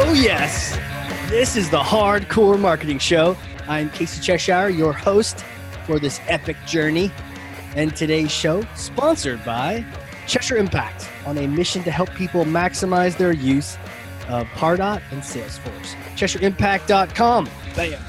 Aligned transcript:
Oh, 0.00 0.12
yes. 0.12 0.78
This 1.28 1.56
is 1.56 1.70
the 1.70 1.82
Hard 1.82 2.28
Corps 2.28 2.56
Marketing 2.56 3.00
Show. 3.00 3.36
I'm 3.66 3.90
Casey 3.90 4.22
Cheshire, 4.22 4.68
your 4.68 4.92
host 4.92 5.44
for 5.86 5.98
this 5.98 6.20
epic 6.28 6.56
journey. 6.68 7.10
And 7.74 7.96
today's 7.96 8.30
show, 8.30 8.64
sponsored 8.76 9.44
by 9.44 9.84
Cheshire 10.28 10.56
Impact, 10.56 11.08
on 11.26 11.36
a 11.36 11.48
mission 11.48 11.82
to 11.82 11.90
help 11.90 12.14
people 12.14 12.44
maximize 12.44 13.16
their 13.16 13.32
use 13.32 13.76
of 14.28 14.46
Pardot 14.50 15.02
and 15.10 15.20
Salesforce. 15.20 15.96
CheshireImpact.com. 16.14 17.50
Bam. 17.74 18.00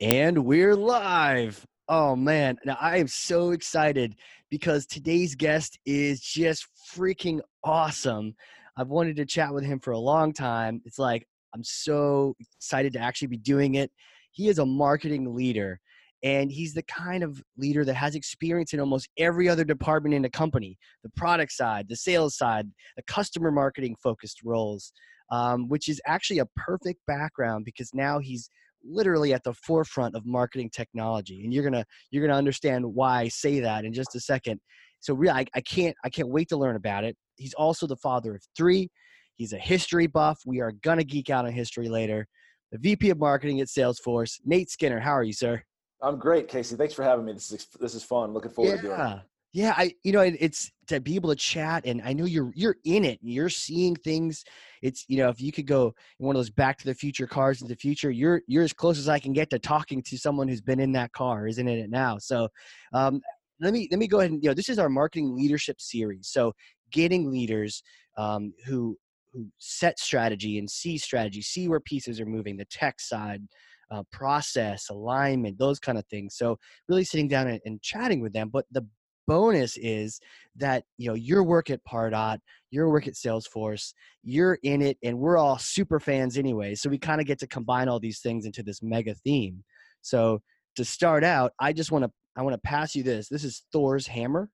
And 0.00 0.44
we're 0.44 0.76
live. 0.76 1.66
Oh 1.88 2.14
man, 2.14 2.58
now 2.64 2.76
I 2.80 2.98
am 2.98 3.08
so 3.08 3.50
excited 3.50 4.14
because 4.50 4.86
today's 4.86 5.34
guest 5.34 5.80
is 5.84 6.20
just 6.20 6.68
freaking 6.94 7.40
awesome. 7.66 8.34
I've 8.76 8.88
wanted 8.88 9.16
to 9.16 9.26
chat 9.26 9.52
with 9.52 9.64
him 9.64 9.80
for 9.80 9.90
a 9.90 9.98
long 9.98 10.32
time. 10.32 10.80
It's 10.84 10.98
like 10.98 11.26
I'm 11.54 11.64
so 11.64 12.34
excited 12.58 12.92
to 12.94 13.00
actually 13.00 13.28
be 13.28 13.38
doing 13.38 13.74
it. 13.74 13.90
He 14.30 14.48
is 14.48 14.58
a 14.58 14.66
marketing 14.66 15.34
leader 15.34 15.80
and 16.22 16.50
he's 16.50 16.74
the 16.74 16.82
kind 16.84 17.22
of 17.22 17.42
leader 17.56 17.84
that 17.84 17.94
has 17.94 18.14
experience 18.14 18.72
in 18.72 18.80
almost 18.80 19.08
every 19.18 19.48
other 19.48 19.64
department 19.64 20.14
in 20.14 20.24
a 20.24 20.30
company 20.30 20.78
the 21.02 21.10
product 21.10 21.52
side, 21.52 21.86
the 21.88 21.96
sales 21.96 22.36
side, 22.36 22.66
the 22.96 23.02
customer 23.04 23.50
marketing 23.50 23.96
focused 24.02 24.40
roles, 24.44 24.92
um, 25.30 25.68
which 25.68 25.88
is 25.88 26.00
actually 26.06 26.38
a 26.38 26.46
perfect 26.56 27.00
background 27.06 27.64
because 27.64 27.90
now 27.94 28.18
he's 28.18 28.50
literally 28.84 29.32
at 29.34 29.42
the 29.42 29.54
forefront 29.54 30.14
of 30.14 30.24
marketing 30.24 30.70
technology 30.70 31.42
and 31.42 31.52
you're 31.52 31.64
gonna 31.64 31.84
you're 32.10 32.24
gonna 32.24 32.38
understand 32.38 32.84
why 32.84 33.22
i 33.22 33.28
say 33.28 33.58
that 33.58 33.84
in 33.84 33.92
just 33.92 34.14
a 34.14 34.20
second 34.20 34.60
so 35.06 35.14
really 35.14 35.32
I, 35.32 35.46
I 35.54 35.60
can't 35.60 35.96
i 36.04 36.10
can't 36.10 36.28
wait 36.28 36.48
to 36.48 36.56
learn 36.56 36.74
about 36.74 37.04
it. 37.04 37.16
He's 37.36 37.54
also 37.54 37.86
the 37.86 37.96
father 37.96 38.34
of 38.34 38.42
three. 38.56 38.88
He's 39.36 39.52
a 39.52 39.58
history 39.58 40.08
buff. 40.08 40.40
We 40.44 40.60
are 40.60 40.72
gonna 40.82 41.04
geek 41.04 41.30
out 41.30 41.46
on 41.46 41.52
history 41.52 41.88
later. 41.88 42.26
The 42.72 42.78
vp 42.78 43.10
of 43.10 43.18
marketing 43.18 43.60
at 43.60 43.68
salesforce 43.68 44.40
nate 44.44 44.68
skinner. 44.68 44.98
How 44.98 45.12
are 45.12 45.22
you 45.22 45.32
sir? 45.32 45.62
I'm 46.02 46.18
great 46.18 46.48
casey. 46.48 46.74
Thanks 46.74 46.92
for 46.92 47.04
having 47.04 47.24
me. 47.24 47.32
This 47.34 47.52
is 47.52 47.66
this 47.80 47.94
is 47.94 48.02
fun. 48.02 48.32
Looking 48.32 48.50
forward 48.50 48.70
yeah. 48.70 48.76
to 48.76 48.82
doing 48.82 49.00
it. 49.00 49.18
Yeah. 49.52 49.74
I 49.76 49.94
you 50.02 50.10
know 50.10 50.22
it, 50.22 50.34
it's 50.40 50.72
to 50.88 51.00
be 51.00 51.14
able 51.14 51.30
to 51.30 51.36
chat 51.36 51.84
and 51.86 52.00
i 52.04 52.12
know 52.12 52.24
you're 52.24 52.50
you're 52.56 52.76
in 52.84 53.04
it. 53.04 53.20
You're 53.22 53.48
seeing 53.48 53.94
things. 53.94 54.44
It's 54.82 55.04
you 55.06 55.18
know 55.18 55.28
if 55.28 55.40
you 55.40 55.52
could 55.52 55.68
go 55.68 55.94
in 56.18 56.26
one 56.26 56.34
of 56.34 56.40
those 56.40 56.50
back 56.50 56.78
to 56.78 56.84
the 56.84 56.94
future 56.94 57.28
cars 57.28 57.62
in 57.62 57.68
the 57.68 57.76
future 57.76 58.10
you're 58.10 58.42
you're 58.48 58.64
as 58.64 58.72
close 58.72 58.98
as 58.98 59.08
i 59.08 59.18
can 59.18 59.32
get 59.32 59.50
to 59.50 59.58
talking 59.58 60.02
to 60.02 60.18
someone 60.18 60.48
who's 60.48 60.60
been 60.60 60.80
in 60.80 60.92
that 60.92 61.12
car 61.12 61.46
isn't 61.46 61.68
in 61.68 61.78
it 61.78 61.90
now? 61.90 62.18
So 62.18 62.48
um, 62.92 63.20
let 63.60 63.72
me 63.72 63.88
let 63.90 63.98
me 63.98 64.06
go 64.06 64.20
ahead 64.20 64.30
and 64.30 64.42
you 64.42 64.50
know 64.50 64.54
this 64.54 64.68
is 64.68 64.78
our 64.78 64.88
marketing 64.88 65.34
leadership 65.34 65.80
series 65.80 66.28
so 66.28 66.52
getting 66.92 67.30
leaders 67.30 67.82
um, 68.16 68.52
who 68.66 68.96
who 69.32 69.46
set 69.58 69.98
strategy 69.98 70.58
and 70.58 70.70
see 70.70 70.98
strategy 70.98 71.42
see 71.42 71.68
where 71.68 71.80
pieces 71.80 72.20
are 72.20 72.26
moving 72.26 72.56
the 72.56 72.64
tech 72.66 73.00
side 73.00 73.42
uh, 73.90 74.02
process 74.10 74.88
alignment 74.90 75.58
those 75.58 75.78
kind 75.78 75.98
of 75.98 76.06
things 76.06 76.36
so 76.36 76.58
really 76.88 77.04
sitting 77.04 77.28
down 77.28 77.46
and, 77.46 77.60
and 77.64 77.80
chatting 77.82 78.20
with 78.20 78.32
them 78.32 78.48
but 78.48 78.64
the 78.72 78.84
bonus 79.26 79.76
is 79.78 80.20
that 80.56 80.84
you 80.98 81.08
know 81.08 81.14
your 81.14 81.42
work 81.42 81.70
at 81.70 81.84
Pardot, 81.84 82.38
your 82.70 82.90
work 82.90 83.06
at 83.06 83.14
Salesforce, 83.14 83.92
you're 84.22 84.58
in 84.62 84.82
it, 84.82 84.98
and 85.02 85.18
we're 85.18 85.36
all 85.36 85.58
super 85.58 86.00
fans 86.00 86.38
anyway. 86.38 86.74
So 86.74 86.88
we 86.88 86.98
kind 86.98 87.20
of 87.20 87.26
get 87.26 87.38
to 87.40 87.46
combine 87.46 87.88
all 87.88 88.00
these 88.00 88.20
things 88.20 88.46
into 88.46 88.62
this 88.62 88.82
mega 88.82 89.14
theme. 89.14 89.64
So 90.02 90.40
to 90.76 90.84
start 90.84 91.24
out, 91.24 91.52
I 91.58 91.72
just 91.72 91.90
want 91.90 92.04
to 92.04 92.10
I 92.36 92.42
want 92.42 92.54
to 92.54 92.68
pass 92.68 92.94
you 92.94 93.02
this. 93.02 93.28
This 93.28 93.44
is 93.44 93.62
Thor's 93.72 94.06
hammer, 94.06 94.50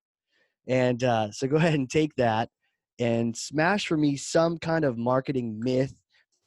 and 0.67 1.03
uh, 1.03 1.31
so 1.31 1.47
go 1.47 1.57
ahead 1.59 1.75
and 1.75 1.91
take 1.91 2.15
that 2.17 2.49
and 2.99 3.37
smash 3.37 3.87
for 3.87 3.97
me 3.97 4.17
some 4.17 4.59
kind 4.59 4.85
of 4.85 4.97
marketing 4.99 5.59
myth, 5.59 5.95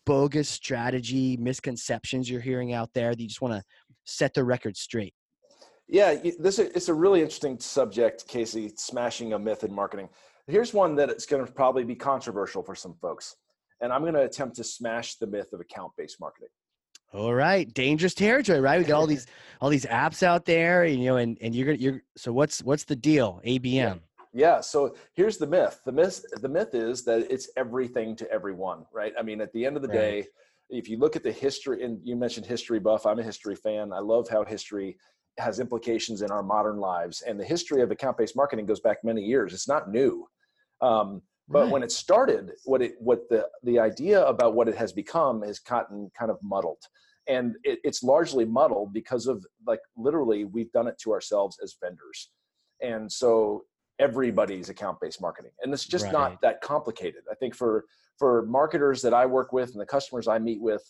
bogus 0.06 0.48
strategy, 0.48 1.38
misconceptions 1.38 2.30
you're 2.30 2.42
hearing 2.42 2.74
out 2.74 2.90
there 2.94 3.12
that 3.12 3.20
you 3.20 3.28
just 3.28 3.42
want 3.42 3.54
to 3.54 3.64
set 4.06 4.34
the 4.34 4.44
record 4.44 4.78
straight. 4.78 5.14
Yeah, 5.88 6.16
this 6.40 6.58
it's 6.58 6.90
a 6.90 6.94
really 6.94 7.22
interesting 7.22 7.60
subject, 7.60 8.28
Casey. 8.28 8.72
Smashing 8.76 9.34
a 9.34 9.40
myth 9.40 9.64
in 9.64 9.74
marketing. 9.74 10.10
Here's 10.48 10.74
one 10.74 10.96
that 10.96 11.10
it's 11.10 11.26
going 11.26 11.46
to 11.46 11.52
probably 11.52 11.84
be 11.84 11.96
controversial 11.96 12.64
for 12.64 12.76
some 12.76 12.96
folks, 13.02 13.36
and 13.82 13.92
I'm 13.92 14.02
going 14.02 14.14
to 14.14 14.24
attempt 14.24 14.56
to 14.58 14.64
smash 14.64 15.16
the 15.16 15.28
myth 15.28 15.54
of 15.54 15.60
account-based 15.60 16.20
marketing. 16.20 16.50
All 17.16 17.34
right, 17.34 17.72
dangerous 17.74 18.14
territory, 18.14 18.60
right? 18.60 18.78
We 18.78 18.86
got 18.86 18.98
all 18.98 19.08
these 19.08 19.26
all 19.62 19.70
these 19.70 19.86
apps 19.86 20.22
out 20.22 20.46
there, 20.46 20.84
and, 20.84 21.00
you 21.00 21.06
know, 21.06 21.16
and 21.16 21.38
and 21.40 21.56
you're 21.56 21.66
gonna 21.66 21.78
you're 21.78 22.02
so 22.18 22.34
what's 22.34 22.62
what's 22.62 22.84
the 22.84 22.96
deal? 22.96 23.42
ABM. 23.46 23.72
Yeah. 23.74 23.96
yeah. 24.34 24.62
So 24.62 24.96
here's 25.14 25.38
the 25.38 25.48
myth. 25.48 25.80
The 25.86 25.94
myth 25.94 26.26
the 26.42 26.50
myth 26.50 26.74
is 26.76 27.06
that 27.06 27.32
it's 27.32 27.50
everything 27.56 28.18
to 28.18 28.30
everyone, 28.30 28.86
right? 28.94 29.14
I 29.18 29.22
mean, 29.24 29.40
at 29.40 29.54
the 29.54 29.66
end 29.66 29.78
of 29.78 29.82
the 29.82 29.88
right. 29.88 29.96
day, 29.96 30.28
if 30.70 30.90
you 30.90 30.98
look 30.98 31.16
at 31.16 31.24
the 31.24 31.32
history, 31.32 31.84
and 31.84 32.00
you 32.04 32.18
mentioned 32.18 32.46
history 32.46 32.80
buff, 32.80 33.06
I'm 33.06 33.20
a 33.20 33.24
history 33.24 33.56
fan. 33.56 33.94
I 33.94 34.00
love 34.00 34.28
how 34.28 34.44
history 34.44 34.98
has 35.38 35.60
implications 35.60 36.22
in 36.22 36.32
our 36.32 36.44
modern 36.44 36.78
lives. 36.78 37.22
And 37.22 37.40
the 37.40 37.46
history 37.46 37.82
of 37.82 37.92
account-based 37.92 38.36
marketing 38.36 38.66
goes 38.66 38.80
back 38.80 39.04
many 39.04 39.22
years. 39.22 39.54
It's 39.54 39.68
not 39.68 39.90
new. 39.90 40.28
Um, 40.82 41.22
but 41.48 41.64
right. 41.64 41.72
when 41.72 41.84
it 41.84 41.92
started, 41.92 42.52
what 42.64 42.82
it 42.82 42.96
what 43.00 43.30
the 43.30 43.48
the 43.64 43.80
idea 43.80 44.26
about 44.26 44.56
what 44.56 44.68
it 44.68 44.76
has 44.76 44.92
become 44.92 45.44
has 45.44 45.60
gotten 45.60 46.12
kind 46.18 46.32
of 46.32 46.38
muddled. 46.42 46.84
And 47.28 47.56
it, 47.64 47.80
it's 47.84 48.04
largely 48.04 48.46
muddled 48.46 48.94
because 48.94 49.28
of 49.28 49.46
like 49.66 49.80
literally 49.98 50.46
we've 50.46 50.72
done 50.72 50.88
it 50.88 50.98
to 51.00 51.12
ourselves 51.12 51.58
as 51.64 51.76
vendors. 51.82 52.30
And 52.82 53.12
so 53.12 53.64
everybody's 54.00 54.70
account-based 54.70 55.22
marketing. 55.22 55.52
And 55.62 55.74
it's 55.74 55.86
just 55.86 56.06
right. 56.06 56.14
not 56.14 56.42
that 56.42 56.62
complicated. 56.62 57.24
I 57.32 57.36
think 57.36 57.56
for 57.56 57.86
for 58.18 58.46
marketers 58.46 59.02
that 59.02 59.14
I 59.14 59.26
work 59.26 59.52
with 59.52 59.72
and 59.72 59.82
the 59.82 59.86
customers 59.86 60.28
I 60.28 60.40
meet 60.40 60.62
with, 60.62 60.82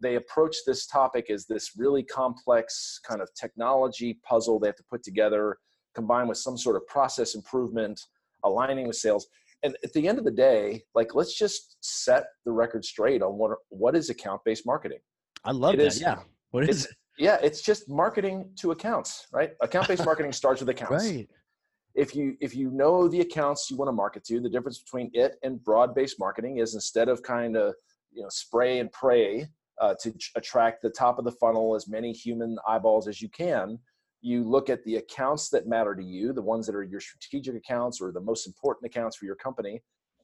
they 0.00 0.14
approach 0.16 0.56
this 0.66 0.86
topic 0.86 1.28
as 1.30 1.46
this 1.46 1.72
really 1.76 2.02
complex 2.02 3.00
kind 3.06 3.20
of 3.20 3.28
technology 3.34 4.18
puzzle 4.22 4.58
they 4.58 4.68
have 4.68 4.76
to 4.76 4.84
put 4.90 5.02
together, 5.02 5.58
combined 5.94 6.28
with 6.28 6.38
some 6.38 6.56
sort 6.56 6.76
of 6.76 6.86
process 6.86 7.34
improvement, 7.34 8.00
aligning 8.44 8.86
with 8.86 8.96
sales. 8.96 9.26
And 9.62 9.76
at 9.82 9.92
the 9.92 10.08
end 10.08 10.18
of 10.18 10.24
the 10.24 10.30
day, 10.30 10.84
like 10.94 11.14
let's 11.14 11.36
just 11.36 11.76
set 11.80 12.24
the 12.44 12.52
record 12.52 12.84
straight 12.84 13.22
on 13.22 13.38
what 13.38 13.52
what 13.68 13.96
is 13.96 14.10
account-based 14.10 14.66
marketing. 14.66 15.00
I 15.44 15.52
love 15.52 15.74
it 15.74 15.78
that. 15.78 15.86
Is, 15.86 16.00
yeah. 16.00 16.18
What 16.50 16.68
is 16.68 16.86
it? 16.86 16.92
Yeah, 17.18 17.38
it's 17.42 17.62
just 17.62 17.88
marketing 17.88 18.50
to 18.56 18.72
accounts, 18.72 19.26
right? 19.32 19.52
Account-based 19.62 20.04
marketing 20.06 20.32
starts 20.32 20.60
with 20.60 20.68
accounts. 20.68 21.04
Right. 21.04 21.28
If 21.94 22.14
you 22.16 22.36
if 22.40 22.56
you 22.56 22.70
know 22.70 23.06
the 23.06 23.20
accounts 23.20 23.70
you 23.70 23.76
want 23.76 23.88
to 23.88 23.92
market 23.92 24.24
to, 24.24 24.40
the 24.40 24.48
difference 24.48 24.78
between 24.78 25.10
it 25.14 25.36
and 25.44 25.62
broad-based 25.62 26.18
marketing 26.18 26.58
is 26.58 26.74
instead 26.74 27.08
of 27.08 27.22
kind 27.22 27.56
of 27.56 27.74
you 28.12 28.22
know 28.22 28.28
spray 28.30 28.80
and 28.80 28.90
pray 28.90 29.46
uh, 29.80 29.94
to 30.00 30.12
attract 30.36 30.82
the 30.82 30.90
top 30.90 31.18
of 31.18 31.24
the 31.24 31.32
funnel 31.32 31.74
as 31.74 31.88
many 31.88 32.12
human 32.12 32.56
eyeballs 32.66 33.08
as 33.08 33.20
you 33.20 33.28
can 33.28 33.78
you 34.22 34.42
look 34.42 34.70
at 34.70 34.82
the 34.84 34.96
accounts 34.96 35.50
that 35.50 35.66
matter 35.66 35.94
to 35.94 36.02
you 36.02 36.32
the 36.32 36.40
ones 36.40 36.64
that 36.66 36.74
are 36.74 36.82
your 36.82 37.00
strategic 37.00 37.56
accounts 37.56 38.00
or 38.00 38.12
the 38.12 38.20
most 38.20 38.46
important 38.46 38.86
accounts 38.86 39.16
for 39.16 39.24
your 39.24 39.34
company 39.34 39.80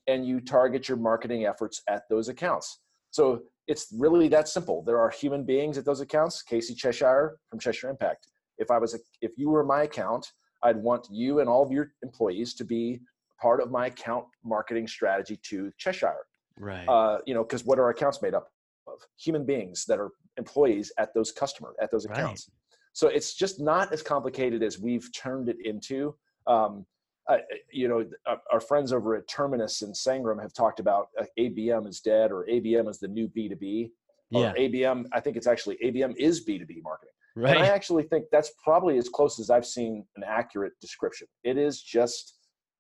and 0.07 0.27
you 0.27 0.41
target 0.41 0.89
your 0.89 0.97
marketing 0.97 1.45
efforts 1.47 1.83
at 1.89 2.03
those 2.09 2.29
accounts 2.29 2.81
so 3.11 3.43
it's 3.71 3.87
really 3.97 4.27
that 4.27 4.49
simple. 4.49 4.83
There 4.83 4.99
are 4.99 5.11
human 5.11 5.45
beings 5.45 5.79
at 5.79 5.85
those 5.85 6.01
accounts. 6.01 6.43
Casey 6.43 6.75
cheshire 6.75 7.39
from 7.49 7.61
cheshire 7.61 7.89
impact. 7.89 8.27
If 8.59 8.71
i 8.71 8.79
was 8.79 8.95
a, 8.95 8.99
if 9.23 9.33
you 9.37 9.49
were 9.49 9.65
my 9.65 9.83
account 9.85 10.27
i'd 10.65 10.77
want 10.77 11.07
you 11.11 11.41
and 11.41 11.49
all 11.49 11.63
of 11.63 11.71
your 11.73 11.93
employees 12.03 12.53
to 12.55 12.65
be 12.65 13.01
part 13.41 13.63
of 13.63 13.71
my 13.71 13.87
account 13.87 14.27
marketing 14.45 14.87
strategy 14.87 15.39
to 15.51 15.73
cheshire. 15.79 16.23
Right. 16.59 16.87
Uh, 16.87 17.19
you 17.27 17.33
know 17.35 17.45
because 17.45 17.65
what 17.65 17.79
are 17.79 17.89
accounts 17.91 18.21
made 18.21 18.35
up 18.35 18.49
of? 18.87 18.99
Human 19.19 19.47
beings 19.47 19.87
that 19.87 19.99
are 19.99 20.11
employees 20.37 20.93
at 20.99 21.15
those 21.15 21.31
customer 21.31 21.71
at 21.81 21.91
those 21.91 22.05
accounts. 22.05 22.51
Right. 22.51 22.91
so 22.93 23.07
it's 23.07 23.35
just 23.35 23.61
not 23.61 23.93
as 23.93 24.03
complicated 24.03 24.63
as 24.63 24.79
we've 24.81 25.09
turned 25.15 25.49
it 25.49 25.59
into. 25.65 26.15
Um, 26.47 26.85
uh, 27.31 27.39
you 27.73 27.87
know 27.87 28.05
our 28.53 28.61
friends 28.61 28.93
over 28.93 29.15
at 29.15 29.29
terminus 29.29 29.83
and 29.83 29.95
sangram 29.95 30.43
have 30.43 30.53
talked 30.53 30.81
about 30.81 31.09
uh, 31.19 31.25
abm 31.39 31.89
is 31.89 32.01
dead 32.01 32.33
or 32.33 32.45
abm 32.51 32.89
is 32.89 32.99
the 32.99 33.07
new 33.07 33.29
b2b 33.29 33.91
yeah. 34.31 34.53
abm 34.59 35.05
i 35.13 35.21
think 35.21 35.37
it's 35.37 35.47
actually 35.47 35.79
abm 35.85 36.15
is 36.17 36.45
b2b 36.45 36.83
marketing. 36.83 37.13
Right 37.37 37.57
and 37.57 37.65
i 37.65 37.69
actually 37.69 38.03
think 38.03 38.25
that's 38.33 38.51
probably 38.63 38.99
as 38.99 39.09
close 39.09 39.39
as 39.39 39.49
i've 39.49 39.67
seen 39.67 40.05
an 40.17 40.25
accurate 40.27 40.73
description. 40.81 41.29
It 41.45 41.57
is 41.57 41.81
just 41.81 42.35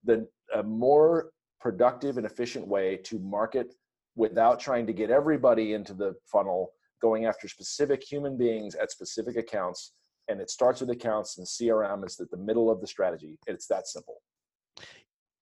the 0.05 0.27
a 0.55 0.63
more 0.65 1.31
productive 1.61 2.17
and 2.17 2.27
efficient 2.27 2.67
way 2.67 2.97
to 3.05 3.19
market 3.21 3.73
without 4.17 4.59
trying 4.59 4.87
to 4.89 4.93
get 4.93 5.11
everybody 5.11 5.75
into 5.75 5.95
the 5.95 6.15
funnel 6.27 6.73
going 7.01 7.27
after 7.27 7.47
specific 7.47 8.03
human 8.03 8.37
beings 8.37 8.75
at 8.75 8.91
specific 8.91 9.37
accounts 9.37 9.93
and 10.29 10.41
it 10.41 10.51
starts 10.51 10.81
with 10.81 10.91
accounts 10.91 11.39
and 11.39 11.47
crm 11.47 12.05
is 12.05 12.19
at 12.19 12.31
the 12.31 12.37
middle 12.37 12.71
of 12.71 12.81
the 12.81 12.87
strategy. 12.87 13.39
It's 13.47 13.67
that 13.69 13.87
simple 13.87 14.17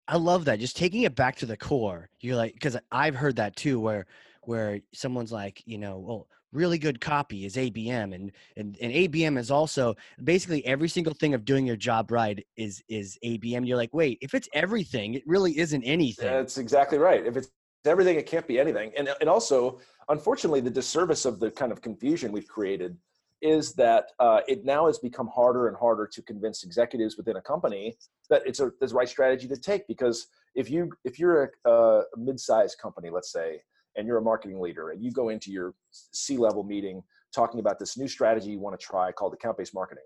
i 0.08 0.16
love 0.16 0.44
that 0.44 0.58
just 0.58 0.76
taking 0.76 1.02
it 1.02 1.14
back 1.14 1.36
to 1.36 1.46
the 1.46 1.56
core 1.56 2.08
you're 2.20 2.36
like 2.36 2.54
because 2.54 2.76
i've 2.90 3.14
heard 3.14 3.36
that 3.36 3.54
too 3.56 3.78
where 3.78 4.06
where 4.42 4.80
someone's 4.92 5.32
like 5.32 5.62
you 5.66 5.78
know 5.78 5.98
well 5.98 6.26
really 6.52 6.78
good 6.78 7.00
copy 7.00 7.44
is 7.44 7.56
ABM 7.56 8.14
and 8.14 8.32
and 8.56 8.76
and 8.80 8.92
ABM 8.92 9.38
is 9.38 9.50
also 9.50 9.94
basically 10.24 10.64
every 10.64 10.88
single 10.88 11.14
thing 11.14 11.34
of 11.34 11.44
doing 11.44 11.66
your 11.66 11.76
job 11.76 12.10
right 12.10 12.44
is 12.56 12.82
is 12.88 13.18
ABM. 13.24 13.66
You're 13.66 13.76
like, 13.76 13.92
wait, 13.92 14.18
if 14.20 14.34
it's 14.34 14.48
everything, 14.52 15.14
it 15.14 15.22
really 15.26 15.58
isn't 15.58 15.82
anything. 15.84 16.26
That's 16.26 16.58
exactly 16.58 16.98
right. 16.98 17.24
If 17.26 17.36
it's 17.36 17.50
everything, 17.84 18.16
it 18.16 18.26
can't 18.26 18.46
be 18.46 18.58
anything. 18.58 18.92
And 18.96 19.10
and 19.20 19.28
also, 19.28 19.80
unfortunately, 20.08 20.60
the 20.60 20.70
disservice 20.70 21.24
of 21.24 21.40
the 21.40 21.50
kind 21.50 21.72
of 21.72 21.82
confusion 21.82 22.32
we've 22.32 22.48
created 22.48 22.96
is 23.40 23.72
that 23.74 24.10
uh, 24.18 24.40
it 24.48 24.64
now 24.64 24.86
has 24.86 24.98
become 24.98 25.28
harder 25.28 25.68
and 25.68 25.76
harder 25.76 26.06
to 26.06 26.22
convince 26.22 26.64
executives 26.64 27.16
within 27.16 27.36
a 27.36 27.42
company 27.42 27.96
that 28.30 28.42
it's 28.44 28.60
a 28.60 28.70
the 28.80 28.88
right 28.88 29.08
strategy 29.08 29.46
to 29.46 29.56
take 29.56 29.86
because 29.86 30.26
if 30.54 30.70
you 30.70 30.90
if 31.04 31.18
you're 31.18 31.52
a, 31.64 31.70
a 31.70 32.02
mid-sized 32.16 32.78
company, 32.78 33.10
let's 33.10 33.32
say, 33.32 33.60
and 33.96 34.06
you're 34.06 34.18
a 34.18 34.22
marketing 34.22 34.60
leader 34.60 34.90
and 34.90 35.02
you 35.02 35.12
go 35.12 35.28
into 35.28 35.50
your 35.50 35.74
C-level 35.90 36.64
meeting 36.64 37.02
talking 37.34 37.60
about 37.60 37.78
this 37.78 37.96
new 37.96 38.08
strategy 38.08 38.50
you 38.50 38.60
want 38.60 38.78
to 38.78 38.84
try 38.84 39.12
called 39.12 39.34
account-based 39.34 39.74
marketing, 39.74 40.04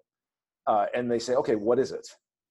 uh, 0.67 0.87
and 0.95 1.11
they 1.11 1.19
say, 1.19 1.35
okay, 1.35 1.55
what 1.55 1.79
is 1.79 1.93
it? 1.93 2.07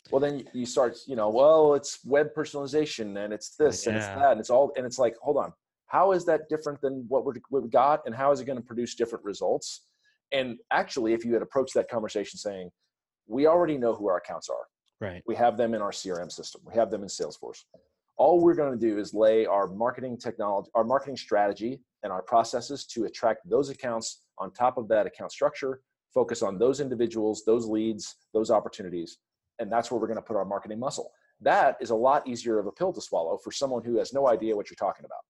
Well, 0.10 0.20
then 0.20 0.44
you 0.54 0.66
start, 0.66 0.98
you 1.06 1.16
know, 1.16 1.30
well, 1.30 1.76
it's 1.76 2.00
web 2.06 2.30
personalization 2.36 3.24
and 3.24 3.32
it's 3.32 3.56
this 3.56 3.86
yeah. 3.86 3.92
and 3.92 3.98
it's 3.98 4.08
that 4.08 4.32
and 4.32 4.40
it's 4.40 4.50
all, 4.50 4.72
and 4.76 4.86
it's 4.86 4.98
like, 4.98 5.16
hold 5.22 5.38
on, 5.38 5.54
how 5.92 6.14
is 6.14 6.26
that 6.26 6.50
different 6.50 6.82
than 6.82 7.06
what 7.08 7.26
we 7.26 7.34
what 7.50 7.62
we 7.62 7.70
got, 7.70 8.02
and 8.06 8.16
how 8.16 8.32
is 8.32 8.40
it 8.40 8.46
going 8.46 8.58
to 8.58 8.64
produce 8.64 8.96
different 8.96 9.24
results? 9.26 9.82
And 10.32 10.58
actually, 10.72 11.14
if 11.14 11.26
you 11.26 11.34
had 11.34 11.42
approached 11.42 11.74
that 11.76 11.90
conversation 11.90 12.38
saying, 12.38 12.70
we 13.28 13.48
already 13.48 13.78
know 13.78 13.94
who 13.94 14.08
our 14.08 14.18
accounts 14.18 14.50
are, 14.50 14.68
right? 15.00 15.24
We 15.26 15.36
have 15.36 15.58
them 15.58 15.74
in 15.74 15.82
our 15.82 15.92
CRM 15.92 16.32
system, 16.32 16.62
we 16.66 16.74
have 16.76 16.92
them 16.92 17.04
in 17.04 17.10
Salesforce. 17.10 17.64
All 18.18 18.40
we're 18.40 18.56
going 18.56 18.78
to 18.78 18.80
do 18.80 19.00
is 19.00 19.14
lay 19.14 19.46
our 19.46 19.68
marketing 19.68 20.18
technology 20.18 20.70
our 20.76 20.84
marketing 20.84 21.18
strategy 21.18 21.82
and 22.04 22.12
our 22.12 22.22
processes 22.22 22.86
to 22.88 23.06
attract 23.06 23.50
those 23.50 23.70
accounts 23.70 24.24
on 24.38 24.52
top 24.52 24.78
of 24.78 24.88
that 24.90 25.08
account 25.08 25.32
structure 25.32 25.82
focus 26.14 26.44
on 26.44 26.60
those 26.60 26.82
individuals 26.82 27.44
those 27.46 27.66
leads 27.66 28.18
those 28.34 28.52
opportunities 28.52 29.18
and 29.62 29.72
that's 29.72 29.92
where 29.92 30.00
we're 30.00 30.08
going 30.08 30.18
to 30.18 30.24
put 30.24 30.36
our 30.36 30.44
marketing 30.44 30.80
muscle. 30.80 31.12
That 31.40 31.78
is 31.80 31.92
a 31.92 31.96
lot 31.96 32.28
easier 32.28 32.60
of 32.60 32.66
a 32.66 32.72
pill 32.72 32.92
to 32.94 33.02
swallow 33.02 33.38
for 33.38 33.52
someone 33.52 33.84
who 33.84 33.98
has 33.98 34.12
no 34.12 34.28
idea 34.28 34.56
what 34.56 34.70
you're 34.70 34.76
talking 34.76 35.06
about 35.06 35.22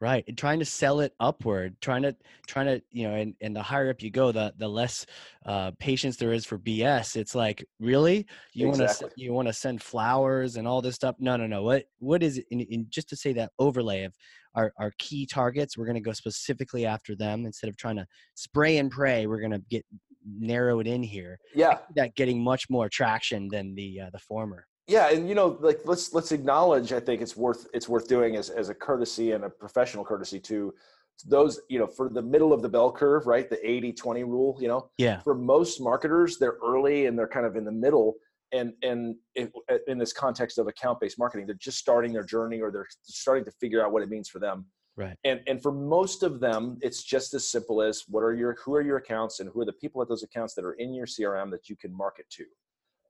right 0.00 0.24
and 0.28 0.36
trying 0.36 0.58
to 0.58 0.64
sell 0.64 1.00
it 1.00 1.14
upward 1.20 1.74
trying 1.80 2.02
to 2.02 2.14
trying 2.46 2.66
to 2.66 2.82
you 2.90 3.08
know 3.08 3.14
and, 3.14 3.34
and 3.40 3.56
the 3.56 3.62
higher 3.62 3.90
up 3.90 4.02
you 4.02 4.10
go 4.10 4.30
the 4.30 4.52
the 4.58 4.68
less 4.68 5.06
uh 5.46 5.70
patience 5.78 6.16
there 6.16 6.32
is 6.32 6.44
for 6.44 6.58
bs 6.58 7.16
it's 7.16 7.34
like 7.34 7.64
really? 7.80 8.26
You 8.52 8.68
exactly. 8.68 9.04
want 9.04 9.14
to 9.14 9.22
you 9.22 9.32
want 9.32 9.48
to 9.48 9.52
send 9.52 9.82
flowers 9.82 10.56
and 10.56 10.66
all 10.66 10.82
this 10.82 10.94
stuff? 10.94 11.16
No 11.18 11.36
no 11.36 11.46
no. 11.46 11.62
What 11.62 11.84
what 11.98 12.22
is 12.22 12.38
it 12.38 12.46
in, 12.50 12.60
in 12.60 12.86
just 12.88 13.08
to 13.10 13.16
say 13.16 13.32
that 13.34 13.50
overlay 13.58 14.04
of 14.04 14.14
our, 14.54 14.72
our 14.78 14.92
key 14.98 15.26
targets 15.26 15.76
we're 15.76 15.84
going 15.84 15.96
to 15.96 16.00
go 16.00 16.12
specifically 16.12 16.86
after 16.86 17.14
them 17.14 17.44
instead 17.44 17.68
of 17.68 17.76
trying 17.76 17.96
to 17.96 18.06
spray 18.34 18.78
and 18.78 18.90
pray 18.90 19.26
we're 19.26 19.40
going 19.40 19.50
to 19.50 19.62
get 19.70 19.84
narrow 20.26 20.80
it 20.80 20.86
in 20.86 21.02
here. 21.02 21.38
Yeah. 21.54 21.78
that 21.94 22.14
getting 22.16 22.42
much 22.42 22.68
more 22.68 22.88
traction 22.88 23.48
than 23.48 23.74
the 23.74 24.00
uh, 24.02 24.10
the 24.12 24.18
former 24.18 24.66
yeah 24.86 25.10
and 25.10 25.28
you 25.28 25.34
know 25.34 25.56
like 25.60 25.80
let's 25.84 26.14
let's 26.14 26.32
acknowledge 26.32 26.92
i 26.92 27.00
think 27.00 27.20
it's 27.20 27.36
worth 27.36 27.66
it's 27.74 27.88
worth 27.88 28.06
doing 28.08 28.36
as, 28.36 28.50
as 28.50 28.68
a 28.68 28.74
courtesy 28.74 29.32
and 29.32 29.44
a 29.44 29.50
professional 29.50 30.04
courtesy 30.04 30.38
to 30.38 30.72
those 31.24 31.60
you 31.68 31.78
know 31.78 31.86
for 31.86 32.08
the 32.08 32.22
middle 32.22 32.52
of 32.52 32.62
the 32.62 32.68
bell 32.68 32.92
curve 32.92 33.26
right? 33.26 33.48
The 33.48 33.58
80 33.68 33.92
20 33.92 34.24
rule 34.24 34.58
you 34.60 34.68
know? 34.68 34.90
Yeah. 34.98 35.20
For 35.20 35.34
most 35.34 35.80
marketers 35.80 36.38
they're 36.38 36.58
early 36.62 37.06
and 37.06 37.18
they're 37.18 37.28
kind 37.28 37.46
of 37.46 37.56
in 37.56 37.64
the 37.64 37.72
middle 37.72 38.14
and 38.52 38.72
and 38.82 39.16
uh, 39.38 39.46
in 39.86 39.98
this 39.98 40.12
context 40.12 40.58
of 40.58 40.66
account 40.68 41.00
based 41.00 41.18
marketing 41.18 41.46
they're 41.46 41.56
just 41.56 41.78
starting 41.78 42.12
their 42.12 42.24
journey 42.24 42.60
or 42.60 42.70
they're 42.70 42.86
starting 43.02 43.44
to 43.44 43.50
figure 43.52 43.84
out 43.84 43.92
what 43.92 44.02
it 44.02 44.10
means 44.10 44.28
for 44.28 44.38
them. 44.38 44.66
Right. 44.96 45.16
And 45.24 45.40
and 45.46 45.62
for 45.62 45.72
most 45.72 46.22
of 46.22 46.40
them 46.40 46.78
it's 46.82 47.02
just 47.02 47.34
as 47.34 47.50
simple 47.50 47.82
as 47.82 48.04
what 48.08 48.20
are 48.20 48.34
your 48.34 48.56
who 48.64 48.74
are 48.74 48.82
your 48.82 48.98
accounts 48.98 49.40
and 49.40 49.50
who 49.52 49.60
are 49.60 49.66
the 49.66 49.72
people 49.74 50.02
at 50.02 50.08
those 50.08 50.22
accounts 50.22 50.54
that 50.54 50.64
are 50.64 50.74
in 50.74 50.94
your 50.94 51.06
crm 51.06 51.50
that 51.50 51.68
you 51.68 51.76
can 51.76 51.96
market 51.96 52.26
to 52.30 52.44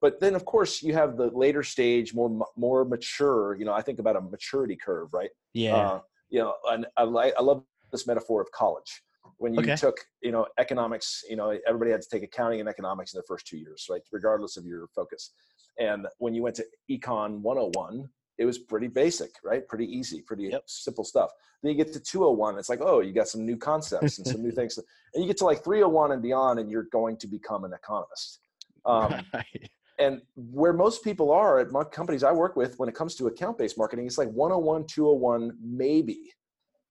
but 0.00 0.20
then 0.20 0.34
of 0.34 0.44
course 0.44 0.82
you 0.82 0.92
have 0.92 1.16
the 1.16 1.30
later 1.30 1.62
stage 1.62 2.14
more 2.14 2.46
more 2.56 2.84
mature 2.84 3.56
you 3.58 3.64
know 3.64 3.72
i 3.72 3.82
think 3.82 3.98
about 3.98 4.16
a 4.16 4.20
maturity 4.20 4.76
curve 4.76 5.08
right? 5.12 5.30
Yeah. 5.54 5.76
Uh, 5.76 6.00
you 6.28 6.40
know 6.40 6.54
and 6.70 6.86
I, 6.96 7.04
like 7.04 7.34
I 7.38 7.42
love 7.42 7.62
this 7.92 8.06
metaphor 8.06 8.40
of 8.40 8.50
college. 8.52 9.02
When 9.38 9.54
you 9.54 9.60
okay. 9.60 9.76
took 9.76 9.98
you 10.22 10.32
know 10.32 10.46
economics 10.58 11.22
you 11.28 11.36
know 11.36 11.56
everybody 11.66 11.90
had 11.90 12.02
to 12.02 12.08
take 12.08 12.22
accounting 12.22 12.60
and 12.60 12.68
economics 12.68 13.12
in 13.14 13.18
the 13.18 13.24
first 13.28 13.46
two 13.46 13.58
years 13.58 13.86
right 13.90 14.00
regardless 14.12 14.56
of 14.56 14.64
your 14.64 14.88
focus. 14.94 15.32
And 15.78 16.06
when 16.18 16.34
you 16.34 16.42
went 16.42 16.56
to 16.56 16.64
econ 16.90 17.40
101 17.40 18.08
it 18.38 18.44
was 18.44 18.58
pretty 18.58 18.88
basic 18.88 19.30
right? 19.44 19.66
Pretty 19.68 19.86
easy 19.86 20.22
pretty 20.22 20.44
yep. 20.44 20.62
simple 20.66 21.04
stuff. 21.04 21.30
Then 21.62 21.72
you 21.72 21.76
get 21.76 21.92
to 21.92 22.00
201 22.00 22.58
it's 22.58 22.68
like 22.68 22.80
oh 22.80 23.00
you 23.00 23.12
got 23.12 23.28
some 23.28 23.44
new 23.44 23.56
concepts 23.56 24.18
and 24.18 24.26
some 24.26 24.42
new 24.42 24.52
things. 24.58 24.78
And 24.78 25.22
you 25.22 25.26
get 25.26 25.36
to 25.38 25.44
like 25.44 25.62
301 25.62 26.12
and 26.12 26.22
beyond 26.22 26.58
and 26.58 26.70
you're 26.70 26.88
going 26.92 27.18
to 27.18 27.26
become 27.26 27.64
an 27.64 27.72
economist. 27.74 28.40
Um, 28.86 29.22
right 29.34 29.70
and 29.98 30.20
where 30.34 30.72
most 30.72 31.02
people 31.02 31.30
are 31.30 31.58
at 31.58 31.68
companies 31.90 32.22
I 32.22 32.32
work 32.32 32.56
with 32.56 32.78
when 32.78 32.88
it 32.88 32.94
comes 32.94 33.14
to 33.16 33.28
account 33.28 33.58
based 33.58 33.78
marketing, 33.78 34.06
it's 34.06 34.18
like 34.18 34.30
101, 34.30 34.86
201, 34.86 35.56
maybe. 35.62 36.32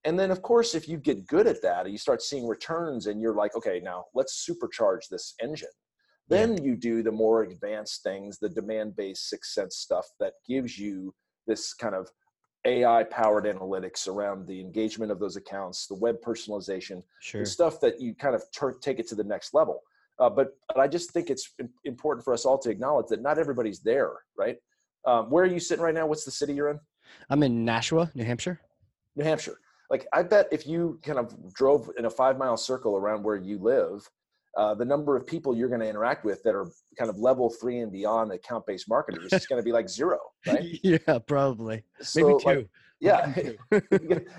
And 0.06 0.20
then, 0.20 0.32
of 0.32 0.42
course, 0.42 0.76
if 0.76 0.88
you 0.88 0.98
get 0.98 1.26
good 1.28 1.48
at 1.48 1.62
that 1.64 1.86
and 1.86 1.92
you 1.92 1.98
start 1.98 2.22
seeing 2.22 2.48
returns 2.48 3.08
and 3.08 3.22
you're 3.22 3.36
like, 3.36 3.56
okay, 3.56 3.80
now 3.84 4.06
let's 4.14 4.48
supercharge 4.48 5.08
this 5.10 5.34
engine. 5.42 5.70
Then 6.28 6.58
yeah. 6.58 6.64
you 6.64 6.76
do 6.76 7.04
the 7.04 7.12
more 7.12 7.44
advanced 7.44 8.04
things, 8.04 8.40
the 8.40 8.50
Demandbase 8.50 9.18
six 9.18 9.54
sense 9.54 9.78
stuff 9.78 10.06
that 10.20 10.34
gives 10.48 10.78
you 10.78 11.14
this 11.48 11.74
kind 11.74 11.96
of 11.96 12.10
AI 12.66 13.04
powered 13.04 13.46
analytics 13.46 14.08
around 14.08 14.48
the 14.48 14.60
engagement 14.60 15.12
of 15.12 15.20
those 15.20 15.36
accounts, 15.36 15.86
the 15.86 15.96
web 15.96 16.16
personalization, 16.26 17.04
sure. 17.22 17.42
the 17.42 17.46
stuff 17.46 17.80
that 17.82 18.02
you 18.02 18.16
kind 18.16 18.34
of 18.34 18.44
ter- 18.52 18.78
take 18.80 19.00
it 19.00 19.08
to 19.10 19.16
the 19.16 19.24
next 19.24 19.54
level. 19.54 19.82
Uh, 20.20 20.30
but, 20.30 20.58
but 20.68 20.80
I 20.80 20.88
just 20.88 21.12
think 21.12 21.30
it's 21.30 21.54
important 21.84 22.24
for 22.24 22.34
us 22.34 22.46
all 22.46 22.58
to 22.60 22.70
acknowledge 22.70 23.08
that 23.10 23.22
not 23.22 23.38
everybody's 23.38 23.80
there, 23.80 24.12
right? 24.38 24.58
Um, 25.06 25.30
where 25.30 25.44
are 25.44 25.48
you 25.48 25.60
sitting 25.60 25.84
right 25.84 25.94
now? 25.94 26.08
What's 26.08 26.26
the 26.26 26.32
city 26.32 26.54
you're 26.54 26.70
in? 26.70 26.80
I'm 27.30 27.44
in 27.44 27.66
Nashua, 27.66 28.12
New 28.16 28.24
Hampshire. 28.24 28.60
New 29.16 29.24
Hampshire. 29.24 29.60
Like 29.90 30.08
I 30.14 30.24
bet 30.24 30.48
if 30.52 30.66
you 30.66 31.00
kind 31.04 31.20
of 31.20 31.54
drove 31.54 31.92
in 31.98 32.06
a 32.06 32.10
five 32.10 32.38
mile 32.38 32.58
circle 32.58 32.96
around 32.96 33.24
where 33.24 33.36
you 33.36 33.60
live, 33.60 34.10
uh, 34.58 34.74
the 34.74 34.86
number 34.86 35.16
of 35.16 35.28
people 35.28 35.56
you're 35.56 35.70
going 35.70 35.82
to 35.82 35.88
interact 35.88 36.24
with 36.24 36.42
that 36.44 36.56
are 36.56 36.72
kind 36.98 37.10
of 37.10 37.18
level 37.18 37.50
three 37.50 37.80
and 37.80 37.92
beyond 37.92 38.32
account 38.32 38.66
based 38.66 38.88
marketers 38.88 39.32
is 39.34 39.46
going 39.46 39.62
to 39.62 39.66
be 39.66 39.72
like 39.72 39.90
zero, 39.90 40.18
right? 40.48 40.64
yeah, 40.84 41.20
probably. 41.28 41.84
So, 42.02 42.28
Maybe 42.28 42.40
two. 42.40 42.48
Like, 42.48 42.70
yeah, 43.02 43.34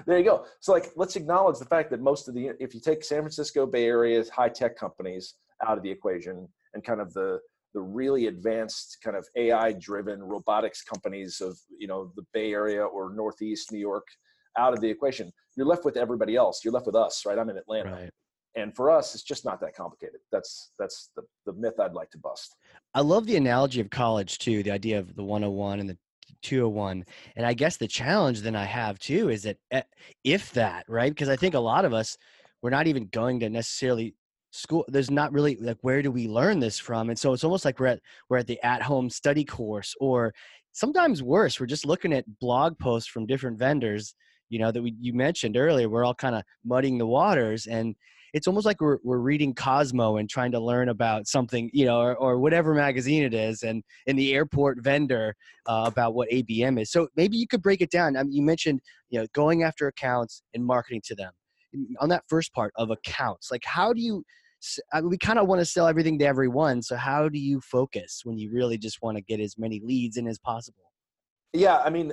there 0.06 0.18
you 0.18 0.24
go. 0.24 0.46
So 0.60 0.72
like, 0.72 0.90
let's 0.96 1.16
acknowledge 1.16 1.58
the 1.58 1.66
fact 1.66 1.90
that 1.90 2.00
most 2.00 2.28
of 2.28 2.34
the, 2.34 2.52
if 2.58 2.74
you 2.74 2.80
take 2.80 3.04
San 3.04 3.20
Francisco 3.20 3.66
Bay 3.66 3.84
Area's 3.84 4.30
high 4.30 4.48
tech 4.48 4.76
companies, 4.76 5.34
out 5.66 5.76
of 5.76 5.82
the 5.82 5.90
equation 5.90 6.48
and 6.74 6.84
kind 6.84 7.00
of 7.00 7.12
the 7.12 7.38
the 7.74 7.80
really 7.82 8.26
advanced 8.26 8.96
kind 9.04 9.16
of 9.16 9.26
AI 9.36 9.72
driven 9.72 10.22
robotics 10.22 10.82
companies 10.82 11.42
of 11.42 11.58
you 11.78 11.86
know 11.86 12.10
the 12.16 12.24
Bay 12.32 12.52
Area 12.52 12.82
or 12.82 13.12
Northeast 13.14 13.70
New 13.70 13.78
York 13.78 14.06
out 14.56 14.72
of 14.72 14.80
the 14.80 14.88
equation. 14.88 15.30
You're 15.56 15.66
left 15.66 15.84
with 15.84 15.96
everybody 15.96 16.36
else. 16.36 16.62
You're 16.64 16.72
left 16.72 16.86
with 16.86 16.96
us, 16.96 17.24
right? 17.26 17.38
I'm 17.38 17.50
in 17.50 17.58
Atlanta. 17.58 17.92
Right. 17.92 18.10
And 18.56 18.74
for 18.74 18.90
us, 18.90 19.14
it's 19.14 19.22
just 19.22 19.44
not 19.44 19.60
that 19.60 19.74
complicated. 19.74 20.20
That's 20.32 20.72
that's 20.78 21.10
the, 21.16 21.22
the 21.44 21.52
myth 21.52 21.78
I'd 21.78 21.92
like 21.92 22.10
to 22.12 22.18
bust. 22.18 22.56
I 22.94 23.02
love 23.02 23.26
the 23.26 23.36
analogy 23.36 23.80
of 23.80 23.90
college 23.90 24.38
too, 24.38 24.62
the 24.62 24.70
idea 24.70 24.98
of 24.98 25.14
the 25.14 25.24
101 25.24 25.80
and 25.80 25.90
the 25.90 25.98
201. 26.42 27.04
And 27.36 27.44
I 27.44 27.52
guess 27.52 27.76
the 27.76 27.86
challenge 27.86 28.40
then 28.40 28.56
I 28.56 28.64
have 28.64 28.98
too 28.98 29.28
is 29.28 29.42
that 29.42 29.58
eh, 29.70 29.82
if 30.24 30.50
that, 30.52 30.86
right? 30.88 31.12
Because 31.12 31.28
I 31.28 31.36
think 31.36 31.54
a 31.54 31.60
lot 31.60 31.84
of 31.84 31.92
us, 31.92 32.16
we're 32.62 32.70
not 32.70 32.86
even 32.86 33.08
going 33.08 33.40
to 33.40 33.50
necessarily 33.50 34.14
school 34.56 34.84
there's 34.88 35.10
not 35.10 35.32
really 35.32 35.56
like 35.56 35.78
where 35.82 36.02
do 36.02 36.10
we 36.10 36.28
learn 36.28 36.60
this 36.60 36.78
from? 36.78 37.10
And 37.10 37.18
so 37.18 37.32
it's 37.32 37.44
almost 37.44 37.64
like 37.64 37.78
we're 37.78 37.86
at 37.86 38.00
we're 38.28 38.38
at 38.38 38.46
the 38.46 38.62
at 38.64 38.82
home 38.82 39.10
study 39.10 39.44
course 39.44 39.94
or 40.00 40.34
sometimes 40.72 41.22
worse 41.22 41.58
we're 41.58 41.66
just 41.66 41.86
looking 41.86 42.12
at 42.12 42.38
blog 42.38 42.78
posts 42.78 43.08
from 43.08 43.24
different 43.24 43.58
vendors 43.58 44.14
you 44.50 44.58
know 44.58 44.70
that 44.70 44.82
we 44.82 44.94
you 45.00 45.14
mentioned 45.14 45.56
earlier 45.56 45.88
we're 45.88 46.04
all 46.04 46.14
kind 46.14 46.34
of 46.34 46.42
muddying 46.64 46.98
the 46.98 47.06
waters 47.06 47.66
and 47.66 47.96
it's 48.34 48.46
almost 48.46 48.66
like 48.66 48.82
we're, 48.82 48.98
we're 49.02 49.18
reading 49.18 49.54
cosmo 49.54 50.18
and 50.18 50.28
trying 50.28 50.52
to 50.52 50.60
learn 50.60 50.90
about 50.90 51.26
something 51.26 51.70
you 51.72 51.86
know 51.86 51.98
or, 51.98 52.14
or 52.16 52.38
whatever 52.38 52.74
magazine 52.74 53.22
it 53.22 53.32
is 53.32 53.62
and 53.62 53.82
in 54.06 54.16
the 54.16 54.34
airport 54.34 54.82
vendor 54.82 55.34
uh, 55.66 55.84
about 55.86 56.14
what 56.14 56.28
abm 56.28 56.78
is. 56.78 56.90
So 56.90 57.08
maybe 57.16 57.38
you 57.38 57.46
could 57.46 57.62
break 57.62 57.80
it 57.80 57.90
down. 57.90 58.14
I 58.14 58.22
mean, 58.22 58.32
you 58.32 58.42
mentioned 58.42 58.80
you 59.08 59.18
know 59.18 59.26
going 59.32 59.62
after 59.62 59.86
accounts 59.88 60.42
and 60.52 60.64
marketing 60.64 61.00
to 61.06 61.14
them. 61.14 61.32
On 62.00 62.10
that 62.10 62.24
first 62.28 62.52
part 62.52 62.72
of 62.76 62.90
accounts 62.90 63.50
like 63.50 63.64
how 63.64 63.92
do 63.92 64.00
you 64.00 64.22
I 64.92 65.00
mean, 65.00 65.10
we 65.10 65.18
kind 65.18 65.38
of 65.38 65.46
want 65.46 65.60
to 65.60 65.64
sell 65.64 65.86
everything 65.86 66.18
to 66.20 66.26
everyone. 66.26 66.82
So 66.82 66.96
how 66.96 67.28
do 67.28 67.38
you 67.38 67.60
focus 67.60 68.22
when 68.24 68.38
you 68.38 68.52
really 68.52 68.78
just 68.78 69.02
want 69.02 69.16
to 69.16 69.22
get 69.22 69.40
as 69.40 69.58
many 69.58 69.80
leads 69.84 70.16
in 70.16 70.26
as 70.26 70.38
possible? 70.38 70.86
Yeah, 71.52 71.78
I 71.78 71.90
mean, 71.90 72.12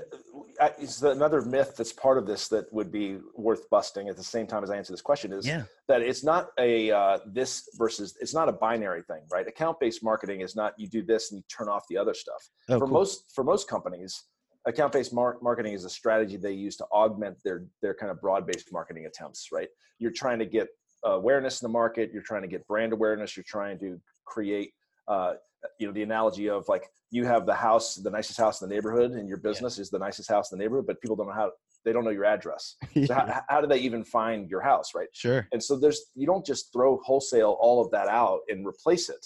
it's 0.79 1.01
another 1.01 1.41
myth 1.41 1.75
that's 1.77 1.91
part 1.91 2.17
of 2.17 2.25
this 2.25 2.47
that 2.47 2.71
would 2.71 2.91
be 2.91 3.17
worth 3.35 3.69
busting 3.69 4.07
at 4.07 4.15
the 4.15 4.23
same 4.23 4.47
time 4.47 4.63
as 4.63 4.69
I 4.69 4.77
answer 4.77 4.93
this 4.93 5.01
question 5.01 5.33
is 5.33 5.45
yeah. 5.45 5.63
that 5.87 6.01
it's 6.01 6.23
not 6.23 6.49
a 6.59 6.91
uh, 6.91 7.19
this 7.25 7.67
versus 7.77 8.15
it's 8.21 8.33
not 8.33 8.47
a 8.47 8.53
binary 8.53 9.01
thing, 9.03 9.21
right? 9.31 9.47
Account 9.47 9.79
based 9.79 10.03
marketing 10.03 10.41
is 10.41 10.55
not 10.55 10.73
you 10.77 10.87
do 10.87 11.03
this 11.03 11.31
and 11.31 11.39
you 11.39 11.43
turn 11.55 11.67
off 11.67 11.83
the 11.89 11.97
other 11.97 12.13
stuff. 12.13 12.41
Oh, 12.69 12.79
for 12.79 12.85
cool. 12.85 12.93
most 12.93 13.31
for 13.33 13.43
most 13.43 13.67
companies, 13.67 14.23
account 14.65 14.93
based 14.93 15.13
mar- 15.13 15.37
marketing 15.41 15.73
is 15.73 15.83
a 15.83 15.89
strategy 15.89 16.37
they 16.37 16.53
use 16.53 16.77
to 16.77 16.85
augment 16.85 17.37
their 17.43 17.65
their 17.81 17.93
kind 17.93 18.11
of 18.11 18.21
broad 18.21 18.47
based 18.47 18.71
marketing 18.71 19.07
attempts, 19.07 19.49
right? 19.51 19.67
You're 19.99 20.11
trying 20.11 20.39
to 20.39 20.45
get 20.45 20.69
awareness 21.05 21.61
in 21.61 21.65
the 21.65 21.71
market. 21.71 22.11
You're 22.13 22.23
trying 22.23 22.43
to 22.43 22.47
get 22.47 22.65
brand 22.67 22.93
awareness. 22.93 23.35
You're 23.35 23.45
trying 23.47 23.79
to 23.79 23.99
create, 24.25 24.71
uh, 25.07 25.33
you 25.79 25.87
know, 25.87 25.93
the 25.93 26.03
analogy 26.03 26.49
of 26.49 26.67
like 26.67 26.89
you 27.11 27.25
have 27.25 27.45
the 27.45 27.53
house, 27.53 27.95
the 27.95 28.09
nicest 28.09 28.39
house 28.39 28.61
in 28.61 28.69
the 28.69 28.73
neighborhood, 28.73 29.11
and 29.11 29.27
your 29.27 29.37
business 29.37 29.77
yeah. 29.77 29.83
is 29.83 29.89
the 29.89 29.99
nicest 29.99 30.29
house 30.29 30.51
in 30.51 30.57
the 30.57 30.63
neighborhood, 30.63 30.85
but 30.87 30.99
people 31.01 31.15
don't 31.15 31.27
know 31.27 31.33
how 31.33 31.51
they 31.85 31.91
don't 31.91 32.05
know 32.05 32.11
your 32.11 32.25
address. 32.25 32.75
yeah. 32.93 33.13
How, 33.13 33.41
how 33.49 33.61
do 33.61 33.67
they 33.67 33.79
even 33.79 34.03
find 34.03 34.49
your 34.49 34.61
house, 34.61 34.91
right? 34.95 35.07
Sure. 35.13 35.47
And 35.51 35.61
so 35.61 35.77
there's 35.77 36.11
you 36.15 36.25
don't 36.25 36.45
just 36.45 36.71
throw 36.73 36.99
wholesale 37.03 37.57
all 37.59 37.83
of 37.83 37.91
that 37.91 38.07
out 38.07 38.39
and 38.49 38.65
replace 38.65 39.09
it. 39.09 39.25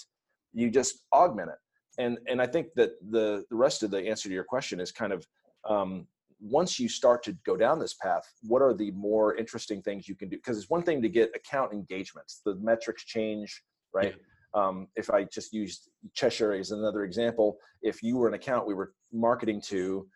You 0.52 0.70
just 0.70 1.04
augment 1.12 1.50
it. 1.50 2.02
And 2.02 2.18
and 2.28 2.40
I 2.40 2.46
think 2.46 2.68
that 2.76 2.92
the 3.10 3.44
the 3.50 3.56
rest 3.56 3.82
of 3.82 3.90
the 3.90 3.98
answer 3.98 4.28
to 4.28 4.34
your 4.34 4.44
question 4.44 4.80
is 4.80 4.92
kind 4.92 5.12
of 5.12 5.26
um, 5.68 6.06
once 6.40 6.78
you 6.78 6.88
start 6.88 7.22
to 7.24 7.32
go 7.44 7.56
down 7.56 7.78
this 7.78 7.94
path, 7.94 8.22
what 8.42 8.62
are 8.62 8.74
the 8.74 8.90
more 8.92 9.36
interesting 9.36 9.82
things 9.82 10.08
you 10.08 10.14
can 10.14 10.28
do? 10.28 10.36
Because 10.36 10.56
it's 10.56 10.70
one 10.70 10.82
thing 10.82 11.02
to 11.02 11.08
get 11.08 11.30
account 11.34 11.72
engagements, 11.72 12.40
the 12.44 12.54
metrics 12.56 13.04
change, 13.04 13.62
right? 13.92 14.14
Yeah. 14.16 14.22
Um, 14.54 14.88
if 14.96 15.10
I 15.10 15.24
just 15.24 15.52
used 15.52 15.90
Cheshire 16.14 16.52
as 16.52 16.70
another 16.70 17.04
example, 17.04 17.58
if 17.82 18.02
you 18.02 18.16
were 18.16 18.28
an 18.28 18.34
account 18.34 18.66
we 18.66 18.74
were 18.74 18.92
marketing 19.12 19.60
to, 19.66 20.06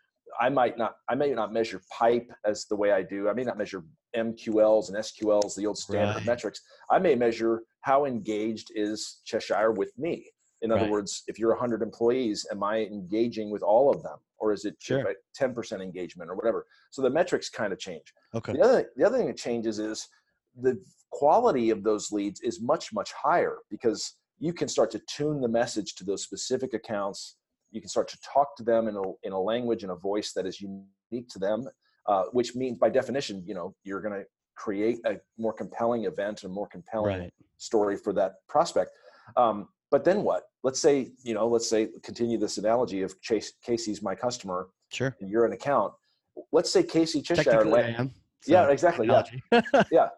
I 0.40 0.48
might 0.48 0.78
not, 0.78 0.94
I 1.08 1.14
may 1.14 1.30
not 1.32 1.52
measure 1.52 1.82
pipe 1.90 2.30
as 2.46 2.64
the 2.66 2.76
way 2.76 2.92
I 2.92 3.02
do. 3.02 3.28
I 3.28 3.34
may 3.34 3.42
not 3.42 3.58
measure 3.58 3.84
MQLs 4.16 4.88
and 4.88 4.96
SQLs, 4.96 5.54
the 5.56 5.66
old 5.66 5.76
standard 5.76 6.16
right. 6.16 6.26
metrics. 6.26 6.60
I 6.90 6.98
may 6.98 7.14
measure 7.14 7.62
how 7.82 8.06
engaged 8.06 8.72
is 8.74 9.20
Cheshire 9.24 9.72
with 9.72 9.92
me. 9.98 10.30
In 10.62 10.70
other 10.70 10.82
right. 10.82 10.90
words, 10.90 11.24
if 11.26 11.38
you're 11.38 11.50
100 11.50 11.82
employees, 11.82 12.46
am 12.50 12.62
I 12.62 12.78
engaging 12.78 13.50
with 13.50 13.62
all 13.62 13.90
of 13.90 14.02
them? 14.02 14.16
Or 14.42 14.52
is 14.52 14.64
it 14.64 14.74
sure. 14.80 15.14
10% 15.40 15.80
engagement 15.80 16.28
or 16.28 16.34
whatever 16.34 16.66
so 16.90 17.00
the 17.00 17.08
metrics 17.08 17.48
kind 17.48 17.72
of 17.72 17.78
change 17.78 18.12
okay 18.34 18.52
the 18.52 18.60
other 18.60 18.90
the 18.96 19.04
other 19.04 19.16
thing 19.16 19.28
that 19.28 19.36
changes 19.36 19.78
is 19.78 20.08
the 20.60 20.78
quality 21.10 21.70
of 21.70 21.82
those 21.82 22.12
leads 22.12 22.40
is 22.40 22.60
much 22.60 22.92
much 22.92 23.12
higher 23.12 23.58
because 23.70 24.16
you 24.38 24.52
can 24.52 24.68
start 24.68 24.90
to 24.90 25.00
tune 25.08 25.40
the 25.40 25.48
message 25.48 25.94
to 25.94 26.04
those 26.04 26.22
specific 26.22 26.74
accounts 26.74 27.36
you 27.70 27.80
can 27.80 27.88
start 27.88 28.08
to 28.08 28.18
talk 28.20 28.54
to 28.56 28.62
them 28.62 28.88
in 28.88 28.96
a, 28.96 29.02
in 29.22 29.32
a 29.32 29.40
language 29.40 29.82
and 29.82 29.92
a 29.92 29.96
voice 29.96 30.32
that 30.34 30.46
is 30.46 30.60
unique 30.60 31.28
to 31.30 31.38
them 31.38 31.66
uh, 32.08 32.24
which 32.32 32.54
means 32.54 32.78
by 32.78 32.90
definition 32.90 33.42
you 33.46 33.54
know 33.54 33.74
you're 33.84 34.02
going 34.02 34.14
to 34.14 34.24
create 34.54 34.98
a 35.06 35.16
more 35.38 35.52
compelling 35.52 36.04
event 36.04 36.42
and 36.42 36.50
a 36.50 36.54
more 36.54 36.68
compelling 36.68 37.20
right. 37.20 37.32
story 37.56 37.96
for 37.96 38.12
that 38.12 38.32
prospect 38.48 38.90
um, 39.36 39.68
but 39.92 40.04
then 40.04 40.22
what? 40.22 40.44
Let's 40.62 40.80
say, 40.80 41.12
you 41.22 41.34
know, 41.34 41.48
let's 41.48 41.68
say 41.68 41.88
continue 42.02 42.38
this 42.38 42.58
analogy 42.58 43.02
of 43.02 43.20
Chase 43.20 43.52
Casey's 43.64 44.02
my 44.02 44.14
customer. 44.14 44.68
Sure. 44.90 45.16
And 45.20 45.30
you're 45.30 45.44
an 45.44 45.52
account. 45.52 45.92
Let's 46.52 46.72
say 46.72 46.82
Casey 46.82 47.20
Cheshire. 47.20 47.64
Land, 47.64 48.12
so 48.42 48.52
yeah, 48.52 48.68
exactly. 48.68 49.06
Analogy. 49.06 49.42
Yeah. 49.50 49.62
yeah. 49.90 50.08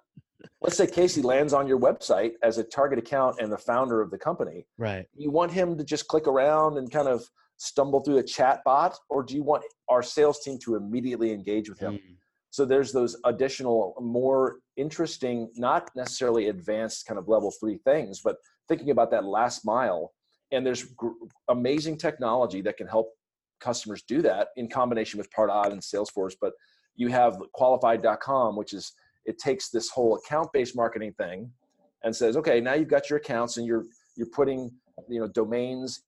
Let's 0.60 0.76
say 0.76 0.86
Casey 0.86 1.22
lands 1.22 1.52
on 1.52 1.66
your 1.66 1.78
website 1.78 2.32
as 2.42 2.58
a 2.58 2.64
target 2.64 2.98
account 2.98 3.36
and 3.40 3.50
the 3.50 3.58
founder 3.58 4.00
of 4.00 4.10
the 4.10 4.18
company. 4.18 4.66
Right. 4.78 5.06
You 5.14 5.30
want 5.30 5.52
him 5.52 5.76
to 5.78 5.84
just 5.84 6.08
click 6.08 6.26
around 6.26 6.78
and 6.78 6.90
kind 6.90 7.08
of 7.08 7.24
stumble 7.56 8.00
through 8.00 8.18
a 8.18 8.22
chat 8.22 8.62
bot, 8.64 8.98
or 9.08 9.22
do 9.22 9.34
you 9.34 9.42
want 9.42 9.62
our 9.88 10.02
sales 10.02 10.40
team 10.40 10.58
to 10.64 10.76
immediately 10.76 11.32
engage 11.32 11.68
with 11.68 11.78
him? 11.78 11.94
Mm. 11.94 12.16
So 12.50 12.64
there's 12.64 12.92
those 12.92 13.16
additional, 13.24 13.96
more 14.00 14.58
interesting, 14.76 15.50
not 15.56 15.90
necessarily 15.96 16.48
advanced 16.48 17.06
kind 17.06 17.18
of 17.18 17.28
level 17.28 17.52
three 17.58 17.78
things, 17.78 18.20
but 18.22 18.36
thinking 18.68 18.90
about 18.90 19.10
that 19.10 19.24
last 19.24 19.64
mile. 19.64 20.12
And 20.54 20.66
there's 20.66 20.84
gr- 20.84 21.10
amazing 21.48 21.98
technology 21.98 22.60
that 22.62 22.76
can 22.76 22.86
help 22.86 23.12
customers 23.60 24.02
do 24.02 24.22
that 24.22 24.48
in 24.56 24.68
combination 24.68 25.18
with 25.18 25.30
Pardot 25.30 25.72
and 25.72 25.80
Salesforce. 25.80 26.34
But 26.40 26.52
you 26.96 27.08
have 27.08 27.40
qualified.com, 27.52 28.56
which 28.56 28.72
is 28.72 28.92
it 29.24 29.38
takes 29.38 29.70
this 29.70 29.88
whole 29.88 30.16
account-based 30.16 30.76
marketing 30.76 31.12
thing 31.18 31.50
and 32.02 32.14
says, 32.14 32.36
okay, 32.36 32.60
now 32.60 32.74
you've 32.74 32.88
got 32.88 33.08
your 33.08 33.18
accounts 33.18 33.56
and 33.56 33.66
you're 33.66 33.84
you're 34.16 34.28
putting 34.28 34.70
you 35.08 35.20
know 35.20 35.28
domains 35.28 36.02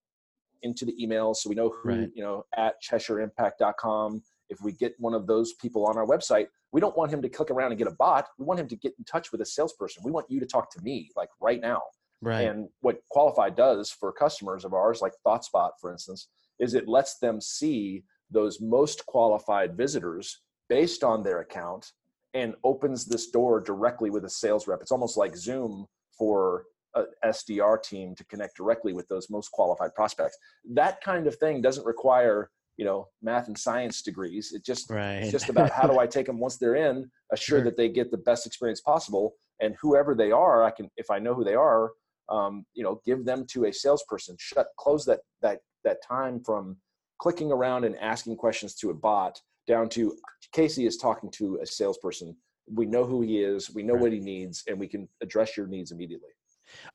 into 0.62 0.84
the 0.84 0.94
emails 1.00 1.36
so 1.36 1.48
we 1.48 1.54
know 1.54 1.70
who 1.70 1.88
right. 1.88 2.10
you 2.14 2.22
know 2.22 2.44
at 2.56 2.74
cheshireimpact.com 2.82 4.22
if 4.48 4.60
we 4.62 4.72
get 4.72 4.94
one 4.98 5.14
of 5.14 5.26
those 5.26 5.54
people 5.54 5.86
on 5.86 5.96
our 5.96 6.06
website 6.06 6.46
we 6.72 6.80
don't 6.80 6.96
want 6.96 7.10
him 7.12 7.20
to 7.20 7.28
click 7.28 7.50
around 7.50 7.72
and 7.72 7.78
get 7.78 7.86
a 7.86 7.92
bot 7.92 8.26
we 8.38 8.44
want 8.44 8.58
him 8.58 8.68
to 8.68 8.76
get 8.76 8.92
in 8.98 9.04
touch 9.04 9.32
with 9.32 9.40
a 9.40 9.44
salesperson 9.44 10.02
we 10.04 10.10
want 10.10 10.26
you 10.30 10.40
to 10.40 10.46
talk 10.46 10.70
to 10.70 10.80
me 10.82 11.10
like 11.16 11.28
right 11.40 11.60
now 11.60 11.82
Right. 12.22 12.48
And 12.48 12.68
what 12.80 13.00
Qualified 13.10 13.56
does 13.56 13.90
for 13.90 14.12
customers 14.12 14.64
of 14.64 14.72
ours, 14.72 15.00
like 15.02 15.12
ThoughtSpot, 15.26 15.70
for 15.80 15.92
instance, 15.92 16.28
is 16.58 16.74
it 16.74 16.88
lets 16.88 17.18
them 17.18 17.40
see 17.40 18.04
those 18.30 18.60
most 18.60 19.04
qualified 19.06 19.76
visitors 19.76 20.40
based 20.68 21.04
on 21.04 21.22
their 21.22 21.40
account 21.40 21.92
and 22.34 22.54
opens 22.64 23.04
this 23.04 23.30
door 23.30 23.60
directly 23.60 24.10
with 24.10 24.24
a 24.24 24.30
sales 24.30 24.66
rep. 24.66 24.80
It's 24.80 24.92
almost 24.92 25.16
like 25.16 25.36
Zoom 25.36 25.86
for 26.18 26.64
a 26.94 27.04
SDR 27.24 27.82
team 27.82 28.14
to 28.14 28.24
connect 28.24 28.56
directly 28.56 28.92
with 28.92 29.06
those 29.08 29.30
most 29.30 29.50
qualified 29.52 29.94
prospects. 29.94 30.36
That 30.72 31.00
kind 31.02 31.26
of 31.26 31.36
thing 31.36 31.60
doesn't 31.60 31.86
require 31.86 32.50
you 32.76 32.84
know 32.84 33.08
math 33.22 33.48
and 33.48 33.56
science 33.56 34.02
degrees 34.02 34.52
it 34.52 34.62
just 34.62 34.90
right. 34.90 35.22
it's 35.22 35.32
just 35.32 35.48
about 35.48 35.70
how 35.70 35.86
do 35.86 35.98
i 35.98 36.06
take 36.06 36.26
them 36.26 36.38
once 36.38 36.58
they're 36.58 36.74
in 36.74 37.10
assure 37.32 37.58
sure. 37.58 37.64
that 37.64 37.76
they 37.76 37.88
get 37.88 38.10
the 38.10 38.18
best 38.18 38.46
experience 38.46 38.80
possible 38.80 39.34
and 39.60 39.74
whoever 39.80 40.14
they 40.14 40.30
are 40.30 40.62
i 40.62 40.70
can 40.70 40.90
if 40.96 41.10
i 41.10 41.18
know 41.18 41.34
who 41.34 41.42
they 41.44 41.54
are 41.54 41.92
um, 42.28 42.64
you 42.74 42.82
know 42.82 43.00
give 43.04 43.24
them 43.24 43.44
to 43.50 43.66
a 43.66 43.72
salesperson 43.72 44.36
shut 44.38 44.68
close 44.78 45.04
that 45.04 45.20
that 45.42 45.58
that 45.84 45.98
time 46.06 46.42
from 46.44 46.76
clicking 47.18 47.52
around 47.52 47.84
and 47.84 47.96
asking 47.98 48.36
questions 48.36 48.74
to 48.74 48.90
a 48.90 48.94
bot 48.94 49.40
down 49.66 49.88
to 49.88 50.16
casey 50.52 50.86
is 50.86 50.96
talking 50.96 51.30
to 51.32 51.58
a 51.62 51.66
salesperson. 51.66 52.36
We 52.72 52.86
know 52.86 53.04
who 53.04 53.22
he 53.22 53.38
is. 53.38 53.72
We 53.72 53.82
know 53.82 53.94
right. 53.94 54.02
what 54.02 54.12
he 54.12 54.20
needs 54.20 54.64
and 54.68 54.78
we 54.78 54.88
can 54.88 55.08
address 55.22 55.56
your 55.56 55.66
needs 55.66 55.92
immediately. 55.92 56.30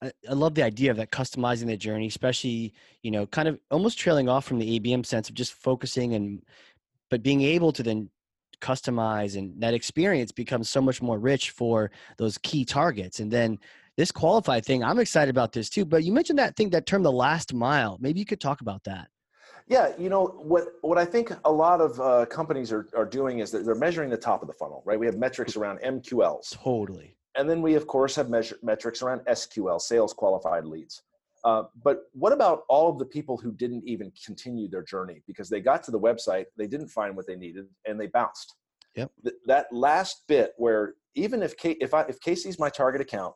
I, 0.02 0.12
I 0.30 0.34
love 0.34 0.54
the 0.54 0.64
idea 0.64 0.92
of 0.92 0.98
that 0.98 1.12
customizing 1.12 1.68
the 1.68 1.78
journey 1.78 2.06
especially 2.06 2.74
you 3.04 3.12
know 3.12 3.26
kind 3.26 3.48
of 3.48 3.58
almost 3.72 3.98
trailing 3.98 4.28
off 4.28 4.44
from 4.44 4.60
the 4.60 4.78
abm 4.78 5.06
sense 5.06 5.30
of 5.30 5.36
just 5.36 5.54
focusing 5.54 6.14
and 6.14 6.42
but 7.10 7.24
being 7.24 7.42
able 7.42 7.72
to 7.72 7.82
then 7.82 8.10
customize 8.62 9.38
and 9.38 9.60
that 9.62 9.74
experience 9.74 10.32
becomes 10.32 10.70
so 10.70 10.82
much 10.82 11.02
more 11.02 11.20
rich 11.20 11.50
for 11.50 11.92
those 12.18 12.38
key 12.38 12.64
targets. 12.64 13.20
And 13.20 13.30
then 13.30 13.60
this 14.02 14.12
qualified 14.12 14.66
thing, 14.66 14.84
I'm 14.84 14.98
excited 14.98 15.30
about 15.30 15.54
this 15.54 15.70
too. 15.70 15.86
But 15.86 16.04
you 16.04 16.12
mentioned 16.12 16.40
that 16.40 16.56
thing, 16.56 16.72
that 16.72 16.88
term, 16.88 17.04
the 17.04 17.12
last 17.12 17.54
mile. 17.54 18.00
Maybe 18.02 18.20
you 18.20 18.26
could 18.26 18.42
talk 18.42 18.62
about 18.62 18.84
that. 18.86 19.10
Yeah, 19.68 19.94
you 19.96 20.10
know 20.10 20.26
what? 20.26 20.70
What 20.82 20.98
I 20.98 21.06
think 21.06 21.32
a 21.46 21.52
lot 21.52 21.82
of 21.82 22.02
uh, 22.02 22.26
companies 22.26 22.72
are 22.72 22.88
are 22.96 23.06
doing 23.06 23.40
is 23.40 23.52
that 23.52 23.64
they're 23.64 23.76
measuring 23.76 24.10
the 24.10 24.18
top 24.18 24.42
of 24.42 24.48
the 24.48 24.56
funnel, 24.56 24.82
right? 24.86 25.00
We 25.00 25.06
have 25.06 25.18
metrics 25.18 25.56
around 25.56 25.82
MQLs. 25.82 26.50
Totally. 26.50 27.16
And 27.38 27.48
then 27.48 27.62
we 27.62 27.76
of 27.76 27.86
course 27.86 28.16
have 28.16 28.28
measure, 28.28 28.58
metrics 28.64 29.04
around 29.04 29.20
SQL, 29.28 29.80
sales 29.80 30.14
qualified 30.14 30.66
leads. 30.66 31.04
Uh, 31.44 31.64
but 31.84 32.06
what 32.14 32.34
about 32.34 32.64
all 32.70 32.90
of 32.90 32.98
the 32.98 33.06
people 33.06 33.38
who 33.38 33.52
didn't 33.52 33.84
even 33.86 34.12
continue 34.26 34.68
their 34.68 34.84
journey 34.84 35.22
because 35.28 35.48
they 35.48 35.62
got 35.62 35.84
to 35.84 35.92
the 35.92 36.00
website, 36.00 36.46
they 36.58 36.68
didn't 36.68 36.88
find 36.88 37.16
what 37.16 37.28
they 37.28 37.36
needed, 37.36 37.68
and 37.86 38.00
they 38.00 38.08
bounced? 38.08 38.56
Yep. 38.96 39.12
Th- 39.24 39.36
that 39.46 39.68
last 39.72 40.24
bit 40.28 40.54
where 40.58 40.96
even 41.14 41.44
if 41.44 41.56
Kate, 41.56 41.78
if 41.80 41.94
I, 41.94 42.02
if 42.04 42.20
Casey's 42.20 42.58
my 42.58 42.70
target 42.70 43.00
account, 43.00 43.36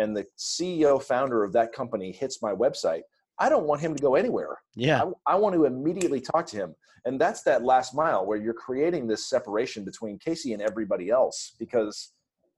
and 0.00 0.16
the 0.16 0.26
CEO 0.38 1.02
founder 1.02 1.44
of 1.44 1.52
that 1.52 1.72
company 1.72 2.10
hits 2.10 2.40
my 2.42 2.52
website, 2.52 3.02
I 3.38 3.48
don't 3.48 3.66
want 3.66 3.80
him 3.80 3.94
to 3.94 4.02
go 4.02 4.14
anywhere. 4.14 4.58
Yeah. 4.74 5.02
I, 5.26 5.34
I, 5.34 5.36
want 5.36 5.54
to 5.54 5.66
immediately 5.66 6.20
talk 6.20 6.46
to 6.46 6.56
him. 6.56 6.74
And 7.04 7.20
that's 7.20 7.42
that 7.42 7.64
last 7.64 7.94
mile 7.94 8.26
where 8.26 8.38
you're 8.38 8.54
creating 8.54 9.06
this 9.06 9.28
separation 9.28 9.84
between 9.84 10.18
Casey 10.18 10.52
and 10.52 10.62
everybody 10.62 11.10
else 11.10 11.54
because 11.58 12.12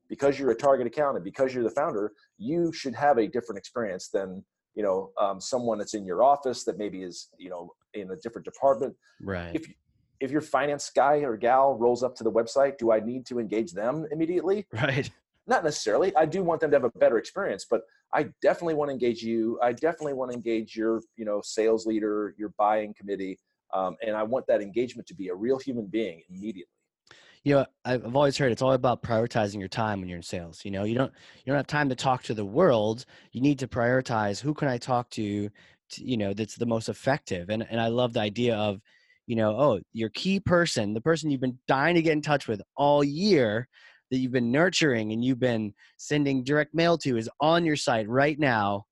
because 0.09 0.39
you're 0.39 0.51
a 0.51 0.55
target 0.55 0.87
account 0.87 1.17
and 1.17 1.25
because 1.25 1.55
you're 1.55 1.65
the 1.65 1.71
founder, 1.71 2.13
you 2.37 2.73
should 2.73 2.95
have 2.95 3.19
a 3.19 3.27
different 3.27 3.59
experience 3.59 4.09
than 4.09 4.45
you 4.75 4.83
know 4.83 5.11
um, 5.21 5.41
someone 5.41 5.79
that's 5.79 5.95
in 5.95 6.05
your 6.05 6.23
office 6.23 6.65
that 6.65 6.77
maybe 6.77 7.03
is 7.03 7.29
you 7.39 7.49
know 7.49 7.73
in 7.95 8.11
a 8.11 8.17
different 8.17 8.45
department. 8.45 8.95
Right. 9.23 9.55
If 9.55 9.67
if 10.21 10.31
your 10.31 10.41
finance 10.41 10.91
guy 10.95 11.19
or 11.19 11.37
gal 11.37 11.77
rolls 11.77 12.03
up 12.03 12.15
to 12.17 12.25
the 12.25 12.31
website, 12.31 12.79
do 12.79 12.93
I 12.93 13.01
need 13.01 13.25
to 13.27 13.39
engage 13.39 13.73
them 13.73 14.07
immediately? 14.11 14.67
Right. 14.73 15.11
Not 15.47 15.65
necessarily. 15.65 16.15
I 16.17 16.27
do 16.27 16.43
want 16.43 16.61
them 16.61 16.71
to 16.71 16.77
have 16.77 16.85
a 16.85 16.99
better 16.99 17.19
experience, 17.19 17.67
but 17.69 17.83
I 18.15 18.29
definitely 18.43 18.75
want 18.75 18.91
to 18.91 18.93
engage 18.93 19.23
you. 19.23 19.59
I 19.63 19.73
definitely 19.73 20.13
want 20.13 20.31
to 20.31 20.37
engage 20.37 20.77
your, 20.77 21.01
you 21.17 21.25
know, 21.25 21.41
sales 21.43 21.87
leader, 21.87 22.35
your 22.39 22.51
buying 22.59 22.95
committee, 22.95 23.39
um, 23.75 23.97
and 24.07 24.15
I 24.15 24.23
want 24.23 24.47
that 24.49 24.61
engagement 24.61 25.09
to 25.09 25.15
be 25.15 25.29
a 25.29 25.35
real 25.35 25.59
human 25.59 25.87
being 25.87 26.23
immediately. 26.29 26.69
You 27.45 27.57
know, 27.57 27.67
I've 27.85 28.15
always 28.15 28.39
heard 28.39 28.53
it's 28.53 28.63
all 28.63 28.73
about 28.73 29.03
prioritizing 29.03 29.59
your 29.59 29.69
time 29.69 29.99
when 29.99 30.09
you're 30.09 30.19
in 30.19 30.23
sales. 30.23 30.61
You 30.65 30.71
know, 30.71 30.85
you 30.85 30.95
don't 30.95 31.13
you 31.45 31.51
don't 31.51 31.57
have 31.57 31.67
time 31.67 31.89
to 31.89 31.97
talk 31.97 32.23
to 32.25 32.35
the 32.35 32.45
world. 32.45 33.05
You 33.33 33.41
need 33.41 33.59
to 33.61 33.67
prioritize 33.67 34.41
who 34.41 34.55
can 34.55 34.69
I 34.69 34.79
talk 34.79 35.11
to, 35.11 35.49
to 35.49 36.05
you 36.05 36.17
know, 36.17 36.35
that's 36.35 36.55
the 36.55 36.67
most 36.67 36.89
effective. 36.89 37.51
And 37.51 37.67
and 37.69 37.81
I 37.81 37.89
love 37.89 38.13
the 38.13 38.21
idea 38.21 38.57
of, 38.57 38.81
you 39.27 39.35
know, 39.35 39.59
oh, 39.59 39.81
your 39.93 40.11
key 40.11 40.39
person, 40.39 40.95
the 40.95 41.01
person 41.01 41.31
you've 41.31 41.41
been 41.41 41.59
dying 41.67 41.97
to 41.97 42.03
get 42.03 42.13
in 42.13 42.23
touch 42.23 42.47
with 42.47 42.63
all 42.77 43.03
year 43.03 43.67
that 44.13 44.19
you've 44.19 44.31
been 44.31 44.53
nurturing 44.53 45.13
and 45.13 45.25
you've 45.25 45.41
been 45.41 45.73
sending 45.97 46.45
direct 46.45 46.75
mail 46.75 46.99
to 46.99 47.17
is 47.17 47.31
on 47.41 47.65
your 47.65 47.77
site 47.77 48.09
right 48.09 48.39
now 48.39 48.85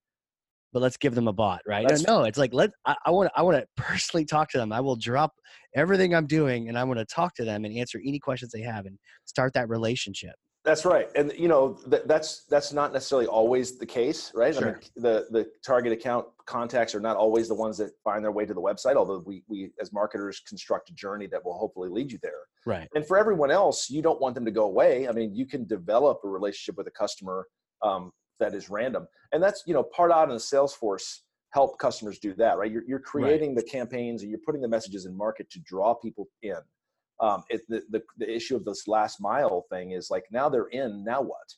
but 0.72 0.80
let's 0.80 0.96
give 0.96 1.14
them 1.14 1.28
a 1.28 1.32
bot 1.32 1.60
right? 1.66 1.86
That's 1.86 2.06
no 2.06 2.24
it's 2.24 2.38
like 2.38 2.54
let 2.54 2.70
i 2.86 3.10
want 3.10 3.30
i 3.36 3.42
want 3.42 3.58
to 3.58 3.66
personally 3.76 4.24
talk 4.24 4.50
to 4.50 4.58
them. 4.58 4.72
I 4.72 4.80
will 4.80 4.96
drop 4.96 5.32
everything 5.76 6.14
i'm 6.14 6.26
doing 6.26 6.68
and 6.68 6.78
i 6.78 6.82
want 6.82 6.98
to 6.98 7.04
talk 7.04 7.34
to 7.34 7.44
them 7.44 7.64
and 7.64 7.76
answer 7.76 8.00
any 8.04 8.18
questions 8.18 8.50
they 8.50 8.62
have 8.62 8.86
and 8.86 8.98
start 9.26 9.52
that 9.54 9.68
relationship 9.68 10.34
That's 10.62 10.84
right, 10.84 11.08
and 11.14 11.32
you 11.38 11.48
know 11.48 11.78
that, 11.86 12.06
that's 12.06 12.44
that's 12.44 12.70
not 12.70 12.92
necessarily 12.92 13.26
always 13.26 13.78
the 13.78 13.86
case, 13.86 14.30
right? 14.34 14.54
Sure. 14.54 14.68
I 14.68 14.72
mean, 14.72 14.80
the 14.96 15.26
the 15.30 15.46
target 15.64 15.90
account 15.90 16.26
contacts 16.44 16.94
are 16.94 17.00
not 17.00 17.16
always 17.16 17.48
the 17.48 17.54
ones 17.54 17.78
that 17.78 17.92
find 18.04 18.22
their 18.22 18.32
way 18.32 18.44
to 18.44 18.52
the 18.52 18.60
website. 18.60 18.96
Although 18.96 19.22
we 19.24 19.42
we 19.48 19.70
as 19.80 19.90
marketers 19.90 20.40
construct 20.46 20.90
a 20.90 20.92
journey 20.92 21.26
that 21.28 21.42
will 21.42 21.56
hopefully 21.56 21.88
lead 21.88 22.12
you 22.12 22.18
there. 22.22 22.42
Right. 22.66 22.86
And 22.94 23.06
for 23.06 23.16
everyone 23.16 23.50
else, 23.50 23.88
you 23.88 24.02
don't 24.02 24.20
want 24.20 24.34
them 24.34 24.44
to 24.44 24.50
go 24.50 24.64
away. 24.64 25.08
I 25.08 25.12
mean, 25.12 25.34
you 25.34 25.46
can 25.46 25.66
develop 25.66 26.20
a 26.24 26.28
relationship 26.28 26.76
with 26.76 26.86
a 26.86 26.90
customer 26.90 27.46
um, 27.80 28.10
that 28.38 28.54
is 28.54 28.68
random, 28.68 29.08
and 29.32 29.42
that's 29.42 29.62
you 29.66 29.72
know 29.72 29.88
Pardot 29.96 30.24
and 30.24 30.32
the 30.32 30.36
Salesforce 30.36 31.20
help 31.52 31.78
customers 31.78 32.18
do 32.18 32.34
that, 32.34 32.58
right? 32.58 32.70
You're 32.70 32.84
you're 32.86 32.98
creating 33.00 33.54
right. 33.54 33.64
the 33.64 33.70
campaigns 33.70 34.20
and 34.20 34.30
you're 34.30 34.40
putting 34.44 34.60
the 34.60 34.68
messages 34.68 35.06
in 35.06 35.16
market 35.16 35.48
to 35.52 35.60
draw 35.60 35.94
people 35.94 36.28
in 36.42 36.58
um, 37.20 37.44
it, 37.50 37.62
the, 37.68 37.82
the, 37.90 38.02
the 38.16 38.30
issue 38.30 38.56
of 38.56 38.64
this 38.64 38.88
last 38.88 39.20
mile 39.20 39.66
thing 39.70 39.92
is 39.92 40.10
like 40.10 40.24
now 40.30 40.48
they're 40.48 40.66
in 40.66 41.04
now 41.04 41.20
what? 41.20 41.54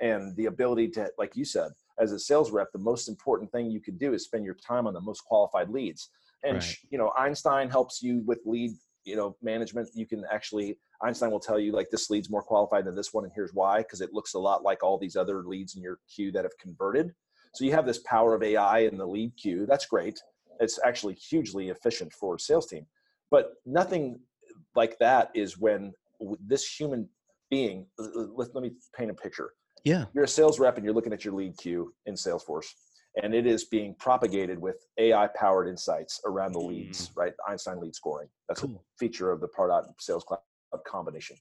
And 0.00 0.36
the 0.36 0.46
ability 0.46 0.88
to 0.90 1.10
like 1.18 1.36
you 1.36 1.44
said 1.44 1.70
as 1.98 2.12
a 2.12 2.18
sales 2.18 2.50
rep 2.50 2.70
the 2.72 2.78
most 2.78 3.08
important 3.08 3.50
thing 3.50 3.70
you 3.70 3.80
can 3.80 3.96
do 3.96 4.12
is 4.12 4.24
spend 4.24 4.44
your 4.44 4.56
time 4.56 4.86
on 4.86 4.92
the 4.92 5.00
most 5.00 5.22
qualified 5.24 5.70
leads. 5.70 6.10
And 6.44 6.58
right. 6.58 6.76
you 6.90 6.98
know 6.98 7.12
einstein 7.16 7.70
helps 7.70 8.02
you 8.02 8.22
with 8.26 8.40
lead 8.44 8.72
you 9.04 9.16
know 9.16 9.36
management. 9.42 9.88
You 9.94 10.04
can 10.04 10.24
actually 10.30 10.78
einstein 11.02 11.30
will 11.30 11.40
tell 11.40 11.58
you 11.58 11.72
like 11.72 11.88
this 11.90 12.10
lead's 12.10 12.28
more 12.28 12.42
qualified 12.42 12.84
than 12.84 12.94
this 12.94 13.14
one 13.14 13.24
and 13.24 13.32
here's 13.34 13.54
why 13.54 13.78
because 13.78 14.02
it 14.02 14.12
looks 14.12 14.34
a 14.34 14.38
lot 14.38 14.62
like 14.62 14.82
all 14.82 14.98
these 14.98 15.16
other 15.16 15.42
leads 15.44 15.76
in 15.76 15.82
your 15.82 15.98
queue 16.14 16.30
that 16.32 16.44
have 16.44 16.58
converted. 16.58 17.14
So 17.54 17.64
you 17.64 17.72
have 17.72 17.86
this 17.86 18.00
power 18.00 18.34
of 18.34 18.42
ai 18.42 18.80
in 18.80 18.98
the 18.98 19.06
lead 19.06 19.32
queue. 19.38 19.64
That's 19.64 19.86
great. 19.86 20.20
It's 20.60 20.78
actually 20.84 21.14
hugely 21.14 21.70
efficient 21.70 22.12
for 22.12 22.34
a 22.34 22.38
sales 22.38 22.66
team. 22.66 22.86
But 23.30 23.54
nothing 23.64 24.20
like 24.76 24.98
that 24.98 25.30
is 25.34 25.58
when 25.58 25.92
this 26.46 26.66
human 26.66 27.08
being 27.50 27.86
let, 27.98 28.54
let 28.54 28.62
me 28.62 28.72
paint 28.96 29.10
a 29.10 29.14
picture. 29.14 29.52
Yeah. 29.84 30.06
You're 30.14 30.24
a 30.24 30.28
sales 30.28 30.58
rep 30.58 30.76
and 30.76 30.84
you're 30.84 30.94
looking 30.94 31.12
at 31.12 31.24
your 31.24 31.34
lead 31.34 31.56
queue 31.56 31.94
in 32.06 32.14
salesforce 32.14 32.66
and 33.22 33.34
it 33.34 33.46
is 33.46 33.64
being 33.64 33.94
propagated 33.98 34.58
with 34.58 34.76
ai 34.98 35.28
powered 35.34 35.68
insights 35.68 36.20
around 36.26 36.52
the 36.52 36.58
leads 36.58 37.08
mm. 37.08 37.16
right? 37.16 37.32
Einstein 37.48 37.80
lead 37.80 37.94
scoring. 37.94 38.28
That's 38.48 38.60
cool. 38.60 38.84
a 38.84 38.98
feature 38.98 39.30
of 39.30 39.40
the 39.40 39.48
pardot 39.48 39.84
sales 39.98 40.24
cloud 40.24 40.40
combination. 40.86 41.36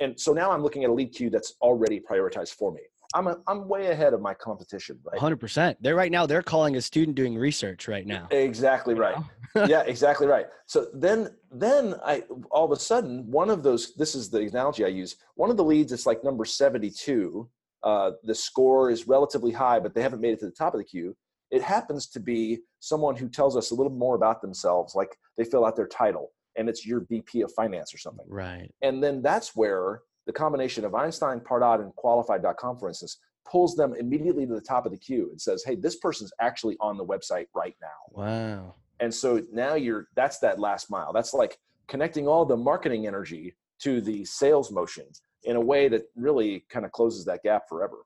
And 0.00 0.18
so 0.18 0.32
now 0.32 0.50
i'm 0.50 0.62
looking 0.62 0.84
at 0.84 0.90
a 0.90 0.92
lead 0.92 1.12
queue 1.12 1.30
that's 1.30 1.54
already 1.60 2.00
prioritized 2.00 2.54
for 2.54 2.72
me 2.72 2.82
I'm 3.14 3.26
a, 3.26 3.38
I'm 3.46 3.68
way 3.68 3.86
ahead 3.86 4.12
of 4.12 4.20
my 4.20 4.34
competition, 4.34 4.98
right? 5.02 5.18
100%. 5.18 5.76
They're 5.80 5.94
right 5.94 6.12
now 6.12 6.26
they're 6.26 6.42
calling 6.42 6.76
a 6.76 6.80
student 6.80 7.16
doing 7.16 7.36
research 7.36 7.88
right 7.88 8.06
now. 8.06 8.28
Exactly 8.30 8.94
right. 8.94 9.16
yeah, 9.66 9.82
exactly 9.82 10.26
right. 10.26 10.46
So 10.66 10.88
then 10.92 11.30
then 11.50 11.94
I 12.04 12.24
all 12.50 12.66
of 12.66 12.72
a 12.72 12.80
sudden 12.80 13.30
one 13.30 13.48
of 13.48 13.62
those 13.62 13.94
this 13.94 14.14
is 14.14 14.28
the 14.28 14.40
analogy 14.40 14.84
I 14.84 14.88
use. 14.88 15.16
One 15.36 15.50
of 15.50 15.56
the 15.56 15.64
leads 15.64 15.92
is 15.92 16.06
like 16.06 16.22
number 16.22 16.44
72. 16.44 17.48
Uh, 17.82 18.10
the 18.24 18.34
score 18.34 18.90
is 18.90 19.06
relatively 19.06 19.52
high, 19.52 19.78
but 19.78 19.94
they 19.94 20.02
haven't 20.02 20.20
made 20.20 20.32
it 20.32 20.40
to 20.40 20.46
the 20.46 20.52
top 20.52 20.74
of 20.74 20.78
the 20.78 20.84
queue. 20.84 21.16
It 21.50 21.62
happens 21.62 22.08
to 22.08 22.20
be 22.20 22.58
someone 22.80 23.16
who 23.16 23.28
tells 23.28 23.56
us 23.56 23.70
a 23.70 23.74
little 23.74 23.92
more 23.92 24.16
about 24.16 24.42
themselves, 24.42 24.94
like 24.94 25.16
they 25.38 25.44
fill 25.44 25.64
out 25.64 25.76
their 25.76 25.86
title 25.86 26.32
and 26.56 26.68
it's 26.68 26.84
your 26.84 27.06
VP 27.08 27.40
of 27.40 27.52
finance 27.54 27.94
or 27.94 27.98
something. 27.98 28.26
Right. 28.28 28.70
And 28.82 29.02
then 29.02 29.22
that's 29.22 29.56
where 29.56 30.02
the 30.28 30.32
combination 30.32 30.84
of 30.84 30.94
Einstein, 30.94 31.40
Pardot, 31.40 31.80
and 31.80 31.90
Qualified.com, 31.96 32.78
for 32.78 32.88
instance, 32.88 33.18
pulls 33.50 33.74
them 33.74 33.94
immediately 33.98 34.46
to 34.46 34.54
the 34.54 34.60
top 34.60 34.84
of 34.84 34.92
the 34.92 34.98
queue 34.98 35.30
and 35.30 35.40
says, 35.40 35.64
"Hey, 35.64 35.74
this 35.74 35.96
person's 35.96 36.30
actually 36.38 36.76
on 36.80 36.98
the 36.98 37.04
website 37.04 37.46
right 37.54 37.74
now." 37.80 37.88
Wow. 38.10 38.74
And 39.00 39.12
so 39.12 39.42
now 39.50 39.74
you're 39.74 40.08
that's 40.14 40.38
that 40.40 40.60
last 40.60 40.90
mile. 40.90 41.14
That's 41.14 41.32
like 41.32 41.58
connecting 41.86 42.28
all 42.28 42.44
the 42.44 42.58
marketing 42.58 43.06
energy 43.06 43.56
to 43.80 44.02
the 44.02 44.22
sales 44.26 44.70
motion 44.70 45.06
in 45.44 45.56
a 45.56 45.60
way 45.60 45.88
that 45.88 46.02
really 46.14 46.66
kind 46.68 46.84
of 46.84 46.92
closes 46.92 47.24
that 47.24 47.42
gap 47.42 47.66
forever. 47.66 48.04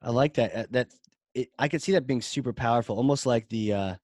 I 0.00 0.10
like 0.10 0.32
that. 0.34 0.54
Uh, 0.54 0.66
that 0.70 0.88
it, 1.34 1.50
I 1.58 1.68
could 1.68 1.82
see 1.82 1.92
that 1.92 2.06
being 2.06 2.22
super 2.22 2.54
powerful, 2.54 2.96
almost 2.96 3.26
like 3.26 3.46
the 3.50 3.74
uh, 3.74 3.94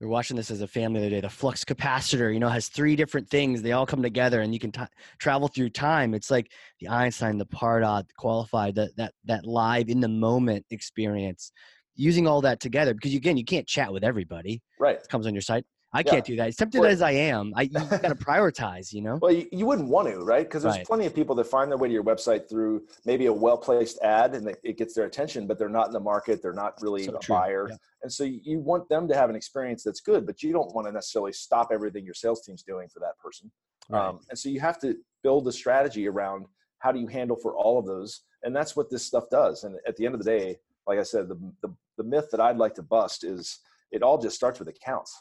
we 0.00 0.06
are 0.06 0.10
watching 0.10 0.36
this 0.36 0.50
as 0.50 0.62
a 0.62 0.66
family 0.66 1.00
the 1.00 1.06
other 1.06 1.16
day. 1.16 1.20
The 1.20 1.28
flux 1.28 1.62
capacitor, 1.62 2.32
you 2.32 2.40
know, 2.40 2.48
has 2.48 2.68
three 2.68 2.96
different 2.96 3.28
things. 3.28 3.60
They 3.60 3.72
all 3.72 3.84
come 3.84 4.02
together, 4.02 4.40
and 4.40 4.54
you 4.54 4.58
can 4.58 4.72
t- 4.72 4.80
travel 5.18 5.48
through 5.48 5.70
time. 5.70 6.14
It's 6.14 6.30
like 6.30 6.50
the 6.80 6.88
Einstein, 6.88 7.36
the 7.36 7.44
Pardot, 7.44 8.08
the 8.08 8.14
qualified, 8.16 8.76
that 8.76 8.96
that 8.96 9.12
that 9.26 9.44
live 9.44 9.90
in 9.90 10.00
the 10.00 10.08
moment 10.08 10.64
experience. 10.70 11.52
Using 11.96 12.26
all 12.26 12.40
that 12.40 12.60
together, 12.60 12.94
because 12.94 13.14
again, 13.14 13.36
you 13.36 13.44
can't 13.44 13.66
chat 13.66 13.92
with 13.92 14.02
everybody. 14.02 14.62
Right, 14.78 14.98
comes 15.08 15.26
on 15.26 15.34
your 15.34 15.42
site. 15.42 15.64
I 15.92 16.00
yeah. 16.00 16.10
can't 16.10 16.24
do 16.24 16.36
that. 16.36 16.48
As 16.48 16.56
tempted 16.56 16.84
as 16.84 17.02
I 17.02 17.10
am, 17.12 17.52
I 17.56 17.62
you 17.62 17.70
got 17.70 18.02
to 18.02 18.14
prioritize. 18.14 18.92
You 18.92 19.02
know. 19.02 19.18
Well, 19.20 19.32
you, 19.32 19.48
you 19.50 19.66
wouldn't 19.66 19.88
want 19.88 20.08
to, 20.08 20.18
right? 20.18 20.46
Because 20.46 20.62
there's 20.62 20.76
right. 20.76 20.86
plenty 20.86 21.06
of 21.06 21.14
people 21.14 21.34
that 21.36 21.44
find 21.44 21.70
their 21.70 21.78
way 21.78 21.88
to 21.88 21.94
your 21.94 22.04
website 22.04 22.48
through 22.48 22.82
maybe 23.04 23.26
a 23.26 23.32
well 23.32 23.58
placed 23.58 24.00
ad, 24.02 24.34
and 24.34 24.54
it 24.62 24.78
gets 24.78 24.94
their 24.94 25.06
attention, 25.06 25.46
but 25.46 25.58
they're 25.58 25.68
not 25.68 25.88
in 25.88 25.92
the 25.92 26.00
market. 26.00 26.42
They're 26.42 26.52
not 26.52 26.74
really 26.80 27.04
so 27.04 27.16
a 27.16 27.18
true. 27.18 27.34
buyer, 27.34 27.66
yeah. 27.70 27.76
and 28.02 28.12
so 28.12 28.24
you 28.24 28.60
want 28.60 28.88
them 28.88 29.08
to 29.08 29.14
have 29.14 29.30
an 29.30 29.36
experience 29.36 29.82
that's 29.82 30.00
good, 30.00 30.26
but 30.26 30.42
you 30.42 30.52
don't 30.52 30.72
want 30.74 30.86
to 30.86 30.92
necessarily 30.92 31.32
stop 31.32 31.70
everything 31.72 32.04
your 32.04 32.14
sales 32.14 32.42
team's 32.42 32.62
doing 32.62 32.88
for 32.88 33.00
that 33.00 33.18
person. 33.18 33.50
Right. 33.88 34.06
Um, 34.06 34.20
and 34.30 34.38
so 34.38 34.48
you 34.48 34.60
have 34.60 34.78
to 34.80 34.96
build 35.24 35.48
a 35.48 35.52
strategy 35.52 36.06
around 36.06 36.46
how 36.78 36.92
do 36.92 37.00
you 37.00 37.08
handle 37.08 37.36
for 37.36 37.56
all 37.56 37.78
of 37.78 37.86
those, 37.86 38.22
and 38.44 38.54
that's 38.54 38.76
what 38.76 38.90
this 38.90 39.04
stuff 39.04 39.24
does. 39.28 39.64
And 39.64 39.76
at 39.88 39.96
the 39.96 40.06
end 40.06 40.14
of 40.14 40.22
the 40.22 40.30
day, 40.30 40.58
like 40.86 41.00
I 41.00 41.02
said, 41.02 41.28
the 41.28 41.38
the, 41.62 41.74
the 41.96 42.04
myth 42.04 42.28
that 42.30 42.40
I'd 42.40 42.58
like 42.58 42.74
to 42.74 42.82
bust 42.82 43.24
is 43.24 43.58
it 43.90 44.04
all 44.04 44.18
just 44.18 44.36
starts 44.36 44.60
with 44.60 44.68
accounts. 44.68 45.18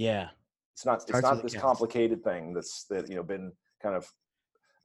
Yeah 0.00 0.30
it's 0.80 0.86
not 0.86 1.04
it's 1.08 1.22
not 1.22 1.42
this 1.42 1.54
complicated 1.54 2.24
thing 2.24 2.54
that's 2.54 2.84
that 2.88 3.08
you 3.08 3.16
know 3.16 3.22
been 3.22 3.52
kind 3.82 3.94
of 3.94 4.08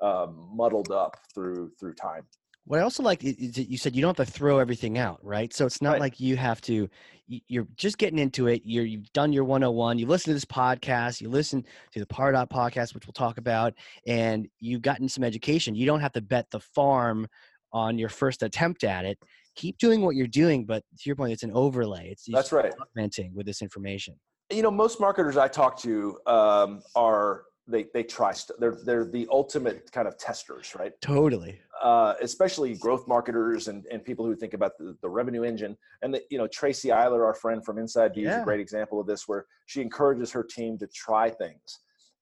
um, 0.01 0.49
muddled 0.53 0.91
up 0.91 1.17
through 1.33 1.71
through 1.79 1.93
time. 1.93 2.23
What 2.65 2.79
I 2.79 2.83
also 2.83 3.03
like 3.03 3.23
is 3.23 3.53
that 3.53 3.69
you 3.69 3.77
said 3.77 3.95
you 3.95 4.01
don't 4.01 4.17
have 4.17 4.27
to 4.27 4.31
throw 4.31 4.57
everything 4.57 4.97
out, 4.97 5.19
right? 5.23 5.53
So 5.53 5.65
it's 5.65 5.81
not 5.81 5.93
right. 5.93 6.01
like 6.01 6.19
you 6.19 6.35
have 6.35 6.59
to. 6.61 6.89
You're 7.27 7.67
just 7.75 7.97
getting 7.97 8.19
into 8.19 8.47
it. 8.47 8.63
You're 8.65 8.85
you've 8.85 9.11
done 9.13 9.31
your 9.31 9.45
101. 9.45 9.97
You 9.99 10.07
listen 10.07 10.31
to 10.31 10.33
this 10.33 10.45
podcast. 10.45 11.21
You 11.21 11.29
listen 11.29 11.63
to 11.93 11.99
the 11.99 12.05
Pardot 12.05 12.49
podcast, 12.49 12.93
which 12.93 13.07
we'll 13.07 13.13
talk 13.13 13.37
about, 13.37 13.73
and 14.05 14.47
you've 14.59 14.81
gotten 14.81 15.07
some 15.07 15.23
education. 15.23 15.75
You 15.75 15.85
don't 15.85 16.01
have 16.01 16.13
to 16.13 16.21
bet 16.21 16.49
the 16.51 16.59
farm 16.59 17.27
on 17.71 17.97
your 17.97 18.09
first 18.09 18.43
attempt 18.43 18.83
at 18.83 19.05
it. 19.05 19.17
Keep 19.55 19.77
doing 19.77 20.01
what 20.01 20.15
you're 20.15 20.27
doing, 20.27 20.65
but 20.65 20.83
to 20.97 21.09
your 21.09 21.15
point, 21.15 21.31
it's 21.31 21.43
an 21.43 21.51
overlay. 21.53 22.09
It's 22.09 22.25
that's 22.27 22.51
right. 22.51 22.73
Augmenting 22.81 23.33
with 23.33 23.45
this 23.45 23.61
information 23.61 24.15
you 24.51 24.61
know 24.61 24.71
most 24.71 24.99
marketers 24.99 25.37
i 25.37 25.47
talk 25.47 25.77
to 25.77 26.17
um, 26.27 26.81
are 26.95 27.45
they 27.67 27.87
they 27.93 28.03
try 28.03 28.31
st- 28.31 28.59
they're 28.59 28.77
they're 28.85 29.05
the 29.05 29.27
ultimate 29.31 29.91
kind 29.91 30.07
of 30.07 30.17
testers 30.17 30.75
right? 30.75 30.93
Totally. 31.01 31.59
Uh, 31.81 32.13
especially 32.21 32.75
growth 32.75 33.07
marketers 33.07 33.67
and, 33.67 33.85
and 33.91 34.03
people 34.03 34.25
who 34.25 34.35
think 34.35 34.53
about 34.53 34.77
the, 34.77 34.95
the 35.01 35.09
revenue 35.09 35.43
engine. 35.43 35.77
And 36.01 36.13
the, 36.13 36.23
you 36.29 36.37
know 36.37 36.47
tracy 36.47 36.89
eiler 36.89 37.25
our 37.25 37.33
friend 37.33 37.65
from 37.65 37.77
InsideView 37.77 38.17
yeah. 38.17 38.37
is 38.37 38.41
a 38.41 38.45
great 38.45 38.59
example 38.59 38.99
of 38.99 39.07
this 39.07 39.27
where 39.27 39.45
she 39.65 39.81
encourages 39.81 40.31
her 40.31 40.43
team 40.43 40.77
to 40.79 40.87
try 40.87 41.29
things. 41.29 41.79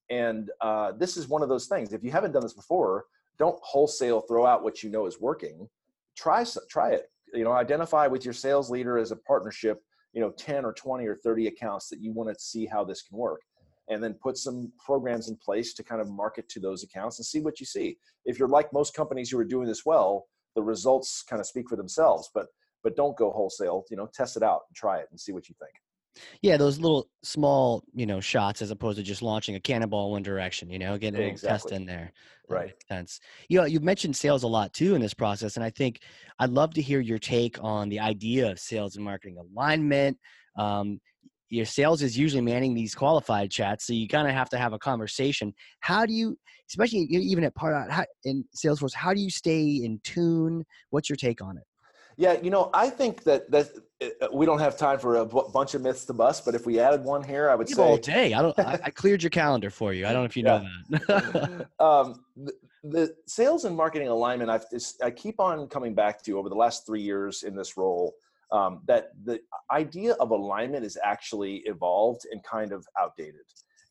And 0.09 0.49
uh, 0.61 0.93
this 0.93 1.17
is 1.17 1.27
one 1.27 1.41
of 1.41 1.49
those 1.49 1.67
things. 1.67 1.93
If 1.93 2.03
you 2.03 2.11
haven't 2.11 2.31
done 2.31 2.43
this 2.43 2.53
before 2.53 3.05
don't 3.39 3.59
wholesale 3.63 4.21
throw 4.21 4.45
out 4.45 4.63
what 4.63 4.83
you 4.83 4.89
know 4.89 5.07
is 5.07 5.19
working. 5.19 5.67
Try 6.15 6.45
try 6.69 6.91
it. 6.91 7.09
You 7.33 7.43
know 7.43 7.51
identify 7.51 8.07
with 8.07 8.23
your 8.23 8.33
sales 8.33 8.69
leader 8.69 8.97
as 8.97 9.11
a 9.11 9.15
partnership 9.15 9.81
you 10.13 10.21
know 10.21 10.31
10 10.31 10.65
or 10.65 10.73
20 10.73 11.05
or 11.07 11.15
30 11.15 11.47
accounts 11.47 11.89
that 11.89 12.01
you 12.01 12.11
want 12.11 12.29
to 12.29 12.39
see 12.39 12.65
how 12.65 12.83
this 12.83 13.01
can 13.01 13.17
work. 13.17 13.41
And 13.89 14.01
then 14.01 14.13
put 14.13 14.37
some 14.37 14.71
programs 14.83 15.27
in 15.27 15.35
place 15.35 15.73
to 15.73 15.83
kind 15.83 15.99
of 15.99 16.09
market 16.09 16.47
to 16.49 16.59
those 16.61 16.83
accounts 16.83 17.19
and 17.19 17.25
see 17.25 17.41
what 17.41 17.59
you 17.59 17.65
see. 17.65 17.97
If 18.23 18.39
you're 18.39 18.47
like 18.47 18.71
most 18.71 18.93
companies 18.93 19.29
who 19.29 19.37
are 19.39 19.43
doing 19.45 19.67
this 19.67 19.85
well 19.85 20.27
the 20.55 20.63
results 20.63 21.23
kind 21.27 21.39
of 21.39 21.45
speak 21.45 21.69
for 21.69 21.75
themselves 21.75 22.29
but 22.33 22.47
but 22.83 22.95
don't 22.95 23.17
go 23.17 23.31
wholesale 23.31 23.83
you 23.89 23.97
know 23.97 24.09
test 24.13 24.37
it 24.37 24.43
out 24.43 24.61
and 24.67 24.75
try 24.75 24.97
it 24.97 25.07
and 25.11 25.19
see 25.19 25.31
what 25.31 25.49
you 25.49 25.55
think 25.59 25.73
yeah, 26.41 26.57
those 26.57 26.79
little 26.79 27.07
small, 27.23 27.83
you 27.93 28.05
know, 28.05 28.19
shots 28.19 28.61
as 28.61 28.71
opposed 28.71 28.97
to 28.97 29.03
just 29.03 29.21
launching 29.21 29.55
a 29.55 29.59
cannonball 29.59 30.11
one 30.11 30.23
direction. 30.23 30.69
You 30.69 30.79
know, 30.79 30.97
getting 30.97 31.21
a 31.21 31.25
exactly. 31.25 31.69
test 31.69 31.71
in 31.71 31.85
there. 31.85 32.11
Right. 32.49 32.73
sense. 32.87 33.19
You 33.49 33.59
know, 33.59 33.65
you've 33.65 33.83
mentioned 33.83 34.15
sales 34.15 34.43
a 34.43 34.47
lot 34.47 34.73
too 34.73 34.95
in 34.95 35.01
this 35.01 35.13
process, 35.13 35.55
and 35.55 35.63
I 35.63 35.69
think 35.69 36.01
I'd 36.39 36.49
love 36.49 36.73
to 36.75 36.81
hear 36.81 36.99
your 36.99 37.19
take 37.19 37.57
on 37.63 37.89
the 37.89 37.99
idea 37.99 38.51
of 38.51 38.59
sales 38.59 38.95
and 38.95 39.05
marketing 39.05 39.37
alignment. 39.37 40.17
Um, 40.57 40.99
your 41.49 41.65
sales 41.65 42.01
is 42.01 42.17
usually 42.17 42.41
manning 42.41 42.73
these 42.73 42.95
qualified 42.95 43.51
chats, 43.51 43.85
so 43.85 43.93
you 43.93 44.07
kind 44.07 44.27
of 44.27 44.33
have 44.33 44.49
to 44.49 44.57
have 44.57 44.73
a 44.73 44.79
conversation. 44.79 45.53
How 45.79 46.05
do 46.05 46.13
you, 46.13 46.37
especially 46.69 47.01
even 47.09 47.43
at 47.43 47.55
part 47.55 47.75
in 48.23 48.43
Salesforce, 48.55 48.93
how 48.93 49.13
do 49.13 49.21
you 49.21 49.29
stay 49.29 49.81
in 49.83 49.99
tune? 50.03 50.65
What's 50.89 51.09
your 51.09 51.15
take 51.15 51.41
on 51.41 51.57
it? 51.57 51.63
Yeah, 52.17 52.39
you 52.41 52.49
know, 52.49 52.69
I 52.73 52.89
think 52.89 53.23
that 53.23 53.49
that 53.51 53.69
uh, 54.01 54.27
we 54.33 54.45
don't 54.45 54.59
have 54.59 54.77
time 54.77 54.99
for 54.99 55.17
a 55.17 55.25
b- 55.25 55.41
bunch 55.53 55.73
of 55.73 55.81
myths 55.81 56.05
to 56.05 56.13
bust, 56.13 56.45
but 56.45 56.55
if 56.55 56.65
we 56.65 56.79
added 56.79 57.03
one 57.03 57.23
here, 57.23 57.49
I 57.49 57.55
would 57.55 57.69
say 57.69 57.81
all 57.81 57.97
day. 57.97 58.33
I 58.33 58.41
don't. 58.41 58.57
I, 58.59 58.79
I, 58.83 58.89
cleared 58.89 59.23
your 59.23 59.29
calendar 59.29 59.69
for 59.69 59.93
you. 59.93 60.05
I 60.05 60.13
don't 60.13 60.21
know 60.21 60.25
if 60.25 60.37
you 60.37 60.43
know 60.43 60.65
that. 60.89 61.67
um, 61.79 62.23
the, 62.35 62.53
the, 62.83 63.15
sales 63.27 63.65
and 63.65 63.75
marketing 63.75 64.07
alignment, 64.07 64.49
I've 64.49 64.65
I 65.01 65.11
keep 65.11 65.39
on 65.39 65.67
coming 65.67 65.93
back 65.93 66.21
to 66.23 66.37
over 66.37 66.49
the 66.49 66.55
last 66.55 66.85
three 66.85 67.01
years 67.01 67.43
in 67.43 67.55
this 67.55 67.77
role. 67.77 68.13
Um, 68.51 68.81
that 68.85 69.09
the 69.23 69.39
idea 69.71 70.13
of 70.13 70.29
alignment 70.29 70.85
is 70.85 70.95
actually 71.03 71.63
evolved 71.65 72.27
and 72.31 72.43
kind 72.43 72.71
of 72.71 72.85
outdated. 72.99 73.41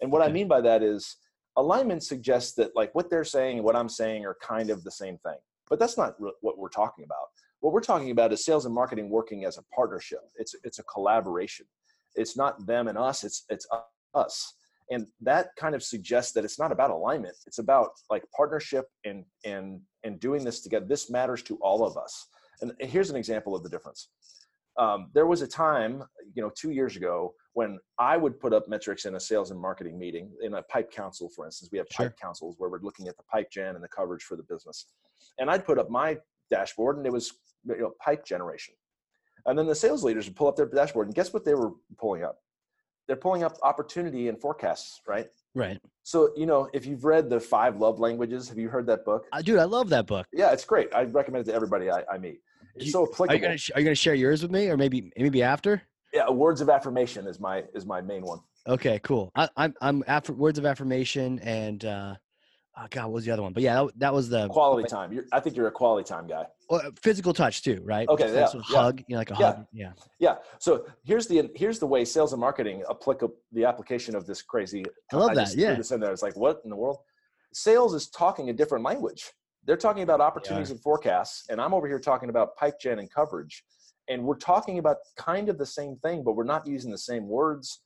And 0.00 0.12
what 0.12 0.22
okay. 0.22 0.30
I 0.30 0.32
mean 0.32 0.46
by 0.46 0.60
that 0.60 0.84
is 0.84 1.16
alignment 1.56 2.04
suggests 2.04 2.52
that 2.54 2.70
like 2.76 2.94
what 2.94 3.10
they're 3.10 3.24
saying 3.24 3.56
and 3.56 3.64
what 3.64 3.74
I'm 3.74 3.88
saying 3.88 4.24
are 4.24 4.36
kind 4.40 4.70
of 4.70 4.84
the 4.84 4.90
same 4.90 5.18
thing 5.18 5.36
but 5.72 5.78
that's 5.78 5.96
not 5.96 6.14
what 6.18 6.58
we're 6.58 6.68
talking 6.68 7.02
about 7.02 7.28
what 7.62 7.72
we're 7.72 7.80
talking 7.80 8.10
about 8.10 8.32
is 8.32 8.44
sales 8.44 8.66
and 8.66 8.74
marketing 8.74 9.08
working 9.08 9.44
as 9.44 9.56
a 9.56 9.62
partnership. 9.74 10.18
It's 10.36 10.54
it's 10.64 10.80
a 10.80 10.82
collaboration. 10.82 11.64
It's 12.16 12.36
not 12.36 12.66
them 12.66 12.88
and 12.88 12.98
us 12.98 13.24
it's 13.24 13.44
it's 13.48 13.66
us. 14.14 14.54
And 14.90 15.06
that 15.22 15.50
kind 15.56 15.74
of 15.74 15.82
suggests 15.82 16.32
that 16.32 16.44
it's 16.44 16.58
not 16.58 16.72
about 16.72 16.90
alignment. 16.90 17.36
It's 17.46 17.60
about 17.60 17.90
like 18.10 18.24
partnership 18.36 18.86
and 19.04 19.24
and 19.44 19.80
and 20.02 20.18
doing 20.18 20.44
this 20.44 20.60
together. 20.60 20.86
This 20.86 21.08
matters 21.08 21.42
to 21.44 21.56
all 21.62 21.86
of 21.86 21.96
us. 21.96 22.26
And 22.60 22.72
here's 22.80 23.10
an 23.10 23.16
example 23.16 23.54
of 23.54 23.62
the 23.62 23.68
difference. 23.68 24.08
Um, 24.76 25.10
there 25.14 25.26
was 25.26 25.40
a 25.40 25.46
time 25.46 26.02
you 26.34 26.42
know 26.42 26.50
two 26.56 26.70
years 26.70 26.96
ago 26.96 27.34
when 27.52 27.78
i 27.98 28.16
would 28.16 28.40
put 28.40 28.54
up 28.54 28.66
metrics 28.68 29.04
in 29.04 29.14
a 29.16 29.20
sales 29.20 29.50
and 29.50 29.60
marketing 29.60 29.98
meeting 29.98 30.30
in 30.40 30.54
a 30.54 30.62
pipe 30.62 30.90
council 30.90 31.28
for 31.28 31.46
instance. 31.46 31.70
We 31.70 31.78
have 31.78 31.86
sure. 31.92 32.06
pipe 32.06 32.18
councils 32.20 32.56
where 32.58 32.70
we're 32.70 32.80
looking 32.80 33.06
at 33.06 33.16
the 33.16 33.22
pipe 33.24 33.50
gen 33.52 33.76
and 33.76 33.84
the 33.84 33.88
coverage 33.88 34.24
for 34.24 34.36
the 34.36 34.42
business. 34.42 34.86
And 35.38 35.48
i'd 35.48 35.64
put 35.64 35.78
up 35.78 35.90
my 35.90 36.18
dashboard 36.50 36.96
and 36.96 37.06
it 37.06 37.12
was 37.12 37.32
you 37.66 37.78
know 37.78 37.92
pipe 38.04 38.24
generation 38.24 38.74
and 39.46 39.58
then 39.58 39.66
the 39.66 39.74
sales 39.74 40.04
leaders 40.04 40.26
would 40.26 40.36
pull 40.36 40.48
up 40.48 40.56
their 40.56 40.66
dashboard 40.66 41.06
and 41.06 41.14
guess 41.14 41.32
what 41.32 41.44
they 41.44 41.54
were 41.54 41.72
pulling 41.98 42.22
up 42.24 42.38
they're 43.06 43.16
pulling 43.16 43.42
up 43.42 43.56
opportunity 43.62 44.28
and 44.28 44.40
forecasts, 44.40 45.00
right? 45.06 45.28
Right. 45.54 45.78
So, 46.02 46.30
you 46.36 46.46
know, 46.46 46.68
if 46.72 46.86
you've 46.86 47.04
read 47.04 47.28
the 47.28 47.40
five 47.40 47.76
love 47.76 47.98
languages, 47.98 48.48
have 48.48 48.58
you 48.58 48.68
heard 48.68 48.86
that 48.86 49.04
book? 49.04 49.26
Uh, 49.32 49.42
dude, 49.42 49.58
I 49.58 49.64
love 49.64 49.88
that 49.90 50.06
book. 50.06 50.26
Yeah, 50.32 50.52
it's 50.52 50.64
great. 50.64 50.94
I 50.94 51.02
recommend 51.02 51.46
it 51.46 51.50
to 51.50 51.54
everybody 51.54 51.90
I, 51.90 52.04
I 52.10 52.18
meet. 52.18 52.40
It's 52.76 52.86
you, 52.86 52.92
so 52.92 53.02
applicable. 53.02 53.32
Are 53.32 53.34
you, 53.34 53.40
gonna, 53.40 53.58
are 53.74 53.80
you 53.80 53.84
gonna 53.84 53.94
share 53.94 54.14
yours 54.14 54.42
with 54.42 54.50
me 54.50 54.68
or 54.68 54.76
maybe, 54.76 55.12
maybe 55.16 55.42
after? 55.42 55.82
Yeah. 56.14 56.30
Words 56.30 56.60
of 56.60 56.70
affirmation 56.70 57.26
is 57.26 57.40
my, 57.40 57.64
is 57.74 57.86
my 57.86 58.00
main 58.00 58.22
one. 58.22 58.40
Okay, 58.68 59.00
cool. 59.02 59.32
I, 59.34 59.48
I'm, 59.56 59.74
I'm 59.80 60.04
after 60.06 60.32
words 60.32 60.58
of 60.58 60.64
affirmation 60.64 61.38
and, 61.40 61.84
uh, 61.84 62.14
oh 62.78 62.86
God, 62.90 63.04
what 63.04 63.12
was 63.12 63.24
the 63.24 63.30
other 63.30 63.42
one? 63.42 63.52
But 63.52 63.62
yeah, 63.62 63.74
that, 63.74 63.98
that 63.98 64.14
was 64.14 64.28
the 64.28 64.48
quality 64.48 64.88
time. 64.88 65.12
You're, 65.12 65.24
I 65.32 65.40
think 65.40 65.56
you're 65.56 65.68
a 65.68 65.72
quality 65.72 66.06
time 66.08 66.26
guy. 66.26 66.46
Well, 66.68 66.82
uh, 66.84 66.90
physical 67.02 67.32
touch 67.32 67.62
too, 67.62 67.80
right? 67.84 68.08
Okay, 68.08 68.32
yeah, 68.32 68.48
yeah, 68.52 68.60
hug, 68.62 69.00
you 69.06 69.14
know, 69.14 69.18
like 69.18 69.30
a 69.30 69.36
yeah. 69.38 69.46
hug. 69.46 69.66
Yeah, 69.72 69.92
yeah. 70.18 70.36
So 70.58 70.86
here's 71.04 71.26
the 71.26 71.50
here's 71.54 71.78
the 71.78 71.86
way 71.86 72.04
sales 72.04 72.32
and 72.32 72.40
marketing 72.40 72.82
applicable 72.90 73.34
the 73.52 73.64
application 73.64 74.14
of 74.14 74.26
this 74.26 74.42
crazy. 74.42 74.84
I 75.12 75.16
love 75.16 75.30
I 75.30 75.34
that. 75.34 75.54
Yeah, 75.54 75.74
this 75.74 75.90
in 75.90 76.00
there. 76.00 76.12
It's 76.12 76.22
like 76.22 76.36
what 76.36 76.60
in 76.64 76.70
the 76.70 76.76
world? 76.76 76.98
Sales 77.52 77.94
is 77.94 78.08
talking 78.08 78.48
a 78.48 78.52
different 78.52 78.84
language. 78.84 79.30
They're 79.64 79.76
talking 79.76 80.02
about 80.02 80.20
opportunities 80.20 80.70
and 80.70 80.80
forecasts, 80.80 81.44
and 81.48 81.60
I'm 81.60 81.72
over 81.74 81.86
here 81.86 82.00
talking 82.00 82.30
about 82.30 82.56
pipe 82.56 82.80
gen 82.80 82.98
and 82.98 83.12
coverage, 83.12 83.62
and 84.08 84.24
we're 84.24 84.36
talking 84.36 84.78
about 84.78 84.96
kind 85.16 85.48
of 85.48 85.58
the 85.58 85.66
same 85.66 85.96
thing, 85.96 86.24
but 86.24 86.32
we're 86.32 86.44
not 86.44 86.66
using 86.66 86.90
the 86.90 86.98
same 86.98 87.28
words. 87.28 87.80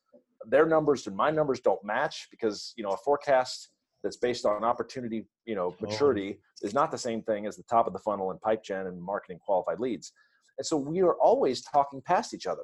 Their 0.48 0.64
numbers 0.64 1.06
and 1.06 1.16
my 1.16 1.30
numbers 1.30 1.60
don't 1.60 1.82
match 1.84 2.28
because 2.30 2.72
you 2.76 2.84
know 2.84 2.90
a 2.90 2.96
forecast 2.98 3.70
that's 4.06 4.16
based 4.16 4.46
on 4.46 4.62
opportunity, 4.62 5.26
you 5.46 5.56
know, 5.56 5.74
maturity 5.80 6.38
oh. 6.38 6.66
is 6.66 6.72
not 6.72 6.92
the 6.92 6.98
same 6.98 7.22
thing 7.22 7.44
as 7.44 7.56
the 7.56 7.64
top 7.64 7.88
of 7.88 7.92
the 7.92 7.98
funnel 7.98 8.30
and 8.30 8.40
pipe 8.40 8.62
gen 8.62 8.86
and 8.86 9.02
marketing 9.02 9.40
qualified 9.44 9.80
leads. 9.80 10.12
And 10.58 10.64
so 10.64 10.76
we 10.76 11.02
are 11.02 11.14
always 11.14 11.62
talking 11.62 12.00
past 12.00 12.32
each 12.32 12.46
other. 12.46 12.62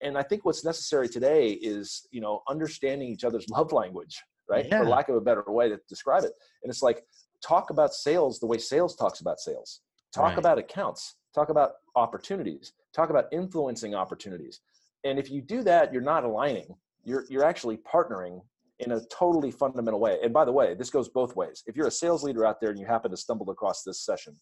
And 0.00 0.16
I 0.16 0.22
think 0.22 0.46
what's 0.46 0.64
necessary 0.64 1.06
today 1.06 1.50
is, 1.50 2.08
you 2.10 2.22
know, 2.22 2.40
understanding 2.48 3.08
each 3.08 3.24
other's 3.24 3.46
love 3.50 3.72
language, 3.72 4.22
right? 4.48 4.66
Yeah. 4.66 4.78
For 4.78 4.86
lack 4.86 5.10
of 5.10 5.16
a 5.16 5.20
better 5.20 5.44
way 5.46 5.68
to 5.68 5.78
describe 5.86 6.24
it. 6.24 6.32
And 6.62 6.70
it's 6.70 6.82
like 6.82 7.04
talk 7.46 7.68
about 7.68 7.92
sales 7.92 8.40
the 8.40 8.46
way 8.46 8.56
sales 8.56 8.96
talks 8.96 9.20
about 9.20 9.38
sales. 9.38 9.82
Talk 10.14 10.30
right. 10.30 10.38
about 10.38 10.58
accounts, 10.58 11.16
talk 11.34 11.50
about 11.50 11.72
opportunities, 11.94 12.72
talk 12.94 13.10
about 13.10 13.26
influencing 13.32 13.94
opportunities. 13.94 14.60
And 15.04 15.18
if 15.18 15.30
you 15.30 15.42
do 15.42 15.62
that, 15.64 15.92
you're 15.92 16.02
not 16.02 16.24
aligning. 16.24 16.66
You're 17.04 17.24
you're 17.28 17.44
actually 17.44 17.78
partnering 17.78 18.40
in 18.80 18.92
a 18.92 19.00
totally 19.06 19.50
fundamental 19.50 20.00
way. 20.00 20.18
And 20.22 20.32
by 20.32 20.44
the 20.44 20.52
way, 20.52 20.74
this 20.74 20.90
goes 20.90 21.08
both 21.08 21.36
ways. 21.36 21.62
If 21.66 21.76
you're 21.76 21.86
a 21.86 21.92
sales 21.92 22.22
leader 22.22 22.44
out 22.44 22.60
there 22.60 22.70
and 22.70 22.78
you 22.78 22.86
happen 22.86 23.10
to 23.10 23.16
stumble 23.16 23.50
across 23.50 23.82
this 23.82 24.00
session, 24.00 24.36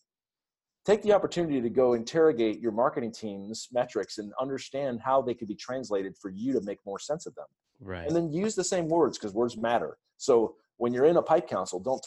take 0.87 1.03
the 1.03 1.13
opportunity 1.13 1.61
to 1.61 1.69
go 1.71 1.93
interrogate 1.93 2.61
your 2.61 2.73
marketing 2.73 3.13
team's 3.13 3.69
metrics 3.73 4.19
and 4.19 4.33
understand 4.41 5.01
how 5.01 5.23
they 5.23 5.35
could 5.35 5.49
be 5.49 5.55
translated 5.55 6.17
for 6.21 6.31
you 6.31 6.53
to 6.53 6.61
make 6.63 6.79
more 6.87 6.99
sense 6.99 7.27
of 7.27 7.35
them. 7.35 7.47
Right. 7.81 8.07
And 8.07 8.17
then 8.17 8.33
use 8.33 8.55
the 8.55 8.65
same 8.65 8.89
words 8.89 9.19
because 9.19 9.35
words 9.35 9.57
matter. 9.57 9.99
So 10.17 10.57
when 10.79 10.93
you're 10.93 11.05
in 11.05 11.17
a 11.17 11.23
pipe 11.23 11.49
council, 11.49 11.79
don't 11.79 12.05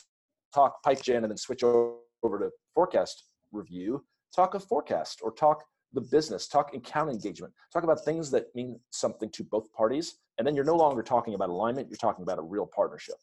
talk 0.53 0.81
pipe 0.83 1.01
gen 1.01 1.23
and 1.23 1.29
then 1.29 1.37
switch 1.37 1.63
over 1.63 1.99
to 2.23 2.49
forecast 2.73 3.25
review. 3.51 4.03
Talk 4.35 4.55
a 4.55 4.59
forecast 4.59 5.19
or 5.23 5.31
talk 5.31 5.63
the 5.93 6.01
business, 6.01 6.47
talk 6.47 6.73
account 6.73 7.09
engagement, 7.09 7.53
talk 7.71 7.83
about 7.83 8.03
things 8.03 8.29
that 8.31 8.53
mean 8.53 8.79
something 8.89 9.29
to 9.31 9.43
both 9.43 9.71
parties. 9.71 10.17
And 10.37 10.45
then 10.45 10.55
you're 10.55 10.65
no 10.65 10.75
longer 10.75 11.01
talking 11.01 11.33
about 11.33 11.49
alignment, 11.49 11.89
you're 11.89 11.97
talking 11.97 12.23
about 12.23 12.39
a 12.39 12.41
real 12.41 12.65
partnership. 12.65 13.15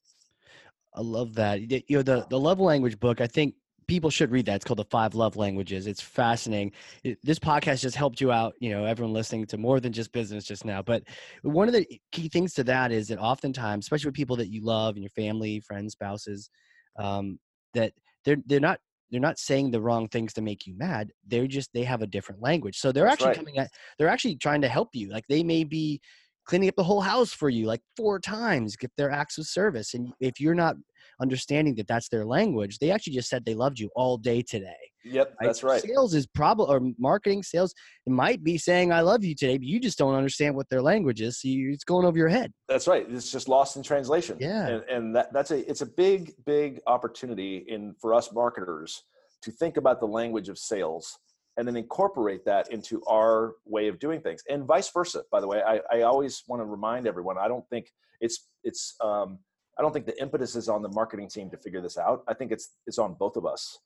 I 0.95 1.01
love 1.01 1.35
that. 1.35 1.61
You 1.71 1.83
know, 1.97 2.03
the, 2.03 2.27
the 2.29 2.39
love 2.39 2.61
language 2.61 3.01
book, 3.01 3.21
I 3.21 3.27
think 3.27 3.55
people 3.87 4.11
should 4.11 4.31
read 4.31 4.47
that. 4.47 4.57
It's 4.57 4.65
called 4.65 4.79
The 4.79 4.85
Five 4.85 5.15
Love 5.15 5.37
Languages. 5.37 5.87
It's 5.87 6.01
fascinating. 6.01 6.73
It, 7.03 7.19
this 7.23 7.39
podcast 7.39 7.81
just 7.81 7.97
helped 7.97 8.21
you 8.21 8.31
out, 8.31 8.55
you 8.61 8.71
know, 8.71 8.85
everyone 8.85 9.15
listening 9.15 9.47
to 9.47 9.59
more 9.59 9.81
than 9.81 9.93
just 9.93 10.13
business 10.13 10.45
just 10.45 10.65
now. 10.65 10.83
But 10.83 11.05
one 11.43 11.69
of 11.69 11.75
the 11.75 11.87
key 12.13 12.29
things 12.29 12.55
to 12.55 12.65
that 12.65 12.93
is 12.93 13.09
that 13.09 13.19
oftentimes, 13.19 13.87
especially 13.87 14.09
with 14.09 14.15
people 14.15 14.37
that 14.37 14.51
you 14.51 14.63
love 14.63 14.95
and 14.95 15.03
your 15.03 15.11
family, 15.11 15.61
friends, 15.61 15.93
spouses, 15.93 16.51
um, 16.99 17.39
that 17.75 17.93
they're 18.25 18.37
they're 18.47 18.61
not 18.61 18.79
they're 19.11 19.21
not 19.21 19.39
saying 19.39 19.71
the 19.71 19.81
wrong 19.81 20.09
things 20.09 20.33
to 20.33 20.41
make 20.41 20.67
you 20.67 20.77
mad 20.77 21.11
they're 21.27 21.47
just 21.47 21.71
they 21.73 21.85
have 21.85 22.03
a 22.03 22.07
different 22.07 22.41
language 22.41 22.79
so 22.79 22.93
they're 22.93 23.05
That's 23.05 23.15
actually 23.15 23.29
right. 23.29 23.37
coming 23.37 23.59
at 23.59 23.71
they're 23.99 24.09
actually 24.09 24.37
trying 24.37 24.63
to 24.63 24.69
help 24.69 24.91
you 24.95 25.11
like 25.11 25.27
they 25.29 25.43
may 25.43 25.65
be 25.65 26.01
cleaning 26.45 26.69
up 26.69 26.77
the 26.77 26.83
whole 26.83 27.01
house 27.01 27.33
for 27.33 27.49
you 27.49 27.67
like 27.67 27.81
four 27.97 28.19
times 28.19 28.77
get 28.77 28.91
their 28.97 29.11
acts 29.11 29.39
of 29.39 29.47
service 29.47 29.95
and 29.95 30.13
if 30.21 30.41
you're 30.41 30.55
not 30.55 30.77
understanding 31.21 31.75
that 31.75 31.87
that's 31.87 32.09
their 32.09 32.25
language 32.25 32.79
they 32.79 32.91
actually 32.91 33.13
just 33.13 33.29
said 33.29 33.45
they 33.45 33.55
loved 33.55 33.79
you 33.79 33.89
all 33.95 34.17
day 34.17 34.43
today 34.43 34.75
yep 35.05 35.35
right? 35.41 35.47
that's 35.47 35.63
right. 35.63 35.83
Sales 35.83 36.15
is 36.15 36.27
probably 36.27 36.67
or 36.67 36.81
marketing 36.99 37.43
sales 37.43 37.75
it 38.07 38.11
might 38.11 38.43
be 38.43 38.57
saying 38.59 38.93
i 38.93 39.01
love 39.01 39.25
you 39.25 39.35
today 39.35 39.57
but 39.57 39.67
you 39.67 39.79
just 39.79 39.99
don't 39.99 40.15
understand 40.15 40.55
what 40.55 40.69
their 40.69 40.83
language 40.83 41.21
is 41.21 41.41
so 41.41 41.49
you, 41.49 41.73
it's 41.73 41.85
going 41.85 42.07
over 42.07 42.17
your 42.17 42.29
head. 42.29 42.53
That's 42.69 42.87
right 42.87 43.07
it's 43.09 43.31
just 43.31 43.49
lost 43.49 43.77
in 43.77 43.83
translation 43.83 44.37
yeah. 44.41 44.67
and, 44.69 44.85
and 44.89 45.17
that, 45.17 45.33
that's 45.33 45.51
a 45.51 45.69
it's 45.69 45.81
a 45.81 45.87
big 45.87 46.33
big 46.45 46.81
opportunity 46.87 47.65
in 47.69 47.95
for 48.01 48.15
us 48.15 48.33
marketers 48.33 49.05
to 49.43 49.51
think 49.51 49.77
about 49.77 50.01
the 50.01 50.07
language 50.07 50.49
of 50.49 50.59
sales 50.59 51.19
and 51.57 51.69
then 51.69 51.77
incorporate 51.77 52.45
that 52.45 52.73
into 52.73 53.03
our 53.07 53.55
way 53.67 53.89
of 53.89 53.99
doing 53.99 54.21
things 54.21 54.43
and 54.49 54.65
vice 54.65 54.91
versa 54.91 55.23
by 55.31 55.41
the 55.41 55.47
way. 55.47 55.63
I, 55.63 55.81
I 55.93 56.03
always 56.03 56.43
want 56.47 56.61
to 56.61 56.67
remind 56.67 57.07
everyone 57.07 57.37
i 57.39 57.49
don't 57.49 57.69
think 57.69 57.87
it's 58.23 58.49
it's 58.65 58.95
um, 59.03 59.39
i 59.79 59.83
don't 59.83 59.93
think 59.93 60.07
the 60.07 60.21
impetus 60.21 60.57
is 60.57 60.69
on 60.69 60.81
the 60.81 60.89
marketing 60.89 61.29
team 61.29 61.51
to 61.51 61.59
figure 61.59 61.83
this 61.83 61.99
out. 61.99 62.23
I 62.27 62.35
think 62.35 62.53
it's 62.53 62.71
it's 62.87 62.99
on 62.99 63.15
both 63.15 63.37
of 63.37 63.45
us. 63.45 63.79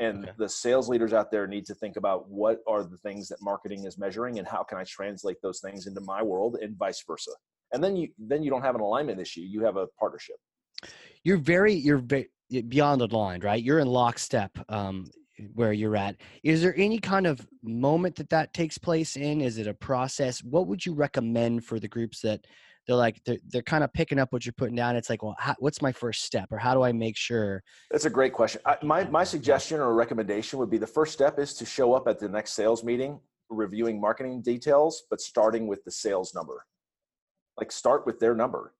And 0.00 0.24
okay. 0.24 0.32
the 0.38 0.48
sales 0.48 0.88
leaders 0.88 1.12
out 1.12 1.30
there 1.30 1.46
need 1.46 1.66
to 1.66 1.74
think 1.74 1.96
about 1.96 2.26
what 2.30 2.60
are 2.66 2.82
the 2.82 2.96
things 2.98 3.28
that 3.28 3.42
marketing 3.42 3.84
is 3.84 3.98
measuring 3.98 4.38
and 4.38 4.48
how 4.48 4.62
can 4.62 4.78
i 4.78 4.84
translate 4.84 5.36
those 5.42 5.60
things 5.60 5.86
into 5.86 6.00
my 6.00 6.22
world 6.22 6.56
and 6.62 6.78
vice 6.78 7.04
versa. 7.06 7.32
And 7.72 7.84
then 7.84 7.96
you 7.96 8.08
then 8.18 8.42
you 8.42 8.50
don't 8.50 8.62
have 8.62 8.74
an 8.74 8.80
alignment 8.80 9.20
issue 9.20 9.40
you 9.40 9.62
have 9.64 9.76
a 9.76 9.86
partnership. 9.98 10.36
You're 11.24 11.36
very 11.38 11.74
you're 11.74 11.98
very 11.98 12.30
beyond 12.68 13.00
the 13.00 13.08
line 13.08 13.40
right? 13.40 13.62
You're 13.62 13.80
in 13.80 13.88
lockstep 13.88 14.52
um, 14.68 15.06
where 15.54 15.72
you're 15.72 15.96
at. 15.96 16.16
Is 16.42 16.62
there 16.62 16.74
any 16.76 16.98
kind 16.98 17.26
of 17.26 17.46
moment 17.62 18.16
that 18.16 18.30
that 18.30 18.54
takes 18.54 18.78
place 18.78 19.16
in? 19.16 19.40
Is 19.40 19.58
it 19.58 19.66
a 19.66 19.74
process? 19.74 20.42
What 20.42 20.66
would 20.66 20.84
you 20.84 20.94
recommend 20.94 21.64
for 21.64 21.78
the 21.78 21.88
groups 21.88 22.20
that 22.20 22.46
they're 22.86 22.96
like 22.96 23.22
they're, 23.24 23.38
they're 23.48 23.62
kind 23.62 23.84
of 23.84 23.92
picking 23.92 24.18
up 24.18 24.32
what 24.32 24.44
you're 24.44 24.52
putting 24.52 24.76
down? 24.76 24.96
It's 24.96 25.08
like 25.08 25.22
well 25.22 25.36
how, 25.38 25.54
what's 25.58 25.80
my 25.80 25.92
first 25.92 26.24
step 26.24 26.48
or 26.50 26.58
how 26.58 26.74
do 26.74 26.82
i 26.82 26.92
make 26.92 27.16
sure 27.16 27.62
that's 27.90 28.04
a 28.04 28.10
great 28.10 28.32
question. 28.32 28.60
I, 28.66 28.76
my, 28.82 29.04
my 29.04 29.24
suggestion 29.24 29.80
or 29.80 29.94
recommendation 29.94 30.58
would 30.58 30.70
be 30.70 30.78
the 30.78 30.86
first 30.86 31.12
step 31.12 31.38
is 31.38 31.54
to 31.54 31.64
show 31.66 31.94
up 31.94 32.08
at 32.08 32.18
the 32.18 32.28
next 32.28 32.52
sales 32.52 32.82
meeting 32.82 33.20
reviewing 33.48 34.00
marketing 34.00 34.42
details 34.42 35.04
but 35.10 35.20
starting 35.20 35.66
with 35.66 35.84
the 35.84 35.90
sales 35.90 36.34
number. 36.34 36.66
Like 37.58 37.70
start 37.70 38.06
with 38.06 38.18
their 38.18 38.34
number 38.34 38.74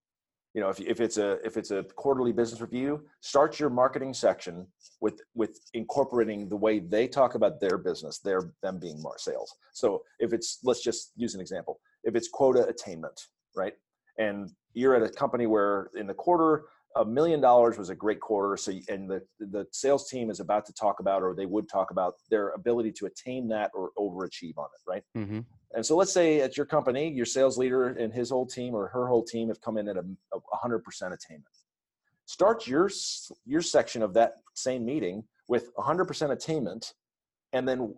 you 0.55 0.61
know 0.61 0.69
if, 0.69 0.81
if 0.81 1.01
it's 1.01 1.17
a 1.17 1.39
if 1.45 1.57
it's 1.57 1.71
a 1.71 1.83
quarterly 1.97 2.33
business 2.33 2.61
review 2.61 3.03
start 3.21 3.59
your 3.59 3.71
marketing 3.71 4.13
section 4.13 4.67
with 5.01 5.21
with 5.35 5.61
incorporating 5.75 6.49
the 6.49 6.57
way 6.57 6.79
they 6.79 7.09
talk 7.09 7.35
about 7.35 7.61
their 7.61 7.79
business 7.79 8.19
their 8.19 8.53
them 8.63 8.79
being 8.79 9.01
more 9.01 9.19
sales. 9.19 9.55
So 9.73 10.03
if 10.19 10.33
it's 10.33 10.59
let's 10.63 10.83
just 10.83 11.13
use 11.17 11.35
an 11.35 11.41
example. 11.41 11.81
If 12.05 12.17
it's 12.17 12.29
quota 12.29 12.67
attainment 12.67 13.21
right? 13.55 13.75
And 14.19 14.51
you're 14.75 14.95
at 14.95 15.03
a 15.03 15.09
company 15.09 15.47
where 15.47 15.91
in 15.97 16.07
the 16.07 16.15
quarter 16.15 16.65
a 16.97 17.05
million 17.05 17.41
dollars 17.41 17.79
was 17.79 17.89
a 17.89 17.95
great 17.95 18.21
quarter 18.21 18.55
so 18.57 18.71
and 18.89 19.09
the 19.09 19.23
the 19.39 19.67
sales 19.73 20.11
team 20.11 20.31
is 20.31 20.41
about 20.41 20.67
to 20.67 20.75
talk 20.75 21.01
about 21.01 21.23
or 21.23 21.35
they 21.35 21.47
would 21.47 21.67
talk 21.67 21.91
about 21.91 22.15
their 22.31 22.51
ability 22.51 22.93
to 22.93 23.07
attain 23.07 23.49
that 23.49 23.71
or 23.75 23.91
overachieve 23.99 24.59
on 24.59 24.67
it 24.67 24.91
right? 24.91 25.03
Mm-hmm. 25.17 25.41
And 25.75 25.85
so 25.85 25.97
let's 25.97 26.13
say 26.13 26.41
at 26.41 26.57
your 26.57 26.67
company 26.67 27.11
your 27.11 27.27
sales 27.27 27.59
leader 27.59 27.89
and 27.89 28.13
his 28.13 28.31
whole 28.31 28.47
team 28.47 28.75
or 28.75 28.89
her 28.89 29.07
whole 29.07 29.25
team 29.25 29.49
have 29.49 29.61
come 29.61 29.79
in 29.79 29.89
at 29.89 29.97
a, 29.97 30.05
a 30.35 30.69
100% 30.69 30.81
attainment 31.13 31.47
start 32.27 32.67
your 32.67 32.91
your 33.45 33.63
section 33.63 34.03
of 34.03 34.15
that 34.15 34.35
same 34.55 34.85
meeting 34.85 35.25
with 35.49 35.75
100% 35.77 36.31
attainment 36.31 36.95
and 37.53 37.69
then 37.69 37.95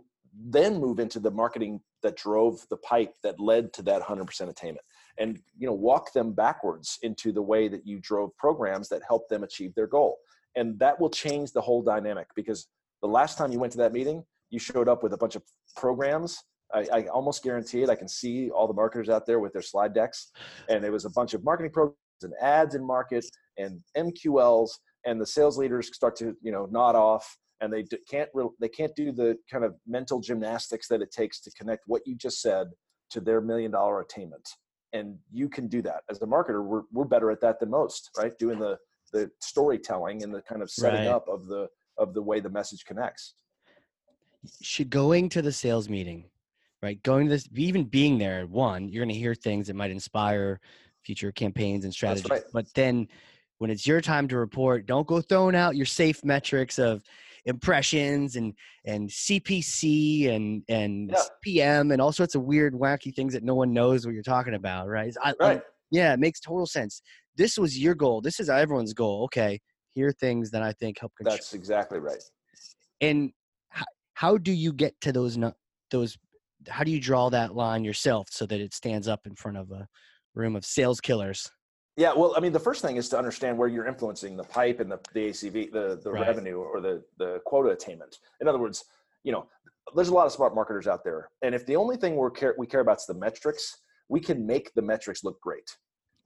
then 0.46 0.80
move 0.80 0.98
into 0.98 1.20
the 1.20 1.30
marketing 1.30 1.80
that 2.02 2.16
drove 2.16 2.66
the 2.68 2.76
pipe 2.78 3.14
that 3.22 3.38
led 3.38 3.72
to 3.72 3.82
that 3.82 4.02
100% 4.02 4.48
attainment 4.48 4.84
and 5.18 5.38
you 5.56 5.66
know 5.66 5.72
walk 5.74 6.12
them 6.12 6.32
backwards 6.32 6.98
into 7.02 7.32
the 7.32 7.42
way 7.42 7.68
that 7.68 7.86
you 7.86 8.00
drove 8.00 8.36
programs 8.36 8.88
that 8.88 9.02
helped 9.06 9.30
them 9.30 9.44
achieve 9.44 9.72
their 9.74 9.86
goal 9.86 10.18
and 10.56 10.78
that 10.78 11.00
will 11.00 11.10
change 11.10 11.52
the 11.52 11.60
whole 11.60 11.82
dynamic 11.82 12.28
because 12.34 12.68
the 13.04 13.08
last 13.08 13.36
time 13.36 13.52
you 13.52 13.58
went 13.58 13.70
to 13.72 13.78
that 13.78 13.92
meeting, 13.92 14.24
you 14.48 14.58
showed 14.58 14.88
up 14.88 15.02
with 15.02 15.12
a 15.12 15.16
bunch 15.16 15.36
of 15.36 15.42
programs. 15.76 16.42
I, 16.72 16.86
I 16.92 17.06
almost 17.06 17.42
guarantee 17.42 17.82
it. 17.82 17.90
I 17.90 17.94
can 17.94 18.08
see 18.08 18.50
all 18.50 18.66
the 18.66 18.74
marketers 18.74 19.08
out 19.08 19.26
there 19.26 19.40
with 19.40 19.52
their 19.52 19.62
slide 19.62 19.94
decks, 19.94 20.30
and 20.68 20.84
it 20.84 20.90
was 20.90 21.04
a 21.04 21.10
bunch 21.10 21.34
of 21.34 21.44
marketing 21.44 21.72
programs 21.72 21.96
and 22.22 22.32
ads 22.40 22.74
in 22.74 22.84
market 22.84 23.24
and 23.58 23.80
MQLs, 23.96 24.70
and 25.04 25.20
the 25.20 25.26
sales 25.26 25.58
leaders 25.58 25.94
start 25.94 26.16
to 26.16 26.34
you 26.40 26.52
know 26.52 26.66
nod 26.70 26.94
off, 26.96 27.36
and 27.60 27.72
they 27.72 27.84
can't 28.10 28.30
re- 28.34 28.48
they 28.60 28.68
can't 28.68 28.94
do 28.96 29.12
the 29.12 29.36
kind 29.50 29.64
of 29.64 29.74
mental 29.86 30.20
gymnastics 30.20 30.88
that 30.88 31.02
it 31.02 31.10
takes 31.12 31.40
to 31.42 31.50
connect 31.52 31.82
what 31.86 32.02
you 32.06 32.14
just 32.16 32.40
said 32.40 32.68
to 33.10 33.20
their 33.20 33.40
million 33.40 33.70
dollar 33.70 34.00
attainment. 34.00 34.48
And 34.92 35.18
you 35.32 35.48
can 35.48 35.66
do 35.66 35.82
that 35.82 36.02
as 36.08 36.22
a 36.22 36.26
marketer. 36.26 36.64
We're 36.64 36.82
we're 36.92 37.04
better 37.04 37.30
at 37.30 37.40
that 37.42 37.60
than 37.60 37.70
most, 37.70 38.10
right? 38.16 38.32
Doing 38.38 38.58
the 38.58 38.78
the 39.12 39.30
storytelling 39.40 40.22
and 40.24 40.34
the 40.34 40.42
kind 40.42 40.62
of 40.62 40.70
setting 40.70 41.00
Right. 41.00 41.08
up 41.08 41.26
of 41.28 41.46
the 41.46 41.68
of 41.98 42.14
the 42.14 42.22
way 42.22 42.40
the 42.40 42.48
message 42.50 42.84
connects. 42.84 43.34
should 44.60 44.90
going 44.90 45.28
to 45.30 45.42
the 45.42 45.52
sales 45.52 45.88
meeting, 45.88 46.24
right? 46.84 47.02
Going 47.02 47.24
to 47.26 47.30
this, 47.30 47.48
even 47.56 47.84
being 47.84 48.18
there, 48.18 48.46
one, 48.46 48.88
you're 48.90 49.02
going 49.02 49.14
to 49.14 49.18
hear 49.18 49.34
things 49.34 49.66
that 49.68 49.74
might 49.74 49.90
inspire 49.90 50.60
future 51.02 51.32
campaigns 51.32 51.84
and 51.84 51.92
strategies. 51.92 52.30
right. 52.30 52.42
But 52.52 52.66
then 52.74 53.08
when 53.58 53.70
it's 53.70 53.86
your 53.86 54.02
time 54.02 54.28
to 54.28 54.36
report, 54.36 54.84
don't 54.86 55.06
go 55.06 55.22
throwing 55.22 55.56
out 55.56 55.76
your 55.76 55.86
safe 55.86 56.22
metrics 56.24 56.78
of 56.78 57.02
impressions 57.46 58.36
and 58.36 58.54
and 58.86 59.08
CPC 59.08 60.28
and 60.34 60.62
and 60.68 61.10
Yeah. 61.10 61.22
PM 61.42 61.90
and 61.90 62.00
all 62.02 62.12
sorts 62.12 62.34
of 62.34 62.42
weird 62.42 62.74
wacky 62.74 63.14
things 63.14 63.32
that 63.32 63.42
no 63.42 63.54
one 63.54 63.72
knows 63.72 64.04
what 64.06 64.12
you're 64.14 64.22
talking 64.22 64.54
about, 64.54 64.88
right? 64.88 65.14
I- 65.22 65.30
I- 65.30 65.34
Right. 65.40 65.62
yeah, 65.90 66.12
it 66.12 66.20
makes 66.20 66.40
total 66.40 66.66
sense. 66.66 67.00
This 67.36 67.58
was 67.58 67.78
your 67.78 67.94
goal. 67.94 68.20
This 68.20 68.40
is 68.40 68.48
everyone's 68.50 68.92
goal. 68.94 69.24
Okay, 69.24 69.60
here 69.94 70.08
are 70.08 70.12
things 70.12 70.50
that 70.50 70.62
I 70.62 70.72
think 70.72 70.98
help 70.98 71.12
control 71.16 71.36
That's 71.36 71.54
exactly 71.54 71.98
right. 71.98 72.22
and 73.00 73.30
how, 73.68 73.84
how 74.14 74.36
do 74.38 74.52
you 74.52 74.72
get 74.72 74.98
to 75.02 75.12
those 75.12 75.38
those 75.90 76.16
how 76.68 76.84
do 76.84 76.90
you 76.90 77.00
draw 77.00 77.28
that 77.30 77.54
line 77.54 77.84
yourself 77.84 78.28
so 78.30 78.46
that 78.46 78.60
it 78.60 78.74
stands 78.74 79.08
up 79.08 79.26
in 79.26 79.34
front 79.34 79.56
of 79.56 79.70
a 79.70 79.86
room 80.34 80.56
of 80.56 80.64
sales 80.64 81.00
killers 81.00 81.50
Yeah, 81.96 82.12
well, 82.12 82.34
I 82.36 82.40
mean, 82.40 82.52
the 82.52 82.60
first 82.60 82.82
thing 82.82 82.96
is 82.96 83.08
to 83.10 83.18
understand 83.18 83.56
where 83.56 83.68
you're 83.68 83.86
influencing 83.86 84.36
the 84.36 84.44
pipe 84.44 84.80
and 84.80 84.90
the, 84.90 84.98
the 85.12 85.30
ACV, 85.30 85.70
the, 85.72 86.00
the 86.02 86.10
Right. 86.10 86.26
revenue 86.26 86.56
or 86.56 86.80
the, 86.80 87.04
the 87.18 87.40
quota 87.46 87.70
attainment. 87.70 88.18
In 88.40 88.48
other 88.48 88.58
words, 88.58 88.84
you 89.22 89.32
know, 89.32 89.46
there's 89.94 90.08
a 90.08 90.14
lot 90.14 90.26
of 90.26 90.32
smart 90.32 90.54
marketers 90.54 90.86
out 90.88 91.04
there. 91.04 91.30
And 91.42 91.54
if 91.54 91.64
the 91.66 91.76
only 91.76 91.96
thing 91.96 92.16
we're 92.16 92.30
care, 92.30 92.54
we 92.58 92.66
care 92.66 92.80
about 92.80 92.98
is 92.98 93.06
the 93.06 93.14
metrics, 93.14 93.82
we 94.08 94.18
can 94.20 94.44
make 94.44 94.72
the 94.74 94.82
metrics 94.82 95.22
look 95.22 95.40
great. 95.40 95.70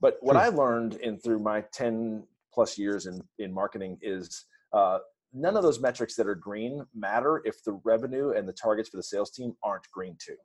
But 0.00 0.16
what 0.20 0.34
True. 0.34 0.42
I 0.42 0.48
learned 0.48 0.94
in 0.96 1.18
through 1.18 1.40
my 1.40 1.64
10 1.72 2.24
plus 2.54 2.78
years 2.78 3.06
in, 3.06 3.20
in 3.38 3.52
marketing 3.52 3.98
is 4.00 4.46
uh, 4.72 4.98
none 5.32 5.56
of 5.56 5.62
those 5.62 5.80
metrics 5.80 6.14
that 6.16 6.26
are 6.26 6.34
green 6.34 6.84
matter 6.94 7.42
if 7.44 7.62
the 7.64 7.72
revenue 7.84 8.32
and 8.32 8.48
the 8.48 8.52
targets 8.52 8.88
for 8.88 8.96
the 8.96 9.02
sales 9.02 9.30
team 9.30 9.52
aren't 9.62 9.88
green 9.92 10.16
too, 10.18 10.36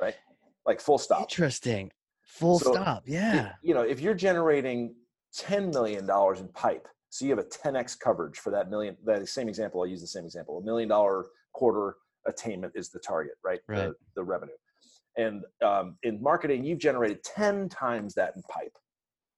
right? 0.00 0.14
Like 0.66 0.80
full 0.80 0.98
stop. 0.98 1.22
interesting 1.22 1.90
full 2.22 2.58
So, 2.58 2.72
stop 2.74 3.04
If- 3.06 3.14
yeah 3.14 3.52
you 3.62 3.72
know, 3.74 3.82
if 3.82 4.00
you're 4.00 4.14
generating 4.14 4.94
$10 5.36 5.72
million 5.72 6.04
in 6.38 6.48
pipe, 6.48 6.86
so 7.10 7.24
you 7.24 7.30
have 7.30 7.38
a 7.38 7.44
10x 7.44 7.98
coverage 7.98 8.38
for 8.38 8.50
that 8.50 8.68
million, 8.68 8.96
that 9.04 9.26
same 9.28 9.48
example, 9.48 9.80
I'll 9.80 9.86
use 9.86 10.02
the 10.02 10.06
same 10.06 10.24
example. 10.26 10.58
A 10.58 10.62
million 10.64 10.88
dollar 10.90 11.24
quarter 11.54 11.96
attainment 12.26 12.74
is 12.76 12.90
the 12.90 12.98
target, 12.98 13.32
right? 13.42 13.60
Right. 13.66 13.88
The, 13.88 13.94
the 14.16 14.24
revenue. 14.24 14.52
And 15.16 15.42
um, 15.64 15.96
in 16.02 16.22
marketing, 16.22 16.64
you've 16.64 16.78
generated 16.78 17.24
10 17.24 17.70
times 17.70 18.14
that 18.14 18.34
in 18.36 18.42
pipe. 18.42 18.76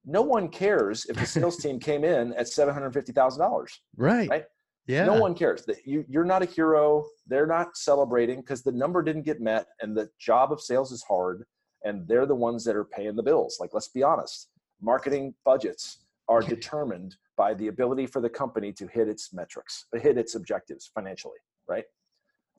No 0.05 0.21
one 0.23 0.49
cares 0.49 1.07
if 1.07 1.17
the 1.17 1.27
sales 1.27 1.57
team 1.63 1.79
came 1.79 2.05
in 2.05 2.33
at 2.35 2.47
$750,000. 2.47 3.67
right 3.97 4.29
right? 4.29 4.45
Yeah 4.91 5.05
No 5.05 5.21
one 5.21 5.35
cares. 5.35 5.65
That 5.65 5.87
you, 5.87 6.05
you're 6.09 6.25
not 6.25 6.43
a 6.43 6.47
hero. 6.47 7.05
They're 7.27 7.47
not 7.47 7.77
celebrating 7.77 8.41
because 8.41 8.63
the 8.63 8.73
number 8.73 9.03
didn't 9.03 9.23
get 9.23 9.41
met, 9.41 9.67
and 9.81 9.97
the 9.97 10.09
job 10.19 10.53
of 10.53 10.61
sales 10.61 10.93
is 10.93 11.03
hard, 11.03 11.45
and 11.85 12.07
they're 12.09 12.27
the 12.27 12.35
ones 12.35 12.65
that 12.65 12.77
are 12.77 12.85
paying 12.85 13.17
the 13.17 13.23
bills. 13.23 13.59
Like, 13.61 13.71
let's 13.73 13.89
be 13.89 14.03
honest. 14.03 14.49
Marketing 14.81 15.35
budgets 15.45 16.05
are 16.29 16.41
determined 16.41 17.17
by 17.37 17.55
the 17.55 17.69
ability 17.69 18.07
for 18.07 18.21
the 18.21 18.29
company 18.29 18.73
to 18.73 18.87
hit 18.87 19.09
its 19.09 19.33
metrics, 19.33 19.87
hit 19.95 20.19
its 20.19 20.35
objectives 20.35 20.91
financially, 20.95 21.39
right? 21.69 21.85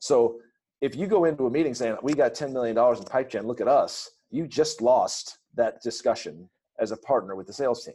So, 0.00 0.38
if 0.80 0.96
you 0.96 1.06
go 1.06 1.26
into 1.26 1.46
a 1.46 1.50
meeting 1.50 1.74
saying 1.74 1.96
we 2.02 2.12
got 2.12 2.34
$10 2.34 2.52
million 2.52 2.76
in 2.76 3.04
pipe 3.04 3.30
gen, 3.30 3.46
look 3.46 3.60
at 3.60 3.68
us. 3.68 4.10
You 4.30 4.48
just 4.48 4.82
lost 4.82 5.38
that 5.54 5.80
discussion 5.80 6.48
as 6.80 6.90
a 6.90 6.96
partner 6.96 7.36
with 7.36 7.46
the 7.46 7.52
sales 7.52 7.84
team. 7.84 7.94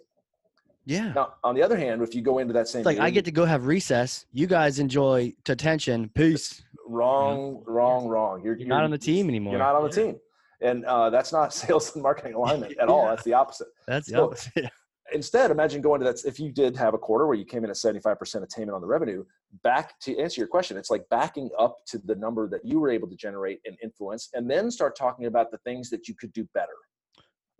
Yeah. 0.87 1.11
Now, 1.13 1.33
on 1.43 1.53
the 1.53 1.61
other 1.61 1.75
hand, 1.77 2.01
if 2.01 2.15
you 2.15 2.21
go 2.21 2.39
into 2.39 2.53
that 2.53 2.67
same 2.69 2.79
it's 2.79 2.85
like 2.85 2.99
i 2.99 3.09
get 3.09 3.25
to 3.25 3.31
go 3.31 3.43
have 3.43 3.65
recess. 3.67 4.25
You 4.31 4.47
guys 4.47 4.79
enjoy 4.79 5.33
attention 5.49 6.09
peace. 6.15 6.63
Wrong 6.87 7.61
wrong 7.67 8.07
wrong. 8.07 8.41
You're, 8.43 8.57
you're 8.57 8.69
not 8.69 8.85
on 8.85 8.91
the 8.91 8.97
team 8.97 9.27
anymore. 9.27 9.51
you're 9.51 9.59
not 9.59 9.75
on 9.75 9.89
the 9.89 9.95
Yeah. 9.95 10.05
team. 10.07 10.19
And 10.61 10.85
uh, 10.85 11.09
that's 11.09 11.33
not 11.33 11.53
sales 11.61 11.93
and 11.93 12.01
marketing 12.01 12.33
alignment 12.35 12.77
at 12.79 12.87
all. 12.87 13.03
Yeah. 13.03 13.09
that's 13.09 13.23
the 13.23 13.33
opposite. 13.33 13.67
That's 13.85 14.07
the 14.07 14.21
opposite. 14.23 14.71
instead 15.13 15.51
imagine 15.51 15.81
going 15.81 16.01
to 16.01 16.05
that 16.05 16.23
if 16.25 16.39
you 16.39 16.51
did 16.51 16.75
have 16.75 16.93
a 16.93 16.97
quarter 16.97 17.27
where 17.27 17.37
you 17.37 17.45
came 17.45 17.63
in 17.63 17.69
at 17.69 17.75
75% 17.77 18.43
attainment 18.43 18.75
on 18.75 18.81
the 18.81 18.87
revenue 18.87 19.23
back 19.63 19.97
to 20.01 20.17
answer 20.19 20.41
your 20.41 20.49
question 20.49 20.75
it's 20.75 20.89
like 20.89 21.07
backing 21.09 21.49
up 21.57 21.77
to 21.87 21.97
the 21.99 22.15
number 22.15 22.49
that 22.49 22.59
you 22.65 22.77
were 22.79 22.89
able 22.89 23.07
to 23.07 23.15
generate 23.15 23.59
and 23.65 23.77
influence 23.81 24.29
and 24.33 24.51
then 24.51 24.69
start 24.69 24.97
talking 24.97 25.25
about 25.25 25.49
the 25.49 25.57
things 25.59 25.89
that 25.89 26.09
you 26.09 26.13
could 26.13 26.33
do 26.33 26.45
better 26.53 26.73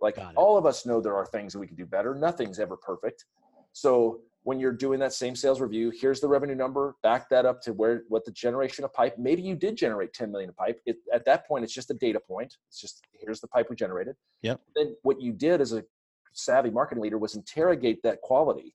like 0.00 0.18
all 0.36 0.56
of 0.56 0.66
us 0.66 0.86
know 0.86 1.00
there 1.00 1.16
are 1.16 1.26
things 1.26 1.52
that 1.52 1.58
we 1.58 1.66
can 1.66 1.76
do 1.76 1.86
better. 1.86 2.14
Nothing's 2.14 2.58
ever 2.58 2.76
perfect. 2.76 3.24
So 3.72 4.20
when 4.44 4.60
you're 4.60 4.72
doing 4.72 4.98
that 5.00 5.12
same 5.12 5.34
sales 5.36 5.60
review 5.60 5.90
here's 5.90 6.20
the 6.20 6.28
revenue 6.28 6.54
number 6.54 6.94
back 7.02 7.28
that 7.28 7.44
up 7.44 7.60
to 7.60 7.72
where 7.72 8.04
what 8.08 8.24
the 8.24 8.30
generation 8.30 8.84
of 8.84 8.92
pipe 8.94 9.18
maybe 9.18 9.42
you 9.42 9.54
did 9.54 9.76
generate 9.76 10.12
10 10.14 10.30
million 10.30 10.48
of 10.48 10.56
pipe. 10.56 10.80
It, 10.86 10.96
at 11.12 11.24
that 11.26 11.46
point 11.46 11.64
it's 11.64 11.72
just 11.74 11.90
a 11.90 11.94
data 11.94 12.20
point. 12.20 12.56
It's 12.68 12.80
just 12.80 13.02
here's 13.12 13.40
the 13.40 13.48
pipe 13.48 13.68
we 13.68 13.76
generated. 13.76 14.14
Yep. 14.42 14.60
then 14.74 14.96
what 15.02 15.20
you 15.20 15.32
did 15.32 15.60
as 15.60 15.72
a 15.72 15.84
savvy 16.32 16.70
marketing 16.70 17.02
leader 17.02 17.18
was 17.18 17.34
interrogate 17.34 18.02
that 18.04 18.20
quality 18.22 18.74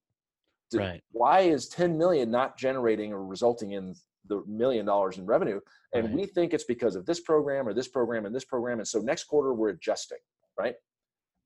to- 0.71 0.79
Right. 0.79 1.01
why 1.11 1.39
is 1.41 1.69
10 1.69 1.97
million 1.97 2.29
not 2.29 2.57
generating 2.57 3.13
or 3.13 3.25
resulting 3.25 3.71
in 3.71 3.95
the 4.27 4.43
million 4.47 4.85
dollars 4.85 5.17
in 5.17 5.25
revenue? 5.25 5.59
And 5.93 6.07
Right. 6.07 6.13
we 6.15 6.25
think 6.25 6.53
it's 6.53 6.65
because 6.65 6.95
of 6.95 7.05
this 7.05 7.19
program 7.21 7.67
or 7.67 7.73
this 7.73 7.87
program 7.87 8.25
and 8.25 8.35
this 8.35 8.45
program. 8.45 8.79
And 8.79 8.87
so 8.87 8.99
next 8.99 9.23
quarter 9.25 9.53
we're 9.53 9.69
adjusting 9.69 10.19
right 10.59 10.75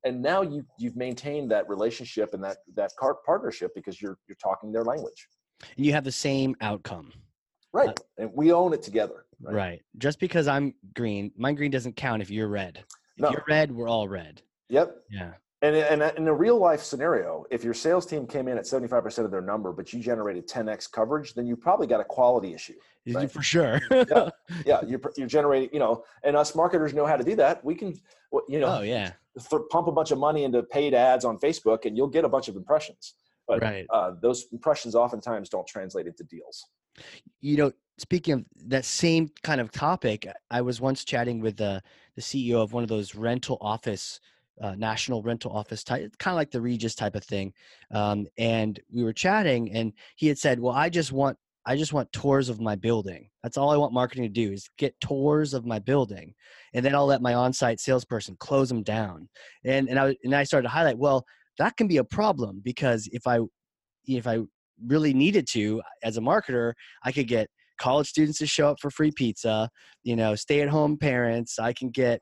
and 0.04 0.22
now 0.22 0.42
you 0.42 0.64
you've 0.78 0.96
maintained 0.96 1.50
that 1.50 1.68
relationship 1.68 2.34
and 2.34 2.42
that 2.42 2.58
that 2.74 2.92
partnership 3.24 3.72
because 3.74 4.00
you're 4.00 4.18
you're 4.28 4.36
talking 4.42 4.72
their 4.72 4.84
language 4.84 5.28
and 5.76 5.84
you 5.84 5.92
have 5.92 6.04
the 6.04 6.12
same 6.12 6.54
outcome 6.60 7.12
right 7.72 7.88
uh, 7.88 8.02
and 8.18 8.30
we 8.34 8.52
own 8.52 8.72
it 8.72 8.82
together 8.82 9.24
right, 9.40 9.82
just 9.98 10.18
because 10.20 10.48
i'm 10.48 10.74
green 10.94 11.30
my 11.36 11.52
green 11.52 11.70
doesn't 11.70 11.96
count 11.96 12.22
if 12.22 12.30
you're 12.30 12.48
red 12.48 12.78
if 13.16 13.22
No. 13.22 13.30
you're 13.30 13.44
red 13.48 13.70
we're 13.72 13.88
all 13.88 14.08
red 14.08 14.42
yep 14.68 14.96
yeah 15.10 15.32
And, 15.60 15.74
and 15.74 16.02
in 16.16 16.28
a 16.28 16.32
real 16.34 16.56
life 16.56 16.82
scenario, 16.82 17.44
if 17.50 17.64
your 17.64 17.74
sales 17.74 18.06
team 18.06 18.28
came 18.28 18.46
in 18.46 18.56
at 18.58 18.64
75% 18.64 19.24
of 19.24 19.32
their 19.32 19.40
number, 19.40 19.72
but 19.72 19.92
you 19.92 19.98
generated 19.98 20.46
10x 20.48 20.88
coverage, 20.92 21.34
then 21.34 21.48
you 21.48 21.56
probably 21.56 21.88
got 21.88 22.00
a 22.00 22.04
quality 22.04 22.54
issue. 22.54 22.78
Right. 23.08 23.28
for 23.28 23.42
sure 23.42 23.80
Yeah. 23.90 24.30
Yeah, 24.64 24.80
you're, 24.86 25.00
you're 25.16 25.26
generating, 25.26 25.70
you 25.72 25.80
know, 25.80 26.04
and 26.22 26.36
us 26.36 26.54
marketers 26.54 26.94
know 26.94 27.06
how 27.06 27.16
to 27.16 27.24
do 27.24 27.34
that. 27.42 27.64
We 27.64 27.74
can, 27.74 27.88
you 28.48 28.60
know, 28.60 28.78
oh 28.78 28.82
yeah 28.82 29.12
th- 29.38 29.62
pump 29.70 29.88
a 29.88 29.92
bunch 29.92 30.10
of 30.10 30.18
money 30.18 30.44
into 30.44 30.62
paid 30.62 30.94
ads 30.94 31.24
on 31.24 31.38
Facebook 31.38 31.84
and 31.84 31.96
you'll 31.96 32.08
get 32.08 32.24
a 32.24 32.28
bunch 32.28 32.48
of 32.48 32.56
impressions. 32.56 33.14
But 33.46 33.62
right 33.62 33.86
uh, 33.92 34.12
those 34.20 34.46
impressions 34.52 34.94
oftentimes 34.94 35.48
don't 35.48 35.66
translate 35.66 36.06
into 36.06 36.24
deals. 36.24 36.66
you 37.40 37.56
know 37.56 37.72
speaking 37.98 38.34
of 38.34 38.44
that 38.66 38.84
same 38.84 39.30
kind 39.42 39.60
of 39.60 39.70
topic 39.70 40.26
i 40.50 40.60
was 40.60 40.80
once 40.80 41.04
chatting 41.04 41.40
with 41.40 41.56
the, 41.56 41.82
the 42.16 42.22
ceo 42.22 42.62
of 42.62 42.72
one 42.72 42.82
of 42.82 42.88
those 42.88 43.14
rental 43.14 43.58
office 43.60 44.20
uh, 44.60 44.74
national 44.74 45.22
rental 45.22 45.52
office 45.52 45.84
type 45.84 46.16
kind 46.18 46.32
of 46.32 46.36
like 46.36 46.50
the 46.50 46.60
Regus 46.60 46.94
type 46.94 47.14
of 47.14 47.24
thing 47.24 47.52
um, 47.92 48.26
and 48.38 48.80
we 48.92 49.04
were 49.04 49.12
chatting 49.12 49.70
and 49.72 49.92
he 50.16 50.26
had 50.26 50.38
said 50.38 50.58
well 50.58 50.74
i 50.74 50.88
just 50.88 51.12
want 51.12 51.38
i 51.68 51.76
just 51.76 51.92
want 51.92 52.10
tours 52.12 52.48
of 52.48 52.60
my 52.60 52.74
building 52.74 53.28
that's 53.42 53.56
all 53.56 53.70
i 53.70 53.76
want 53.76 53.92
marketing 53.92 54.24
to 54.24 54.28
do 54.28 54.50
is 54.52 54.68
get 54.78 54.98
tours 55.00 55.54
of 55.54 55.64
my 55.66 55.78
building 55.78 56.34
and 56.74 56.84
then 56.84 56.94
i'll 56.94 57.06
let 57.06 57.22
my 57.22 57.34
on-site 57.34 57.78
salesperson 57.78 58.36
close 58.40 58.68
them 58.68 58.82
down 58.82 59.28
and 59.64 59.88
and 59.88 59.98
i 59.98 60.16
and 60.24 60.34
i 60.34 60.42
started 60.42 60.66
to 60.66 60.72
highlight 60.72 60.98
well 60.98 61.24
that 61.58 61.76
can 61.76 61.86
be 61.86 61.98
a 61.98 62.04
problem 62.04 62.60
because 62.64 63.08
if 63.12 63.26
i 63.26 63.38
if 64.06 64.26
i 64.26 64.38
really 64.86 65.12
needed 65.12 65.46
to 65.46 65.80
as 66.02 66.16
a 66.16 66.20
marketer 66.20 66.72
i 67.04 67.12
could 67.12 67.28
get 67.28 67.48
college 67.78 68.08
students 68.08 68.38
to 68.38 68.46
show 68.46 68.68
up 68.68 68.76
for 68.80 68.90
free 68.90 69.12
pizza 69.14 69.68
you 70.02 70.16
know 70.16 70.34
stay 70.34 70.60
at 70.62 70.68
home 70.68 70.96
parents 70.96 71.58
i 71.58 71.72
can 71.72 71.90
get 71.90 72.20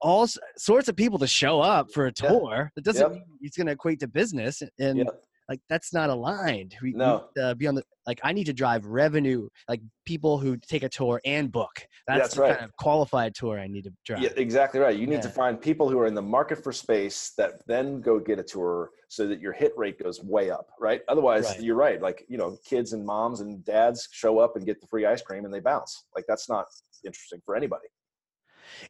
all 0.00 0.28
sorts 0.56 0.88
of 0.88 0.94
people 0.94 1.18
to 1.18 1.26
show 1.26 1.60
up 1.60 1.88
for 1.92 2.06
a 2.06 2.12
tour 2.12 2.70
that 2.76 2.84
doesn't 2.84 3.02
Yep. 3.02 3.12
mean 3.12 3.24
it's 3.40 3.56
going 3.56 3.66
to 3.66 3.72
equate 3.72 3.98
to 4.00 4.06
business 4.08 4.62
and 4.78 4.98
Yep. 4.98 5.22
Like 5.48 5.60
that's 5.68 5.92
not 5.94 6.10
aligned. 6.10 6.76
We, 6.82 6.92
no. 6.92 7.28
uh, 7.40 7.54
be 7.54 7.66
on 7.66 7.74
the 7.74 7.82
like 8.06 8.20
I 8.22 8.32
need 8.32 8.44
to 8.44 8.52
drive 8.52 8.86
revenue, 8.86 9.48
like 9.68 9.80
people 10.04 10.38
who 10.38 10.56
take 10.56 10.82
a 10.82 10.88
tour 10.88 11.20
and 11.24 11.50
book. 11.50 11.86
That's, 12.06 12.20
That's 12.20 12.34
the 12.34 12.40
right. 12.42 12.52
kind 12.58 12.64
of 12.64 12.76
qualified 12.76 13.34
tour 13.34 13.58
I 13.58 13.66
need 13.66 13.84
to 13.84 13.92
drive. 14.04 14.22
Yeah, 14.22 14.30
exactly 14.36 14.80
right. 14.80 14.96
You 14.96 15.06
need 15.06 15.22
to 15.22 15.28
find 15.28 15.60
people 15.60 15.88
who 15.90 15.98
are 15.98 16.06
in 16.06 16.14
the 16.14 16.22
market 16.22 16.62
for 16.62 16.72
space 16.72 17.32
that 17.36 17.66
then 17.66 18.00
go 18.00 18.18
get 18.18 18.38
a 18.38 18.42
tour 18.42 18.90
so 19.08 19.26
that 19.26 19.40
your 19.40 19.52
hit 19.52 19.72
rate 19.76 20.02
goes 20.02 20.22
way 20.22 20.50
up, 20.50 20.68
right? 20.80 21.02
Otherwise, 21.08 21.44
Right. 21.44 21.62
you're 21.62 21.76
right. 21.76 22.00
Like, 22.00 22.24
you 22.28 22.36
know, 22.38 22.56
kids 22.64 22.92
and 22.92 23.04
moms 23.04 23.40
and 23.40 23.64
dads 23.64 24.08
show 24.10 24.38
up 24.38 24.56
and 24.56 24.64
get 24.66 24.80
the 24.80 24.86
free 24.86 25.04
ice 25.06 25.22
cream 25.22 25.44
and 25.44 25.52
they 25.52 25.60
bounce. 25.60 26.04
Like 26.14 26.24
that's 26.28 26.48
not 26.48 26.66
interesting 27.04 27.40
for 27.44 27.56
anybody. 27.56 27.86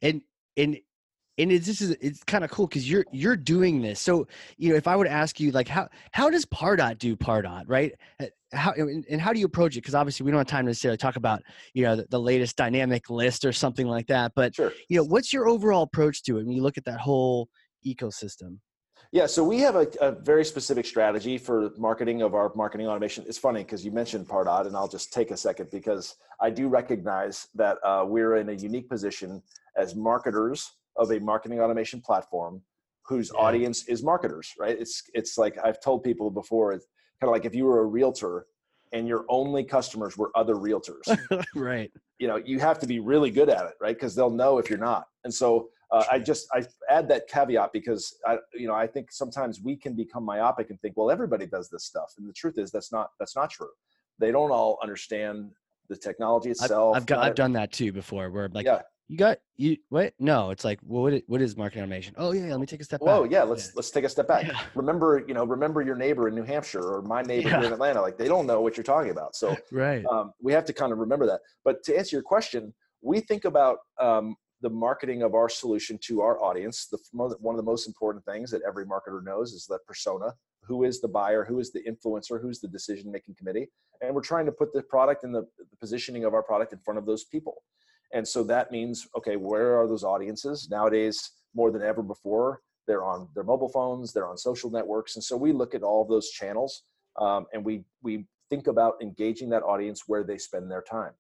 and 0.03 0.23
and 0.57 0.77
and 1.39 1.53
it's 1.53 1.67
this 1.67 1.81
is 1.81 1.91
it's 2.01 2.23
kind 2.25 2.45
of 2.45 2.51
cool 2.51 2.67
because 2.67 2.89
you're 2.91 3.05
you're 3.13 3.37
doing 3.37 3.81
this 3.81 4.01
so 4.01 4.27
you 4.57 4.71
know 4.71 4.77
if 4.77 4.87
i 4.87 4.97
would 4.97 5.07
ask 5.07 5.41
you 5.41 5.51
like 5.53 5.69
how 5.69 5.89
how 6.13 6.29
does 6.29 6.45
pardot 6.47 6.99
do 6.99 7.17
pardot 7.17 7.65
right 7.67 7.93
Uh, 8.21 8.27
how 8.53 8.73
and 8.73 9.05
and 9.11 9.21
how 9.21 9.33
do 9.33 9.39
you 9.39 9.47
approach 9.47 9.77
it 9.77 9.81
because 9.81 9.95
obviously 9.95 10.25
we 10.25 10.31
don't 10.31 10.39
have 10.39 10.47
time 10.47 10.65
to 10.65 10.71
necessarily 10.71 10.97
talk 10.97 11.17
about 11.17 11.43
you 11.75 11.83
know 11.85 11.97
the, 11.97 12.07
the 12.11 12.21
latest 12.21 12.57
dynamic 12.57 13.09
list 13.11 13.45
or 13.45 13.53
something 13.53 13.87
like 13.87 14.07
that 14.07 14.33
but 14.35 14.55
Sure. 14.55 14.73
you 14.89 14.97
know 14.97 15.05
what's 15.05 15.33
your 15.33 15.49
overall 15.49 15.83
approach 15.83 16.23
to 16.25 16.39
it 16.39 16.47
when 16.47 16.53
you 16.57 16.63
look 16.63 16.79
at 16.79 16.85
that 16.85 17.01
whole 17.01 17.49
ecosystem 17.87 18.59
Yeah, 19.13 19.27
so 19.27 19.43
we 19.43 19.61
have 19.61 19.77
a, 19.77 19.87
a 20.01 20.11
very 20.13 20.45
specific 20.45 20.85
strategy 20.85 21.39
for 21.39 21.71
marketing 21.79 22.21
of 22.23 22.35
our 22.35 22.53
marketing 22.55 22.87
automation. 22.89 23.25
It's 23.27 23.39
funny 23.39 23.63
because 23.65 23.83
you 23.87 23.93
mentioned 23.93 24.27
Pardot, 24.29 24.67
and 24.67 24.77
I'll 24.77 24.93
just 24.99 25.13
take 25.19 25.31
a 25.31 25.37
second 25.37 25.71
because 25.71 26.17
I 26.47 26.51
do 26.51 26.69
recognize 26.69 27.47
that 27.55 27.77
uh, 27.91 28.05
we're 28.07 28.37
in 28.37 28.49
a 28.51 28.57
unique 28.71 28.89
position 28.95 29.43
as 29.83 29.95
marketers 29.95 30.61
of 30.99 31.11
a 31.13 31.21
marketing 31.21 31.61
automation 31.61 32.01
platform 32.01 32.63
whose 33.07 33.31
Yeah. 33.33 33.41
audience 33.41 33.89
is 33.89 34.03
marketers, 34.03 34.53
right? 34.59 34.79
It's 34.79 35.03
it's 35.15 35.39
like 35.39 35.57
I've 35.65 35.81
told 35.81 36.03
people 36.05 36.31
before, 36.31 36.73
it's 36.73 36.87
kind 37.21 37.29
of 37.29 37.33
like 37.33 37.45
if 37.47 37.55
you 37.55 37.65
were 37.65 37.81
a 37.81 37.87
realtor 37.87 38.47
and 38.93 39.07
your 39.09 39.25
only 39.29 39.65
customers 39.65 40.17
were 40.17 40.31
other 40.35 40.55
realtors. 40.57 41.07
Right. 41.55 41.91
You 42.19 42.27
know 42.29 42.37
you 42.37 42.59
have 42.59 42.79
to 42.81 42.87
be 42.87 42.99
really 43.01 43.31
good 43.31 43.49
at 43.49 43.65
it 43.67 43.75
right? 43.81 43.95
Because 43.97 44.15
they'll 44.15 44.31
know 44.43 44.59
if 44.59 44.69
you're 44.69 44.79
not. 44.79 45.07
And 45.25 45.33
so 45.33 45.69
uh, 45.91 46.05
i 46.11 46.19
just 46.19 46.47
i 46.53 46.63
add 46.91 47.09
that 47.09 47.27
caveat 47.29 47.73
because 47.73 48.03
i 48.27 48.37
you 48.53 48.67
know 48.69 48.75
i 48.75 48.87
think 48.87 49.11
sometimes 49.11 49.63
we 49.63 49.75
can 49.75 49.95
become 49.95 50.23
myopic 50.23 50.69
and 50.69 50.79
think 50.83 50.95
well 50.99 51.11
everybody 51.11 51.47
does 51.47 51.71
this 51.71 51.85
stuff. 51.85 52.13
And 52.19 52.29
the 52.29 52.33
truth 52.35 52.59
is 52.59 52.71
that's 52.71 52.93
not 52.93 53.07
that's 53.19 53.35
not 53.37 53.49
true. 53.51 53.71
They 54.19 54.31
don't 54.33 54.51
all 54.51 54.79
understand 54.83 55.51
the 55.89 55.97
technology 55.97 56.51
I've, 56.51 56.57
itself 56.57 56.97
I've 56.97 57.07
got 57.07 57.21
i've 57.25 57.35
done 57.35 57.53
that 57.55 57.73
too 57.73 57.93
before 57.93 58.31
where 58.31 58.49
like 58.53 58.67
yeah 58.67 58.83
you 59.09 59.17
got 59.17 59.39
you 59.57 59.77
what 59.89 60.13
no 60.19 60.51
it's 60.51 60.65
like 60.65 60.79
well, 60.85 61.03
what 61.03 61.15
is, 61.15 61.23
what 61.27 61.41
is 61.41 61.57
marketing 61.57 61.83
automation 61.83 62.15
oh 62.19 62.33
yeah 62.33 62.51
let 62.51 62.61
me 62.61 62.67
take 62.67 62.81
a 62.81 62.85
step 62.85 63.01
whoa 63.01 63.23
back 63.23 63.33
yeah 63.33 63.43
let's 63.43 63.75
let's 63.75 63.91
take 63.91 64.05
a 64.05 64.09
step 64.09 64.29
back 64.29 64.47
Yeah. 64.47 64.61
remember 64.75 65.25
you 65.27 65.33
know 65.35 65.45
remember 65.45 65.81
your 65.81 65.97
neighbor 65.97 66.29
in 66.29 66.35
new 66.35 66.43
hampshire 66.43 66.83
or 66.83 67.03
my 67.03 67.23
neighbor 67.33 67.49
here 67.49 67.65
in 67.65 67.73
atlanta 67.73 68.03
like 68.03 68.19
they 68.19 68.29
don't 68.29 68.47
know 68.47 68.61
what 68.61 68.77
you're 68.77 68.85
talking 68.85 69.11
about 69.11 69.35
so 69.35 69.57
right 69.73 70.05
um, 70.07 70.33
we 70.43 70.53
have 70.53 70.65
to 70.67 70.73
kind 70.73 70.93
of 70.93 70.99
remember 70.99 71.27
that. 71.27 71.41
But 71.65 71.83
to 71.85 71.97
answer 71.97 72.17
your 72.17 72.23
question, 72.23 72.73
we 73.03 73.21
think 73.21 73.45
about 73.45 73.79
um, 74.01 74.37
the 74.61 74.71
marketing 74.71 75.23
of 75.23 75.35
our 75.35 75.49
solution 75.49 75.99
to 76.03 76.21
our 76.21 76.43
audience. 76.43 76.87
The 76.91 76.99
one 77.13 77.55
of 77.55 77.57
the 77.57 77.63
most 77.63 77.87
important 77.87 78.25
things 78.25 78.51
that 78.51 78.63
every 78.67 78.87
marketer 78.87 79.23
knows 79.25 79.53
is 79.53 79.67
the 79.67 79.79
persona. 79.87 80.33
Who 80.63 80.85
is 80.85 81.01
the 81.01 81.09
buyer? 81.09 81.45
Who 81.45 81.59
is 81.61 81.73
the 81.73 81.81
influencer? 81.81 82.41
Who's 82.43 82.61
the 82.61 82.69
decision-making 82.69 83.37
committee? 83.37 83.69
And 84.03 84.15
we're 84.15 84.21
trying 84.21 84.47
to 84.47 84.53
put 84.53 84.73
the 84.75 84.83
product 84.83 85.25
and 85.25 85.35
the, 85.35 85.43
the 85.59 85.77
positioning 85.81 86.25
of 86.25 86.35
our 86.35 86.43
product 86.43 86.73
in 86.73 86.79
front 86.81 86.99
of 86.99 87.07
those 87.07 87.25
people. 87.25 87.63
And 88.13 88.27
so 88.27 88.43
that 88.45 88.71
means, 88.71 89.07
okay, 89.17 89.37
where 89.37 89.79
are 89.79 89.87
those 89.87 90.05
audiences? 90.05 90.69
Nowadays? 90.71 91.31
More 91.55 91.71
than 91.71 91.83
ever 91.83 92.03
before, 92.03 92.61
they're 92.87 93.05
on 93.05 93.29
their 93.35 93.45
mobile 93.45 93.69
phones, 93.69 94.13
they're 94.13 94.29
on 94.29 94.37
social 94.37 94.71
networks, 94.71 95.17
and 95.17 95.25
so 95.25 95.37
we 95.37 95.53
look 95.53 95.75
at 95.75 95.83
all 95.83 96.03
of 96.03 96.09
those 96.09 96.31
channels, 96.31 96.83
um, 97.21 97.47
and 97.53 97.65
we 97.65 97.85
we 98.03 98.27
think 98.51 98.67
about 98.67 98.95
engaging 99.03 99.49
that 99.51 99.63
audience 99.63 100.03
where 100.07 100.25
they 100.25 100.39
spend 100.39 100.71
their 100.71 100.83
time. 100.83 101.13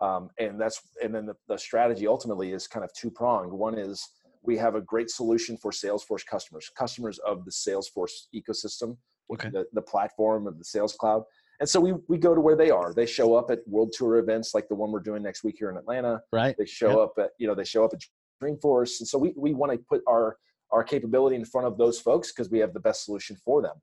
Um, 0.00 0.30
and 0.38 0.60
that's 0.60 0.80
and 1.02 1.14
then 1.14 1.26
the, 1.26 1.36
the 1.48 1.58
strategy 1.58 2.06
ultimately 2.06 2.52
is 2.52 2.66
kind 2.66 2.84
of 2.84 2.92
two 2.94 3.10
pronged 3.10 3.52
one 3.52 3.78
is 3.78 4.06
we 4.42 4.56
have 4.58 4.74
a 4.74 4.80
great 4.80 5.10
solution 5.10 5.56
for 5.56 5.70
salesforce 5.70 6.26
customers 6.26 6.70
customers 6.76 7.18
of 7.20 7.44
the 7.44 7.50
salesforce 7.50 8.26
ecosystem 8.34 8.96
okay. 9.32 9.50
the, 9.50 9.64
the 9.74 9.82
platform 9.82 10.48
of 10.48 10.58
the 10.58 10.64
sales 10.64 10.94
cloud 10.94 11.22
and 11.62 11.68
so 11.68 11.78
we, 11.78 11.92
we 12.08 12.18
go 12.18 12.34
to 12.34 12.40
where 12.40 12.56
they 12.56 12.70
are. 12.70 12.92
They 12.92 13.06
show 13.06 13.36
up 13.36 13.48
at 13.52 13.60
world 13.68 13.94
tour 13.96 14.16
events 14.18 14.52
like 14.52 14.66
the 14.66 14.74
one 14.74 14.90
we're 14.90 14.98
doing 14.98 15.22
next 15.22 15.44
week 15.44 15.54
here 15.60 15.70
in 15.70 15.76
atlanta. 15.76 16.20
Right. 16.32 16.56
They 16.58 16.66
show 16.66 16.88
Yep. 16.88 16.98
up 16.98 17.12
at 17.20 17.30
you 17.38 17.46
know 17.46 17.54
they 17.54 17.62
show 17.64 17.84
up 17.84 17.92
at 17.94 18.00
dreamforce. 18.42 18.98
And 18.98 19.06
so 19.06 19.16
we, 19.16 19.32
we 19.36 19.54
want 19.54 19.70
to 19.70 19.78
put 19.78 20.02
our 20.08 20.36
our 20.72 20.82
capability 20.82 21.36
in 21.36 21.44
front 21.44 21.68
of 21.68 21.78
those 21.78 22.00
folks 22.00 22.32
because 22.32 22.50
we 22.50 22.58
have 22.58 22.74
the 22.74 22.80
best 22.80 23.04
solution 23.04 23.36
for 23.44 23.62
them 23.62 23.76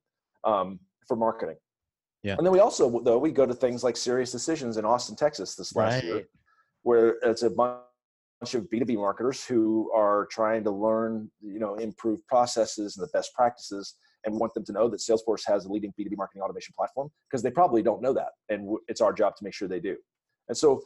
um, 0.43 0.79
for 1.07 1.15
marketing. 1.15 1.55
Yeah. 2.21 2.35
and 2.37 2.45
then 2.45 2.51
we 2.51 2.59
also 2.59 2.99
though 2.99 3.17
we 3.17 3.31
go 3.31 3.45
to 3.45 3.53
things 3.53 3.81
like 3.81 3.95
SiriusDecisions 3.95 4.77
in 4.77 4.83
austin 4.83 5.15
texas 5.15 5.55
this 5.55 5.73
last 5.73 6.03
year 6.03 6.25
where 6.83 7.15
it's 7.23 7.43
a 7.43 7.49
bunch 7.49 8.53
of 8.55 8.63
b2b 8.69 8.95
marketers 8.95 9.45
who 9.45 9.89
are 9.95 10.27
trying 10.29 10.65
to 10.65 10.71
learn 10.71 11.31
you 11.41 11.59
know 11.59 11.75
improve 11.75 12.19
processes 12.27 12.97
and 12.97 13.07
the 13.07 13.11
best 13.13 13.33
practices 13.33 13.95
and 14.25 14.37
want 14.39 14.53
them 14.53 14.65
to 14.65 14.71
know 14.71 14.87
that 14.89 14.99
salesforce 14.99 15.45
has 15.45 15.65
a 15.65 15.71
leading 15.71 15.93
b2b 15.99 16.15
marketing 16.17 16.41
automation 16.41 16.73
platform 16.77 17.09
because 17.29 17.41
they 17.41 17.51
probably 17.51 17.81
don't 17.81 18.01
know 18.01 18.13
that 18.13 18.29
and 18.49 18.77
it's 18.87 19.01
our 19.01 19.13
job 19.13 19.35
to 19.35 19.43
make 19.43 19.53
sure 19.53 19.67
they 19.67 19.79
do 19.79 19.95
and 20.47 20.57
so 20.57 20.81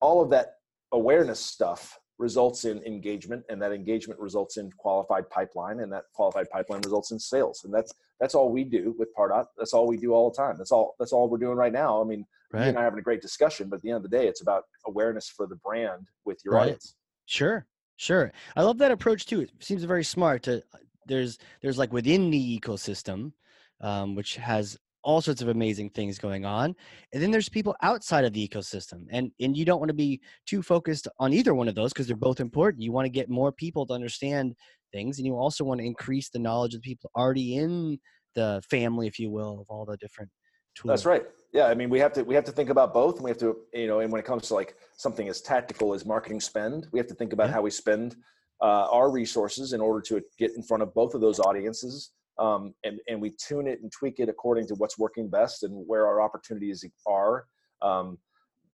all 0.00 0.20
of 0.22 0.30
that 0.30 0.54
awareness 0.92 1.40
stuff 1.40 1.98
results 2.18 2.64
in 2.64 2.82
engagement 2.84 3.44
and 3.48 3.62
that 3.62 3.70
engagement 3.72 4.18
results 4.18 4.56
in 4.56 4.70
qualified 4.72 5.28
pipeline 5.30 5.80
and 5.80 5.92
that 5.92 6.04
qualified 6.14 6.48
pipeline 6.50 6.80
results 6.82 7.10
in 7.12 7.18
sales 7.18 7.62
and 7.64 7.72
that's 7.72 7.92
that's 8.20 8.34
all 8.34 8.50
we 8.50 8.64
do 8.64 8.94
with 8.98 9.08
pardot 9.16 9.44
that's 9.56 9.72
all 9.72 9.86
we 9.86 9.96
do 9.96 10.12
all 10.12 10.30
the 10.30 10.36
time 10.36 10.56
that's 10.58 10.72
all 10.72 10.94
that's 10.98 11.12
all 11.12 11.28
we're 11.28 11.38
doing 11.38 11.56
right 11.56 11.72
now 11.72 12.00
i 12.00 12.04
mean 12.04 12.24
you 12.54 12.58
and 12.60 12.76
i 12.76 12.80
are 12.80 12.84
having 12.84 12.98
a 12.98 13.02
great 13.02 13.20
discussion 13.22 13.68
but 13.68 13.76
at 13.76 13.82
the 13.82 13.90
end 13.90 13.96
of 13.96 14.02
the 14.02 14.08
day 14.08 14.26
it's 14.26 14.40
about 14.40 14.64
awareness 14.86 15.28
for 15.28 15.46
the 15.46 15.56
brand 15.56 16.06
with 16.24 16.38
your 16.44 16.54
Right. 16.54 16.62
audience 16.62 16.94
Sure, 17.30 17.66
sure. 17.98 18.32
I 18.56 18.62
love 18.62 18.78
that 18.78 18.90
approach 18.90 19.26
too. 19.26 19.42
It 19.42 19.50
seems 19.60 19.84
very 19.84 20.02
smart. 20.02 20.42
To 20.44 20.62
there's 21.08 21.38
there's 21.62 21.78
like 21.78 21.92
within 21.92 22.30
the 22.30 22.60
ecosystem, 22.60 23.32
um, 23.80 24.14
which 24.14 24.36
has 24.36 24.76
all 25.02 25.20
sorts 25.20 25.40
of 25.40 25.48
amazing 25.48 25.90
things 25.90 26.18
going 26.18 26.44
on, 26.44 26.74
and 27.12 27.22
then 27.22 27.30
there's 27.30 27.48
people 27.48 27.74
outside 27.82 28.24
of 28.24 28.32
the 28.32 28.46
ecosystem, 28.46 29.06
and 29.10 29.30
and 29.40 29.56
you 29.56 29.64
don't 29.64 29.80
want 29.80 29.88
to 29.88 29.94
be 29.94 30.20
too 30.46 30.62
focused 30.62 31.08
on 31.18 31.32
either 31.32 31.54
one 31.54 31.68
of 31.68 31.74
those 31.74 31.92
because 31.92 32.06
they're 32.06 32.16
both 32.16 32.40
important. 32.40 32.82
You 32.82 32.92
want 32.92 33.06
to 33.06 33.10
get 33.10 33.28
more 33.28 33.52
people 33.52 33.86
to 33.86 33.94
understand 33.94 34.54
things, 34.92 35.18
and 35.18 35.26
you 35.26 35.36
also 35.36 35.64
want 35.64 35.80
to 35.80 35.86
increase 35.86 36.28
the 36.28 36.38
knowledge 36.38 36.74
of 36.74 36.82
the 36.82 36.88
people 36.88 37.10
already 37.16 37.56
in 37.56 37.98
the 38.34 38.62
family, 38.68 39.06
if 39.06 39.18
you 39.18 39.30
will, 39.30 39.60
of 39.60 39.66
all 39.68 39.84
the 39.84 39.96
different 39.96 40.30
tools. 40.74 40.92
That's 40.92 41.06
right. 41.06 41.26
Yeah, 41.52 41.66
I 41.66 41.74
mean, 41.74 41.88
we 41.88 41.98
have 42.00 42.12
to 42.14 42.22
we 42.22 42.34
have 42.34 42.44
to 42.44 42.52
think 42.52 42.70
about 42.70 42.92
both, 42.92 43.16
and 43.16 43.24
we 43.24 43.30
have 43.30 43.38
to 43.38 43.56
you 43.72 43.86
know, 43.86 44.00
and 44.00 44.12
when 44.12 44.20
it 44.20 44.24
comes 44.24 44.48
to 44.48 44.54
like 44.54 44.76
something 44.96 45.28
as 45.28 45.40
tactical 45.40 45.94
as 45.94 46.04
marketing 46.04 46.40
spend, 46.40 46.88
we 46.92 46.98
have 46.98 47.06
to 47.08 47.14
think 47.14 47.32
about 47.32 47.48
Yeah. 47.48 47.54
how 47.54 47.62
we 47.62 47.70
spend 47.70 48.16
uh, 48.60 48.88
our 48.90 49.10
resources 49.10 49.72
in 49.72 49.80
order 49.80 50.00
to 50.00 50.22
get 50.38 50.54
in 50.56 50.62
front 50.62 50.82
of 50.82 50.92
both 50.94 51.14
of 51.14 51.20
those 51.20 51.40
audiences, 51.40 52.12
um, 52.38 52.74
and 52.84 53.00
and 53.08 53.20
we 53.20 53.30
tune 53.30 53.66
it 53.66 53.80
and 53.82 53.90
tweak 53.92 54.20
it 54.20 54.28
according 54.28 54.66
to 54.68 54.74
what's 54.74 54.98
working 54.98 55.28
best 55.28 55.62
and 55.62 55.86
where 55.86 56.06
our 56.06 56.20
opportunities 56.20 56.84
are. 57.06 57.46
Um, 57.82 58.18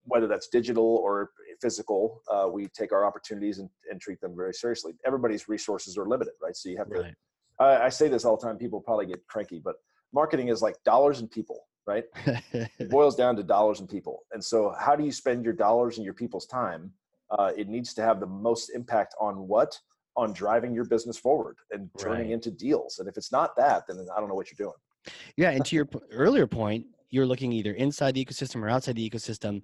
whether 0.06 0.26
that's 0.26 0.48
digital 0.48 0.84
or 0.84 1.30
physical, 1.62 2.20
uh, 2.30 2.46
we 2.46 2.66
take 2.68 2.92
our 2.92 3.06
opportunities 3.06 3.58
and, 3.58 3.70
and 3.90 3.98
treat 3.98 4.20
them 4.20 4.36
very 4.36 4.52
seriously. 4.52 4.92
Everybody's 5.06 5.48
resources 5.48 5.96
are 5.96 6.06
limited, 6.06 6.34
right? 6.42 6.54
So 6.54 6.68
you 6.68 6.76
have 6.76 6.90
to 6.90 7.14
I, 7.58 7.86
I 7.86 7.88
say 7.88 8.08
this 8.08 8.24
all 8.24 8.36
the 8.36 8.46
time. 8.46 8.58
People 8.58 8.80
probably 8.80 9.06
get 9.06 9.26
cranky, 9.26 9.60
but 9.64 9.76
marketing 10.12 10.48
is 10.48 10.62
like 10.62 10.76
dollars 10.84 11.20
and 11.20 11.30
people, 11.30 11.66
right? 11.86 12.04
It 12.52 12.90
boils 12.90 13.16
down 13.16 13.36
to 13.36 13.42
dollars 13.42 13.80
and 13.80 13.88
people. 13.88 14.24
And 14.32 14.42
so, 14.42 14.74
how 14.78 14.96
do 14.96 15.04
you 15.04 15.12
spend 15.12 15.44
your 15.44 15.54
dollars 15.54 15.96
and 15.96 16.04
your 16.04 16.14
people's 16.14 16.46
time? 16.46 16.92
Uh, 17.38 17.52
it 17.56 17.68
needs 17.68 17.94
to 17.94 18.02
have 18.02 18.20
the 18.20 18.26
most 18.26 18.70
impact 18.70 19.14
on 19.20 19.48
what? 19.48 19.78
On 20.16 20.32
driving 20.32 20.72
your 20.74 20.84
business 20.84 21.18
forward 21.18 21.56
and 21.72 21.90
turning 21.98 22.26
Right. 22.26 22.30
into 22.32 22.50
deals. 22.50 22.98
And 23.00 23.08
if 23.08 23.16
it's 23.16 23.32
not 23.32 23.56
that, 23.56 23.84
then 23.88 24.06
I 24.16 24.20
don't 24.20 24.28
know 24.28 24.34
what 24.34 24.46
you're 24.50 24.64
doing. 24.66 24.76
Yeah, 25.36 25.50
and 25.50 25.64
to 25.66 25.76
your 25.76 25.86
p- 25.86 25.98
earlier 26.12 26.46
point, 26.46 26.86
you're 27.10 27.26
looking 27.26 27.52
either 27.52 27.72
inside 27.74 28.14
the 28.14 28.24
ecosystem 28.24 28.62
or 28.62 28.68
outside 28.68 28.96
the 28.96 29.08
ecosystem 29.10 29.62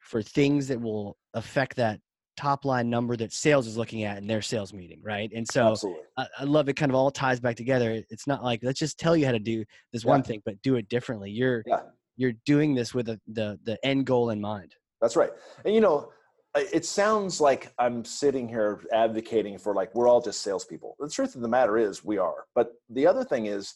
for 0.00 0.22
things 0.22 0.66
that 0.68 0.80
will 0.80 1.16
affect 1.34 1.76
that 1.76 2.00
top 2.36 2.64
line 2.64 2.88
number 2.88 3.16
that 3.16 3.32
sales 3.32 3.66
is 3.66 3.76
looking 3.76 4.04
at 4.04 4.16
in 4.16 4.26
their 4.26 4.40
sales 4.40 4.72
meeting, 4.72 5.00
right? 5.02 5.30
And 5.34 5.46
so 5.46 5.76
I, 6.16 6.26
I 6.38 6.44
love 6.44 6.68
it. 6.70 6.74
Kind 6.76 6.90
of 6.90 6.96
all 6.96 7.10
ties 7.10 7.38
back 7.38 7.54
together. 7.56 8.02
It's 8.08 8.26
not 8.26 8.42
like 8.42 8.60
let's 8.62 8.78
just 8.78 8.98
tell 8.98 9.14
you 9.16 9.26
how 9.26 9.32
to 9.32 9.38
do 9.38 9.62
this 9.92 10.04
one 10.06 10.22
thing, 10.22 10.40
but 10.46 10.60
do 10.62 10.76
it 10.76 10.88
differently. 10.88 11.30
You're 11.30 11.62
Yeah. 11.66 11.82
you're 12.16 12.32
doing 12.46 12.74
this 12.74 12.94
with 12.94 13.06
the 13.06 13.20
the, 13.26 13.58
the 13.64 13.78
end 13.84 14.06
goal 14.06 14.30
in 14.30 14.40
mind. 14.40 14.74
That's 15.02 15.16
right. 15.16 15.30
And 15.66 15.74
you 15.74 15.82
know, 15.82 16.10
it 16.56 16.84
sounds 16.84 17.40
like 17.40 17.72
I'm 17.78 18.04
sitting 18.04 18.48
here 18.48 18.80
advocating 18.92 19.58
for 19.58 19.74
like 19.74 19.94
we're 19.94 20.08
all 20.08 20.20
just 20.20 20.42
salespeople. 20.42 20.96
The 20.98 21.08
truth 21.08 21.34
of 21.36 21.42
the 21.42 21.48
matter 21.48 21.78
is 21.78 22.04
we 22.04 22.18
are. 22.18 22.46
But 22.54 22.72
the 22.88 23.06
other 23.06 23.24
thing 23.24 23.46
is 23.46 23.74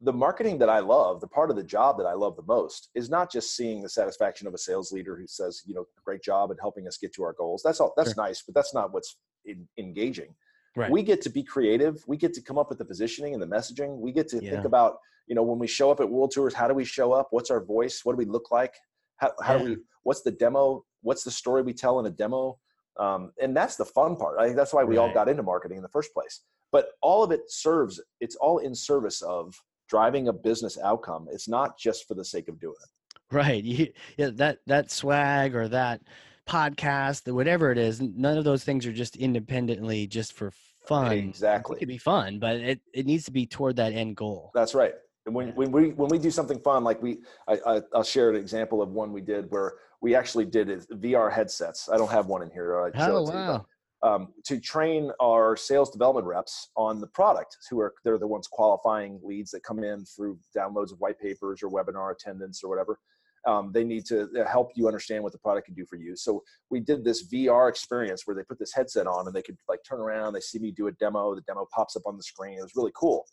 the 0.00 0.12
marketing 0.12 0.58
that 0.58 0.68
I 0.68 0.78
love, 0.80 1.20
the 1.20 1.26
part 1.26 1.50
of 1.50 1.56
the 1.56 1.64
job 1.64 1.98
that 1.98 2.06
I 2.06 2.12
love 2.12 2.36
the 2.36 2.42
most 2.46 2.90
is 2.94 3.10
not 3.10 3.32
just 3.32 3.56
seeing 3.56 3.82
the 3.82 3.88
satisfaction 3.88 4.46
of 4.46 4.54
a 4.54 4.58
sales 4.58 4.92
leader 4.92 5.16
who 5.16 5.26
says, 5.26 5.62
you 5.66 5.74
know, 5.74 5.86
great 6.04 6.22
job 6.22 6.50
and 6.50 6.60
helping 6.60 6.86
us 6.86 6.96
get 6.98 7.12
to 7.14 7.24
our 7.24 7.32
goals. 7.32 7.62
That's 7.64 7.80
all 7.80 7.92
that's 7.96 8.12
Sure. 8.14 8.22
nice, 8.24 8.42
but 8.42 8.54
that's 8.54 8.74
not 8.74 8.92
what's 8.92 9.16
in, 9.44 9.66
engaging. 9.78 10.34
Right. 10.76 10.90
We 10.90 11.02
get 11.02 11.22
to 11.22 11.30
be 11.30 11.42
creative. 11.42 12.04
We 12.06 12.18
get 12.18 12.34
to 12.34 12.42
come 12.42 12.58
up 12.58 12.68
with 12.68 12.78
the 12.78 12.84
positioning 12.84 13.32
and 13.32 13.42
the 13.42 13.46
messaging. 13.46 13.96
We 13.98 14.12
get 14.12 14.28
to 14.28 14.42
Yeah. 14.42 14.50
think 14.50 14.64
about, 14.64 14.98
you 15.26 15.34
know 15.34 15.42
when 15.42 15.58
we 15.58 15.66
show 15.66 15.90
up 15.90 15.98
at 15.98 16.08
world 16.08 16.30
tours 16.30 16.54
how 16.54 16.68
do 16.68 16.74
we 16.74 16.84
show 16.84 17.12
up 17.12 17.26
what's 17.32 17.50
our 17.50 17.58
voice 17.60 18.04
what 18.04 18.12
do 18.12 18.16
we 18.16 18.26
look 18.26 18.52
like 18.52 18.74
how, 19.16 19.32
how 19.42 19.54
Yeah. 19.54 19.58
do 19.58 19.64
we 19.64 19.76
what's 20.04 20.22
the 20.22 20.30
demo 20.30 20.84
what's 21.06 21.24
the 21.24 21.30
story 21.30 21.62
we 21.62 21.72
tell 21.72 21.98
in 22.00 22.06
a 22.06 22.10
demo 22.10 22.58
um, 22.98 23.30
and 23.40 23.56
that's 23.56 23.76
the 23.76 23.84
fun 23.84 24.16
part 24.16 24.38
i 24.40 24.44
think 24.44 24.56
that's 24.56 24.72
why 24.72 24.84
we 24.84 24.96
all 24.96 25.12
got 25.12 25.28
into 25.28 25.42
marketing 25.42 25.76
in 25.78 25.82
the 25.82 25.88
first 25.88 26.12
place 26.12 26.42
but 26.72 26.90
all 27.00 27.22
of 27.22 27.30
it 27.30 27.42
serves 27.48 28.00
it's 28.20 28.36
all 28.36 28.58
in 28.58 28.74
service 28.74 29.22
of 29.22 29.54
driving 29.88 30.28
a 30.28 30.32
business 30.32 30.76
outcome 30.82 31.26
it's 31.30 31.48
not 31.48 31.78
just 31.78 32.06
for 32.08 32.14
the 32.14 32.24
sake 32.24 32.48
of 32.48 32.58
doing 32.60 32.74
it 32.82 32.90
Right. 33.32 33.64
You, 33.64 33.88
yeah, 34.16 34.30
that 34.34 34.58
that 34.66 34.90
swag 34.90 35.56
or 35.56 35.66
that 35.68 36.00
podcast, 36.48 37.24
the 37.24 37.34
whatever 37.34 37.72
it 37.72 37.78
is, 37.78 38.00
none 38.00 38.38
of 38.38 38.44
those 38.44 38.62
things 38.62 38.86
are 38.86 38.92
just 38.92 39.16
independently 39.16 40.06
just 40.06 40.32
for 40.32 40.52
fun. 40.86 41.12
exactly 41.12 41.76
It 41.76 41.78
could 41.80 41.88
be 41.88 41.98
fun, 41.98 42.38
but 42.38 42.56
it, 42.56 42.80
it 42.94 43.04
needs 43.04 43.24
to 43.24 43.32
be 43.32 43.44
toward 43.44 43.76
that 43.76 43.92
end 43.92 44.16
goal. 44.16 44.52
That's 44.54 44.74
right. 44.74 44.94
And 45.26 45.34
when, 45.34 45.48
Yeah. 45.48 45.54
when 45.54 45.72
we 45.72 45.88
when 45.90 46.08
we 46.08 46.18
do 46.18 46.30
something 46.30 46.60
fun, 46.60 46.84
like 46.84 47.02
we, 47.02 47.18
I, 47.48 47.58
I, 47.66 47.82
I'll 47.92 48.04
share 48.04 48.30
an 48.30 48.36
example 48.36 48.80
of 48.80 48.90
one 48.90 49.12
we 49.12 49.20
did 49.20 49.50
where 49.50 49.74
we 50.06 50.14
actually 50.14 50.44
did 50.44 50.68
VR 50.68 51.32
headsets. 51.32 51.88
I 51.92 51.96
don't 51.96 52.12
have 52.12 52.26
one 52.26 52.40
in 52.40 52.48
here. 52.50 52.80
I 52.80 52.90
Oh 53.10 53.22
wow. 53.22 53.66
um, 54.04 54.28
to 54.44 54.60
train 54.60 55.10
our 55.20 55.56
sales 55.56 55.90
development 55.90 56.28
reps 56.28 56.68
on 56.76 57.00
the 57.00 57.08
product, 57.08 57.56
who 57.68 57.80
are 57.80 57.92
they're 58.04 58.16
the 58.16 58.26
ones 58.28 58.46
qualifying 58.46 59.18
leads 59.24 59.50
that 59.50 59.64
come 59.64 59.82
in 59.82 60.04
through 60.04 60.38
downloads 60.56 60.92
of 60.92 61.00
white 61.00 61.18
papers 61.18 61.60
or 61.60 61.70
webinar 61.70 62.12
attendance 62.12 62.62
or 62.62 62.68
whatever. 62.70 63.00
Um, 63.48 63.72
they 63.72 63.82
need 63.82 64.06
to 64.06 64.28
uh, 64.40 64.48
help 64.48 64.70
you 64.76 64.86
understand 64.86 65.24
what 65.24 65.32
the 65.32 65.38
product 65.38 65.66
can 65.66 65.74
do 65.74 65.84
for 65.84 65.96
you. 65.96 66.14
So 66.14 66.44
we 66.70 66.78
did 66.78 67.02
this 67.02 67.26
VR 67.28 67.68
experience 67.68 68.28
where 68.28 68.36
they 68.36 68.44
put 68.44 68.60
this 68.60 68.72
headset 68.72 69.08
on 69.08 69.26
and 69.26 69.34
they 69.34 69.42
could 69.42 69.58
like 69.68 69.80
turn 69.88 69.98
around, 69.98 70.34
they 70.34 70.40
see 70.40 70.60
me 70.60 70.70
do 70.70 70.86
a 70.86 70.92
demo, 70.92 71.34
the 71.34 71.40
demo 71.40 71.66
pops 71.74 71.96
up 71.96 72.02
on 72.06 72.16
the 72.16 72.22
screen. 72.22 72.58
It 72.58 72.62
was 72.62 72.76
really 72.76 72.92
cool. 72.94 73.26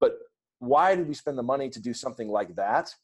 But 0.00 0.12
why 0.60 0.94
did 0.96 1.08
we 1.08 1.14
spend 1.14 1.36
the 1.36 1.42
money 1.42 1.68
to 1.68 1.80
do 1.80 1.92
something 1.92 2.30
like 2.30 2.56
that? 2.56 2.94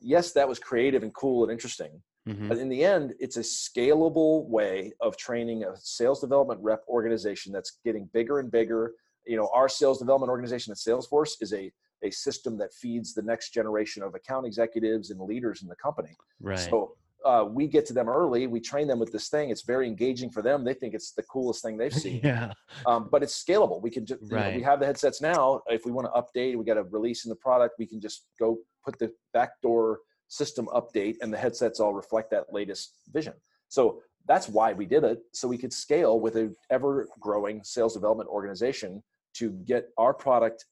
Yes, 0.00 0.32
that 0.32 0.48
was 0.48 0.58
creative 0.58 1.02
and 1.02 1.12
cool 1.12 1.42
and 1.42 1.52
interesting. 1.52 2.02
Mhm. 2.28 2.48
But 2.48 2.58
in 2.58 2.68
the 2.68 2.82
end, 2.84 3.14
it's 3.20 3.36
a 3.36 3.40
scalable 3.40 4.46
way 4.48 4.92
of 5.00 5.16
training 5.16 5.64
a 5.64 5.76
sales 5.76 6.20
development 6.20 6.60
rep 6.62 6.82
organization 6.88 7.52
that's 7.52 7.78
getting 7.84 8.06
bigger 8.12 8.38
and 8.38 8.50
bigger. 8.50 8.94
You 9.26 9.36
know, 9.36 9.50
our 9.54 9.68
sales 9.68 9.98
development 9.98 10.30
organization 10.30 10.70
at 10.70 10.78
Salesforce 10.78 11.32
is 11.40 11.52
a, 11.52 11.70
a 12.02 12.10
system 12.10 12.56
that 12.58 12.72
feeds 12.72 13.14
the 13.14 13.22
next 13.22 13.50
generation 13.50 14.02
of 14.02 14.14
account 14.14 14.46
executives 14.46 15.10
and 15.10 15.20
leaders 15.20 15.62
in 15.62 15.68
the 15.68 15.76
company. 15.76 16.16
Right. 16.40 16.58
So 16.58 16.96
uh, 17.24 17.46
we 17.48 17.66
get 17.66 17.86
to 17.86 17.94
them 17.94 18.08
early. 18.08 18.46
We 18.46 18.60
train 18.60 18.86
them 18.86 18.98
with 18.98 19.10
this 19.12 19.28
thing. 19.28 19.48
It's 19.50 19.62
very 19.62 19.86
engaging 19.86 20.30
for 20.30 20.42
them. 20.42 20.62
They 20.64 20.74
think 20.74 20.92
it's 20.94 21.12
the 21.12 21.22
coolest 21.24 21.62
thing 21.62 21.76
they've 21.78 21.92
seen. 21.92 22.20
yeah. 22.24 22.52
um, 22.86 23.08
but 23.10 23.22
it's 23.22 23.42
scalable. 23.42 23.80
We 23.82 23.90
can 23.90 24.04
just, 24.04 24.20
you 24.22 24.28
know, 24.28 24.36
Right. 24.36 24.56
we 24.56 24.62
have 24.62 24.80
the 24.80 24.86
headsets 24.86 25.20
now. 25.22 25.62
If 25.68 25.86
we 25.86 25.92
want 25.92 26.06
to 26.06 26.20
update, 26.20 26.56
we 26.56 26.64
got 26.64 26.76
a 26.76 26.82
release 26.84 27.24
in 27.24 27.30
the 27.30 27.36
product. 27.36 27.76
We 27.78 27.86
can 27.86 28.00
just 28.00 28.26
go 28.38 28.58
put 28.84 28.98
the 28.98 29.10
backdoor 29.32 30.00
system 30.34 30.66
update, 30.74 31.16
and 31.20 31.32
the 31.32 31.38
headsets 31.38 31.80
all 31.80 31.94
reflect 31.94 32.30
that 32.30 32.52
latest 32.52 32.92
vision. 33.12 33.34
So 33.68 34.02
that's 34.26 34.48
why 34.48 34.72
we 34.72 34.86
did 34.86 35.04
it, 35.04 35.18
so 35.32 35.46
we 35.48 35.58
could 35.58 35.72
scale 35.72 36.18
with 36.18 36.36
an 36.36 36.54
ever-growing 36.70 37.62
sales 37.62 37.94
development 37.94 38.28
organization 38.28 39.02
to 39.34 39.50
get 39.72 39.90
our 39.98 40.14
product 40.14 40.66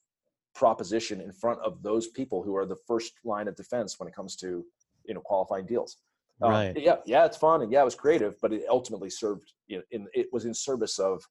proposition 0.54 1.20
in 1.20 1.32
front 1.32 1.60
of 1.60 1.82
those 1.82 2.08
people 2.08 2.42
who 2.42 2.54
are 2.56 2.66
the 2.66 2.80
first 2.86 3.12
line 3.24 3.48
of 3.48 3.56
defense 3.56 3.98
when 3.98 4.08
it 4.08 4.14
comes 4.14 4.36
to 4.36 4.64
you 5.04 5.14
know 5.14 5.20
qualifying 5.20 5.66
deals. 5.66 5.96
Um, 6.42 6.50
Right. 6.50 6.76
yeah, 6.76 6.96
yeah, 7.06 7.24
it's 7.24 7.36
fun 7.36 7.62
and 7.62 7.70
yeah, 7.72 7.82
it 7.82 7.84
was 7.84 7.94
creative, 7.94 8.34
but 8.42 8.52
it 8.52 8.64
ultimately 8.68 9.10
served. 9.10 9.52
You 9.66 9.78
know, 9.78 9.82
in 9.90 10.06
it 10.12 10.26
was 10.32 10.44
in 10.44 10.54
service 10.54 10.98
of 10.98 11.22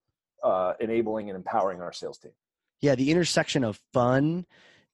uh, 0.44 0.74
enabling 0.80 1.30
and 1.30 1.36
empowering 1.36 1.82
our 1.82 1.94
sales 1.94 2.18
team. 2.18 2.32
Yeah, 2.82 2.96
the 2.96 3.12
intersection 3.12 3.64
of 3.64 3.80
fun 3.94 4.46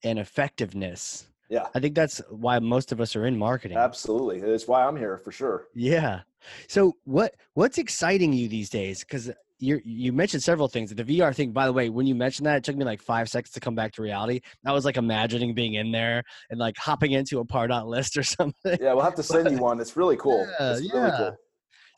and 0.04 0.18
effectiveness. 0.18 1.26
Yeah. 1.48 1.68
I 1.74 1.80
think 1.80 1.94
that's 1.94 2.20
why 2.30 2.58
most 2.58 2.92
of 2.92 3.00
us 3.00 3.16
are 3.16 3.26
in 3.26 3.38
marketing. 3.38 3.78
Absolutely, 3.78 4.38
it's 4.40 4.68
why 4.68 4.84
I'm 4.84 4.96
here 4.96 5.18
for 5.18 5.32
sure. 5.32 5.68
Yeah. 5.74 6.20
So 6.68 6.96
what 7.04 7.34
what's 7.54 7.78
exciting 7.78 8.32
you 8.32 8.48
these 8.48 8.70
days? 8.70 9.00
Because 9.00 9.30
you 9.58 9.80
you 9.84 10.12
mentioned 10.12 10.42
several 10.42 10.68
things. 10.68 10.94
The 10.94 11.04
VR 11.04 11.34
thing, 11.34 11.52
by 11.52 11.66
the 11.66 11.72
way, 11.72 11.88
when 11.88 12.06
you 12.06 12.14
mentioned 12.14 12.46
that, 12.46 12.58
it 12.58 12.64
took 12.64 12.76
me 12.76 12.84
like 12.84 13.02
five 13.02 13.28
seconds 13.28 13.52
to 13.52 13.60
come 13.60 13.74
back 13.74 13.92
to 13.94 14.02
reality. 14.02 14.40
I 14.64 14.72
was 14.72 14.84
like 14.84 14.96
imagining 14.96 15.54
being 15.54 15.74
in 15.74 15.90
there 15.90 16.22
and 16.50 16.58
like 16.60 16.76
hopping 16.76 17.12
into 17.12 17.40
a 17.40 17.44
Pardot 17.44 17.86
list 17.86 18.16
or 18.16 18.22
something. 18.22 18.78
Yeah, 18.80 18.94
we'll 18.94 19.04
have 19.04 19.16
to 19.16 19.22
send 19.22 19.50
you 19.50 19.58
one. 19.58 19.80
It's 19.80 19.96
really 19.96 20.16
cool. 20.16 20.46
Yeah, 20.60 20.72
it's 20.72 20.92
really 20.92 21.08
yeah. 21.08 21.16
cool. 21.16 21.36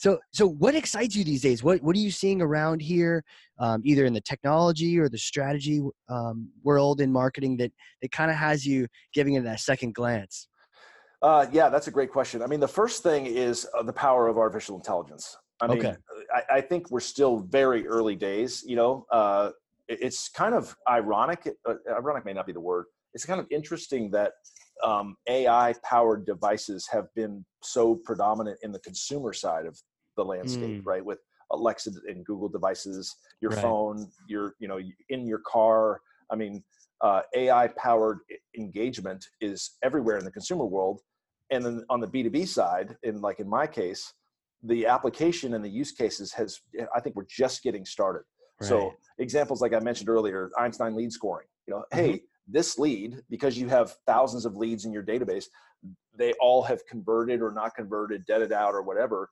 So 0.01 0.19
so 0.33 0.47
what 0.49 0.75
excites 0.75 1.15
you 1.15 1.25
these 1.25 1.43
days? 1.43 1.63
What 1.63 1.83
what 1.83 1.95
are 1.95 1.99
you 1.99 2.11
seeing 2.11 2.41
around 2.41 2.81
here, 2.81 3.23
um, 3.59 3.83
either 3.85 4.07
in 4.07 4.15
the 4.15 4.21
technology 4.23 4.99
or 4.99 5.11
the 5.11 5.19
strategy 5.19 5.83
um, 6.09 6.49
world 6.63 7.03
in 7.03 7.13
marketing 7.13 7.59
that 7.59 7.71
that 8.01 8.11
kind 8.11 8.31
of 8.31 8.37
has 8.39 8.67
you 8.67 8.87
giving 9.13 9.35
it 9.35 9.45
that 9.45 9.61
second 9.61 9.95
glance? 9.95 10.49
Uh, 11.21 11.47
yeah, 11.53 11.69
that's 11.69 11.87
a 11.87 11.91
great 11.91 12.11
question. 12.11 12.41
I 12.41 12.47
mean, 12.47 12.61
the 12.61 12.69
first 12.69 13.03
thing 13.03 13.27
is 13.27 13.69
uh, 13.79 13.83
the 13.83 13.93
power 13.93 14.27
of 14.27 14.39
artificial 14.39 14.75
intelligence. 14.75 15.37
I 15.61 15.67
mean, 15.67 15.85
Okay. 15.85 15.95
I, 16.35 16.57
I 16.57 16.61
think 16.63 16.91
we're 16.91 17.01
still 17.01 17.41
very 17.41 17.87
early 17.87 18.17
days. 18.17 18.65
You 18.67 18.77
know, 18.77 19.05
uh, 19.13 19.51
it- 19.87 19.99
it's 20.01 20.31
kind 20.31 20.55
of 20.55 20.75
ironic. 20.89 21.47
Uh, 21.69 21.75
ironic 21.95 22.25
may 22.25 22.33
not 22.33 22.47
be 22.47 22.55
the 22.55 22.61
word. 22.61 22.87
It's 23.13 23.27
kind 23.27 23.39
of 23.39 23.47
interesting 23.51 24.11
that 24.13 24.33
um, 24.83 25.15
AI-powered 25.29 26.25
devices 26.25 26.89
have 26.91 27.09
been 27.15 27.45
so 27.63 27.97
predominant 27.97 28.59
in 28.63 28.73
the 28.73 28.79
consumer 28.79 29.35
side 29.35 29.67
of 29.67 29.79
the 30.21 30.29
landscape, 30.35 30.77
Mm. 30.83 30.87
right? 30.93 31.05
With 31.11 31.21
Alexa 31.57 31.91
and 32.11 32.25
Google 32.25 32.49
devices, 32.49 33.05
your 33.41 33.53
Right. 33.53 33.63
phone, 33.65 33.97
your 34.29 34.55
you 34.63 34.69
know, 34.71 34.79
in 35.09 35.21
your 35.27 35.43
car. 35.55 36.01
I 36.33 36.37
mean, 36.43 36.55
uh, 37.07 37.23
AI-powered 37.35 38.19
e- 38.31 38.37
engagement 38.65 39.23
is 39.41 39.59
everywhere 39.89 40.19
in 40.21 40.25
the 40.25 40.31
consumer 40.39 40.67
world, 40.77 41.01
and 41.51 41.61
then 41.65 41.77
on 41.89 41.99
the 42.01 42.07
B2B 42.15 42.47
side, 42.47 42.89
in 43.09 43.15
like 43.29 43.41
in 43.45 43.49
my 43.49 43.67
case, 43.67 44.03
the 44.73 44.81
application 44.97 45.55
and 45.55 45.65
the 45.65 45.69
use 45.83 45.93
cases 46.03 46.29
has 46.41 46.51
I 46.97 47.01
think 47.01 47.17
we're 47.17 47.33
just 47.43 47.63
getting 47.67 47.85
started. 47.97 48.25
So 48.63 48.77
examples 49.27 49.59
like 49.65 49.73
I 49.79 49.81
mentioned 49.81 50.11
earlier, 50.17 50.51
Einstein 50.63 50.95
lead 51.01 51.11
scoring. 51.19 51.49
You 51.67 51.73
know, 51.75 51.83
Mm-hmm. 51.95 51.99
hey, 52.13 52.23
this 52.51 52.79
lead 52.79 53.21
because 53.29 53.57
you 53.59 53.69
have 53.69 53.95
thousands 54.07 54.45
of 54.45 54.57
leads 54.57 54.85
in 54.85 54.93
your 54.93 55.03
database, 55.03 55.47
they 56.17 56.33
all 56.41 56.63
have 56.63 56.85
converted 56.87 57.41
or 57.41 57.53
not 57.53 57.75
converted, 57.75 58.27
deaded 58.27 58.53
out 58.53 58.75
or 58.75 58.83
whatever. 58.83 59.31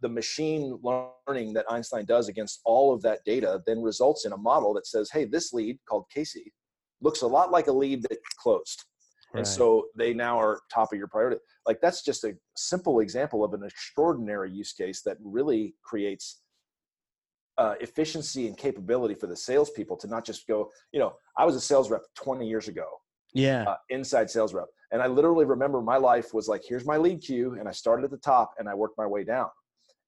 The 0.00 0.08
machine 0.08 0.78
learning 0.82 1.52
that 1.54 1.70
Einstein 1.70 2.04
does 2.04 2.28
against 2.28 2.60
all 2.64 2.94
of 2.94 3.02
that 3.02 3.20
data 3.24 3.60
then 3.66 3.82
results 3.82 4.24
in 4.24 4.32
a 4.32 4.36
model 4.36 4.74
that 4.74 4.86
says, 4.86 5.10
hey, 5.12 5.24
this 5.24 5.52
lead 5.52 5.78
called 5.88 6.04
Casey 6.12 6.52
looks 7.00 7.22
a 7.22 7.26
lot 7.26 7.50
like 7.50 7.68
a 7.68 7.72
lead 7.72 8.02
that 8.02 8.18
closed. 8.40 8.84
Right. 9.32 9.40
And 9.40 9.46
so 9.46 9.86
they 9.96 10.14
now 10.14 10.40
are 10.40 10.60
top 10.72 10.92
of 10.92 10.98
your 10.98 11.08
priority. 11.08 11.40
Like 11.66 11.80
that's 11.80 12.02
just 12.02 12.24
a 12.24 12.34
simple 12.56 13.00
example 13.00 13.44
of 13.44 13.52
an 13.52 13.62
extraordinary 13.62 14.50
use 14.50 14.72
case 14.72 15.02
that 15.02 15.18
really 15.22 15.74
creates 15.84 16.40
uh, 17.58 17.74
efficiency 17.80 18.46
and 18.46 18.56
capability 18.56 19.14
for 19.14 19.26
the 19.26 19.36
salespeople 19.36 19.96
to 19.96 20.06
not 20.06 20.24
just 20.24 20.46
go, 20.46 20.70
you 20.92 21.00
know, 21.00 21.14
I 21.36 21.44
was 21.44 21.56
a 21.56 21.60
sales 21.60 21.90
rep 21.90 22.02
20 22.14 22.46
years 22.48 22.68
ago, 22.68 22.86
yeah. 23.34 23.64
uh, 23.64 23.76
inside 23.90 24.30
sales 24.30 24.54
rep. 24.54 24.66
And 24.92 25.02
I 25.02 25.06
literally 25.06 25.44
remember 25.44 25.82
my 25.82 25.96
life 25.96 26.32
was 26.32 26.48
like, 26.48 26.62
here's 26.66 26.86
my 26.86 26.96
lead 26.96 27.20
queue. 27.20 27.56
And 27.58 27.68
I 27.68 27.72
started 27.72 28.04
at 28.04 28.10
the 28.10 28.18
top 28.18 28.52
and 28.58 28.68
I 28.68 28.74
worked 28.74 28.96
my 28.96 29.06
way 29.06 29.24
down. 29.24 29.48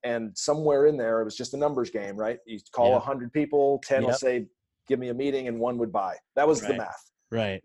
And 0.02 0.32
somewhere 0.36 0.86
in 0.86 0.96
there, 0.96 1.20
it 1.20 1.24
was 1.24 1.36
just 1.36 1.52
a 1.52 1.58
numbers 1.58 1.90
game, 1.90 2.16
right? 2.16 2.38
You 2.46 2.58
call 2.72 2.86
a 2.86 2.90
Yep. 2.92 3.00
100 3.00 3.32
people, 3.32 3.82
10 3.84 4.04
will 4.04 4.14
say, 4.14 4.46
give 4.88 4.98
me 4.98 5.08
a 5.08 5.14
meeting, 5.14 5.48
and 5.48 5.58
one 5.60 5.76
would 5.78 5.92
buy. 5.92 6.16
That 6.36 6.48
was 6.48 6.62
the 6.62 6.74
math. 6.74 7.10
Right. 7.30 7.62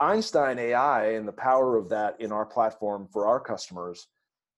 Einstein 0.00 0.58
AI 0.58 1.12
and 1.12 1.28
the 1.28 1.32
power 1.32 1.76
of 1.76 1.88
that 1.90 2.20
in 2.20 2.32
our 2.32 2.46
platform 2.46 3.06
for 3.12 3.26
our 3.26 3.38
customers 3.38 4.08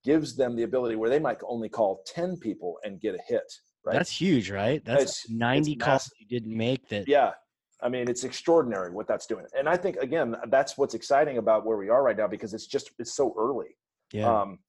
gives 0.03 0.35
them 0.35 0.55
the 0.55 0.63
ability 0.63 0.95
where 0.95 1.09
they 1.09 1.19
might 1.19 1.37
only 1.47 1.69
call 1.69 2.03
10 2.07 2.37
people 2.37 2.77
and 2.83 2.99
get 2.99 3.15
a 3.15 3.19
hit, 3.27 3.43
right? 3.85 3.93
That's 3.93 4.11
huge, 4.11 4.49
right? 4.49 4.83
That's 4.83 5.01
It's- 5.01 5.29
90 5.29 5.73
it's 5.73 5.83
calls 5.83 6.11
you 6.19 6.25
didn't 6.27 6.55
make 6.55 6.87
that. 6.89 7.07
yeah. 7.07 7.33
I 7.81 7.89
mean, 7.89 8.07
it's 8.07 8.23
extraordinary 8.23 8.91
what 8.91 9.07
that's 9.07 9.25
doing. 9.25 9.45
And 9.57 9.67
I 9.67 9.75
think, 9.75 9.97
again, 9.97 10.37
that's 10.47 10.77
what's 10.77 10.93
exciting 10.93 11.37
about 11.37 11.65
where 11.65 11.75
we 11.75 11.89
are 11.89 12.01
right 12.01 12.15
now 12.15 12.27
because 12.27 12.53
it's 12.53 12.65
just, 12.65 12.91
it's 12.97 13.13
so 13.13 13.35
early. 13.37 13.75
Yeah. 14.13 14.41
Um, 14.41 14.59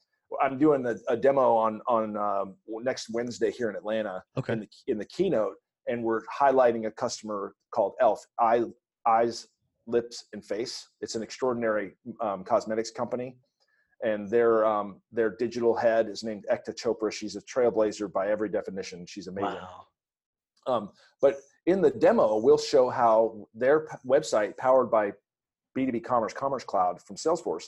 I'm 0.42 0.58
doing 0.58 0.84
a, 0.84 0.96
a 1.06 1.16
demo 1.16 1.54
on, 1.54 1.80
on 1.86 2.16
um, 2.16 2.56
next 2.66 3.10
Wednesday 3.10 3.52
here 3.52 3.70
in 3.70 3.76
Atlanta 3.76 4.20
okay. 4.36 4.54
in 4.54 4.60
the, 4.60 4.68
in 4.88 4.98
the 4.98 5.04
keynote, 5.04 5.54
and 5.86 6.02
we're 6.02 6.22
highlighting 6.26 6.86
a 6.86 6.90
customer 6.90 7.54
called 7.70 7.92
Elf, 8.00 8.20
Eye, 8.40 8.64
Eyes, 9.06 9.46
Lips, 9.86 10.24
and 10.32 10.44
Face. 10.44 10.88
It's 11.00 11.14
an 11.14 11.22
extraordinary 11.22 11.96
um, 12.20 12.42
cosmetics 12.42 12.90
company, 12.90 13.36
and 14.02 14.28
their 14.28 14.64
um, 14.64 15.00
their 15.12 15.30
digital 15.30 15.74
head 15.74 16.08
is 16.08 16.22
named 16.22 16.46
Ekta 16.50 16.74
Chopra. 16.74 17.12
She's 17.12 17.36
a 17.36 17.42
trailblazer 17.42 18.12
by 18.12 18.28
every 18.28 18.48
definition. 18.48 19.06
She's 19.06 19.26
amazing. 19.26 19.60
Wow. 19.60 19.86
Um, 20.66 20.90
but 21.20 21.36
in 21.66 21.80
the 21.80 21.90
demo, 21.90 22.38
we'll 22.38 22.58
show 22.58 22.90
how 22.90 23.46
their 23.54 23.86
website, 24.06 24.56
powered 24.56 24.90
by 24.90 25.12
B2B 25.76 26.04
Commerce 26.04 26.32
Commerce 26.32 26.64
Cloud 26.64 27.00
from 27.02 27.16
Salesforce, 27.16 27.64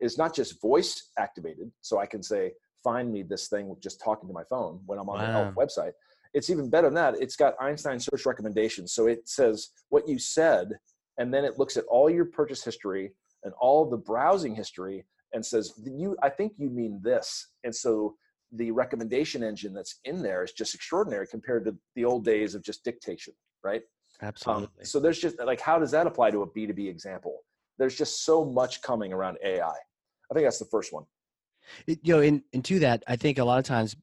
is 0.00 0.18
not 0.18 0.34
just 0.34 0.60
voice 0.60 1.10
activated. 1.18 1.70
So 1.80 1.98
I 1.98 2.06
can 2.06 2.22
say, 2.22 2.52
find 2.82 3.12
me 3.12 3.22
this 3.22 3.48
thing 3.48 3.68
with 3.68 3.80
just 3.80 4.00
talking 4.00 4.28
to 4.28 4.32
my 4.32 4.44
phone 4.44 4.80
when 4.86 4.98
I'm 4.98 5.08
on 5.08 5.18
the 5.18 5.28
Elf 5.28 5.54
website. 5.54 5.92
It's 6.32 6.48
even 6.48 6.70
better 6.70 6.86
than 6.86 6.94
that. 6.94 7.16
It's 7.20 7.36
got 7.36 7.54
Einstein 7.60 8.00
search 8.00 8.24
recommendations. 8.24 8.92
So 8.92 9.06
it 9.06 9.28
says 9.28 9.70
what 9.88 10.08
you 10.08 10.18
said 10.18 10.78
and 11.20 11.32
then 11.32 11.44
it 11.44 11.58
looks 11.58 11.76
at 11.76 11.84
all 11.84 12.08
your 12.08 12.24
purchase 12.24 12.64
history 12.64 13.12
and 13.44 13.52
all 13.60 13.88
the 13.88 13.96
browsing 13.96 14.54
history 14.54 15.04
and 15.32 15.44
says 15.44 15.72
you 15.84 16.16
i 16.22 16.28
think 16.28 16.52
you 16.56 16.70
mean 16.70 17.00
this. 17.02 17.48
And 17.64 17.74
so 17.74 18.14
the 18.52 18.70
recommendation 18.72 19.42
engine 19.44 19.72
that's 19.72 20.00
in 20.04 20.22
there 20.22 20.42
is 20.42 20.52
just 20.52 20.74
extraordinary 20.74 21.26
compared 21.26 21.64
to 21.66 21.76
the 21.94 22.04
old 22.04 22.24
days 22.24 22.54
of 22.54 22.62
just 22.62 22.84
dictation 22.84 23.34
right? 23.62 23.82
Absolutely. 24.22 24.64
um, 24.64 24.68
so 24.84 24.98
there's 25.00 25.18
just 25.18 25.38
like 25.38 25.60
how 25.60 25.78
does 25.78 25.90
that 25.92 26.06
apply 26.06 26.30
to 26.30 26.42
a 26.42 26.46
b2b 26.46 26.88
example? 26.88 27.38
There's 27.78 27.96
just 27.96 28.24
so 28.24 28.44
much 28.44 28.82
coming 28.82 29.12
around 29.12 29.38
ai 29.44 29.60
i. 29.66 30.34
Think 30.34 30.46
that's 30.46 30.58
the 30.58 30.66
first 30.66 30.92
one. 30.92 31.04
It, 31.86 31.98
you 32.02 32.14
know 32.14 32.22
and 32.52 32.64
to 32.64 32.78
that 32.80 33.04
i 33.06 33.16
think 33.16 33.38
a 33.38 33.44
lot 33.44 33.58
of 33.58 33.64
times 33.64 33.96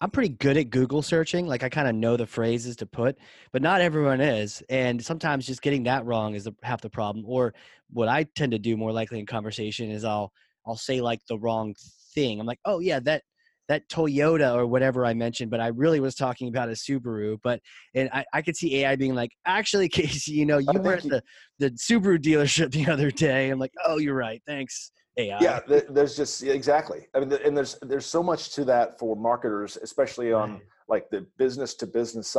I'm 0.00 0.10
pretty 0.10 0.30
good 0.30 0.56
at 0.56 0.70
Google 0.70 1.02
searching. 1.02 1.46
Like 1.46 1.62
I 1.62 1.68
kind 1.68 1.86
of 1.86 1.94
know 1.94 2.16
the 2.16 2.26
phrases 2.26 2.76
to 2.76 2.86
put, 2.86 3.18
but 3.52 3.60
not 3.60 3.80
everyone 3.80 4.20
is. 4.20 4.62
And 4.70 5.04
sometimes 5.04 5.46
just 5.46 5.60
getting 5.60 5.82
that 5.84 6.06
wrong 6.06 6.34
is 6.34 6.48
half 6.62 6.80
the 6.80 6.88
problem. 6.88 7.24
Or 7.26 7.52
what 7.90 8.08
I 8.08 8.24
tend 8.34 8.52
to 8.52 8.58
do 8.58 8.76
more 8.76 8.92
likely 8.92 9.18
in 9.18 9.26
conversation 9.26 9.90
is 9.90 10.04
I'll 10.04 10.32
I'll 10.66 10.76
say 10.76 11.00
like 11.00 11.20
the 11.28 11.38
wrong 11.38 11.74
thing. 12.14 12.40
I'm 12.40 12.46
like, 12.46 12.60
oh 12.64 12.80
yeah, 12.80 13.00
that 13.00 13.22
that 13.68 13.88
Toyota 13.88 14.54
or 14.54 14.66
whatever 14.66 15.06
I 15.06 15.14
mentioned, 15.14 15.50
but 15.50 15.60
I 15.60 15.68
really 15.68 16.00
was 16.00 16.16
talking 16.16 16.48
about 16.48 16.68
a 16.68 16.72
Subaru. 16.72 17.38
But 17.42 17.60
and 17.94 18.10
I, 18.12 18.24
I 18.32 18.42
could 18.42 18.56
see 18.56 18.76
AI 18.78 18.96
being 18.96 19.14
like, 19.14 19.30
actually, 19.46 19.88
Casey, 19.90 20.32
you 20.32 20.46
know, 20.46 20.56
oh, 20.56 20.72
you 20.72 20.80
were 20.80 20.94
at 20.94 21.02
the, 21.04 21.22
the 21.58 21.70
Subaru 21.70 22.18
dealership 22.18 22.72
the 22.72 22.90
other 22.90 23.10
day. 23.10 23.50
I'm 23.50 23.58
like, 23.58 23.72
oh, 23.86 23.98
you're 23.98 24.16
right. 24.16 24.42
Thanks. 24.46 24.90
AI. 25.20 25.38
Yeah, 25.40 25.60
there's 25.66 26.16
just 26.16 26.42
exactly. 26.42 27.06
I 27.14 27.20
mean, 27.20 27.32
and 27.44 27.56
there's 27.56 27.78
there's 27.82 28.06
so 28.06 28.22
much 28.22 28.54
to 28.54 28.64
that 28.66 28.98
for 28.98 29.16
marketers, 29.16 29.76
especially 29.76 30.32
on 30.32 30.52
right. 30.52 30.62
like 30.88 31.10
the 31.10 31.26
business 31.38 31.74
to 31.76 31.86
business 31.86 32.36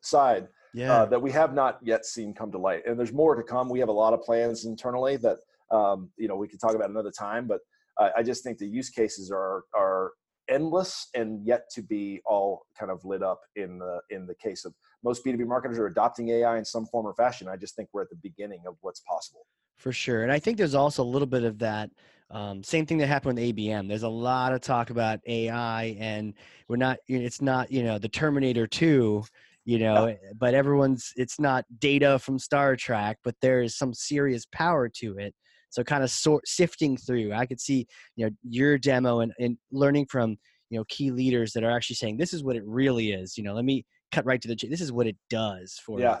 side. 0.00 0.44
Uh, 0.44 0.46
yeah. 0.74 0.92
Uh, 0.92 1.06
that 1.06 1.22
we 1.22 1.32
have 1.32 1.54
not 1.54 1.78
yet 1.82 2.04
seen 2.04 2.34
come 2.34 2.52
to 2.52 2.58
light, 2.58 2.82
and 2.86 2.98
there's 2.98 3.12
more 3.12 3.34
to 3.34 3.42
come. 3.42 3.70
We 3.70 3.80
have 3.80 3.88
a 3.88 3.92
lot 3.92 4.12
of 4.12 4.20
plans 4.22 4.66
internally 4.66 5.16
that 5.18 5.38
um, 5.70 6.10
you 6.18 6.28
know 6.28 6.36
we 6.36 6.48
could 6.48 6.60
talk 6.60 6.74
about 6.74 6.90
another 6.90 7.10
time, 7.10 7.46
but 7.46 7.60
uh, 7.98 8.10
I 8.16 8.22
just 8.22 8.44
think 8.44 8.58
the 8.58 8.66
use 8.66 8.90
cases 8.90 9.30
are 9.30 9.64
are 9.74 10.12
endless 10.48 11.08
and 11.14 11.44
yet 11.44 11.68
to 11.70 11.82
be 11.82 12.20
all 12.24 12.66
kind 12.78 12.90
of 12.90 13.04
lit 13.04 13.22
up 13.22 13.40
in 13.56 13.78
the 13.78 14.00
in 14.10 14.26
the 14.26 14.34
case 14.34 14.64
of 14.64 14.72
most 15.02 15.24
b2b 15.24 15.44
marketers 15.46 15.78
are 15.78 15.86
adopting 15.86 16.28
ai 16.28 16.56
in 16.56 16.64
some 16.64 16.86
form 16.86 17.06
or 17.06 17.14
fashion 17.14 17.48
i 17.48 17.56
just 17.56 17.74
think 17.74 17.88
we're 17.92 18.02
at 18.02 18.10
the 18.10 18.18
beginning 18.22 18.60
of 18.66 18.76
what's 18.80 19.00
possible 19.00 19.46
for 19.76 19.92
sure. 19.92 20.22
And 20.22 20.32
I 20.32 20.38
think 20.38 20.56
there's 20.56 20.74
also 20.74 21.02
a 21.02 21.04
little 21.04 21.26
bit 21.26 21.44
of 21.44 21.58
that 21.58 21.90
um, 22.30 22.62
same 22.62 22.86
thing 22.86 22.98
that 22.98 23.06
happened 23.06 23.38
with 23.38 23.56
ABM. 23.56 23.88
There's 23.88 24.02
a 24.02 24.08
lot 24.08 24.52
of 24.52 24.60
talk 24.60 24.90
about 24.90 25.20
AI, 25.26 25.96
and 26.00 26.34
we're 26.68 26.76
not. 26.76 26.98
It's 27.06 27.40
not 27.40 27.70
you 27.70 27.84
know 27.84 27.98
the 27.98 28.08
Terminator 28.08 28.66
Two, 28.66 29.24
you 29.64 29.78
know, 29.78 30.08
yeah. 30.08 30.14
but 30.36 30.54
everyone's. 30.54 31.12
It's 31.16 31.38
not 31.38 31.64
data 31.78 32.18
from 32.18 32.38
Star 32.38 32.74
Trek, 32.74 33.18
but 33.22 33.36
there 33.40 33.62
is 33.62 33.76
some 33.76 33.94
serious 33.94 34.44
power 34.52 34.88
to 34.96 35.18
it. 35.18 35.34
So 35.70 35.84
kind 35.84 36.02
of 36.02 36.10
sort 36.10 36.48
sifting 36.48 36.96
through. 36.96 37.32
I 37.32 37.46
could 37.46 37.60
see 37.60 37.86
you 38.16 38.26
know 38.26 38.32
your 38.42 38.76
demo 38.76 39.20
and, 39.20 39.32
and 39.38 39.56
learning 39.70 40.06
from 40.10 40.36
you 40.70 40.78
know 40.78 40.84
key 40.88 41.12
leaders 41.12 41.52
that 41.52 41.62
are 41.62 41.70
actually 41.70 41.96
saying 41.96 42.16
this 42.16 42.32
is 42.32 42.42
what 42.42 42.56
it 42.56 42.64
really 42.66 43.12
is. 43.12 43.38
You 43.38 43.44
know, 43.44 43.54
let 43.54 43.64
me 43.64 43.84
cut 44.10 44.26
right 44.26 44.42
to 44.42 44.48
the. 44.48 44.56
Chase. 44.56 44.70
This 44.70 44.80
is 44.80 44.90
what 44.90 45.06
it 45.06 45.16
does 45.30 45.80
for. 45.84 46.00
Yeah. 46.00 46.20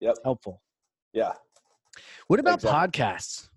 Yep. 0.00 0.16
Helpful. 0.22 0.60
Yeah. 1.14 1.32
What 2.26 2.40
about 2.40 2.62
exactly. 2.62 3.02
podcasts? 3.02 3.48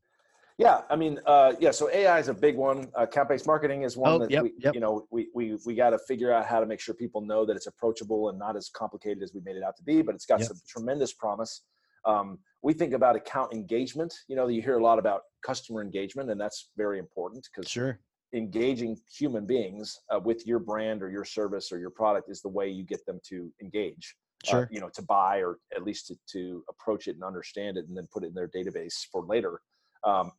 Yeah, 0.59 0.81
I 0.89 0.97
mean, 0.97 1.19
uh, 1.25 1.53
yeah. 1.61 1.71
So 1.71 1.89
AI 1.89 2.19
is 2.19 2.27
a 2.27 2.33
big 2.33 2.57
one. 2.57 2.89
Uh, 2.97 3.03
Account-based 3.03 3.47
marketing 3.47 3.83
is 3.83 3.95
one 3.95 4.11
oh, 4.11 4.19
that 4.19 4.29
yep, 4.29 4.43
we, 4.43 4.51
yep. 4.59 4.73
you 4.73 4.81
know, 4.81 5.07
we 5.09 5.29
we 5.33 5.57
we 5.65 5.73
got 5.73 5.91
to 5.91 5.99
figure 5.99 6.33
out 6.33 6.45
how 6.45 6.59
to 6.59 6.65
make 6.65 6.81
sure 6.81 6.93
people 6.93 7.21
know 7.21 7.45
that 7.45 7.55
it's 7.55 7.67
approachable 7.67 8.27
and 8.27 8.37
not 8.37 8.57
as 8.57 8.69
complicated 8.69 9.23
as 9.23 9.33
we 9.33 9.39
made 9.45 9.55
it 9.55 9.63
out 9.63 9.77
to 9.77 9.83
be. 9.83 10.01
But 10.01 10.15
it's 10.15 10.25
got 10.25 10.39
yep. 10.39 10.49
some 10.49 10.57
tremendous 10.67 11.13
promise. 11.13 11.61
Um, 12.03 12.39
we 12.61 12.73
think 12.73 12.91
about 12.91 13.15
account 13.15 13.53
engagement. 13.53 14.13
You 14.27 14.35
know, 14.35 14.49
you 14.49 14.61
hear 14.61 14.77
a 14.77 14.83
lot 14.83 14.99
about 14.99 15.21
customer 15.45 15.81
engagement, 15.81 16.29
and 16.29 16.39
that's 16.39 16.69
very 16.75 16.99
important 16.99 17.47
because 17.55 17.71
sure. 17.71 18.01
engaging 18.33 18.97
human 19.17 19.45
beings 19.45 19.97
uh, 20.13 20.19
with 20.19 20.45
your 20.45 20.59
brand 20.59 21.01
or 21.01 21.09
your 21.09 21.23
service 21.23 21.71
or 21.71 21.79
your 21.79 21.89
product 21.89 22.29
is 22.29 22.41
the 22.41 22.49
way 22.49 22.67
you 22.67 22.83
get 22.83 23.05
them 23.05 23.21
to 23.29 23.49
engage. 23.61 24.13
Uh, 24.47 24.51
sure. 24.51 24.63
Uh, 24.63 24.67
you 24.71 24.79
know, 24.79 24.89
to 24.89 25.01
buy 25.01 25.37
or 25.37 25.57
at 25.75 25.83
least 25.83 26.07
to, 26.07 26.15
to 26.31 26.63
approach 26.69 27.07
it 27.07 27.15
and 27.15 27.23
understand 27.23 27.77
it 27.77 27.87
and 27.87 27.97
then 27.97 28.07
put 28.11 28.23
it 28.23 28.27
in 28.27 28.33
their 28.33 28.47
database 28.47 29.05
for 29.11 29.25
later. 29.25 29.61
Um, 30.03 30.31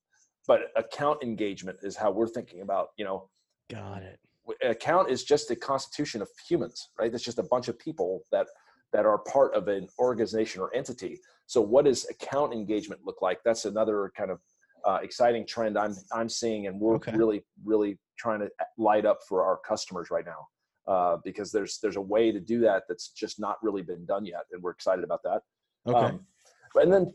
but 0.47 0.71
account 0.77 1.23
engagement 1.23 1.79
is 1.83 1.97
how 1.97 2.11
we're 2.11 2.29
thinking 2.29 2.63
about, 2.63 2.89
you 2.97 3.05
know, 3.05 3.29
got 3.71 4.03
it. 4.03 4.19
Account 4.65 5.11
is 5.11 5.23
just 5.23 5.51
a 5.51 5.57
constitution 5.57 6.23
of 6.23 6.29
humans, 6.49 6.89
right? 6.99 7.13
It's 7.13 7.23
just 7.23 7.39
a 7.39 7.45
bunch 7.45 7.69
of 7.69 7.79
people 7.79 8.25
that 8.33 8.47
that 8.93 9.07
are 9.07 9.19
part 9.19 9.55
of 9.55 9.69
an 9.69 9.87
organization 10.01 10.61
or 10.61 10.75
entity. 10.75 11.21
So, 11.47 11.61
what 11.61 11.85
does 11.85 12.09
account 12.11 12.53
engagement 12.53 13.03
look 13.05 13.23
like? 13.23 13.39
That's 13.45 13.65
another 13.65 14.11
kind 14.17 14.33
of 14.33 14.41
uh, 14.85 14.99
exciting 15.03 15.47
trend 15.47 15.79
I'm 15.79 15.95
I'm 16.13 16.29
seeing, 16.29 16.67
and 16.67 16.81
we're 16.81 16.97
okay. 16.97 17.13
really 17.13 17.45
really 17.65 17.99
trying 18.19 18.41
to 18.41 18.51
light 18.77 19.07
up 19.07 19.19
for 19.29 19.45
our 19.45 19.59
customers 19.59 20.11
right 20.11 20.27
now 20.27 20.47
uh, 20.91 21.19
because 21.25 21.53
there's 21.53 21.79
there's 21.79 21.97
a 21.97 22.01
way 22.01 22.33
to 22.33 22.41
do 22.41 22.59
that 22.59 22.83
that's 22.89 23.11
just 23.11 23.39
not 23.39 23.57
really 23.63 23.83
been 23.83 24.05
done 24.05 24.27
yet, 24.27 24.45
and 24.53 24.61
we're 24.61 24.73
excited 24.73 25.05
about 25.05 25.23
that. 25.23 25.43
Okay. 25.87 25.99
Um, 25.99 26.27
and 26.75 26.93
then, 26.93 27.13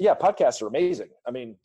yeah, 0.00 0.14
podcasts 0.14 0.60
are 0.60 0.66
amazing. 0.66 1.10
I 1.26 1.30
mean, 1.30 1.56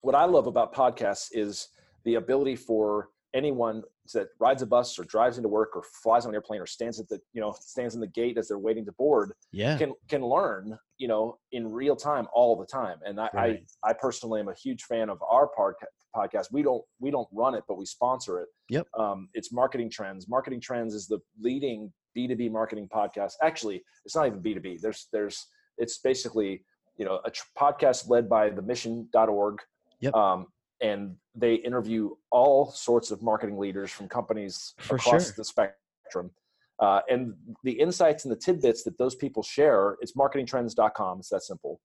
what 0.00 0.16
I 0.16 0.24
love 0.24 0.48
about 0.48 0.74
podcasts 0.74 1.28
is 1.32 1.68
the 2.04 2.16
ability 2.16 2.56
for 2.56 3.10
anyone 3.32 3.82
that 4.12 4.28
rides 4.38 4.62
a 4.62 4.66
bus 4.66 4.98
or 4.98 5.04
drives 5.04 5.36
into 5.36 5.48
work 5.48 5.70
or 5.74 5.82
flies 6.02 6.24
on 6.24 6.30
an 6.30 6.34
airplane 6.34 6.60
or 6.60 6.66
stands 6.66 7.00
at 7.00 7.08
the 7.08 7.20
you 7.32 7.40
know 7.40 7.54
stands 7.60 7.94
in 7.94 8.00
the 8.00 8.06
gate 8.06 8.38
as 8.38 8.48
they're 8.48 8.58
waiting 8.58 8.84
to 8.84 8.92
board 8.92 9.32
yeah 9.52 9.76
can 9.76 9.92
can 10.08 10.22
learn 10.22 10.78
you 10.98 11.08
know 11.08 11.38
in 11.52 11.70
real 11.70 11.96
time 11.96 12.26
all 12.32 12.56
the 12.56 12.66
time 12.66 12.98
and 13.04 13.20
i 13.20 13.28
right. 13.34 13.62
I, 13.84 13.90
I 13.90 13.92
personally 13.92 14.40
am 14.40 14.48
a 14.48 14.54
huge 14.54 14.82
fan 14.84 15.08
of 15.10 15.18
our 15.28 15.48
podcast 15.58 15.86
podcast. 16.16 16.46
We 16.50 16.62
don't 16.62 16.82
we 16.98 17.10
don't 17.10 17.28
run 17.32 17.54
it, 17.54 17.64
but 17.68 17.76
we 17.76 17.84
sponsor 17.84 18.40
it. 18.40 18.48
Yep. 18.70 18.86
Um, 18.98 19.28
it's 19.34 19.52
Marketing 19.52 19.90
Trends. 19.90 20.28
Marketing 20.28 20.60
Trends 20.60 20.94
is 20.94 21.06
the 21.06 21.18
leading 21.40 21.92
B2B 22.16 22.50
marketing 22.50 22.88
podcast. 22.92 23.32
Actually, 23.42 23.82
it's 24.04 24.16
not 24.16 24.26
even 24.26 24.42
B2B. 24.42 24.80
There's 24.80 25.08
there's 25.12 25.46
it's 25.78 25.98
basically 25.98 26.64
you 26.96 27.04
know 27.04 27.20
a 27.24 27.30
tr- 27.30 27.44
podcast 27.58 28.08
led 28.08 28.28
by 28.28 28.50
the 28.50 28.62
mission.org. 28.62 29.58
Yep. 30.00 30.14
Um, 30.14 30.46
and 30.80 31.16
they 31.34 31.54
interview 31.54 32.10
all 32.30 32.70
sorts 32.70 33.10
of 33.10 33.22
marketing 33.22 33.58
leaders 33.58 33.90
from 33.90 34.08
companies 34.08 34.74
For 34.78 34.96
across 34.96 35.26
sure. 35.26 35.34
the 35.36 35.44
spectrum. 35.44 36.30
Uh, 36.78 37.00
and 37.08 37.34
the 37.62 37.72
insights 37.72 38.24
and 38.24 38.32
the 38.32 38.36
tidbits 38.36 38.82
that 38.84 38.98
those 38.98 39.14
people 39.14 39.42
share, 39.42 39.96
it's 40.00 40.12
marketingtrends.com. 40.12 41.18
It's 41.20 41.30
that 41.30 41.42
simple. 41.42 41.80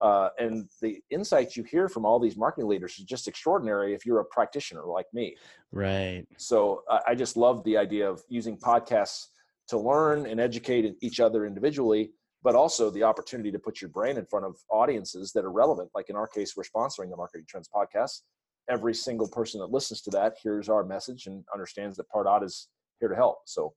Uh, 0.00 0.28
and 0.38 0.68
the 0.82 1.00
insights 1.10 1.56
you 1.56 1.62
hear 1.62 1.88
from 1.88 2.04
all 2.04 2.18
these 2.18 2.36
marketing 2.36 2.68
leaders 2.68 2.98
is 2.98 3.04
just 3.04 3.26
extraordinary 3.26 3.94
if 3.94 4.04
you're 4.04 4.20
a 4.20 4.24
practitioner 4.26 4.84
like 4.84 5.06
me. 5.14 5.34
Right. 5.72 6.26
So 6.36 6.82
uh, 6.90 6.98
I 7.06 7.14
just 7.14 7.38
love 7.38 7.64
the 7.64 7.78
idea 7.78 8.08
of 8.08 8.22
using 8.28 8.58
podcasts 8.58 9.28
to 9.68 9.78
learn 9.78 10.26
and 10.26 10.40
educate 10.40 10.94
each 11.00 11.20
other 11.20 11.46
individually, 11.46 12.10
but 12.42 12.54
also 12.54 12.90
the 12.90 13.02
opportunity 13.02 13.50
to 13.50 13.58
put 13.58 13.80
your 13.80 13.88
brain 13.88 14.18
in 14.18 14.26
front 14.26 14.44
of 14.44 14.56
audiences 14.68 15.32
that 15.32 15.44
are 15.44 15.52
relevant. 15.52 15.88
Like 15.94 16.10
in 16.10 16.16
our 16.16 16.26
case, 16.26 16.54
we're 16.54 16.64
sponsoring 16.64 17.08
the 17.08 17.16
Marketing 17.16 17.46
Trends 17.48 17.70
podcast. 17.74 18.22
Every 18.68 18.94
single 18.94 19.28
person 19.28 19.60
that 19.60 19.70
listens 19.70 20.00
to 20.02 20.10
that 20.10 20.36
hears 20.42 20.68
our 20.68 20.84
message 20.84 21.26
and 21.26 21.44
understands 21.52 21.96
that 21.98 22.06
Pardot 22.14 22.42
is 22.42 22.68
here 23.00 23.08
to 23.08 23.14
help. 23.14 23.38
So 23.46 23.74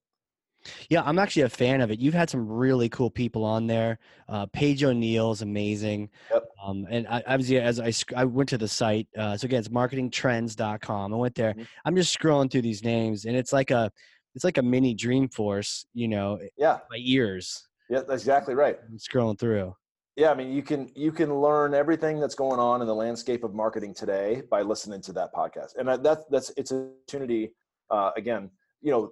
yeah, 0.89 1.03
I'm 1.03 1.19
actually 1.19 1.43
a 1.43 1.49
fan 1.49 1.81
of 1.81 1.91
it. 1.91 1.99
You've 1.99 2.13
had 2.13 2.29
some 2.29 2.47
really 2.47 2.89
cool 2.89 3.09
people 3.09 3.43
on 3.43 3.67
there. 3.67 3.99
Uh, 4.27 4.45
Paige 4.47 4.83
O'Neill 4.83 5.31
is 5.31 5.41
amazing. 5.41 6.09
Yep. 6.31 6.45
Um, 6.63 6.87
and 6.89 7.07
I, 7.07 7.23
obviously, 7.27 7.59
as 7.59 7.79
I, 7.79 7.93
I 8.15 8.25
went 8.25 8.49
to 8.49 8.57
the 8.57 8.67
site, 8.67 9.07
uh, 9.17 9.37
so 9.37 9.45
again, 9.45 9.59
it's 9.59 9.69
marketingtrends.com. 9.69 11.13
I 11.13 11.17
went 11.17 11.35
there. 11.35 11.51
Mm-hmm. 11.51 11.63
I'm 11.85 11.95
just 11.95 12.17
scrolling 12.17 12.51
through 12.51 12.63
these 12.63 12.83
names, 12.83 13.25
and 13.25 13.35
it's 13.35 13.53
like 13.53 13.71
a, 13.71 13.91
it's 14.35 14.43
like 14.43 14.57
a 14.57 14.63
mini 14.63 14.95
Dreamforce, 14.95 15.85
you 15.93 16.07
know. 16.07 16.39
Yeah. 16.57 16.79
My 16.89 16.97
ears. 16.99 17.67
Yeah, 17.89 17.99
that's 17.99 18.21
exactly 18.23 18.53
right. 18.53 18.77
I'm 18.89 18.97
scrolling 18.97 19.39
through. 19.39 19.75
Yeah, 20.17 20.31
I 20.31 20.33
mean, 20.33 20.51
you 20.51 20.63
can 20.63 20.89
you 20.95 21.11
can 21.11 21.31
learn 21.31 21.75
everything 21.75 22.19
that's 22.19 22.33
going 22.33 22.59
on 22.59 22.81
in 22.81 22.87
the 22.87 22.95
landscape 22.95 23.43
of 23.43 23.53
marketing 23.53 23.93
today 23.93 24.41
by 24.49 24.63
listening 24.63 24.99
to 25.03 25.13
that 25.13 25.31
podcast, 25.31 25.75
and 25.77 26.03
that's 26.03 26.25
that's 26.31 26.51
it's 26.57 26.71
an 26.71 26.91
opportunity. 27.03 27.53
Uh, 27.91 28.09
again, 28.17 28.49
you 28.81 28.91
know, 28.91 29.11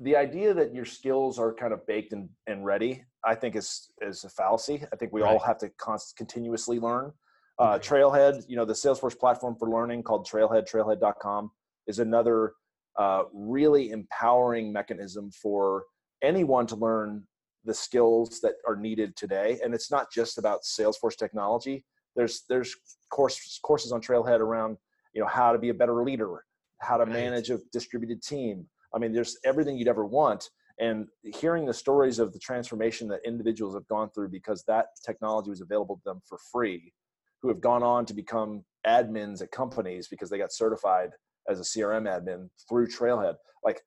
the 0.00 0.16
idea 0.16 0.52
that 0.52 0.74
your 0.74 0.84
skills 0.84 1.38
are 1.38 1.54
kind 1.54 1.72
of 1.72 1.86
baked 1.86 2.12
and, 2.12 2.28
and 2.48 2.64
ready, 2.64 3.04
I 3.24 3.36
think 3.36 3.54
is 3.54 3.92
is 4.02 4.24
a 4.24 4.28
fallacy. 4.28 4.84
I 4.92 4.96
think 4.96 5.12
we 5.12 5.22
right. 5.22 5.30
all 5.30 5.38
have 5.38 5.58
to 5.58 5.70
const- 5.78 6.16
continuously 6.16 6.80
learn. 6.80 7.12
Uh, 7.60 7.78
Trailhead, 7.78 8.42
you 8.48 8.56
know, 8.56 8.64
the 8.64 8.72
Salesforce 8.72 9.16
platform 9.16 9.54
for 9.56 9.70
learning 9.70 10.02
called 10.02 10.26
Trailhead, 10.26 10.68
trailhead.com, 10.68 11.52
is 11.86 12.00
another 12.00 12.52
uh, 12.98 13.22
really 13.32 13.90
empowering 13.90 14.72
mechanism 14.72 15.30
for 15.30 15.84
anyone 16.20 16.66
to 16.66 16.74
learn 16.74 17.22
the 17.66 17.74
skills 17.74 18.40
that 18.40 18.54
are 18.66 18.76
needed 18.76 19.16
today. 19.16 19.58
And 19.62 19.74
it's 19.74 19.90
not 19.90 20.10
just 20.12 20.38
about 20.38 20.62
Salesforce 20.62 21.16
technology. 21.16 21.84
There's 22.14 22.44
there's 22.48 22.74
course, 23.10 23.58
courses 23.62 23.92
on 23.92 24.00
Trailhead 24.00 24.40
around 24.40 24.78
you 25.12 25.20
know 25.20 25.28
how 25.28 25.52
to 25.52 25.58
be 25.58 25.68
a 25.68 25.74
better 25.74 26.02
leader, 26.02 26.44
how 26.80 26.96
to 26.96 27.06
manage 27.06 27.50
a 27.50 27.58
distributed 27.72 28.22
team, 28.22 28.66
I 28.96 28.98
mean, 28.98 29.12
there's 29.12 29.38
everything 29.44 29.76
you'd 29.76 29.88
ever 29.88 30.06
want. 30.06 30.50
and 30.78 31.08
hearing 31.22 31.64
the 31.64 31.72
stories 31.72 32.18
of 32.18 32.34
the 32.34 32.38
transformation 32.38 33.08
that 33.08 33.20
individuals 33.24 33.74
have 33.74 33.86
gone 33.88 34.10
through 34.10 34.28
because 34.28 34.62
that 34.64 34.88
technology 35.04 35.48
was 35.48 35.62
available 35.62 35.96
to 35.96 36.02
them 36.04 36.20
for 36.28 36.38
free 36.52 36.92
who 37.40 37.48
have 37.48 37.62
gone 37.62 37.82
on 37.82 38.04
to 38.04 38.12
become 38.12 38.62
admins 38.86 39.40
at 39.40 39.50
companies 39.50 40.06
because 40.08 40.28
they 40.28 40.36
got 40.36 40.52
certified 40.52 41.10
as 41.48 41.60
a 41.60 41.62
crm 41.62 42.04
admin 42.14 42.50
through 42.68 42.86
trailhead 42.86 43.36
like 43.64 43.80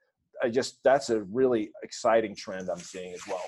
i 0.43 0.49
just 0.49 0.79
that's 0.83 1.11
a 1.11 1.21
really 1.39 1.69
exciting 1.83 2.35
trend 2.35 2.69
i'm 2.69 2.79
seeing 2.79 3.13
as 3.13 3.21
well 3.27 3.45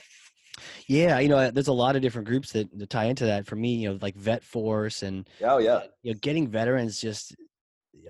yeah, 0.87 1.19
you 1.19 1.29
know, 1.29 1.51
there's 1.51 1.67
a 1.67 1.73
lot 1.73 1.95
of 1.95 2.01
different 2.01 2.27
groups 2.27 2.51
that, 2.51 2.67
that 2.77 2.89
tie 2.89 3.05
into 3.05 3.25
that. 3.25 3.45
For 3.45 3.55
me, 3.55 3.75
you 3.75 3.89
know, 3.89 3.99
like 4.01 4.15
Vet 4.15 4.43
Force 4.43 5.03
and 5.03 5.27
oh 5.43 5.57
yeah, 5.57 5.83
you 6.03 6.13
know, 6.13 6.19
getting 6.21 6.47
veterans 6.47 6.99
just 6.99 7.35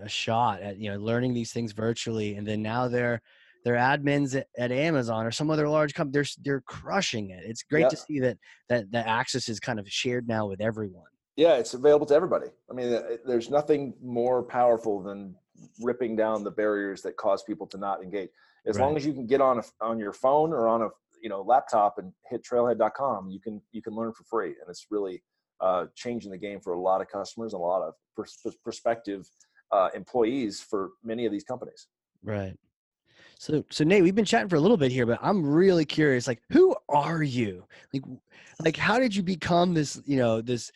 a 0.02 0.10
shot 0.10 0.62
at 0.62 0.78
you 0.78 0.92
know 0.92 0.98
learning 0.98 1.34
these 1.34 1.52
things 1.52 1.72
virtually, 1.72 2.36
and 2.36 2.48
then 2.48 2.62
now 2.62 2.88
they're 2.88 3.22
they're 3.64 3.76
admins 3.76 4.36
at, 4.36 4.48
at 4.58 4.72
Amazon 4.72 5.26
or 5.26 5.32
some 5.32 5.50
other 5.52 5.68
large 5.68 5.94
company. 5.94 6.14
They're 6.14 6.44
they're 6.44 6.62
crushing 6.62 7.30
it. 7.30 7.44
It's 7.46 7.64
great 7.64 7.89
to 7.89 7.98
see 7.98 8.20
that 8.20 8.38
that 8.70 8.92
the 8.92 9.08
access 9.08 9.50
is 9.50 9.60
kind 9.60 9.80
of 9.80 9.88
shared 9.89 10.28
now 10.28 10.48
with 10.48 10.62
everyone. 10.62 11.06
Yeah, 11.36 11.56
it's 11.56 11.74
available 11.74 12.06
to 12.08 12.16
everybody. 12.16 12.48
I 12.70 12.74
mean, 12.74 12.94
uh, 12.94 13.18
there's 13.26 13.50
nothing 13.50 13.94
more 14.02 14.44
powerful 14.44 15.02
than 15.02 15.36
ripping 15.80 16.16
down 16.16 16.44
the 16.44 16.52
barriers 16.52 17.02
that 17.04 17.16
cause 17.18 17.44
people 17.44 17.68
to 17.68 17.78
not 17.78 18.04
engage. 18.04 18.30
As 18.66 18.78
right. 18.78 18.86
long 18.86 18.98
as 18.98 19.06
you 19.06 19.14
can 19.14 19.26
get 19.26 19.42
on 19.42 19.60
a, 19.60 19.64
on 19.80 19.98
your 19.98 20.14
phone 20.14 20.52
or 20.54 20.68
on 20.68 20.84
a 20.84 20.89
you 21.22 21.30
know 21.30 21.42
laptop 21.42 21.98
and 21.98 22.12
hit 22.30 22.44
trailhead.com, 22.44 23.30
you 23.30 23.40
can 23.40 23.62
you 23.72 23.82
can 23.82 23.94
learn 23.94 24.14
for 24.14 24.24
free, 24.24 24.50
and 24.50 24.70
it's 24.70 24.88
really 24.90 25.22
uh, 25.62 25.86
changing 25.96 26.32
the 26.32 26.38
game 26.38 26.60
for 26.60 26.74
a 26.74 26.80
lot 26.80 27.02
of 27.02 27.08
customers 27.08 27.54
and 27.54 27.62
a 27.62 27.64
lot 27.64 27.82
of 27.82 27.94
pers- 28.16 28.58
prospective 28.64 29.30
uh, 29.72 29.90
employees 29.94 30.60
for 30.62 30.92
many 31.04 31.26
of 31.26 31.32
these 31.32 31.44
companies. 31.44 31.88
Right. 32.24 32.56
So, 33.38 33.64
so 33.72 33.84
Nate, 33.84 34.04
we've 34.04 34.16
been 34.16 34.26
chatting 34.26 34.50
for 34.50 34.56
a 34.56 34.60
little 34.60 34.78
bit 34.78 34.92
here, 34.92 35.06
but 35.06 35.20
I'm 35.22 35.44
really 35.44 35.86
curious. 35.86 36.28
Like, 36.28 36.42
who 36.52 36.76
are 36.90 37.24
you? 37.24 37.66
Like, 37.94 38.04
like, 38.64 38.78
how 38.78 39.00
did 39.00 39.16
you 39.16 39.24
become 39.24 39.74
this? 39.74 40.00
You 40.06 40.18
know, 40.18 40.42
this 40.42 40.72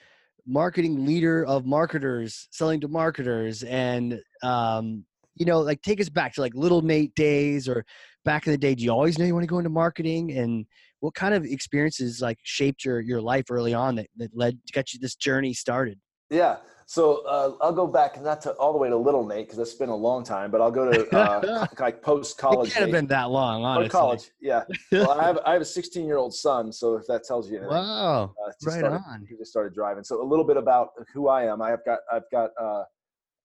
marketing 0.48 1.06
leader 1.06 1.46
of 1.46 1.66
marketers, 1.66 2.48
selling 2.52 2.82
to 2.82 2.88
marketers, 2.88 3.64
and 3.64 4.20
um, 4.41 5.06
you 5.36 5.46
know, 5.46 5.60
like, 5.60 5.82
take 5.82 6.02
us 6.02 6.10
back 6.10 6.34
to 6.34 6.41
like 6.41 6.56
little 6.56 6.82
Nate 6.82 7.14
days, 7.14 7.70
or 7.70 7.86
back 8.26 8.45
in 8.47 8.51
the 8.51 8.57
day. 8.57 8.76
Do 8.76 8.84
you 8.84 8.91
always 8.91 9.17
know 9.17 9.26
you 9.26 9.34
want 9.34 9.43
to 9.43 9.47
go 9.47 9.59
into 9.59 9.69
marketing? 9.69 10.32
And 10.34 10.65
what 10.99 11.13
kind 11.13 11.34
of 11.34 11.45
experiences 11.45 12.21
like 12.21 12.39
shaped 12.43 12.84
your 12.84 12.99
your 12.99 13.21
life 13.21 13.45
early 13.49 13.73
on 13.73 13.95
that 13.95 14.07
that 14.17 14.36
led 14.36 14.59
to 14.67 14.73
get 14.73 14.93
you 14.93 14.99
this 14.99 15.15
journey 15.15 15.53
started? 15.53 15.99
Yeah. 16.30 16.57
So 16.88 17.26
uh, 17.26 17.53
I'll 17.61 17.73
go 17.73 17.88
back 17.88 18.21
not 18.21 18.41
to 18.41 18.51
all 18.53 18.71
the 18.71 18.78
way 18.78 18.89
to 18.89 18.95
Little 18.95 19.26
Nate 19.26 19.45
because 19.45 19.57
that's 19.57 19.73
been 19.73 19.89
a 19.89 19.95
long 19.95 20.23
time, 20.23 20.51
but 20.51 20.61
I'll 20.61 20.71
go 20.71 20.91
to 20.91 21.17
uh, 21.17 21.65
like 21.80 22.03
post 22.03 22.38
college. 22.38 22.69
It 22.69 22.73
can't 22.73 22.84
have 22.84 22.91
been 22.91 23.07
that 23.07 23.32
long, 23.32 23.63
honestly. 23.63 23.89
college, 23.89 24.30
yeah. 24.39 24.65
Well, 24.91 25.09
I 25.09 25.23
have 25.26 25.39
I 25.45 25.53
have 25.53 25.63
a 25.63 25.65
16 25.65 26.05
year 26.05 26.17
old 26.17 26.36
son, 26.36 26.71
so 26.71 26.95
if 26.95 27.07
that 27.07 27.23
tells 27.23 27.49
you 27.49 27.57
anything. 27.57 27.73
Wow, 27.73 28.36
uh, 28.39 28.51
right 28.65 28.80
started, 28.80 29.01
on. 29.07 29.26
He 29.28 29.36
just 29.36 29.49
started 29.49 29.73
driving. 29.73 30.03
So 30.03 30.21
a 30.21 30.28
little 30.28 30.45
bit 30.45 30.57
about 30.57 30.89
who 31.11 31.28
I 31.28 31.45
am. 31.51 31.61
I've 31.61 31.84
got 31.86 31.99
I've 32.11 32.30
got 32.32 32.51
uh, 32.61 32.84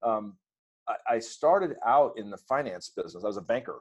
um, 0.02 0.36
I, 0.86 1.14
I 1.14 1.18
started 1.18 1.76
out 1.86 2.12
in 2.18 2.30
the 2.30 2.36
finance 2.36 2.90
business. 2.94 3.24
I 3.24 3.26
was 3.26 3.38
a 3.38 3.42
banker. 3.42 3.80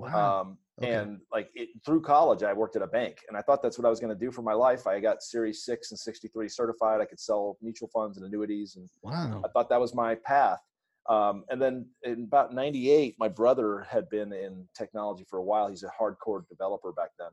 Wow. 0.00 0.40
Um, 0.40 0.58
Okay. 0.82 0.94
And 0.94 1.20
like 1.30 1.50
it, 1.54 1.68
through 1.84 2.00
college, 2.00 2.42
I 2.42 2.54
worked 2.54 2.74
at 2.74 2.80
a 2.80 2.86
bank, 2.86 3.18
and 3.28 3.36
I 3.36 3.42
thought 3.42 3.62
that's 3.62 3.76
what 3.76 3.84
I 3.84 3.90
was 3.90 4.00
going 4.00 4.16
to 4.16 4.18
do 4.18 4.30
for 4.30 4.40
my 4.40 4.54
life. 4.54 4.86
I 4.86 4.98
got 4.98 5.22
Series 5.22 5.64
Six 5.64 5.90
and 5.90 5.98
Sixty 5.98 6.28
Three 6.28 6.48
certified. 6.48 7.02
I 7.02 7.04
could 7.04 7.20
sell 7.20 7.58
mutual 7.60 7.88
funds 7.88 8.16
and 8.16 8.24
annuities, 8.24 8.76
and 8.76 8.88
wow. 9.02 9.42
I 9.44 9.48
thought 9.48 9.68
that 9.68 9.80
was 9.80 9.94
my 9.94 10.14
path. 10.14 10.60
Um, 11.08 11.44
and 11.50 11.60
then 11.60 11.86
in 12.04 12.24
about 12.24 12.54
'98, 12.54 13.16
my 13.18 13.28
brother 13.28 13.86
had 13.90 14.08
been 14.08 14.32
in 14.32 14.66
technology 14.74 15.26
for 15.28 15.38
a 15.38 15.42
while. 15.42 15.68
He's 15.68 15.82
a 15.82 15.90
hardcore 16.00 16.48
developer 16.48 16.92
back 16.92 17.10
then, 17.18 17.30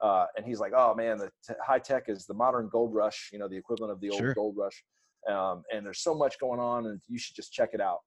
uh, 0.00 0.26
and 0.38 0.46
he's 0.46 0.60
like, 0.60 0.72
"Oh 0.74 0.94
man, 0.94 1.18
the 1.18 1.30
t- 1.46 1.54
high 1.62 1.80
tech 1.80 2.04
is 2.08 2.24
the 2.24 2.34
modern 2.34 2.70
gold 2.72 2.94
rush. 2.94 3.28
You 3.34 3.38
know, 3.38 3.48
the 3.48 3.56
equivalent 3.56 3.92
of 3.92 4.00
the 4.00 4.08
old 4.08 4.20
sure. 4.20 4.34
gold 4.34 4.56
rush. 4.56 4.82
Um, 5.28 5.62
and 5.74 5.84
there's 5.84 6.00
so 6.00 6.14
much 6.14 6.38
going 6.38 6.60
on, 6.60 6.86
and 6.86 7.02
you 7.06 7.18
should 7.18 7.36
just 7.36 7.52
check 7.52 7.70
it 7.74 7.82
out." 7.82 7.98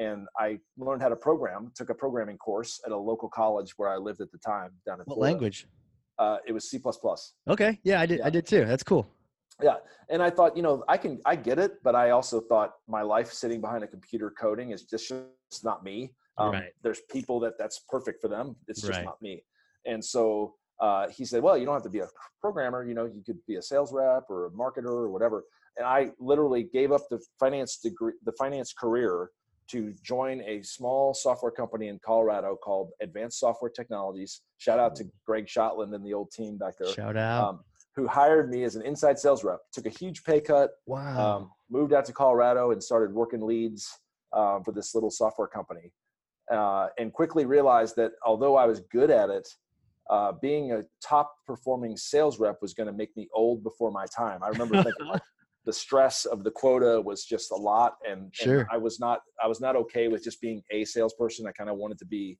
And 0.00 0.26
I 0.38 0.58
learned 0.78 1.02
how 1.02 1.10
to 1.10 1.16
program. 1.16 1.70
Took 1.76 1.90
a 1.90 1.94
programming 1.94 2.38
course 2.38 2.80
at 2.86 2.90
a 2.92 2.96
local 2.96 3.28
college 3.28 3.74
where 3.76 3.90
I 3.90 3.96
lived 3.96 4.20
at 4.20 4.32
the 4.32 4.38
time 4.38 4.70
down 4.86 4.94
in 4.94 5.04
what 5.04 5.16
Florida. 5.16 5.32
language? 5.32 5.66
Uh, 6.18 6.38
it 6.46 6.52
was 6.52 6.68
C++. 6.70 6.80
Okay, 7.48 7.78
yeah, 7.84 8.00
I 8.00 8.06
did. 8.06 8.18
Yeah. 8.18 8.26
I 8.26 8.30
did 8.30 8.46
too. 8.46 8.64
That's 8.64 8.82
cool. 8.82 9.06
Yeah, 9.62 9.76
and 10.08 10.22
I 10.22 10.30
thought, 10.30 10.56
you 10.56 10.62
know, 10.62 10.82
I 10.88 10.96
can, 10.96 11.20
I 11.26 11.36
get 11.36 11.58
it, 11.58 11.82
but 11.84 11.94
I 11.94 12.10
also 12.10 12.40
thought 12.40 12.72
my 12.88 13.02
life 13.02 13.30
sitting 13.30 13.60
behind 13.60 13.84
a 13.84 13.86
computer 13.86 14.32
coding 14.40 14.70
is 14.70 14.84
just, 14.84 15.12
just 15.52 15.64
not 15.64 15.84
me. 15.84 16.14
Um, 16.38 16.52
right. 16.52 16.70
There's 16.82 17.00
people 17.10 17.40
that 17.40 17.58
that's 17.58 17.80
perfect 17.88 18.22
for 18.22 18.28
them. 18.28 18.56
It's 18.68 18.80
just 18.80 18.92
right. 18.92 19.04
not 19.04 19.20
me. 19.20 19.44
And 19.84 20.02
so 20.02 20.54
uh, 20.80 21.08
he 21.08 21.26
said, 21.26 21.42
well, 21.42 21.58
you 21.58 21.66
don't 21.66 21.74
have 21.74 21.82
to 21.82 21.90
be 21.90 21.98
a 21.98 22.08
programmer. 22.40 22.86
You 22.86 22.94
know, 22.94 23.04
you 23.04 23.22
could 23.24 23.38
be 23.46 23.56
a 23.56 23.62
sales 23.62 23.92
rep 23.92 24.24
or 24.30 24.46
a 24.46 24.50
marketer 24.50 24.86
or 24.86 25.10
whatever. 25.10 25.44
And 25.76 25.86
I 25.86 26.10
literally 26.18 26.68
gave 26.72 26.90
up 26.90 27.02
the 27.10 27.20
finance 27.38 27.78
degree, 27.78 28.14
the 28.24 28.32
finance 28.32 28.72
career 28.72 29.30
to 29.70 29.94
join 30.02 30.40
a 30.42 30.62
small 30.62 31.14
software 31.14 31.52
company 31.52 31.88
in 31.88 31.98
Colorado 32.04 32.56
called 32.56 32.90
Advanced 33.00 33.38
Software 33.38 33.70
Technologies. 33.70 34.42
Shout 34.58 34.78
out 34.78 34.94
to 34.96 35.04
Greg 35.26 35.46
Shotland 35.46 35.94
and 35.94 36.04
the 36.04 36.14
old 36.14 36.30
team 36.30 36.56
back 36.56 36.74
there. 36.78 36.92
Shout 36.92 37.16
out. 37.16 37.48
Um, 37.48 37.60
who 37.96 38.06
hired 38.06 38.50
me 38.50 38.62
as 38.64 38.76
an 38.76 38.82
inside 38.82 39.18
sales 39.18 39.44
rep. 39.44 39.60
Took 39.72 39.86
a 39.86 39.90
huge 39.90 40.22
pay 40.24 40.40
cut. 40.40 40.70
Wow. 40.86 41.36
Um, 41.36 41.50
moved 41.70 41.92
out 41.92 42.04
to 42.06 42.12
Colorado 42.12 42.70
and 42.70 42.82
started 42.82 43.12
working 43.12 43.40
leads 43.40 43.98
uh, 44.32 44.60
for 44.60 44.72
this 44.72 44.94
little 44.94 45.10
software 45.10 45.48
company. 45.48 45.92
Uh, 46.50 46.88
and 46.98 47.12
quickly 47.12 47.46
realized 47.46 47.96
that 47.96 48.12
although 48.24 48.56
I 48.56 48.66
was 48.66 48.80
good 48.92 49.10
at 49.10 49.30
it, 49.30 49.48
uh, 50.08 50.32
being 50.40 50.72
a 50.72 50.82
top 51.00 51.32
performing 51.46 51.96
sales 51.96 52.40
rep 52.40 52.58
was 52.60 52.74
going 52.74 52.88
to 52.88 52.92
make 52.92 53.16
me 53.16 53.28
old 53.32 53.62
before 53.62 53.92
my 53.92 54.06
time. 54.06 54.42
I 54.42 54.48
remember 54.48 54.82
thinking, 54.82 55.06
like, 55.06 55.22
the 55.66 55.72
stress 55.72 56.24
of 56.24 56.44
the 56.44 56.50
quota 56.50 57.00
was 57.00 57.24
just 57.24 57.50
a 57.50 57.56
lot 57.56 57.96
and, 58.08 58.34
sure. 58.34 58.60
and 58.60 58.68
i 58.72 58.76
was 58.76 58.98
not 58.98 59.20
i 59.42 59.46
was 59.46 59.60
not 59.60 59.76
okay 59.76 60.08
with 60.08 60.22
just 60.24 60.40
being 60.40 60.62
a 60.70 60.84
salesperson 60.84 61.46
i 61.46 61.52
kind 61.52 61.70
of 61.70 61.76
wanted 61.76 61.98
to 61.98 62.06
be 62.06 62.38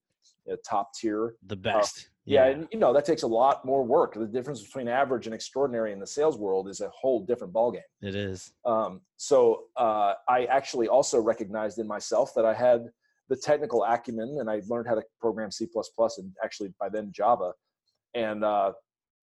a 0.48 0.56
top 0.68 0.92
tier 0.94 1.34
the 1.46 1.56
best 1.56 1.98
uh, 1.98 2.02
yeah. 2.24 2.46
yeah. 2.46 2.52
and 2.52 2.68
you 2.72 2.78
know 2.78 2.92
that 2.92 3.04
takes 3.04 3.22
a 3.22 3.26
lot 3.26 3.64
more 3.64 3.84
work 3.84 4.14
the 4.14 4.26
difference 4.26 4.62
between 4.62 4.88
average 4.88 5.26
and 5.26 5.34
extraordinary 5.34 5.92
in 5.92 6.00
the 6.00 6.06
sales 6.06 6.38
world 6.38 6.68
is 6.68 6.80
a 6.80 6.88
whole 6.88 7.24
different 7.24 7.52
ballgame 7.52 7.80
it 8.02 8.14
is 8.14 8.52
um, 8.64 9.00
so 9.16 9.64
uh, 9.76 10.14
i 10.28 10.44
actually 10.46 10.88
also 10.88 11.20
recognized 11.20 11.78
in 11.78 11.86
myself 11.86 12.32
that 12.34 12.44
i 12.44 12.54
had 12.54 12.86
the 13.28 13.36
technical 13.36 13.84
acumen 13.84 14.38
and 14.40 14.50
i 14.50 14.60
learned 14.68 14.88
how 14.88 14.94
to 14.94 15.02
program 15.20 15.50
c++ 15.50 15.68
and 16.18 16.32
actually 16.42 16.72
by 16.80 16.88
then 16.88 17.12
java 17.12 17.52
and 18.14 18.44
uh, 18.44 18.72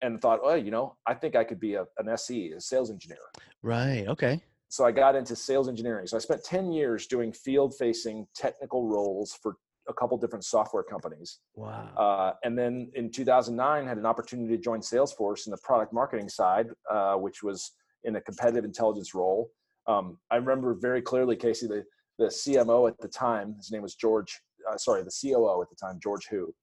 and 0.01 0.21
thought, 0.21 0.39
oh, 0.43 0.55
you 0.55 0.71
know, 0.71 0.95
I 1.05 1.13
think 1.13 1.35
I 1.35 1.43
could 1.43 1.59
be 1.59 1.75
a, 1.75 1.85
an 1.97 2.09
SE, 2.09 2.51
a 2.51 2.61
sales 2.61 2.91
engineer. 2.91 3.19
Right. 3.61 4.05
Okay. 4.07 4.41
So 4.69 4.85
I 4.85 4.91
got 4.91 5.15
into 5.15 5.35
sales 5.35 5.69
engineering. 5.69 6.07
So 6.07 6.17
I 6.17 6.19
spent 6.19 6.43
10 6.43 6.71
years 6.71 7.07
doing 7.07 7.31
field 7.31 7.75
facing 7.77 8.27
technical 8.35 8.87
roles 8.87 9.37
for 9.41 9.55
a 9.87 9.93
couple 9.93 10.17
different 10.17 10.43
software 10.43 10.83
companies. 10.83 11.39
Wow. 11.55 11.89
Uh, 11.95 12.33
and 12.43 12.57
then 12.57 12.91
in 12.95 13.09
2009, 13.09 13.87
had 13.87 13.97
an 13.97 14.05
opportunity 14.05 14.55
to 14.55 14.61
join 14.61 14.81
Salesforce 14.81 15.47
in 15.47 15.51
the 15.51 15.57
product 15.63 15.93
marketing 15.93 16.27
side, 16.27 16.67
uh, 16.91 17.15
which 17.15 17.41
was 17.41 17.71
in 18.03 18.17
a 18.17 18.21
competitive 18.21 18.65
intelligence 18.65 19.15
role. 19.15 19.49
Um, 19.87 20.17
I 20.29 20.35
remember 20.35 20.73
very 20.73 21.01
clearly, 21.01 21.37
Casey, 21.37 21.67
the, 21.67 21.85
the 22.19 22.25
CMO 22.25 22.89
at 22.89 22.97
the 22.99 23.07
time, 23.07 23.55
his 23.55 23.71
name 23.71 23.81
was 23.81 23.95
George, 23.95 24.41
uh, 24.69 24.77
sorry, 24.77 25.03
the 25.03 25.11
COO 25.21 25.61
at 25.61 25.69
the 25.69 25.75
time, 25.75 25.99
George 26.03 26.27
Hu. 26.29 26.53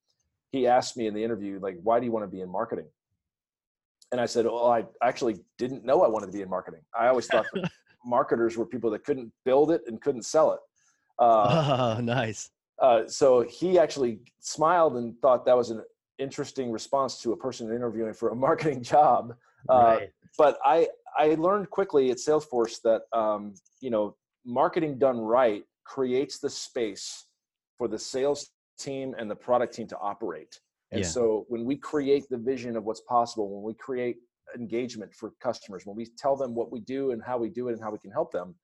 He 0.51 0.67
asked 0.67 0.95
me 0.95 1.07
in 1.07 1.13
the 1.15 1.23
interview, 1.23 1.59
like, 1.59 1.77
why 1.81 1.99
do 1.99 2.05
you 2.05 2.11
want 2.11 2.23
to 2.23 2.31
be 2.31 2.41
in 2.41 2.49
marketing? 2.51 2.85
And 4.11 4.21
I 4.21 4.25
said, 4.25 4.45
"Well, 4.45 4.71
I 4.71 4.85
actually 5.03 5.39
didn't 5.57 5.83
know 5.83 6.03
I 6.03 6.07
wanted 6.07 6.27
to 6.27 6.31
be 6.31 6.41
in 6.41 6.49
marketing. 6.49 6.81
I 6.97 7.07
always 7.07 7.27
thought 7.27 7.45
marketers 8.05 8.57
were 8.57 8.65
people 8.65 8.89
that 8.91 9.03
couldn't 9.03 9.31
build 9.43 9.71
it 9.71 9.81
and 9.87 10.01
couldn't 10.01 10.23
sell 10.23 10.53
it." 10.53 10.59
Uh, 11.19 11.95
oh, 11.97 12.01
nice. 12.01 12.49
Uh, 12.79 13.07
so 13.07 13.41
he 13.41 13.79
actually 13.79 14.19
smiled 14.39 14.97
and 14.97 15.17
thought 15.21 15.45
that 15.45 15.55
was 15.55 15.69
an 15.69 15.83
interesting 16.17 16.71
response 16.71 17.21
to 17.21 17.31
a 17.31 17.37
person 17.37 17.73
interviewing 17.73 18.13
for 18.13 18.29
a 18.29 18.35
marketing 18.47 18.83
job. 18.83 19.33
Uh, 19.69 19.97
right. 19.99 20.09
But 20.37 20.57
I 20.63 20.87
I 21.17 21.35
learned 21.35 21.69
quickly 21.69 22.11
at 22.11 22.17
Salesforce 22.17 22.81
that 22.83 23.03
um, 23.17 23.53
you 23.81 23.89
know 23.89 24.15
marketing 24.45 24.97
done 24.97 25.19
right 25.19 25.63
creates 25.85 26.39
the 26.39 26.49
space 26.49 27.25
for 27.77 27.87
the 27.87 27.99
sales 27.99 28.51
team 28.77 29.15
and 29.17 29.29
the 29.29 29.35
product 29.35 29.73
team 29.73 29.87
to 29.87 29.97
operate. 29.99 30.59
And 30.95 31.03
yeah. 31.03 31.09
so 31.09 31.45
when 31.49 31.65
we 31.65 31.75
create 31.75 32.29
the 32.29 32.37
vision 32.37 32.77
of 32.77 32.85
what's 32.85 33.01
possible, 33.01 33.53
when 33.53 33.63
we 33.63 33.73
create 33.73 34.15
engagement 34.55 35.13
for 35.13 35.33
customers, 35.41 35.85
when 35.85 35.97
we 35.97 36.05
tell 36.17 36.37
them 36.37 36.55
what 36.55 36.71
we 36.71 36.79
do 36.79 37.11
and 37.11 37.21
how 37.21 37.37
we 37.37 37.49
do 37.49 37.67
it 37.67 37.73
and 37.73 37.81
how 37.81 37.91
we 37.91 37.99
can 37.99 38.11
help 38.11 38.31
them, 38.31 38.55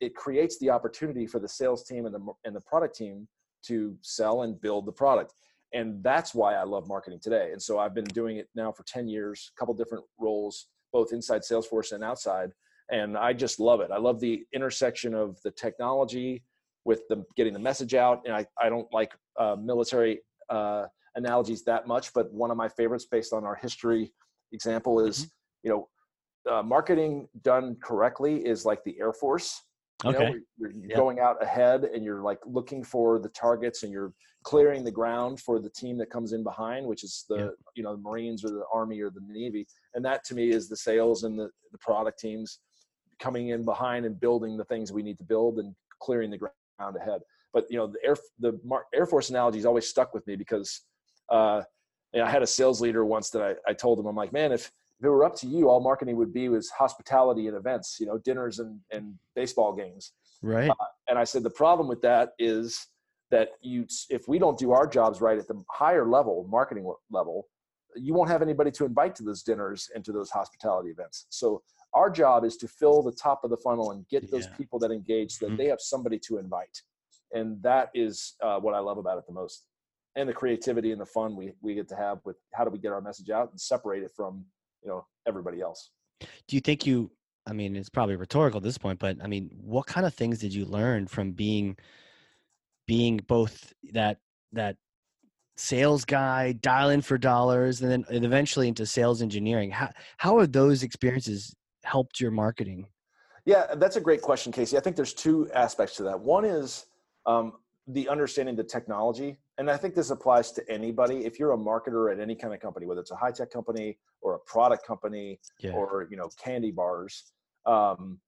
it 0.00 0.16
creates 0.16 0.58
the 0.58 0.70
opportunity 0.70 1.24
for 1.24 1.38
the 1.38 1.48
sales 1.48 1.84
team 1.84 2.04
and 2.04 2.14
the 2.14 2.32
and 2.44 2.56
the 2.56 2.60
product 2.62 2.96
team 2.96 3.28
to 3.66 3.96
sell 4.02 4.42
and 4.42 4.60
build 4.60 4.86
the 4.86 4.92
product. 4.92 5.34
And 5.72 6.02
that's 6.02 6.34
why 6.34 6.54
I 6.54 6.64
love 6.64 6.88
marketing 6.88 7.20
today. 7.22 7.50
And 7.52 7.62
so 7.62 7.78
I've 7.78 7.94
been 7.94 8.04
doing 8.06 8.38
it 8.38 8.48
now 8.56 8.72
for 8.72 8.82
10 8.84 9.06
years, 9.06 9.52
a 9.54 9.60
couple 9.60 9.74
different 9.74 10.04
roles, 10.18 10.66
both 10.92 11.12
inside 11.12 11.42
Salesforce 11.42 11.92
and 11.92 12.02
outside. 12.02 12.50
And 12.90 13.16
I 13.16 13.34
just 13.34 13.60
love 13.60 13.80
it. 13.80 13.90
I 13.92 13.98
love 13.98 14.18
the 14.18 14.44
intersection 14.52 15.14
of 15.14 15.38
the 15.44 15.50
technology 15.52 16.42
with 16.84 17.02
the 17.08 17.24
getting 17.36 17.52
the 17.52 17.58
message 17.58 17.94
out. 17.94 18.22
And 18.24 18.34
I, 18.34 18.46
I 18.60 18.68
don't 18.70 18.90
like 18.92 19.12
uh, 19.38 19.56
military 19.56 20.20
uh, 20.48 20.86
analogies 21.18 21.62
that 21.64 21.86
much, 21.86 22.12
but 22.14 22.32
one 22.32 22.50
of 22.50 22.56
my 22.56 22.68
favorites 22.68 23.06
based 23.10 23.32
on 23.32 23.44
our 23.44 23.56
history 23.56 24.12
example 24.52 25.04
is, 25.04 25.18
mm-hmm. 25.18 25.28
you 25.64 25.70
know, 25.70 25.88
uh, 26.50 26.62
marketing 26.62 27.28
done 27.42 27.76
correctly 27.82 28.36
is 28.46 28.64
like 28.64 28.82
the 28.84 28.96
Air 28.98 29.12
Force. 29.12 29.62
You 30.04 30.10
okay. 30.10 30.24
Know, 30.24 30.34
you're, 30.56 30.70
you're 30.70 30.96
going 30.96 31.18
out 31.18 31.42
ahead 31.42 31.84
and 31.84 32.04
you're 32.04 32.22
like 32.22 32.38
looking 32.46 32.84
for 32.84 33.18
the 33.18 33.28
targets 33.30 33.82
and 33.82 33.92
you're 33.92 34.12
clearing 34.44 34.84
the 34.84 34.90
ground 34.90 35.40
for 35.40 35.58
the 35.58 35.70
team 35.70 35.98
that 35.98 36.08
comes 36.08 36.32
in 36.32 36.44
behind, 36.44 36.86
which 36.86 37.02
is 37.02 37.24
the 37.28 37.52
you 37.74 37.82
know 37.82 37.96
the 37.96 38.02
Marines 38.02 38.44
or 38.44 38.50
the 38.50 38.62
Army 38.72 39.00
or 39.00 39.10
the 39.10 39.20
Navy. 39.28 39.66
And 39.94 40.04
that 40.04 40.24
to 40.26 40.34
me 40.34 40.50
is 40.50 40.68
the 40.68 40.76
sales 40.76 41.24
and 41.24 41.38
the, 41.38 41.50
the 41.72 41.78
product 41.78 42.20
teams 42.20 42.60
coming 43.18 43.48
in 43.48 43.64
behind 43.64 44.06
and 44.06 44.18
building 44.18 44.56
the 44.56 44.64
things 44.64 44.92
we 44.92 45.02
need 45.02 45.18
to 45.18 45.24
build 45.24 45.58
and 45.58 45.74
clearing 46.00 46.30
the 46.30 46.38
ground 46.38 46.96
ahead. 46.96 47.20
But 47.52 47.64
you 47.68 47.76
know 47.76 47.88
the 47.88 47.98
Air 48.04 48.16
the 48.38 48.58
Air 48.94 49.06
Force 49.06 49.30
analogy 49.30 49.58
has 49.58 49.66
always 49.66 49.88
stuck 49.88 50.14
with 50.14 50.26
me 50.28 50.36
because 50.36 50.82
uh, 51.30 51.62
you 52.12 52.20
know, 52.20 52.26
I 52.26 52.30
had 52.30 52.42
a 52.42 52.46
sales 52.46 52.80
leader 52.80 53.04
once 53.04 53.30
that 53.30 53.42
I, 53.42 53.70
I 53.70 53.74
told 53.74 53.98
him 53.98 54.06
I'm 54.06 54.16
like, 54.16 54.32
man, 54.32 54.52
if 54.52 54.70
if 54.98 55.04
it 55.04 55.08
were 55.10 55.24
up 55.24 55.36
to 55.36 55.46
you, 55.46 55.68
all 55.68 55.80
marketing 55.80 56.16
would 56.16 56.32
be 56.32 56.48
was 56.48 56.70
hospitality 56.70 57.46
and 57.46 57.56
events, 57.56 57.98
you 58.00 58.06
know, 58.06 58.18
dinners 58.18 58.58
and, 58.58 58.80
and 58.90 59.14
baseball 59.36 59.72
games. 59.72 60.12
Right. 60.42 60.68
Uh, 60.68 60.74
and 61.08 61.16
I 61.16 61.24
said, 61.24 61.44
the 61.44 61.50
problem 61.50 61.86
with 61.86 62.02
that 62.02 62.30
is 62.38 62.88
that 63.30 63.50
you, 63.62 63.86
if 64.10 64.26
we 64.26 64.40
don't 64.40 64.58
do 64.58 64.72
our 64.72 64.88
jobs 64.88 65.20
right 65.20 65.38
at 65.38 65.46
the 65.46 65.62
higher 65.70 66.04
level, 66.04 66.46
marketing 66.50 66.92
level, 67.10 67.46
you 67.94 68.12
won't 68.12 68.28
have 68.28 68.42
anybody 68.42 68.72
to 68.72 68.84
invite 68.84 69.14
to 69.16 69.22
those 69.22 69.42
dinners 69.44 69.88
and 69.94 70.04
to 70.04 70.10
those 70.10 70.30
hospitality 70.30 70.90
events. 70.90 71.26
So 71.28 71.62
our 71.94 72.10
job 72.10 72.44
is 72.44 72.56
to 72.58 72.66
fill 72.66 73.02
the 73.02 73.12
top 73.12 73.44
of 73.44 73.50
the 73.50 73.56
funnel 73.56 73.92
and 73.92 74.06
get 74.08 74.30
those 74.30 74.48
people 74.56 74.78
that 74.80 74.90
engage 74.90 75.32
so 75.32 75.46
that 75.46 75.52
mm-hmm. 75.52 75.62
they 75.62 75.68
have 75.68 75.80
somebody 75.80 76.18
to 76.26 76.38
invite. 76.38 76.82
And 77.32 77.62
that 77.62 77.90
is 77.94 78.34
uh, 78.42 78.58
what 78.58 78.74
I 78.74 78.80
love 78.80 78.98
about 78.98 79.18
it 79.18 79.24
the 79.26 79.32
most. 79.32 79.66
And 80.18 80.28
the 80.28 80.34
creativity 80.34 80.92
and 80.92 81.00
the 81.00 81.06
fun 81.06 81.36
we, 81.36 81.52
we 81.62 81.74
get 81.74 81.88
to 81.88 81.96
have 81.96 82.18
with 82.24 82.36
how 82.52 82.64
do 82.64 82.70
we 82.70 82.78
get 82.78 82.92
our 82.92 83.00
message 83.00 83.30
out 83.30 83.50
and 83.50 83.60
separate 83.60 84.02
it 84.02 84.10
from 84.14 84.44
you 84.82 84.88
know 84.88 85.06
everybody 85.26 85.60
else. 85.60 85.90
Do 86.20 86.56
you 86.56 86.60
think 86.60 86.86
you 86.86 87.10
i 87.46 87.52
mean 87.52 87.76
it's 87.76 87.88
probably 87.88 88.16
rhetorical 88.16 88.58
at 88.58 88.64
this 88.64 88.76
point 88.76 88.98
but 88.98 89.16
i 89.22 89.26
mean 89.26 89.48
what 89.58 89.86
kind 89.86 90.04
of 90.04 90.12
things 90.12 90.38
did 90.38 90.52
you 90.52 90.66
learn 90.66 91.06
from 91.06 91.32
being 91.32 91.74
being 92.86 93.18
both 93.28 93.72
that 93.92 94.18
that 94.52 94.76
sales 95.58 96.04
guy 96.04 96.52
dialing 96.52 97.02
for 97.02 97.18
dollars 97.18 97.82
and 97.82 97.90
then 97.90 98.04
and 98.10 98.24
eventually 98.24 98.68
into 98.68 98.86
sales 98.86 99.20
engineering? 99.20 99.70
How 99.70 99.90
how 100.16 100.38
have 100.38 100.52
those 100.52 100.82
experiences 100.82 101.54
helped 101.84 102.20
your 102.20 102.30
marketing? 102.30 102.86
Yeah 103.44 103.74
that's 103.74 103.96
a 103.96 104.00
great 104.00 104.22
question 104.22 104.52
casey. 104.52 104.76
I 104.76 104.80
think 104.80 104.96
there's 104.96 105.14
two 105.14 105.50
aspects 105.52 105.96
to 105.96 106.04
that. 106.04 106.18
One 106.18 106.44
is 106.44 106.86
um, 107.26 107.54
the 107.88 108.06
understanding 108.08 108.54
the 108.54 108.62
technology 108.62 109.36
and 109.56 109.70
i 109.70 109.76
think 109.76 109.94
this 109.94 110.10
applies 110.10 110.52
to 110.52 110.62
anybody 110.70 111.24
if 111.24 111.38
you're 111.38 111.52
a 111.52 111.56
marketer 111.56 112.12
at 112.12 112.20
any 112.20 112.34
kind 112.34 112.52
of 112.52 112.60
company 112.60 112.86
whether 112.86 113.00
it's 113.00 113.10
a 113.10 113.16
high 113.16 113.30
tech 113.30 113.50
company 113.50 113.98
or 114.20 114.34
a 114.34 114.38
product 114.40 114.86
company 114.86 115.40
yeah. 115.60 115.72
or 115.72 116.06
you 116.10 116.16
know 116.16 116.28
candy 116.42 116.70
bars 116.70 117.32
um, 117.66 118.18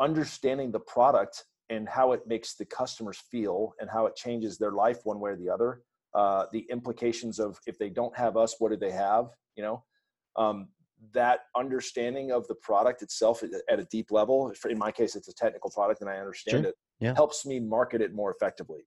understanding 0.00 0.70
the 0.70 0.80
product 0.80 1.44
and 1.70 1.88
how 1.88 2.12
it 2.12 2.20
makes 2.26 2.54
the 2.54 2.64
customers 2.64 3.22
feel 3.30 3.72
and 3.80 3.88
how 3.88 4.06
it 4.06 4.14
changes 4.16 4.58
their 4.58 4.72
life 4.72 4.98
one 5.04 5.20
way 5.20 5.30
or 5.30 5.36
the 5.36 5.48
other 5.48 5.82
uh, 6.14 6.46
the 6.52 6.66
implications 6.70 7.38
of 7.38 7.58
if 7.66 7.78
they 7.78 7.88
don't 7.88 8.16
have 8.16 8.36
us 8.36 8.56
what 8.58 8.70
do 8.70 8.76
they 8.76 8.90
have 8.90 9.26
you 9.56 9.62
know 9.62 9.82
um, 10.36 10.68
that 11.12 11.40
understanding 11.56 12.32
of 12.32 12.48
the 12.48 12.54
product 12.56 13.02
itself 13.02 13.44
at 13.68 13.78
a 13.78 13.84
deep 13.84 14.10
level 14.10 14.52
in 14.68 14.78
my 14.78 14.90
case 14.90 15.14
it's 15.14 15.28
a 15.28 15.34
technical 15.34 15.70
product 15.70 16.00
and 16.00 16.10
i 16.10 16.16
understand 16.16 16.64
sure. 16.64 16.70
it 16.70 16.74
yeah. 16.98 17.14
helps 17.14 17.46
me 17.46 17.60
market 17.60 18.00
it 18.00 18.12
more 18.12 18.34
effectively 18.34 18.80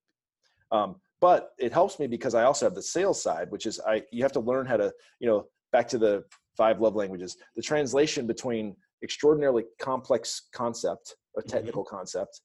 um, 0.72 0.96
but 1.20 1.52
it 1.58 1.74
helps 1.74 2.00
me 2.00 2.08
because 2.08 2.36
I 2.36 2.44
also 2.44 2.66
have 2.66 2.76
the 2.76 2.82
sales 2.82 3.22
side, 3.22 3.50
which 3.50 3.66
is 3.66 3.80
I 3.80 4.04
you 4.12 4.24
have 4.24 4.32
to 4.34 4.40
learn 4.40 4.66
how 4.66 4.78
to 4.78 4.94
you 5.20 5.28
know 5.28 5.46
back 5.72 5.88
to 5.90 5.98
the 5.98 6.24
five 6.56 6.80
love 6.82 6.96
languages, 6.96 7.38
the 7.56 7.62
translation 7.62 8.28
between 8.28 8.76
extraordinarily 9.04 9.66
complex 9.80 10.48
concept, 10.54 11.16
a 11.36 11.40
mm-hmm. 11.40 11.50
technical 11.50 11.84
mm-hmm. 11.84 11.96
concept. 11.96 12.42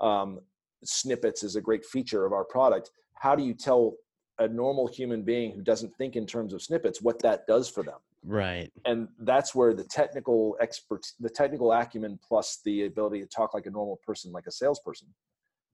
Um, 0.00 0.40
snippets 0.84 1.42
is 1.42 1.56
a 1.56 1.60
great 1.60 1.84
feature 1.84 2.26
of 2.26 2.32
our 2.32 2.44
product. 2.44 2.90
How 3.14 3.34
do 3.34 3.42
you 3.42 3.54
tell 3.54 3.94
a 4.38 4.46
normal 4.46 4.86
human 4.86 5.22
being 5.22 5.52
who 5.52 5.62
doesn't 5.62 5.96
think 5.96 6.16
in 6.16 6.26
terms 6.26 6.52
of 6.52 6.62
snippets 6.62 7.00
what 7.00 7.20
that 7.22 7.46
does 7.46 7.68
for 7.68 7.82
them? 7.82 7.98
Right. 8.24 8.70
And 8.84 9.08
that's 9.20 9.54
where 9.54 9.72
the 9.72 9.84
technical 9.84 10.56
expert, 10.60 11.06
the 11.20 11.30
technical 11.30 11.72
acumen 11.72 12.18
plus 12.26 12.60
the 12.64 12.84
ability 12.84 13.20
to 13.20 13.26
talk 13.26 13.54
like 13.54 13.66
a 13.66 13.70
normal 13.70 14.00
person, 14.04 14.32
like 14.32 14.46
a 14.46 14.52
salesperson, 14.52 15.08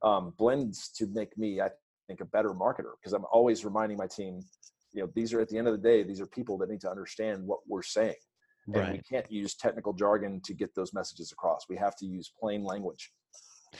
um, 0.03 0.35
blends 0.37 0.89
to 0.91 1.07
make 1.07 1.37
me, 1.37 1.61
I 1.61 1.71
think 2.13 2.21
a 2.21 2.31
better 2.31 2.51
marketer 2.51 2.93
because 3.01 3.13
I'm 3.13 3.25
always 3.33 3.65
reminding 3.65 3.99
my 3.99 4.07
team, 4.07 4.41
you 4.93 5.03
know, 5.03 5.11
these 5.15 5.33
are 5.33 5.41
at 5.41 5.49
the 5.49 5.59
end 5.59 5.67
of 5.67 5.73
the 5.73 5.89
day, 5.89 6.03
these 6.03 6.21
are 6.21 6.27
people 6.27 6.59
that 6.59 6.69
need 6.69 6.81
to 6.83 6.91
understand 6.91 7.45
what 7.45 7.61
we're 7.67 7.83
saying. 7.83 8.15
And 8.67 8.77
right. 8.77 8.93
we 8.93 9.01
can't 9.01 9.31
use 9.31 9.57
technical 9.57 9.93
jargon 9.93 10.41
to 10.45 10.55
get 10.55 10.73
those 10.75 10.95
messages 10.95 11.33
across. 11.33 11.65
We 11.69 11.77
have 11.79 11.97
to 11.97 12.07
use 12.07 12.33
plain 12.39 12.63
language. 12.65 13.11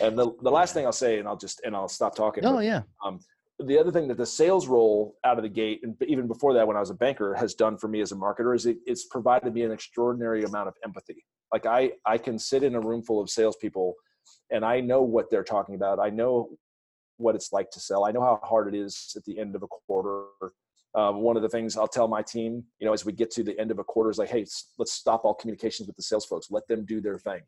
And 0.01 0.19
the, 0.19 0.33
the 0.43 0.51
last 0.51 0.75
thing 0.75 0.87
I'll 0.87 0.93
say, 0.93 1.19
and 1.19 1.29
I'll 1.29 1.37
just 1.37 1.61
and 1.65 1.77
I'll 1.77 1.89
stop 1.89 2.17
talking. 2.17 2.45
Oh 2.45 2.55
but, 2.55 2.65
yeah. 2.65 2.83
Um, 3.05 3.21
the 3.61 3.79
other 3.79 3.93
thing 3.93 4.09
that 4.09 4.17
the 4.17 4.27
sales 4.27 4.67
role 4.67 5.15
out 5.25 5.37
of 5.37 5.45
the 5.45 5.49
gate, 5.49 5.81
and 5.85 5.95
even 6.09 6.27
before 6.27 6.55
that, 6.55 6.67
when 6.67 6.77
I 6.77 6.81
was 6.81 6.91
a 6.91 6.95
banker, 6.95 7.35
has 7.35 7.55
done 7.55 7.77
for 7.77 7.87
me 7.87 8.01
as 8.01 8.11
a 8.11 8.17
marketer 8.17 8.57
is 8.57 8.67
it, 8.67 8.79
it's 8.87 9.05
provided 9.05 9.55
me 9.55 9.63
an 9.63 9.71
extraordinary 9.71 10.43
amount 10.43 10.69
of 10.69 10.75
empathy. 10.85 11.25
Like 11.53 11.67
I 11.67 11.93
I 12.07 12.19
can 12.19 12.39
sit 12.39 12.65
in 12.65 12.75
a 12.75 12.81
room 12.81 13.03
full 13.03 13.21
of 13.21 13.31
salespeople, 13.31 13.95
and 14.51 14.65
I 14.65 14.81
know 14.81 15.03
what 15.03 15.31
they're 15.31 15.45
talking 15.45 15.77
about. 15.77 16.01
I 16.01 16.11
know 16.11 16.57
what 17.23 17.35
it's 17.35 17.53
like 17.53 17.71
to 17.71 17.81
sell. 17.81 18.05
I 18.05 18.13
know 18.13 18.21
how 18.21 18.41
hard 18.43 18.73
it 18.73 18.79
is 18.79 19.13
at 19.17 19.25
the 19.25 19.39
end 19.39 19.55
of 19.55 19.63
a 19.63 19.67
quarter. 19.67 20.25
Um, 20.95 21.21
one 21.23 21.37
of 21.37 21.43
the 21.43 21.49
things 21.49 21.77
I'll 21.77 21.89
tell 21.89 22.07
my 22.09 22.21
team, 22.21 22.65
you 22.79 22.87
know, 22.87 22.93
as 22.93 23.05
we 23.05 23.13
get 23.13 23.31
to 23.33 23.43
the 23.43 23.59
end 23.59 23.71
of 23.71 23.79
a 23.79 23.85
quarter, 23.85 24.11
is 24.11 24.19
like, 24.19 24.29
hey, 24.29 24.45
let's 24.79 24.93
stop 24.93 25.25
all 25.25 25.35
communications 25.35 25.87
with 25.87 25.97
the 25.97 26.03
sales 26.03 26.27
folks. 26.27 26.51
Let 26.51 26.69
them 26.69 26.85
do 26.85 27.01
their 27.01 27.19
thing, 27.19 27.41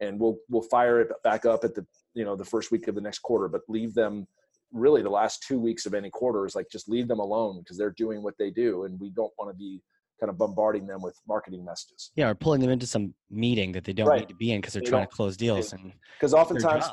and 0.00 0.20
we'll 0.20 0.36
we'll 0.50 0.62
fire 0.62 1.00
it 1.00 1.10
back 1.24 1.46
up 1.46 1.64
at 1.64 1.74
the 1.74 1.86
you 2.14 2.24
know 2.24 2.36
the 2.36 2.44
first 2.44 2.70
week 2.70 2.88
of 2.88 2.94
the 2.94 3.00
next 3.00 3.20
quarter. 3.20 3.48
But 3.48 3.62
leave 3.68 3.94
them 3.94 4.26
really 4.72 5.02
the 5.02 5.10
last 5.10 5.42
two 5.46 5.58
weeks 5.58 5.86
of 5.86 5.94
any 5.94 6.10
quarter 6.10 6.46
is 6.46 6.54
like 6.54 6.66
just 6.70 6.88
leave 6.88 7.08
them 7.08 7.20
alone 7.20 7.60
because 7.60 7.78
they're 7.78 7.94
doing 7.96 8.22
what 8.22 8.34
they 8.38 8.50
do, 8.50 8.84
and 8.84 9.00
we 9.00 9.08
don't 9.10 9.32
want 9.38 9.50
to 9.50 9.56
be 9.56 9.80
kind 10.22 10.30
of 10.30 10.38
bombarding 10.38 10.86
them 10.86 11.02
with 11.02 11.18
marketing 11.26 11.64
messages. 11.64 12.12
Yeah, 12.14 12.28
or 12.28 12.34
pulling 12.34 12.60
them 12.60 12.70
into 12.70 12.86
some 12.86 13.12
meeting 13.30 13.72
that 13.72 13.84
they 13.84 13.92
don't 13.92 14.06
right. 14.06 14.20
need 14.20 14.28
to 14.28 14.36
be 14.36 14.52
in 14.52 14.60
because 14.60 14.74
they're 14.74 14.82
they 14.82 14.90
trying 14.90 15.06
to 15.06 15.12
close 15.12 15.36
deals. 15.36 15.72
And 15.72 15.92
because 16.18 16.32
oftentimes 16.32 16.84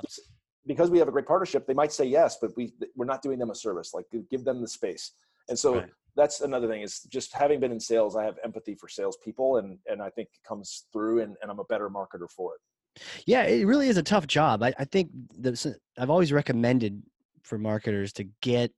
because 0.66 0.90
we 0.90 1.00
have 1.00 1.08
a 1.08 1.12
great 1.12 1.26
partnership, 1.26 1.66
they 1.66 1.74
might 1.74 1.92
say 1.92 2.06
yes, 2.06 2.38
but 2.42 2.52
we 2.56 2.74
we're 2.96 3.06
not 3.06 3.22
doing 3.22 3.40
them 3.40 3.50
a 3.50 3.56
service. 3.56 3.94
Like 3.94 4.06
give 4.30 4.44
them 4.44 4.62
the 4.62 4.68
space. 4.68 5.12
And 5.48 5.58
so 5.58 5.76
right. 5.76 5.90
that's 6.16 6.42
another 6.42 6.68
thing 6.68 6.82
is 6.82 7.02
just 7.10 7.34
having 7.34 7.60
been 7.60 7.72
in 7.72 7.80
sales, 7.80 8.16
I 8.16 8.24
have 8.24 8.38
empathy 8.44 8.76
for 8.76 8.88
salespeople, 8.88 9.58
and 9.58 9.78
and 9.88 10.02
I 10.02 10.10
think 10.10 10.30
it 10.34 10.48
comes 10.48 10.86
through, 10.92 11.22
and, 11.22 11.36
and 11.42 11.50
I'm 11.50 11.60
a 11.60 11.66
better 11.66 11.90
marketer 11.90 12.30
for 12.30 12.56
it. 12.56 13.02
Yeah, 13.26 13.44
it 13.44 13.66
really 13.66 13.88
is 13.88 13.98
a 13.98 14.04
tough 14.04 14.28
job. 14.28 14.64
I, 14.64 14.74
I 14.78 14.86
think 14.86 15.10
the, 15.38 15.76
I've 15.98 16.10
always 16.10 16.34
recommended 16.34 17.02
for 17.44 17.58
marketers 17.58 18.12
to 18.14 18.26
get 18.42 18.72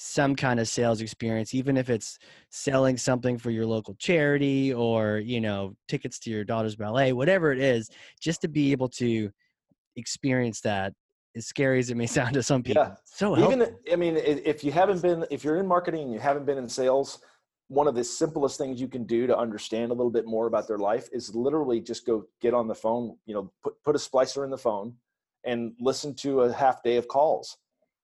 some 0.00 0.36
kind 0.36 0.60
of 0.60 0.68
sales 0.68 1.00
experience 1.00 1.54
even 1.54 1.76
if 1.76 1.90
it's 1.90 2.20
selling 2.50 2.96
something 2.96 3.36
for 3.36 3.50
your 3.50 3.66
local 3.66 3.94
charity 3.94 4.72
or 4.72 5.18
you 5.18 5.40
know 5.40 5.74
tickets 5.88 6.20
to 6.20 6.30
your 6.30 6.44
daughter's 6.44 6.76
ballet 6.76 7.12
whatever 7.12 7.50
it 7.50 7.58
is 7.58 7.90
just 8.20 8.40
to 8.40 8.46
be 8.46 8.70
able 8.70 8.88
to 8.88 9.28
experience 9.96 10.60
that 10.60 10.92
as 11.38 11.46
scary 11.46 11.78
as 11.78 11.90
it 11.90 11.96
may 11.96 12.06
sound 12.06 12.34
to 12.34 12.42
some 12.42 12.62
people. 12.62 12.82
Yeah. 12.82 12.94
So 13.04 13.34
helpful. 13.34 13.62
even 13.62 13.76
I 13.92 13.96
mean, 13.96 14.16
if 14.16 14.62
you 14.62 14.72
haven't 14.72 15.02
been, 15.02 15.24
if 15.30 15.42
you're 15.44 15.56
in 15.56 15.66
marketing 15.66 16.02
and 16.02 16.12
you 16.12 16.18
haven't 16.18 16.44
been 16.44 16.58
in 16.58 16.68
sales, 16.68 17.20
one 17.68 17.86
of 17.86 17.94
the 17.94 18.04
simplest 18.04 18.58
things 18.58 18.80
you 18.80 18.88
can 18.88 19.04
do 19.04 19.26
to 19.26 19.36
understand 19.36 19.90
a 19.90 19.94
little 19.94 20.10
bit 20.10 20.26
more 20.26 20.46
about 20.46 20.66
their 20.68 20.78
life 20.78 21.08
is 21.12 21.34
literally 21.34 21.80
just 21.80 22.06
go 22.06 22.24
get 22.40 22.54
on 22.54 22.68
the 22.68 22.74
phone. 22.74 23.16
You 23.26 23.34
know, 23.34 23.52
put 23.62 23.74
put 23.84 23.96
a 23.96 23.98
splicer 23.98 24.44
in 24.44 24.50
the 24.50 24.58
phone 24.58 24.94
and 25.44 25.72
listen 25.80 26.14
to 26.16 26.42
a 26.42 26.52
half 26.52 26.82
day 26.82 26.96
of 26.96 27.08
calls, 27.08 27.56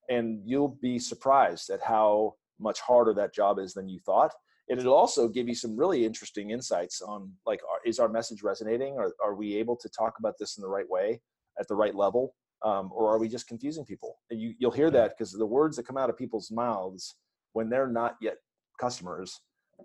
and 0.09 0.41
you'll 0.45 0.79
be 0.81 0.99
surprised 0.99 1.71
at 1.71 1.83
how 1.83 2.35
much 2.61 2.81
harder 2.81 3.13
that 3.15 3.35
job 3.35 3.59
is 3.59 3.75
than 3.75 3.89
you 3.89 3.99
thought. 4.01 4.33
And 4.69 4.81
it'll 4.81 4.95
also 4.95 5.29
give 5.29 5.47
you 5.47 5.55
some 5.55 5.77
really 5.77 6.07
interesting 6.07 6.51
insights 6.51 7.03
on 7.03 7.31
like, 7.45 7.61
is 7.85 7.99
our 7.99 8.09
message 8.09 8.43
resonating? 8.43 8.95
Or 8.95 9.13
are 9.23 9.35
we 9.35 9.57
able 9.57 9.77
to 9.77 9.89
talk 9.91 10.15
about 10.19 10.35
this 10.39 10.57
in 10.57 10.63
the 10.63 10.69
right 10.69 10.89
way 10.89 11.21
at 11.61 11.69
the 11.69 11.75
right 11.75 11.95
level? 11.95 12.35
Um, 12.65 12.91
or 12.93 13.13
are 13.13 13.19
we 13.19 13.29
just 13.29 13.47
confusing 13.47 13.85
people? 13.85 14.17
And 14.31 14.41
you, 14.41 14.55
you'll 14.59 14.71
hear 14.71 14.91
that 14.91 15.17
because 15.17 15.33
the 15.33 15.47
words 15.47 15.77
that 15.77 15.87
come 15.87 15.97
out 15.97 16.11
of 16.11 16.17
people's 16.17 16.51
mouths 16.51 17.15
when 17.53 17.69
they're 17.69 17.89
not 17.89 18.17
yet 18.21 18.37
customers 18.81 19.41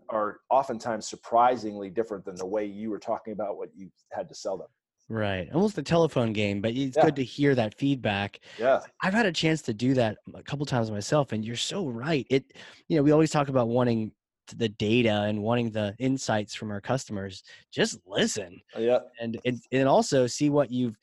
are 0.09 0.39
oftentimes 0.49 1.07
surprisingly 1.07 1.89
different 1.89 2.25
than 2.25 2.35
the 2.35 2.45
way 2.45 2.65
you 2.65 2.89
were 2.89 2.99
talking 2.99 3.33
about 3.33 3.57
what 3.57 3.69
you 3.75 3.89
had 4.11 4.29
to 4.29 4.35
sell 4.35 4.57
them. 4.57 4.67
Right. 5.09 5.49
Almost 5.53 5.77
a 5.79 5.83
telephone 5.83 6.33
game, 6.33 6.61
but 6.61 6.73
it's 6.73 6.95
yeah. 6.95 7.05
good 7.05 7.15
to 7.15 7.23
hear 7.23 7.55
that 7.55 7.77
feedback. 7.77 8.39
Yeah. 8.59 8.79
I've 9.01 9.13
had 9.13 9.25
a 9.25 9.31
chance 9.31 9.61
to 9.63 9.73
do 9.73 9.95
that 9.95 10.17
a 10.35 10.43
couple 10.43 10.65
times 10.67 10.91
myself 10.91 11.31
and 11.31 11.43
you're 11.43 11.55
so 11.55 11.87
right. 11.87 12.27
It 12.29 12.53
you 12.87 12.97
know, 12.97 13.03
we 13.03 13.11
always 13.11 13.31
talk 13.31 13.49
about 13.49 13.67
wanting 13.67 14.11
the 14.55 14.69
data 14.69 15.23
and 15.23 15.41
wanting 15.41 15.71
the 15.71 15.95
insights 15.99 16.53
from 16.53 16.71
our 16.71 16.81
customers. 16.81 17.43
Just 17.71 17.99
listen. 18.05 18.61
Yeah. 18.77 18.99
And 19.19 19.39
and, 19.45 19.59
and 19.71 19.87
also 19.87 20.27
see 20.27 20.51
what 20.51 20.71
you've 20.71 20.97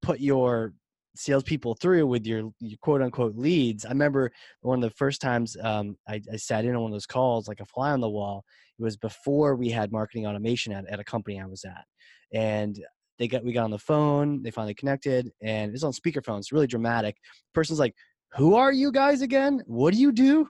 put 0.00 0.20
your 0.20 0.72
salespeople 1.20 1.74
through 1.74 2.06
with 2.06 2.26
your, 2.26 2.50
your 2.60 2.78
quote 2.80 3.02
unquote 3.02 3.36
leads. 3.36 3.84
I 3.84 3.90
remember 3.90 4.32
one 4.62 4.82
of 4.82 4.90
the 4.90 4.96
first 4.96 5.20
times 5.20 5.56
um, 5.62 5.96
I, 6.08 6.20
I, 6.32 6.36
sat 6.36 6.64
in 6.64 6.74
on 6.74 6.82
one 6.82 6.90
of 6.90 6.94
those 6.94 7.06
calls, 7.06 7.46
like 7.46 7.60
a 7.60 7.66
fly 7.66 7.90
on 7.90 8.00
the 8.00 8.08
wall. 8.08 8.44
It 8.78 8.82
was 8.82 8.96
before 8.96 9.56
we 9.56 9.68
had 9.68 9.92
marketing 9.92 10.26
automation 10.26 10.72
at, 10.72 10.88
at 10.88 11.00
a 11.00 11.04
company 11.04 11.40
I 11.40 11.46
was 11.46 11.64
at, 11.64 11.84
and 12.32 12.82
they 13.18 13.28
got 13.28 13.44
we 13.44 13.52
got 13.52 13.64
on 13.64 13.70
the 13.70 13.78
phone. 13.78 14.42
They 14.42 14.50
finally 14.50 14.74
connected, 14.74 15.30
and 15.42 15.68
it 15.68 15.72
was 15.72 15.84
on 15.84 15.92
speakerphone. 15.92 16.38
It's 16.38 16.52
really 16.52 16.66
dramatic. 16.66 17.16
Person's 17.52 17.78
like, 17.78 17.94
"Who 18.32 18.54
are 18.54 18.72
you 18.72 18.90
guys 18.90 19.20
again? 19.20 19.62
What 19.66 19.92
do 19.92 20.00
you 20.00 20.12
do?" 20.12 20.48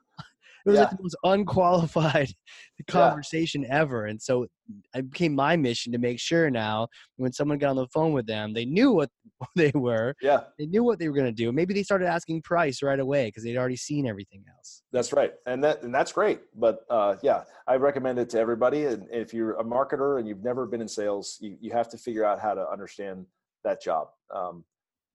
It 0.65 0.71
was 0.71 0.77
yeah. 0.77 0.83
like 0.83 0.91
the 0.91 1.03
most 1.03 1.17
unqualified 1.25 2.33
conversation 2.89 3.63
yeah. 3.63 3.81
ever. 3.81 4.07
And 4.07 4.21
so 4.21 4.47
it 4.95 5.11
became 5.11 5.35
my 5.35 5.57
mission 5.57 5.93
to 5.93 5.99
make 5.99 6.21
sure 6.21 6.51
now 6.51 6.89
when 7.17 7.33
someone 7.33 7.59
got 7.59 7.71
on 7.71 7.77
the 7.77 7.87
phone 7.89 8.13
with 8.13 8.27
them, 8.27 8.53
they 8.53 8.65
knew 8.65 8.93
what 8.93 9.11
they 9.57 9.73
were. 9.75 10.15
Yeah. 10.21 10.41
They 10.59 10.67
knew 10.67 10.85
what 10.85 10.99
they 10.99 11.09
were 11.09 11.15
going 11.15 11.27
to 11.27 11.33
do. 11.33 11.53
Maybe 11.53 11.75
they 11.75 11.83
started 11.83 12.07
asking 12.07 12.43
price 12.43 12.83
right 12.83 13.01
away 13.01 13.29
because 13.29 13.43
they'd 13.43 13.57
already 13.57 13.77
seen 13.77 14.07
everything 14.07 14.45
else. 14.57 14.83
That's 14.93 15.13
right. 15.13 15.33
And 15.47 15.63
that, 15.65 15.83
and 15.83 15.95
that's 15.95 16.13
great. 16.13 16.41
But 16.55 16.85
uh, 16.91 17.17
yeah, 17.23 17.45
I 17.67 17.77
recommend 17.77 18.19
it 18.19 18.31
to 18.31 18.39
everybody. 18.39 18.87
And 18.87 19.07
if 19.11 19.33
you're 19.33 19.55
a 19.55 19.65
marketer 19.65 20.19
and 20.19 20.29
you've 20.29 20.45
never 20.45 20.67
been 20.67 20.81
in 20.81 20.89
sales, 20.89 21.39
you, 21.41 21.57
you 21.61 21.73
have 21.73 21.89
to 21.91 21.99
figure 21.99 22.25
out 22.25 22.41
how 22.41 22.55
to 22.55 22.69
understand 22.71 23.27
that 23.65 23.83
job 23.83 24.09
um, 24.35 24.65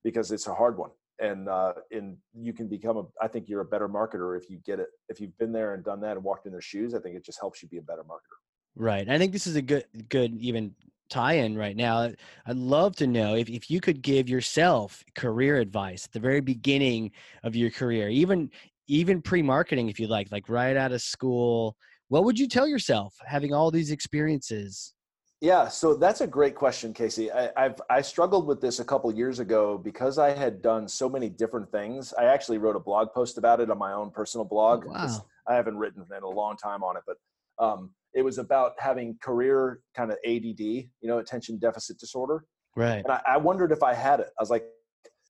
because 0.04 0.32
it's 0.32 0.48
a 0.48 0.54
hard 0.54 0.78
one 0.78 0.92
and 1.20 1.48
uh, 1.48 1.74
and 1.92 2.18
you 2.34 2.54
can 2.54 2.68
become 2.68 2.98
a 2.98 3.04
i 3.22 3.28
think 3.28 3.48
you're 3.48 3.62
a 3.62 3.66
better 3.66 3.88
marketer 3.88 4.38
if 4.38 4.50
you 4.50 4.58
get 4.66 4.80
it 4.80 4.88
if 5.10 5.20
you've 5.20 5.38
been 5.38 5.52
there 5.52 5.74
and 5.74 5.84
done 5.84 6.02
that 6.02 6.18
and 6.18 6.24
walked 6.24 6.46
in 6.46 6.52
their 6.52 6.62
shoes 6.62 6.94
i 6.94 7.00
think 7.00 7.16
it 7.16 7.26
just 7.26 7.40
helps 7.40 7.62
you 7.62 7.70
be 7.70 7.78
a 7.78 7.82
better 7.82 8.04
marketer. 8.04 8.38
Right 8.76 9.08
i 9.10 9.18
think 9.18 9.32
this 9.32 9.48
is 9.48 9.56
a 9.56 9.62
good 9.62 9.86
good 10.10 10.36
even 10.42 10.76
tie-in 11.08 11.56
right 11.56 11.76
now. 11.76 12.12
I'd 12.48 12.56
love 12.56 12.96
to 12.96 13.06
know 13.06 13.36
if, 13.36 13.48
if 13.48 13.70
you 13.70 13.80
could 13.80 14.02
give 14.02 14.28
yourself 14.28 15.04
career 15.14 15.58
advice 15.58 16.06
at 16.06 16.12
the 16.12 16.20
very 16.20 16.42
beginning 16.42 17.12
of 17.44 17.56
your 17.56 17.70
career 17.70 18.10
even 18.10 18.50
even 18.88 19.22
pre-marketing 19.22 19.90
if 19.90 20.00
you 20.00 20.08
like 20.08 20.32
like 20.32 20.50
right 20.50 20.76
out 20.76 20.92
of 20.92 21.02
school 21.02 21.78
what 22.08 22.24
would 22.24 22.38
you 22.38 22.48
tell 22.48 22.68
yourself 22.68 23.16
having 23.26 23.54
all 23.54 23.72
these 23.72 23.92
experiences 23.92 24.95
yeah, 25.42 25.68
so 25.68 25.96
that's 25.96 26.22
a 26.22 26.28
great 26.28 26.56
question, 26.56 26.94
Casey. 26.94 27.32
I, 27.32 27.52
have 27.58 27.82
I 27.90 28.02
struggled 28.02 28.48
with 28.48 28.62
this 28.62 28.80
a 28.80 28.86
couple 28.86 29.14
years 29.14 29.40
ago 29.40 29.78
because 29.78 30.18
I 30.18 30.32
had 30.32 30.62
done 30.62 30.88
so 30.88 31.10
many 31.10 31.30
different 31.30 31.70
things. 31.72 32.14
I 32.18 32.26
actually 32.26 32.58
wrote 32.58 32.76
a 32.76 32.80
blog 32.80 33.10
post 33.14 33.38
about 33.38 33.60
it 33.60 33.70
on 33.70 33.78
my 33.78 33.92
own 33.92 34.12
personal 34.12 34.46
blog. 34.46 34.86
Oh, 34.88 34.94
wow. 34.94 35.26
I 35.48 35.56
haven't 35.56 35.78
written 35.78 36.06
in 36.16 36.24
a 36.24 36.30
long 36.30 36.56
time 36.56 36.84
on 36.84 36.96
it, 36.96 37.04
but 37.06 37.18
um, 37.64 37.92
it 38.14 38.24
was 38.24 38.38
about 38.38 38.74
having 38.80 39.18
career 39.22 39.82
kind 39.96 40.10
of 40.10 40.18
ADD, 40.26 40.60
you 40.60 40.90
know, 41.04 41.20
attention 41.20 41.60
deficit 41.60 42.00
disorder. 42.00 42.46
Right. 42.78 43.04
And 43.04 43.12
I, 43.12 43.22
I 43.28 43.38
wondered 43.38 43.72
if 43.72 43.84
I 43.84 43.94
had 43.94 44.22
it. 44.22 44.30
I 44.40 44.42
was 44.42 44.50
like, 44.50 44.66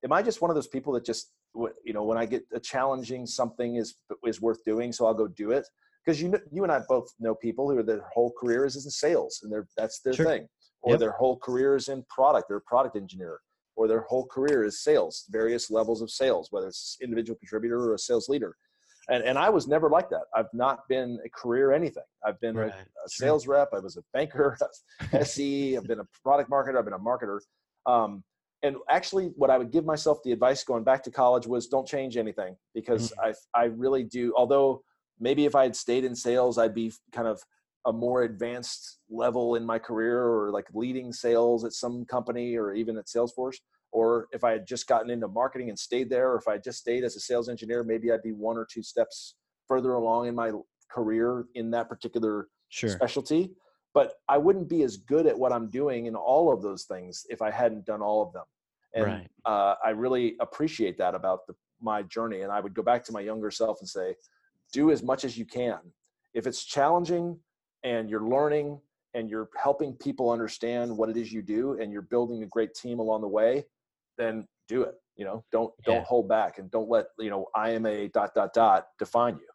am 0.04 0.14
I 0.14 0.22
just 0.22 0.40
one 0.40 0.52
of 0.52 0.56
those 0.56 0.68
people 0.68 0.94
that 0.94 1.04
just, 1.04 1.32
you 1.84 1.94
know, 1.94 2.04
when 2.04 2.18
I 2.18 2.26
get 2.26 2.44
a 2.54 2.60
challenging 2.60 3.26
something 3.26 3.78
is 3.78 3.96
is 4.26 4.40
worth 4.40 4.64
doing, 4.66 4.92
so 4.92 5.08
I'll 5.08 5.14
go 5.14 5.28
do 5.28 5.52
it 5.52 5.68
because 6.06 6.22
you 6.22 6.34
you 6.52 6.64
and 6.64 6.72
I 6.72 6.82
both 6.88 7.14
know 7.20 7.36
people 7.36 7.70
who 7.70 7.78
are 7.78 7.84
their 7.84 8.06
whole 8.14 8.32
career 8.40 8.66
is 8.66 8.76
in 8.76 8.82
sales 8.92 9.40
and 9.44 9.52
they're 9.52 9.68
that's 9.78 10.00
their 10.02 10.14
sure. 10.14 10.26
thing, 10.26 10.48
or 10.82 10.94
yep. 10.94 11.00
their 11.00 11.12
whole 11.12 11.38
career 11.38 11.76
is 11.76 11.88
in 11.88 12.04
product. 12.10 12.48
They're 12.48 12.58
a 12.58 12.62
product 12.62 12.96
engineer, 12.96 13.40
or 13.76 13.88
their 13.88 14.02
whole 14.02 14.26
career 14.28 14.64
is 14.64 14.84
sales, 14.84 15.26
various 15.30 15.72
levels 15.72 16.02
of 16.02 16.10
sales, 16.10 16.50
whether 16.52 16.68
it's 16.68 16.98
individual 17.02 17.38
contributor 17.38 17.80
or 17.80 17.96
a 17.96 18.00
sales 18.00 18.30
leader. 18.30 18.56
And 19.10 19.24
and 19.24 19.38
I 19.38 19.50
was 19.50 19.68
never 19.68 19.90
like 19.90 20.10
that. 20.10 20.24
I've 20.36 20.54
not 20.54 20.88
been 20.88 21.20
a 21.26 21.30
career 21.30 21.72
anything. 21.72 22.04
I've 22.26 22.40
been 22.40 22.56
right. 22.56 22.72
a, 22.72 22.76
a, 22.76 23.08
sales 23.08 23.48
rep. 23.48 23.70
I 23.74 23.80
was 23.80 23.98
a 23.98 24.04
banker, 24.14 24.58
SE. 25.14 25.78
I've 25.78 25.88
been 25.88 26.00
a 26.00 26.08
product 26.24 26.50
marketer. 26.50 26.78
I've 26.78 26.86
been 26.86 26.94
a 26.94 27.00
marketer. 27.00 27.40
Um, 27.86 28.24
and 28.64 28.78
actually 28.90 29.28
what 29.36 29.50
i 29.50 29.58
would 29.58 29.70
give 29.70 29.86
myself 29.86 30.18
the 30.24 30.32
advice 30.32 30.64
going 30.64 30.84
back 30.84 31.04
to 31.04 31.12
college 31.12 31.46
was 31.46 31.68
don't 31.68 31.86
change 31.86 32.16
anything 32.16 32.56
because 32.74 33.12
mm-hmm. 33.12 33.32
i 33.56 33.62
i 33.62 33.66
really 33.66 34.04
do 34.04 34.34
although 34.38 34.82
maybe 35.20 35.46
if 35.46 35.56
I 35.56 35.64
had 35.64 35.76
stayed 35.76 36.04
in 36.04 36.16
sales, 36.16 36.58
I'd 36.58 36.76
be 36.76 36.92
kind 37.12 37.28
of 37.28 37.42
a 37.86 37.94
more 37.94 38.24
advanced 38.24 39.00
level 39.10 39.56
in 39.56 39.66
my 39.66 39.78
career 39.78 40.24
or 40.24 40.52
like 40.52 40.66
leading 40.74 41.14
sales 41.14 41.64
at 41.64 41.74
some 41.74 42.04
company 42.06 42.56
or 42.56 42.74
even 42.74 42.98
at 42.98 43.06
Salesforce. 43.06 43.58
Or 43.92 44.28
if 44.34 44.44
I 44.44 44.52
had 44.52 44.68
just 44.68 44.88
gotten 44.88 45.10
into 45.10 45.28
marketing 45.28 45.70
and 45.70 45.80
stayed 45.80 46.10
there, 46.10 46.32
or 46.32 46.38
if 46.38 46.48
I 46.48 46.58
just 46.58 46.80
stayed 46.80 47.04
as 47.04 47.16
a 47.16 47.20
sales 47.20 47.48
engineer, 47.48 47.84
maybe 47.84 48.12
I'd 48.12 48.24
be 48.24 48.34
one 48.34 48.58
or 48.58 48.68
two 48.70 48.84
steps 48.84 49.36
further 49.68 49.94
along 49.94 50.28
in 50.28 50.36
my 50.36 50.52
career 50.92 51.46
in 51.56 51.72
that 51.72 51.88
particular 51.88 52.50
sure. 52.70 52.90
specialty. 52.90 53.52
But 53.94 54.16
I 54.28 54.38
wouldn't 54.38 54.68
be 54.68 54.84
as 54.84 54.98
good 54.98 55.26
at 55.28 55.38
what 55.38 55.54
I'm 55.54 55.70
doing 55.70 56.08
in 56.08 56.16
all 56.16 56.52
of 56.52 56.62
those 56.62 56.84
things 56.84 57.26
if 57.30 57.42
I 57.42 57.52
hadn't 57.52 57.86
done 57.86 58.02
all 58.02 58.22
of 58.22 58.34
them. 58.34 58.44
And 58.94 59.06
right. 59.06 59.28
uh, 59.46 59.76
I 59.86 59.92
really 59.92 60.36
appreciate 60.42 60.98
that 60.98 61.16
about 61.16 61.48
the, 61.48 61.54
my 61.82 62.02
journey. 62.04 62.42
And 62.42 62.52
I 62.52 62.60
would 62.60 62.74
go 62.74 62.82
back 62.82 63.06
to 63.06 63.14
my 63.14 63.22
younger 63.22 63.52
self 63.52 63.78
and 63.80 63.88
say, 63.88 64.16
do 64.76 64.92
as 64.92 65.02
much 65.02 65.24
as 65.24 65.38
you 65.38 65.46
can. 65.46 65.80
If 66.34 66.46
it's 66.46 66.66
challenging 66.66 67.40
and 67.84 68.10
you're 68.10 68.28
learning 68.28 68.82
and 69.14 69.30
you're 69.30 69.48
helping 69.56 69.94
people 69.94 70.30
understand 70.30 70.96
what 70.96 71.10
it 71.10 71.16
is 71.16 71.32
you 71.32 71.42
do 71.42 71.80
and 71.80 71.94
you're 71.94 72.02
building 72.02 72.44
a 72.44 72.46
great 72.46 72.74
team 72.76 73.00
along 73.00 73.22
the 73.22 73.28
way, 73.28 73.64
then 74.18 74.46
do 74.68 74.84
it. 74.84 74.96
You 75.16 75.24
know, 75.24 75.46
don't 75.50 75.72
don't 75.86 76.04
hold 76.04 76.28
back 76.28 76.58
and 76.58 76.70
don't 76.70 76.90
let, 76.90 77.06
you 77.18 77.30
know, 77.30 77.46
I 77.56 77.70
am 77.70 77.86
a 77.86 78.10
dot 78.10 78.32
dot 78.36 78.54
dot 78.54 78.88
define 79.00 79.36
you. 79.36 79.48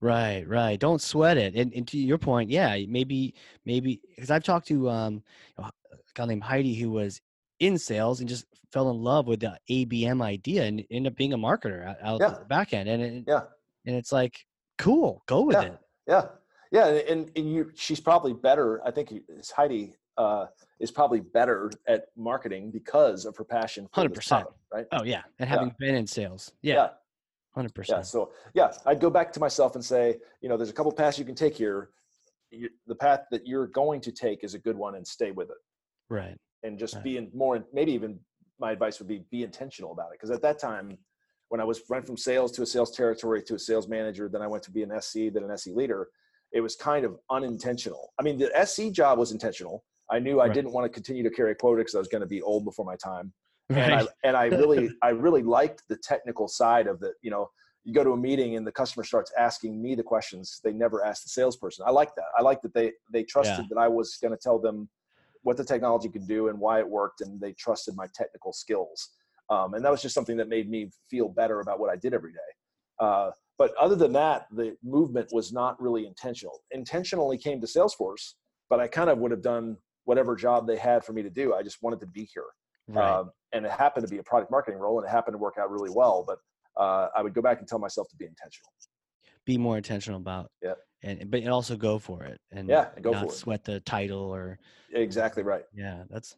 Right, 0.00 0.46
right. 0.48 0.78
Don't 0.78 1.00
sweat 1.00 1.36
it. 1.36 1.54
And, 1.54 1.72
and 1.72 1.86
to 1.88 1.96
your 1.96 2.18
point, 2.18 2.50
yeah, 2.50 2.76
maybe 2.88 3.34
maybe 3.64 4.00
because 4.08 4.32
I've 4.32 4.42
talked 4.42 4.66
to 4.68 4.90
um, 4.90 5.22
a 5.56 5.70
guy 6.14 6.26
named 6.26 6.42
Heidi 6.42 6.74
who 6.74 6.90
was 6.90 7.20
in 7.60 7.78
sales 7.78 8.18
and 8.18 8.28
just 8.28 8.44
fell 8.72 8.90
in 8.90 8.96
love 8.96 9.28
with 9.28 9.38
the 9.38 9.56
ABM 9.70 10.20
idea 10.20 10.64
and 10.64 10.84
ended 10.90 11.12
up 11.12 11.16
being 11.16 11.32
a 11.32 11.38
marketer 11.38 11.86
out, 11.86 11.96
out 12.02 12.20
yeah. 12.20 12.38
the 12.40 12.44
back 12.46 12.74
end. 12.74 12.88
And 12.88 13.02
it, 13.02 13.24
yeah, 13.28 13.42
and 13.86 13.94
it's 13.94 14.10
like 14.10 14.44
cool 14.78 15.22
go 15.26 15.42
with 15.42 15.56
yeah. 15.56 15.62
it 15.62 15.78
yeah 16.08 16.24
yeah 16.72 16.86
and, 17.08 17.30
and 17.36 17.52
you 17.52 17.70
she's 17.74 18.00
probably 18.00 18.32
better 18.32 18.80
i 18.86 18.90
think 18.90 19.12
it's 19.28 19.50
heidi 19.50 19.94
uh, 20.16 20.46
is 20.78 20.92
probably 20.92 21.18
better 21.18 21.72
at 21.88 22.04
marketing 22.16 22.70
because 22.70 23.24
of 23.24 23.36
her 23.36 23.42
passion 23.42 23.88
100% 23.96 24.44
right 24.72 24.86
oh 24.92 25.02
yeah 25.02 25.22
and 25.40 25.48
having 25.48 25.68
yeah. 25.68 25.74
been 25.78 25.94
in 25.96 26.06
sales 26.06 26.52
yeah. 26.62 26.88
yeah 27.56 27.62
100% 27.62 27.88
yeah 27.88 28.00
so 28.00 28.30
yeah 28.54 28.72
i'd 28.86 29.00
go 29.00 29.10
back 29.10 29.32
to 29.32 29.40
myself 29.40 29.74
and 29.74 29.84
say 29.84 30.16
you 30.40 30.48
know 30.48 30.56
there's 30.56 30.70
a 30.70 30.72
couple 30.72 30.92
paths 30.92 31.18
you 31.18 31.24
can 31.24 31.34
take 31.34 31.56
here 31.56 31.90
you, 32.52 32.68
the 32.86 32.94
path 32.94 33.24
that 33.32 33.44
you're 33.44 33.66
going 33.66 34.00
to 34.00 34.12
take 34.12 34.44
is 34.44 34.54
a 34.54 34.58
good 34.58 34.76
one 34.76 34.94
and 34.94 35.04
stay 35.04 35.32
with 35.32 35.50
it 35.50 35.56
right 36.08 36.36
and 36.62 36.78
just 36.78 36.94
right. 36.94 37.04
be 37.04 37.16
in 37.16 37.28
more 37.34 37.64
maybe 37.72 37.92
even 37.92 38.18
my 38.60 38.70
advice 38.70 38.98
would 39.00 39.08
be 39.08 39.24
be 39.30 39.42
intentional 39.42 39.92
about 39.92 40.06
it 40.06 40.12
because 40.12 40.30
at 40.30 40.42
that 40.42 40.60
time 40.60 40.96
when 41.54 41.60
I 41.60 41.64
was 41.64 41.82
went 41.88 42.04
from 42.04 42.16
sales 42.16 42.50
to 42.50 42.62
a 42.62 42.66
sales 42.66 42.90
territory 42.90 43.40
to 43.44 43.54
a 43.54 43.58
sales 43.60 43.86
manager, 43.86 44.28
then 44.28 44.42
I 44.42 44.48
went 44.48 44.64
to 44.64 44.72
be 44.72 44.82
an 44.82 44.90
SC, 45.00 45.32
then 45.32 45.44
an 45.48 45.56
SC 45.56 45.68
leader. 45.68 46.08
It 46.52 46.60
was 46.60 46.74
kind 46.74 47.04
of 47.04 47.16
unintentional. 47.30 48.12
I 48.18 48.24
mean, 48.24 48.38
the 48.38 48.50
SC 48.66 48.90
job 48.90 49.20
was 49.20 49.30
intentional. 49.30 49.84
I 50.10 50.18
knew 50.18 50.40
I 50.40 50.48
didn't 50.48 50.72
want 50.72 50.84
to 50.84 50.88
continue 50.88 51.22
to 51.22 51.30
carry 51.30 51.52
a 51.52 51.54
quota 51.54 51.82
because 51.82 51.94
I 51.94 51.98
was 51.98 52.08
going 52.08 52.22
to 52.22 52.26
be 52.26 52.42
old 52.42 52.64
before 52.64 52.84
my 52.84 52.96
time. 52.96 53.32
Right. 53.70 53.78
And 53.78 53.94
I 53.94 54.06
and 54.24 54.36
I 54.36 54.46
really 54.46 54.90
I 55.04 55.10
really 55.10 55.44
liked 55.44 55.84
the 55.88 55.96
technical 55.96 56.48
side 56.48 56.88
of 56.88 57.04
it. 57.04 57.14
You 57.22 57.30
know, 57.30 57.48
you 57.84 57.94
go 57.94 58.02
to 58.02 58.10
a 58.10 58.16
meeting 58.16 58.56
and 58.56 58.66
the 58.66 58.72
customer 58.72 59.04
starts 59.04 59.30
asking 59.38 59.80
me 59.80 59.94
the 59.94 60.02
questions 60.02 60.60
they 60.64 60.72
never 60.72 61.04
asked 61.04 61.22
the 61.22 61.30
salesperson. 61.30 61.84
I 61.86 61.92
like 61.92 62.16
that. 62.16 62.30
I 62.36 62.42
like 62.42 62.62
that 62.62 62.74
they 62.74 62.90
they 63.12 63.22
trusted 63.22 63.58
yeah. 63.60 63.66
that 63.70 63.78
I 63.78 63.86
was 63.86 64.18
going 64.20 64.32
to 64.32 64.42
tell 64.42 64.58
them 64.58 64.88
what 65.42 65.56
the 65.56 65.64
technology 65.64 66.08
could 66.08 66.26
do 66.26 66.48
and 66.48 66.58
why 66.58 66.80
it 66.80 66.88
worked, 66.88 67.20
and 67.20 67.40
they 67.40 67.52
trusted 67.52 67.94
my 67.94 68.08
technical 68.12 68.52
skills. 68.52 69.10
Um, 69.50 69.74
and 69.74 69.84
that 69.84 69.90
was 69.90 70.02
just 70.02 70.14
something 70.14 70.36
that 70.38 70.48
made 70.48 70.70
me 70.70 70.90
feel 71.10 71.28
better 71.28 71.60
about 71.60 71.78
what 71.78 71.90
I 71.90 71.96
did 71.96 72.14
every 72.14 72.32
day. 72.32 72.38
Uh, 72.98 73.30
but 73.58 73.72
other 73.78 73.94
than 73.94 74.12
that, 74.12 74.46
the 74.50 74.76
movement 74.82 75.28
was 75.32 75.52
not 75.52 75.80
really 75.80 76.06
intentional. 76.06 76.60
Intentionally 76.70 77.38
came 77.38 77.60
to 77.60 77.66
Salesforce, 77.66 78.34
but 78.68 78.80
I 78.80 78.88
kind 78.88 79.10
of 79.10 79.18
would 79.18 79.30
have 79.30 79.42
done 79.42 79.76
whatever 80.04 80.34
job 80.34 80.66
they 80.66 80.76
had 80.76 81.04
for 81.04 81.12
me 81.12 81.22
to 81.22 81.30
do. 81.30 81.54
I 81.54 81.62
just 81.62 81.82
wanted 81.82 82.00
to 82.00 82.06
be 82.06 82.28
here. 82.32 82.44
Right. 82.88 83.18
Um, 83.18 83.30
and 83.52 83.64
it 83.64 83.72
happened 83.72 84.06
to 84.06 84.10
be 84.10 84.18
a 84.18 84.22
product 84.22 84.50
marketing 84.50 84.78
role 84.78 84.98
and 84.98 85.08
it 85.08 85.10
happened 85.10 85.34
to 85.34 85.38
work 85.38 85.54
out 85.58 85.70
really 85.70 85.90
well. 85.90 86.24
But 86.26 86.38
uh, 86.76 87.08
I 87.16 87.22
would 87.22 87.34
go 87.34 87.42
back 87.42 87.60
and 87.60 87.68
tell 87.68 87.78
myself 87.78 88.08
to 88.10 88.16
be 88.16 88.26
intentional. 88.26 88.70
Be 89.46 89.58
more 89.58 89.76
intentional 89.76 90.18
about 90.20 90.50
yeah. 90.62 90.74
And 91.02 91.30
but 91.30 91.46
also 91.48 91.76
go 91.76 91.98
for 91.98 92.24
it 92.24 92.40
and 92.50 92.66
yeah, 92.66 92.88
go 93.02 93.10
not 93.10 93.24
for 93.24 93.26
it. 93.26 93.36
sweat 93.36 93.62
the 93.62 93.80
title 93.80 94.20
or 94.20 94.58
exactly 94.94 95.42
right. 95.42 95.64
Yeah, 95.74 96.04
that's 96.08 96.34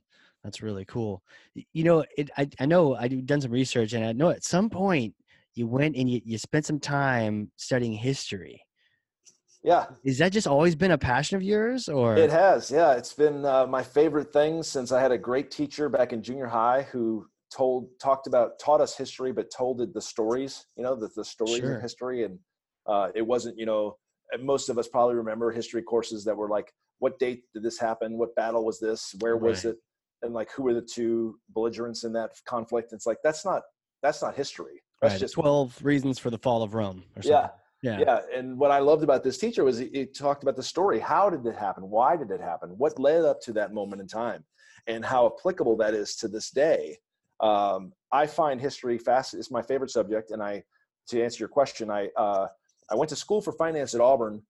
that's 0.46 0.62
really 0.62 0.84
cool. 0.84 1.24
You 1.72 1.82
know, 1.82 2.04
it, 2.16 2.30
I, 2.38 2.48
I 2.60 2.66
know 2.66 2.94
I've 2.94 3.26
done 3.26 3.40
some 3.40 3.50
research 3.50 3.94
and 3.94 4.04
I 4.04 4.12
know 4.12 4.30
at 4.30 4.44
some 4.44 4.70
point 4.70 5.12
you 5.56 5.66
went 5.66 5.96
and 5.96 6.08
you, 6.08 6.20
you 6.24 6.38
spent 6.38 6.64
some 6.64 6.78
time 6.78 7.50
studying 7.56 7.92
history. 7.92 8.62
Yeah. 9.64 9.86
Is 10.04 10.18
that 10.18 10.30
just 10.30 10.46
always 10.46 10.76
been 10.76 10.92
a 10.92 10.98
passion 10.98 11.36
of 11.36 11.42
yours 11.42 11.88
or? 11.88 12.16
It 12.16 12.30
has. 12.30 12.70
Yeah. 12.70 12.92
It's 12.92 13.12
been 13.12 13.44
uh, 13.44 13.66
my 13.66 13.82
favorite 13.82 14.32
thing 14.32 14.62
since 14.62 14.92
I 14.92 15.00
had 15.00 15.10
a 15.10 15.18
great 15.18 15.50
teacher 15.50 15.88
back 15.88 16.12
in 16.12 16.22
junior 16.22 16.46
high 16.46 16.86
who 16.92 17.26
told, 17.52 17.88
talked 18.00 18.28
about, 18.28 18.60
taught 18.60 18.80
us 18.80 18.96
history, 18.96 19.32
but 19.32 19.50
told 19.50 19.80
it 19.80 19.92
the 19.94 20.00
stories, 20.00 20.64
you 20.76 20.84
know, 20.84 20.94
the, 20.94 21.10
the 21.16 21.24
stories 21.24 21.56
sure. 21.56 21.78
of 21.78 21.82
history. 21.82 22.22
And 22.22 22.38
uh, 22.86 23.08
it 23.16 23.26
wasn't, 23.26 23.58
you 23.58 23.66
know, 23.66 23.96
most 24.40 24.68
of 24.68 24.78
us 24.78 24.86
probably 24.86 25.16
remember 25.16 25.50
history 25.50 25.82
courses 25.82 26.24
that 26.24 26.36
were 26.36 26.48
like, 26.48 26.72
what 27.00 27.18
date 27.18 27.42
did 27.52 27.64
this 27.64 27.80
happen? 27.80 28.16
What 28.16 28.36
battle 28.36 28.64
was 28.64 28.78
this? 28.78 29.12
Where 29.18 29.36
was 29.36 29.64
right. 29.64 29.72
it? 29.72 29.78
And 30.22 30.32
like 30.34 30.50
who 30.52 30.62
were 30.62 30.74
the 30.74 30.82
two 30.82 31.38
belligerents 31.50 32.04
in 32.04 32.12
that 32.12 32.30
conflict 32.46 32.92
it's 32.92 33.06
like 33.06 33.18
that's 33.22 33.44
not 33.44 33.62
that's 34.02 34.22
not 34.22 34.34
history. 34.34 34.82
That's 35.02 35.14
right. 35.14 35.20
just 35.20 35.34
twelve 35.34 35.78
reasons 35.82 36.18
for 36.18 36.30
the 36.30 36.38
fall 36.38 36.62
of 36.62 36.74
Rome. 36.74 37.02
Or 37.16 37.22
something. 37.22 37.32
yeah. 37.32 37.48
Yeah. 37.82 37.98
Yeah, 38.00 38.20
and 38.34 38.58
what 38.58 38.70
I 38.70 38.78
loved 38.78 39.04
about 39.04 39.22
this 39.22 39.36
teacher 39.38 39.62
was 39.62 39.78
he, 39.78 39.90
he 39.92 40.06
talked 40.06 40.42
about 40.42 40.56
the 40.56 40.62
story. 40.62 40.98
How 40.98 41.28
did 41.28 41.44
it 41.46 41.54
happen? 41.54 41.88
Why 41.90 42.16
did 42.16 42.30
it 42.30 42.40
happen? 42.40 42.70
What 42.70 42.98
led 42.98 43.24
up 43.24 43.40
to 43.42 43.52
that 43.52 43.74
moment 43.74 44.00
in 44.00 44.08
time, 44.08 44.44
and 44.86 45.04
how 45.04 45.26
applicable 45.26 45.76
that 45.76 45.92
is 45.94 46.16
to 46.16 46.28
this 46.28 46.50
day. 46.50 46.96
Um, 47.40 47.92
I 48.10 48.26
find 48.26 48.60
history 48.60 48.96
fast. 48.98 49.34
It's 49.34 49.50
my 49.50 49.60
favorite 49.60 49.90
subject, 49.90 50.30
and 50.30 50.42
I, 50.42 50.62
to 51.08 51.22
answer 51.22 51.38
your 51.40 51.48
question, 51.50 51.90
I 51.90 52.08
uh, 52.16 52.46
I 52.90 52.94
went 52.94 53.10
to 53.10 53.16
school 53.16 53.42
for 53.42 53.52
finance 53.52 53.94
at 53.94 54.00
Auburn 54.00 54.42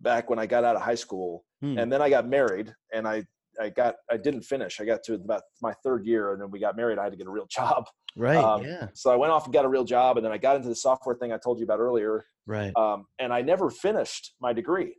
back 0.00 0.30
when 0.30 0.38
I 0.38 0.46
got 0.46 0.64
out 0.64 0.74
of 0.74 0.82
high 0.82 0.94
school, 0.96 1.44
Hmm. 1.60 1.78
and 1.78 1.92
then 1.92 2.00
I 2.02 2.08
got 2.08 2.26
married, 2.26 2.74
and 2.92 3.06
I 3.06 3.24
I 3.60 3.68
got 3.68 3.96
I 4.10 4.16
didn't 4.16 4.42
finish. 4.42 4.80
I 4.80 4.84
got 4.84 5.02
to 5.04 5.14
about 5.14 5.42
my 5.60 5.72
third 5.84 6.06
year, 6.06 6.32
and 6.32 6.40
then 6.40 6.50
we 6.50 6.58
got 6.58 6.76
married. 6.76 6.98
I 6.98 7.04
had 7.04 7.12
to 7.12 7.18
get 7.18 7.26
a 7.26 7.30
real 7.30 7.46
job. 7.50 7.86
Right. 8.16 8.42
Um, 8.42 8.64
yeah. 8.64 8.88
So 8.94 9.10
I 9.10 9.16
went 9.16 9.32
off 9.32 9.44
and 9.44 9.52
got 9.52 9.64
a 9.64 9.68
real 9.68 9.84
job, 9.84 10.16
and 10.16 10.24
then 10.24 10.32
I 10.32 10.38
got 10.38 10.56
into 10.56 10.68
the 10.68 10.74
software 10.76 11.14
thing 11.16 11.32
I 11.32 11.38
told 11.38 11.58
you 11.58 11.64
about 11.64 11.80
earlier 11.80 12.24
Right. 12.46 12.72
um, 12.76 13.06
and 13.20 13.32
I 13.32 13.40
never 13.40 13.70
finished 13.70 14.34
my 14.40 14.52
degree. 14.52 14.96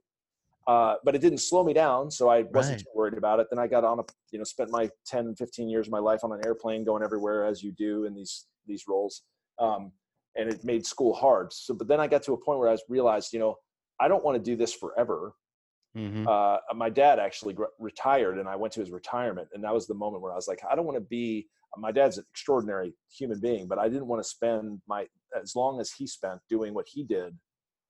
Uh, 0.66 0.96
but 1.04 1.14
it 1.14 1.20
didn't 1.20 1.40
slow 1.40 1.62
me 1.62 1.74
down, 1.74 2.10
so 2.10 2.30
I 2.30 2.44
wasn't 2.44 2.78
Right. 2.78 2.80
too 2.80 2.90
worried 2.96 3.18
about 3.18 3.42
it. 3.42 3.48
Then 3.50 3.60
I 3.60 3.68
got 3.68 3.84
on 3.84 4.00
a, 4.00 4.04
you 4.32 4.38
know, 4.38 4.46
spent 4.46 4.72
my 4.72 4.90
10, 5.06 5.36
15 5.36 5.68
years 5.68 5.88
of 5.88 5.92
my 5.92 6.00
life 6.00 6.24
on 6.24 6.32
an 6.32 6.40
airplane, 6.46 6.86
going 6.86 7.04
everywhere 7.04 7.46
as 7.46 7.62
you 7.62 7.74
do 7.74 8.06
in 8.06 8.14
these 8.14 8.48
these 8.66 8.86
roles, 8.88 9.24
um, 9.60 9.92
and 10.38 10.50
it 10.50 10.64
made 10.64 10.86
school 10.86 11.14
hard. 11.14 11.52
So, 11.52 11.74
but 11.74 11.90
then 11.90 12.00
I 12.00 12.08
got 12.08 12.24
to 12.24 12.34
a 12.34 12.38
point 12.38 12.60
where 12.60 12.70
I 12.70 12.78
realized, 12.88 13.34
you 13.34 13.40
know, 13.40 13.58
I 14.00 14.08
don't 14.08 14.24
want 14.24 14.38
to 14.38 14.42
do 14.52 14.56
this 14.56 14.74
forever. 14.74 15.34
Hmm 15.96 16.26
Uh, 16.26 16.58
my 16.76 16.90
dad 16.90 17.20
actually 17.20 17.54
gr- 17.54 17.66
retired, 17.80 18.38
and 18.40 18.48
I 18.48 18.56
went 18.56 18.74
to 18.74 18.80
his 18.80 18.92
retirement, 18.92 19.50
and 19.54 19.64
that 19.64 19.74
was 19.74 19.88
the 19.88 19.94
moment 19.94 20.24
where 20.24 20.32
I 20.32 20.36
was 20.36 20.48
like, 20.48 20.62
I 20.70 20.76
don't 20.76 20.86
want 20.86 20.98
to 20.98 21.02
be. 21.02 21.48
My 21.78 21.92
dad's 21.92 22.20
an 22.20 22.26
extraordinary 22.30 22.94
human 23.12 23.40
being, 23.40 23.68
but 23.68 23.80
I 23.80 23.90
didn't 23.90 24.08
want 24.08 24.22
to 24.22 24.30
spend 24.30 24.80
my 24.88 25.08
as 25.42 25.56
long 25.56 25.82
as 25.82 25.92
he 25.92 26.06
spent 26.06 26.40
doing 26.48 26.74
what 26.74 26.86
he 26.88 27.04
did, 27.04 27.36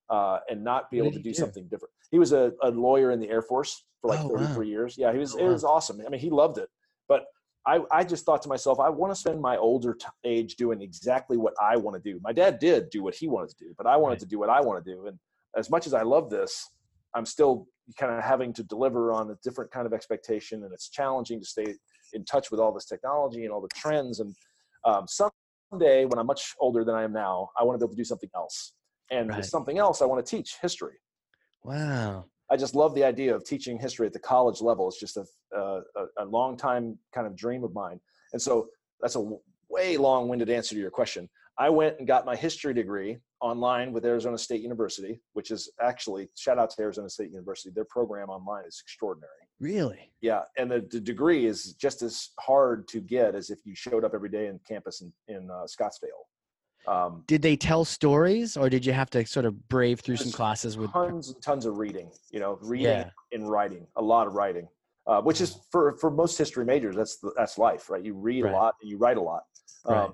uh, 0.10 0.40
and 0.50 0.64
not 0.64 0.90
be 0.90 0.98
What 1.00 1.08
able 1.08 1.12
to 1.18 1.20
do 1.20 1.34
do? 1.34 1.40
something 1.40 1.66
different. 1.70 1.94
He 2.12 2.18
was 2.20 2.32
a, 2.32 2.54
a 2.64 2.70
lawyer 2.70 3.12
in 3.12 3.20
the 3.20 3.30
Air 3.30 3.42
Force 3.42 3.84
for 4.02 4.08
like 4.10 4.22
Oh, 4.22 4.28
33 4.30 4.66
wow. 4.66 4.72
years. 4.72 4.98
Yeah, 4.98 5.12
he 5.12 5.20
was. 5.20 5.34
Oh, 5.34 5.40
It 5.40 5.44
wow. 5.44 5.52
was 5.54 5.64
awesome. 5.64 6.02
I 6.06 6.10
mean, 6.10 6.20
he 6.22 6.30
loved 6.30 6.58
it, 6.58 6.70
but. 7.08 7.26
I, 7.66 7.80
I 7.92 8.04
just 8.04 8.26
thought 8.26 8.42
to 8.42 8.50
myself, 8.50 8.82
I 8.82 8.90
want 8.90 9.12
to 9.14 9.16
spend 9.16 9.40
my 9.40 9.56
older 9.56 9.94
t- 9.94 10.06
age 10.26 10.58
doing 10.58 10.82
exactly 10.82 11.38
what 11.38 11.54
I 11.62 11.78
want 11.78 11.96
to 11.96 12.12
do. 12.12 12.20
My 12.22 12.34
dad 12.34 12.60
did 12.60 12.90
do 12.90 13.02
what 13.04 13.16
he 13.16 13.30
wanted 13.30 13.52
to 13.52 13.56
do, 13.58 13.74
but 13.78 13.88
I 13.88 13.96
wanted 13.96 14.16
Right. 14.16 14.20
to 14.20 14.26
do 14.26 14.38
what 14.38 14.50
I 14.50 14.60
want 14.60 14.84
to 14.84 14.92
do. 14.94 15.08
And 15.08 15.18
as 15.56 15.70
much 15.70 15.88
as 15.88 15.94
I 15.94 16.02
love 16.02 16.30
this, 16.30 16.70
I'm 17.16 17.26
still 17.26 17.68
kind 17.98 18.14
of 18.14 18.24
having 18.24 18.54
to 18.54 18.64
deliver 18.64 19.12
on 19.12 19.32
a 19.32 19.36
different 19.44 19.72
kind 19.72 19.86
of 19.86 19.94
expectation, 19.94 20.64
and 20.64 20.74
it's 20.74 20.90
challenging 20.90 21.40
to 21.40 21.46
stay 21.46 21.76
in 22.14 22.24
touch 22.26 22.52
with 22.52 22.60
all 22.60 22.74
this 22.74 22.86
technology 22.86 23.44
and 23.44 23.52
all 23.52 23.62
the 23.62 23.70
trends. 23.76 24.20
And 24.20 24.36
um, 24.86 25.06
someday, 25.08 26.06
when 26.06 26.20
I'm 26.20 26.28
much 26.28 26.54
older 26.60 26.84
than 26.84 26.96
I 26.96 27.04
am 27.04 27.14
now, 27.14 27.50
I 27.60 27.64
want 27.64 27.76
to 27.76 27.80
be 27.80 27.88
able 27.88 27.96
to 27.96 28.02
do 28.02 28.06
something 28.06 28.30
else. 28.36 28.74
And 29.12 29.30
Right. 29.30 29.46
something 29.46 29.78
else, 29.78 30.02
I 30.02 30.06
want 30.06 30.26
to 30.26 30.30
teach 30.38 30.58
history. 30.62 30.96
Wow. 31.64 32.26
I 32.50 32.58
just 32.58 32.76
love 32.76 32.94
the 32.94 33.04
idea 33.04 33.36
of 33.36 33.44
teaching 33.44 33.80
history 33.80 34.06
at 34.06 34.14
the 34.14 34.20
college 34.20 34.62
level. 34.62 34.88
It's 34.88 35.00
just 35.00 35.18
a, 35.18 35.26
a, 35.58 35.82
a 36.20 36.26
long 36.26 36.58
time 36.58 36.98
kind 37.14 37.26
of 37.26 37.36
dream 37.36 37.64
of 37.64 37.74
mine. 37.74 38.00
And 38.34 38.42
so 38.42 38.68
that's 39.02 39.16
a 39.16 39.30
way 39.70 39.98
long 39.98 40.28
winded 40.28 40.50
answer 40.50 40.76
to 40.76 40.82
your 40.82 40.92
question. 40.92 41.30
I 41.58 41.70
went 41.70 42.00
and 42.00 42.08
got 42.08 42.26
my 42.26 42.36
history 42.36 42.74
degree 42.74 43.18
online 43.44 43.92
with 43.92 44.06
Arizona 44.06 44.38
State 44.38 44.62
University, 44.62 45.20
which 45.34 45.52
is 45.52 45.70
actually, 45.82 46.30
shout 46.36 46.58
out 46.58 46.70
to 46.72 46.82
Arizona 46.82 47.10
State 47.10 47.30
University. 47.30 47.70
Their 47.76 47.86
program 47.86 48.30
online 48.30 48.64
is 48.66 48.82
extraordinary. 48.82 49.30
Really? 49.60 50.12
Yeah. 50.22 50.44
And 50.58 50.72
the, 50.72 50.88
the 50.90 51.00
degree 51.00 51.46
is 51.46 51.74
just 51.74 52.02
as 52.02 52.30
hard 52.40 52.88
to 52.88 53.02
get 53.02 53.36
as 53.36 53.50
if 53.50 53.60
you 53.66 53.76
showed 53.76 54.06
up 54.06 54.14
every 54.16 54.30
day 54.30 54.48
in 54.48 54.60
campus 54.68 55.02
in, 55.02 55.12
in 55.28 55.52
uh, 55.52 55.66
Scottsdale. 55.66 56.24
Um, 56.88 57.24
Did 57.28 57.42
they 57.42 57.56
tell 57.56 57.86
stories, 57.86 58.58
or 58.58 58.70
did 58.70 58.86
you 58.86 58.92
have 58.94 59.10
to 59.12 59.26
sort 59.26 59.46
of 59.46 59.70
brave 59.70 60.00
through 60.00 60.18
some 60.18 60.32
classes 60.32 60.78
with? 60.78 60.92
tons 60.92 61.30
and 61.30 61.42
tons 61.42 61.66
of 61.66 61.78
reading, 61.78 62.12
you 62.32 62.40
know, 62.40 62.58
reading 62.62 62.88
Yeah. 62.88 63.10
and 63.34 63.50
writing, 63.50 63.88
a 63.98 64.02
lot 64.02 64.28
of 64.28 64.34
writing, 64.34 64.68
uh, 65.08 65.22
which 65.22 65.40
is 65.42 65.60
for, 65.72 65.98
for 65.98 66.10
most 66.12 66.38
history 66.38 66.66
majors, 66.66 66.96
that's, 66.96 67.18
the, 67.20 67.32
that's 67.38 67.58
life, 67.58 67.90
right? 67.90 68.04
You 68.04 68.14
read 68.16 68.44
Right. 68.44 68.54
a 68.54 68.58
lot 68.58 68.76
and 68.82 68.90
you 68.90 68.98
write 68.98 69.18
a 69.18 69.22
lot. 69.22 69.44
Um, 69.86 69.94
Right. 69.96 70.12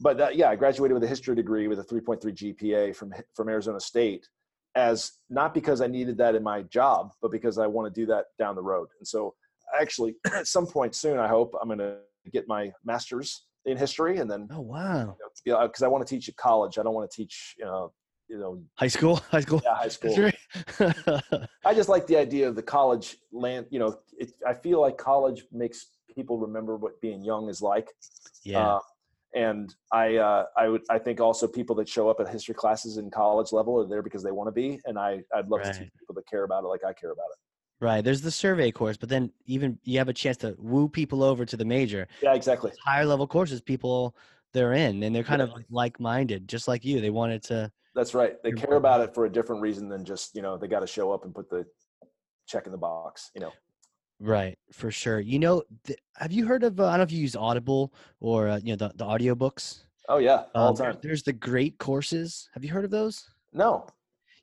But 0.00 0.16
that, 0.18 0.36
yeah, 0.36 0.48
I 0.50 0.56
graduated 0.56 0.94
with 0.94 1.02
a 1.04 1.08
history 1.08 1.34
degree 1.34 1.66
with 1.68 1.80
a 1.80 1.84
3.3 1.84 2.20
GPA 2.22 2.94
from, 2.94 3.12
from 3.34 3.48
Arizona 3.48 3.80
State 3.80 4.28
as 4.74 5.12
not 5.28 5.54
because 5.54 5.80
I 5.80 5.86
needed 5.88 6.16
that 6.18 6.34
in 6.34 6.42
my 6.42 6.62
job, 6.62 7.10
but 7.20 7.32
because 7.32 7.58
I 7.58 7.66
want 7.66 7.92
to 7.92 8.00
do 8.00 8.06
that 8.06 8.26
down 8.38 8.54
the 8.54 8.62
road. 8.62 8.88
And 8.98 9.06
so 9.08 9.34
actually 9.80 10.14
at 10.32 10.46
some 10.46 10.66
point 10.66 10.94
soon, 10.94 11.18
I 11.18 11.26
hope 11.26 11.54
I'm 11.60 11.68
going 11.68 11.78
to 11.80 11.96
get 12.32 12.46
my 12.46 12.70
master's 12.84 13.44
in 13.64 13.76
history 13.76 14.18
and 14.18 14.30
then, 14.30 14.48
Oh 14.52 14.60
wow. 14.60 15.16
you 15.44 15.52
know, 15.52 15.68
cause 15.68 15.82
I 15.82 15.88
want 15.88 16.06
to 16.06 16.14
teach 16.14 16.28
at 16.28 16.36
college. 16.36 16.78
I 16.78 16.82
don't 16.82 16.94
want 16.94 17.10
to 17.10 17.16
teach, 17.16 17.56
you 17.58 17.64
know, 17.64 17.92
you 18.28 18.38
know, 18.38 18.62
High 18.74 18.88
school. 18.88 19.16
High 19.30 19.40
school. 19.40 19.62
yeah, 19.64 19.74
high 19.74 19.88
school. 19.88 20.30
I 21.64 21.74
just 21.74 21.88
like 21.88 22.06
the 22.06 22.16
idea 22.16 22.46
of 22.48 22.54
the 22.54 22.62
college 22.62 23.16
land. 23.32 23.66
You 23.70 23.78
know, 23.80 23.98
it, 24.18 24.32
I 24.46 24.54
feel 24.54 24.80
like 24.80 24.96
college 24.98 25.44
makes 25.50 25.86
people 26.14 26.38
remember 26.38 26.76
what 26.76 27.00
being 27.00 27.22
young 27.22 27.48
is 27.48 27.62
like. 27.62 27.88
yeah. 28.44 28.74
Uh, 28.74 28.80
and 29.34 29.74
I, 29.92 30.16
uh, 30.16 30.44
I 30.56 30.68
would, 30.68 30.82
I 30.90 30.98
think 30.98 31.20
also 31.20 31.46
people 31.46 31.76
that 31.76 31.88
show 31.88 32.08
up 32.08 32.20
at 32.20 32.28
history 32.28 32.54
classes 32.54 32.96
in 32.96 33.10
college 33.10 33.52
level 33.52 33.80
are 33.80 33.86
there 33.86 34.02
because 34.02 34.22
they 34.22 34.30
want 34.30 34.48
to 34.48 34.52
be. 34.52 34.80
And 34.86 34.98
I, 34.98 35.22
I'd 35.34 35.48
love 35.48 35.62
to 35.62 35.68
Right. 35.68 35.74
teach 35.74 35.90
people 35.98 36.14
that 36.14 36.26
care 36.28 36.44
about 36.44 36.64
it 36.64 36.68
like 36.68 36.84
I 36.84 36.92
care 36.92 37.10
about 37.10 37.26
it. 37.32 37.38
right. 37.84 38.02
There's 38.02 38.22
the 38.22 38.30
survey 38.30 38.70
course, 38.70 38.96
but 38.96 39.08
then 39.08 39.30
even 39.46 39.78
you 39.84 39.98
have 39.98 40.08
a 40.08 40.12
chance 40.14 40.36
to 40.38 40.54
woo 40.58 40.88
people 40.88 41.22
over 41.22 41.44
to 41.44 41.56
the 41.56 41.64
major. 41.64 42.08
Yeah, 42.22 42.34
exactly. 42.34 42.72
Higher 42.84 43.04
level 43.04 43.26
courses, 43.26 43.60
people 43.60 44.16
they're 44.54 44.72
in, 44.72 45.02
and 45.02 45.14
they're 45.14 45.22
kind 45.22 45.40
Yeah. 45.42 45.48
of 45.48 45.62
like 45.70 46.00
minded, 46.00 46.48
just 46.48 46.66
like 46.68 46.84
you. 46.84 47.00
They 47.00 47.10
wanted 47.10 47.42
to. 47.44 47.70
That's 47.94 48.14
right. 48.14 48.42
They 48.42 48.52
care 48.52 48.76
about 48.76 49.00
it 49.00 49.14
for 49.14 49.26
a 49.26 49.30
different 49.32 49.60
reason 49.60 49.88
than 49.88 50.04
just, 50.04 50.34
you 50.34 50.42
know, 50.42 50.56
they 50.56 50.68
got 50.68 50.80
to 50.80 50.86
show 50.86 51.12
up 51.12 51.24
and 51.24 51.34
put 51.34 51.50
the 51.50 51.66
check 52.46 52.66
in 52.66 52.72
the 52.72 52.78
box, 52.78 53.30
you 53.34 53.40
know? 53.40 53.52
Right, 54.20 54.58
for 54.72 54.90
sure. 54.90 55.20
You 55.20 55.38
know, 55.38 55.62
th- 55.84 55.98
have 56.16 56.32
you 56.32 56.44
heard 56.46 56.64
of? 56.64 56.80
Uh, 56.80 56.86
I 56.86 56.90
don't 56.90 56.98
know 56.98 57.02
if 57.04 57.12
you 57.12 57.20
use 57.20 57.36
Audible 57.36 57.94
or 58.20 58.48
uh, 58.48 58.58
you 58.62 58.72
know 58.72 58.76
the 58.76 58.92
the 58.96 59.04
audiobooks. 59.04 59.84
Oh 60.08 60.18
yeah. 60.18 60.44
All 60.54 60.70
Um, 60.70 60.74
the 60.74 60.82
time. 60.84 60.98
there's 61.02 61.22
the 61.22 61.32
great 61.32 61.78
courses. 61.78 62.48
Have 62.54 62.64
you 62.64 62.70
heard 62.72 62.84
of 62.84 62.90
those? 62.90 63.28
No. 63.52 63.86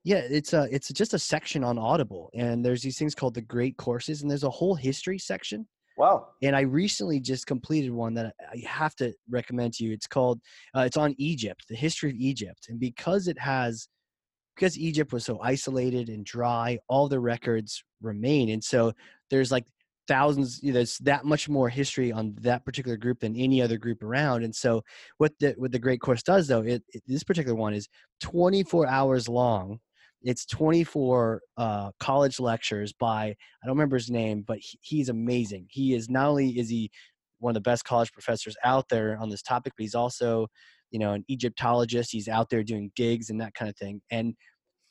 Yeah, 0.03 0.17
it's 0.17 0.53
a 0.53 0.67
it's 0.71 0.89
just 0.89 1.13
a 1.13 1.19
section 1.19 1.63
on 1.63 1.77
Audible, 1.77 2.29
and 2.33 2.63
there's 2.63 2.81
these 2.83 2.97
things 2.97 3.15
called 3.15 3.33
the 3.33 3.41
great 3.41 3.75
courses, 3.77 4.21
and 4.21 4.29
there's 4.31 4.43
a 4.43 4.49
whole 4.49 4.75
history 4.75 5.17
section. 5.17 5.67
Wow. 5.97 6.27
And 6.43 6.55
I 6.55 6.61
recently 6.61 7.19
just 7.19 7.47
completed 7.47 7.89
one 7.91 8.13
that 8.15 8.35
I 8.51 8.61
have 8.67 8.95
to 8.97 9.13
recommend 9.29 9.73
to 9.75 9.83
you. 9.85 9.93
It's 9.93 10.07
called 10.07 10.39
uh, 10.75 10.81
it's 10.81 10.97
on 10.97 11.15
Egypt, 11.17 11.65
the 11.67 11.75
history 11.75 12.11
of 12.11 12.15
Egypt, 12.17 12.67
and 12.69 12.79
because 12.79 13.27
it 13.27 13.39
has 13.39 13.87
because 14.55 14.77
Egypt 14.77 15.11
was 15.13 15.25
so 15.25 15.39
isolated 15.41 16.09
and 16.09 16.25
dry, 16.25 16.77
all 16.87 17.07
the 17.07 17.19
records 17.19 17.83
remain, 18.01 18.49
and 18.49 18.63
so 18.63 18.93
there's 19.29 19.51
like 19.51 19.65
thousands 20.07 20.61
you 20.61 20.71
know, 20.71 20.75
there's 20.75 20.97
that 20.99 21.25
much 21.25 21.49
more 21.49 21.69
history 21.69 22.11
on 22.11 22.35
that 22.41 22.65
particular 22.65 22.97
group 22.97 23.19
than 23.19 23.35
any 23.35 23.61
other 23.61 23.77
group 23.77 24.03
around 24.03 24.43
and 24.43 24.55
so 24.55 24.83
what 25.17 25.31
the 25.39 25.53
what 25.57 25.71
the 25.71 25.79
great 25.79 25.99
course 25.99 26.23
does 26.23 26.47
though 26.47 26.61
it, 26.61 26.83
it 26.93 27.01
this 27.07 27.23
particular 27.23 27.55
one 27.55 27.73
is 27.73 27.87
24 28.21 28.87
hours 28.87 29.27
long. 29.27 29.79
It's 30.21 30.45
24 30.47 31.41
uh, 31.57 31.91
college 31.99 32.39
lectures 32.39 32.93
by 32.93 33.25
i 33.25 33.65
don't 33.65 33.75
remember 33.75 33.97
his 33.97 34.09
name 34.09 34.43
but 34.45 34.57
he, 34.59 34.79
he's 34.81 35.09
amazing. 35.09 35.67
He 35.69 35.93
is 35.93 36.09
not 36.09 36.27
only 36.27 36.57
is 36.59 36.69
he 36.69 36.91
one 37.39 37.51
of 37.51 37.55
the 37.55 37.69
best 37.69 37.85
college 37.85 38.11
professors 38.11 38.55
out 38.63 38.89
there 38.89 39.17
on 39.17 39.29
this 39.29 39.41
topic 39.41 39.73
but 39.77 39.83
he's 39.83 39.95
also 39.95 40.47
you 40.95 40.99
know 40.99 41.11
an 41.11 41.25
egyptologist 41.27 42.13
he's 42.13 42.29
out 42.29 42.49
there 42.49 42.63
doing 42.63 42.89
gigs 42.95 43.29
and 43.29 43.41
that 43.41 43.53
kind 43.53 43.67
of 43.69 43.75
thing 43.75 44.01
and 44.11 44.33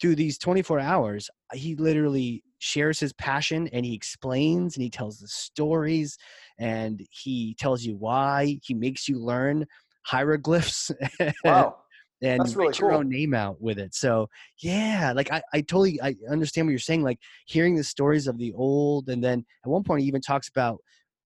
through 0.00 0.14
these 0.14 0.36
24 0.36 0.78
hours 0.78 1.30
he 1.54 1.74
literally 1.76 2.42
shares 2.58 3.00
his 3.00 3.14
passion 3.14 3.68
and 3.72 3.86
he 3.86 3.94
explains 3.94 4.76
and 4.76 4.82
he 4.82 4.90
tells 4.90 5.18
the 5.18 5.28
stories 5.28 6.18
and 6.58 7.00
he 7.10 7.56
tells 7.58 7.84
you 7.84 7.96
why 7.96 8.58
he 8.62 8.74
makes 8.74 9.08
you 9.08 9.18
learn 9.18 9.64
hieroglyphs 10.04 10.90
Wow. 11.44 11.76
and 12.22 12.38
That's 12.38 12.54
really 12.54 12.68
write 12.68 12.78
your 12.78 12.90
cool. 12.90 12.98
own 12.98 13.08
name 13.08 13.34
out 13.34 13.60
with 13.60 13.78
it. 13.78 13.94
So 13.94 14.28
yeah, 14.62 15.12
like 15.14 15.32
I, 15.32 15.42
I 15.52 15.60
totally 15.60 16.00
I 16.02 16.14
understand 16.30 16.66
what 16.66 16.70
you're 16.72 16.78
saying. 16.78 17.02
Like 17.02 17.18
hearing 17.46 17.74
the 17.74 17.84
stories 17.84 18.26
of 18.26 18.38
the 18.38 18.52
old, 18.54 19.08
and 19.08 19.22
then 19.22 19.44
at 19.64 19.70
one 19.70 19.82
point 19.82 20.02
he 20.02 20.08
even 20.08 20.20
talks 20.20 20.48
about, 20.48 20.78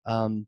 um, 0.06 0.46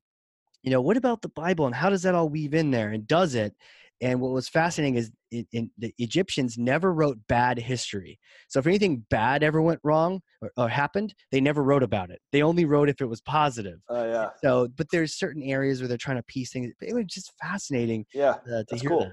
you 0.62 0.70
know, 0.70 0.80
what 0.80 0.96
about 0.96 1.22
the 1.22 1.28
Bible 1.28 1.66
and 1.66 1.74
how 1.74 1.90
does 1.90 2.02
that 2.02 2.14
all 2.14 2.28
weave 2.28 2.54
in 2.54 2.70
there 2.70 2.90
and 2.90 3.06
does 3.06 3.34
it? 3.34 3.54
And 4.02 4.20
what 4.20 4.32
was 4.32 4.48
fascinating 4.48 4.96
is 4.96 5.10
in, 5.30 5.46
in 5.52 5.70
the 5.78 5.92
Egyptians 5.98 6.56
never 6.56 6.92
wrote 6.92 7.18
bad 7.28 7.58
history. 7.58 8.18
So 8.48 8.58
if 8.58 8.66
anything 8.66 9.04
bad 9.10 9.42
ever 9.42 9.60
went 9.60 9.80
wrong 9.84 10.20
or, 10.40 10.50
or 10.56 10.68
happened, 10.68 11.14
they 11.30 11.40
never 11.40 11.62
wrote 11.62 11.82
about 11.82 12.10
it. 12.10 12.20
They 12.32 12.42
only 12.42 12.64
wrote 12.64 12.88
if 12.88 13.00
it 13.00 13.06
was 13.06 13.20
positive. 13.20 13.78
Oh 13.88 14.04
yeah. 14.04 14.30
So, 14.42 14.68
but 14.76 14.86
there's 14.90 15.18
certain 15.18 15.42
areas 15.42 15.80
where 15.80 15.88
they're 15.88 15.98
trying 15.98 16.16
to 16.16 16.22
piece 16.24 16.52
things. 16.52 16.72
It 16.80 16.94
was 16.94 17.04
just 17.06 17.32
fascinating 17.40 18.06
Yeah. 18.14 18.30
uh, 18.30 18.34
to 18.44 18.64
That's 18.70 18.80
hear 18.82 18.90
cool. 18.90 19.00
that. 19.00 19.12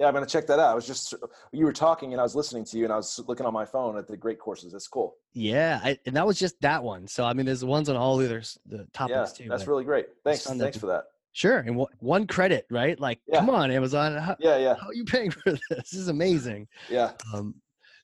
Yeah, 0.00 0.08
I'm 0.08 0.14
gonna 0.14 0.26
check 0.26 0.48
that 0.48 0.58
out. 0.58 0.70
I 0.70 0.74
was 0.74 0.88
just 0.88 1.14
you 1.52 1.64
were 1.64 1.72
talking 1.72 2.10
and 2.12 2.20
I 2.20 2.24
was 2.24 2.34
listening 2.34 2.64
to 2.64 2.76
you 2.78 2.82
and 2.82 2.92
I 2.92 2.96
was 2.96 3.20
looking 3.28 3.46
on 3.46 3.52
my 3.52 3.64
phone 3.64 3.96
at 3.96 4.08
the 4.08 4.16
great 4.16 4.40
courses. 4.40 4.72
That's 4.72 4.88
cool. 4.88 5.14
Yeah, 5.34 5.80
I, 5.84 5.96
and 6.04 6.16
that 6.16 6.26
was 6.26 6.36
just 6.36 6.56
that 6.62 6.82
one. 6.82 7.06
So 7.06 7.24
I 7.24 7.32
mean, 7.32 7.46
there's 7.46 7.64
ones 7.64 7.88
on 7.88 7.94
all 7.94 8.16
the 8.16 8.24
others, 8.24 8.58
the 8.66 8.88
topics 8.92 9.38
Yeah, 9.38 9.44
too. 9.44 9.48
that's 9.48 9.68
really 9.68 9.84
great. 9.84 10.06
Thanks, 10.24 10.42
thanks 10.42 10.74
the- 10.76 10.80
for 10.80 10.86
that. 10.86 11.04
Sure, 11.34 11.58
and 11.58 11.68
w- 11.76 11.86
one 11.98 12.26
credit, 12.26 12.64
right? 12.70 12.98
Like, 12.98 13.20
Yeah. 13.26 13.40
come 13.40 13.50
on, 13.50 13.70
Amazon, 13.70 14.16
how, 14.16 14.36
Yeah, 14.38 14.56
yeah, 14.56 14.74
how 14.80 14.86
are 14.88 14.94
you 14.94 15.04
paying 15.04 15.30
for 15.32 15.52
this? 15.52 15.60
This 15.68 15.92
is 15.94 16.08
amazing. 16.08 16.66
yeah. 16.88 17.12
Um, 17.34 17.54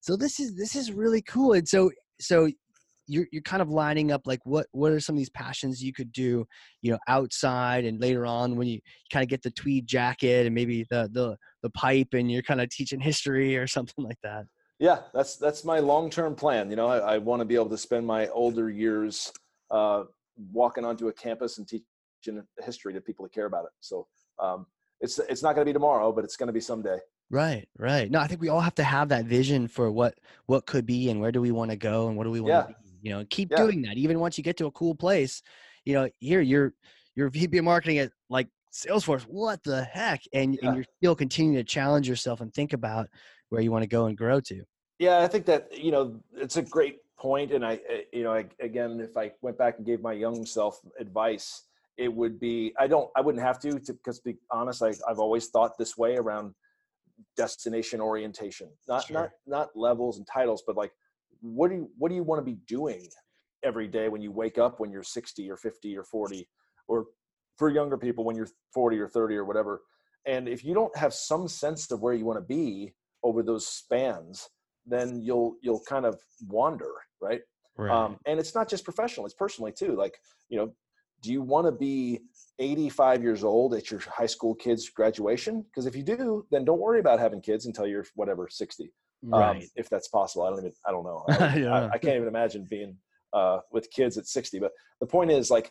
so 0.03 0.17
this 0.17 0.41
is 0.41 0.57
this 0.57 0.75
is 0.77 0.93
really 0.93 1.23
cool. 1.23 1.53
And 1.53 1.67
so 1.69 1.91
so 2.21 2.49
you're 3.07 3.27
you're 3.33 3.43
kind 3.43 3.63
of 3.63 3.69
lining 3.69 4.11
up 4.13 4.23
like 4.25 4.41
what 4.45 4.67
what 4.73 4.93
are 4.93 5.01
some 5.01 5.15
of 5.15 5.19
these 5.19 5.31
passions 5.31 5.83
you 5.83 5.93
could 5.93 6.11
do, 6.13 6.45
you 6.83 6.91
know, 6.91 6.99
outside 7.09 7.85
and 7.85 8.01
later 8.01 8.27
on 8.27 8.57
when 8.57 8.67
you 8.67 8.81
kind 9.13 9.23
of 9.23 9.29
get 9.29 9.43
the 9.43 9.51
tweed 9.53 9.87
jacket 9.87 10.47
and 10.47 10.55
maybe 10.55 10.85
the 10.91 11.09
the 11.13 11.37
the 11.63 11.71
pipe 11.71 12.09
and 12.15 12.31
you're 12.33 12.43
kind 12.43 12.61
of 12.61 12.69
teaching 12.71 13.01
history 13.01 13.57
or 13.57 13.67
something 13.77 14.05
like 14.05 14.19
that. 14.25 14.45
Yeah, 14.81 15.03
that's 15.15 15.37
that's 15.37 15.65
my 15.65 15.79
long 15.79 16.11
term 16.11 16.35
plan. 16.35 16.69
You 16.71 16.77
know, 16.77 16.89
I, 16.89 17.15
I 17.15 17.19
want 17.19 17.41
to 17.41 17.45
be 17.45 17.55
able 17.55 17.69
to 17.71 17.79
spend 17.79 18.07
my 18.07 18.27
older 18.29 18.71
years 18.71 19.31
uh, 19.71 20.05
walking 20.53 20.85
onto 20.85 21.09
a 21.09 21.13
campus 21.13 21.59
and 21.59 21.69
teaching 21.69 21.85
history 22.65 22.93
to 22.95 23.01
people 23.01 23.25
that 23.25 23.33
care 23.33 23.47
about 23.47 23.65
it. 23.65 23.71
So 23.81 24.07
um, 24.39 24.67
it's 25.01 25.19
it's 25.19 25.43
not 25.43 25.55
going 25.55 25.65
to 25.65 25.69
be 25.69 25.73
tomorrow, 25.73 26.13
but 26.13 26.25
it's 26.25 26.37
going 26.37 26.49
to 26.49 26.53
be 26.53 26.61
someday. 26.61 26.99
Right, 27.31 27.69
right. 27.79 28.11
No, 28.11 28.19
I 28.19 28.27
think 28.27 28.41
we 28.41 28.49
all 28.49 28.61
have 28.61 28.75
to 28.77 28.83
have 28.83 29.09
that 29.11 29.25
vision 29.25 29.69
for 29.69 29.91
what 29.91 30.15
what 30.47 30.67
could 30.67 30.85
be 30.85 31.11
and 31.11 31.21
where 31.21 31.33
do 31.33 31.41
we 31.41 31.53
want 31.53 31.71
to 31.71 31.77
go 31.77 32.09
and 32.09 32.17
what 32.17 32.25
do 32.25 32.31
we 32.31 32.41
want 32.41 32.51
Yeah. 32.53 32.63
to 32.63 32.69
be. 32.69 32.75
You 33.03 33.11
know, 33.13 33.25
keep 33.31 33.51
Yeah. 33.51 33.59
doing 33.59 33.83
that. 33.83 33.97
Even 33.97 34.19
once 34.21 34.37
you 34.37 34.45
get 34.45 34.57
to 34.59 34.67
a 34.67 34.73
cool 34.73 34.95
place, 34.95 35.43
you 35.85 35.95
know, 35.95 36.09
here 36.19 36.41
you're 36.41 36.75
you're 37.15 37.31
VP 37.31 37.59
of 37.59 37.65
marketing 37.65 37.99
at 37.99 38.13
like 38.29 38.49
Salesforce. 38.73 39.23
What 39.23 39.63
the 39.63 39.85
heck? 39.85 40.23
And 40.33 40.55
Yeah. 40.55 40.67
and 40.67 40.75
you're 40.75 40.85
still 40.99 41.15
continuing 41.15 41.57
to 41.57 41.65
challenge 41.65 42.09
yourself 42.09 42.41
and 42.41 42.53
think 42.53 42.73
about 42.73 43.09
where 43.49 43.61
you 43.61 43.71
want 43.71 43.83
to 43.83 43.89
go 43.89 44.07
and 44.07 44.17
grow 44.17 44.41
to. 44.41 44.65
Yeah, 44.99 45.21
I 45.21 45.29
think 45.29 45.47
that 45.47 45.77
you 45.77 45.93
know 45.93 46.21
it's 46.35 46.57
a 46.57 46.63
great 46.63 46.99
point, 47.17 47.53
and 47.53 47.65
I, 47.65 47.75
uh, 47.75 47.99
you 48.13 48.23
know, 48.23 48.33
I, 48.33 48.47
again, 48.61 49.01
if 49.01 49.17
I 49.17 49.33
went 49.41 49.57
back 49.59 49.77
and 49.79 49.87
gave 49.87 50.01
my 50.01 50.13
young 50.13 50.45
self 50.47 50.81
advice, 50.99 51.63
it 51.97 52.13
would 52.13 52.41
be 52.41 52.73
I 52.79 52.87
don't, 52.87 53.11
I 53.17 53.21
wouldn't 53.21 53.45
have 53.45 53.59
to, 53.61 53.75
because 53.75 54.19
to 54.19 54.33
be 54.33 54.37
honest, 54.51 54.83
I, 54.83 54.93
I've 55.09 55.19
always 55.19 55.49
thought 55.49 55.77
this 55.79 55.97
way 55.97 56.17
around 56.17 56.55
destination 57.37 58.01
orientation, 58.01 58.69
not 58.89 59.05
Sure. 59.05 59.23
not 59.23 59.31
not 59.47 59.69
levels 59.77 60.19
and 60.19 60.27
titles, 60.27 60.63
but 60.67 60.77
like, 60.77 60.93
what 61.41 61.69
do 61.69 61.77
you 61.77 61.91
what 61.99 62.09
do 62.09 62.15
you 62.15 62.23
want 62.23 62.39
to 62.39 62.45
be 62.45 62.59
doing 62.67 63.09
every 63.63 63.87
day 63.87 64.09
when 64.09 64.23
you 64.23 64.33
wake 64.33 64.59
up 64.59 64.81
when 64.81 64.91
you're 64.91 65.03
60 65.03 65.51
or 65.51 65.57
50 65.57 65.97
or 65.97 66.05
40, 66.05 66.49
or 66.89 67.07
for 67.59 67.69
younger 67.69 67.99
people 67.99 68.25
when 68.25 68.37
you're 68.37 68.49
40 68.73 68.99
or 68.99 69.09
30 69.09 69.37
or 69.37 69.45
whatever, 69.45 69.83
and 70.27 70.49
if 70.49 70.65
you 70.65 70.75
don't 70.75 70.97
have 70.97 71.13
some 71.13 71.49
sense 71.49 71.91
of 71.91 72.01
where 72.01 72.15
you 72.15 72.25
want 72.25 72.39
to 72.39 72.45
be 72.45 72.95
over 73.23 73.43
those 73.43 73.67
spans 73.67 74.49
then 74.87 75.21
you'll 75.21 75.57
you'll 75.63 75.83
kind 75.89 76.07
of 76.07 76.19
wander 76.49 76.91
right 77.21 77.43
Right. 77.77 77.93
um, 77.93 78.19
and 78.27 78.39
it's 78.39 78.55
not 78.55 78.69
just 78.69 78.85
professional 78.85 79.25
it's 79.27 79.35
personally 79.35 79.73
too 79.73 79.95
like 79.95 80.19
you 80.49 80.59
know 80.59 80.73
do 81.23 81.33
you 81.33 81.43
want 81.43 81.67
to 81.67 81.73
be 81.73 82.21
85 82.59 83.23
years 83.23 83.45
old 83.45 83.75
at 83.75 83.91
your 83.91 84.01
high 84.01 84.27
school 84.27 84.55
kids 84.55 84.89
graduation? 84.89 85.63
Because 85.63 85.87
if 85.87 85.97
you 85.97 86.03
do 86.03 86.47
then 86.51 86.65
don't 86.65 86.81
worry 86.81 87.01
about 87.01 87.19
having 87.19 87.41
kids 87.41 87.67
until 87.67 87.87
you're 87.87 88.07
whatever 88.15 88.49
60 88.51 88.91
um, 89.33 89.61
if 89.77 89.89
that's 89.91 90.09
possible 90.09 90.45
i 90.45 90.51
don't 90.51 90.61
even 90.61 90.73
i 90.87 90.91
don't 90.91 91.05
know. 91.05 91.25
I, 91.29 91.57
Yeah. 91.57 91.75
I, 91.75 91.91
I 91.91 91.99
can't 91.99 92.17
even 92.17 92.29
imagine 92.29 92.67
being 92.69 92.97
uh, 93.33 93.59
with 93.71 93.91
kids 93.91 94.19
at 94.19 94.27
60 94.27 94.59
but 94.59 94.73
the 95.01 95.07
point 95.07 95.31
is 95.31 95.51
like 95.51 95.71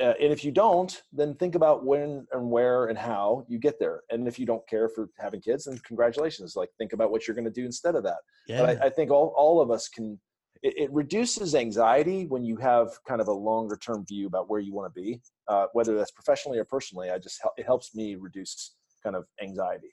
uh, 0.00 0.14
and 0.20 0.32
if 0.32 0.44
you 0.44 0.52
don't 0.52 1.02
then 1.12 1.34
think 1.34 1.54
about 1.54 1.84
when 1.84 2.26
and 2.32 2.50
where 2.50 2.86
and 2.86 2.96
how 2.96 3.44
you 3.48 3.58
get 3.58 3.80
there. 3.80 4.02
And 4.10 4.28
if 4.28 4.38
you 4.38 4.46
don't 4.46 4.66
care 4.68 4.88
for 4.88 5.10
having 5.18 5.40
kids 5.40 5.64
then 5.64 5.78
congratulations. 5.84 6.54
Like 6.54 6.70
think 6.78 6.92
about 6.92 7.10
what 7.10 7.26
you're 7.26 7.34
going 7.34 7.44
to 7.46 7.50
do 7.50 7.64
instead 7.64 7.96
of 7.96 8.04
that. 8.04 8.18
Yeah. 8.46 8.60
but 8.60 8.82
I, 8.82 8.86
I 8.86 8.90
think 8.90 9.10
all, 9.10 9.34
all 9.36 9.60
of 9.60 9.70
us 9.70 9.88
can 9.88 10.20
it, 10.62 10.74
it 10.76 10.92
reduces 10.92 11.54
anxiety 11.54 12.26
when 12.26 12.44
you 12.44 12.56
have 12.56 12.88
kind 13.06 13.20
of 13.20 13.28
a 13.28 13.32
longer 13.32 13.76
term 13.76 14.04
view 14.06 14.26
about 14.26 14.48
where 14.50 14.60
you 14.60 14.72
want 14.72 14.92
to 14.92 15.00
be 15.00 15.20
uh, 15.48 15.66
whether 15.72 15.96
that's 15.96 16.10
professionally 16.12 16.58
or 16.58 16.64
personally 16.64 17.10
i 17.10 17.18
just 17.18 17.40
it 17.56 17.66
helps 17.66 17.94
me 17.94 18.14
reduce 18.16 18.74
kind 19.02 19.14
of 19.16 19.24
anxiety. 19.42 19.88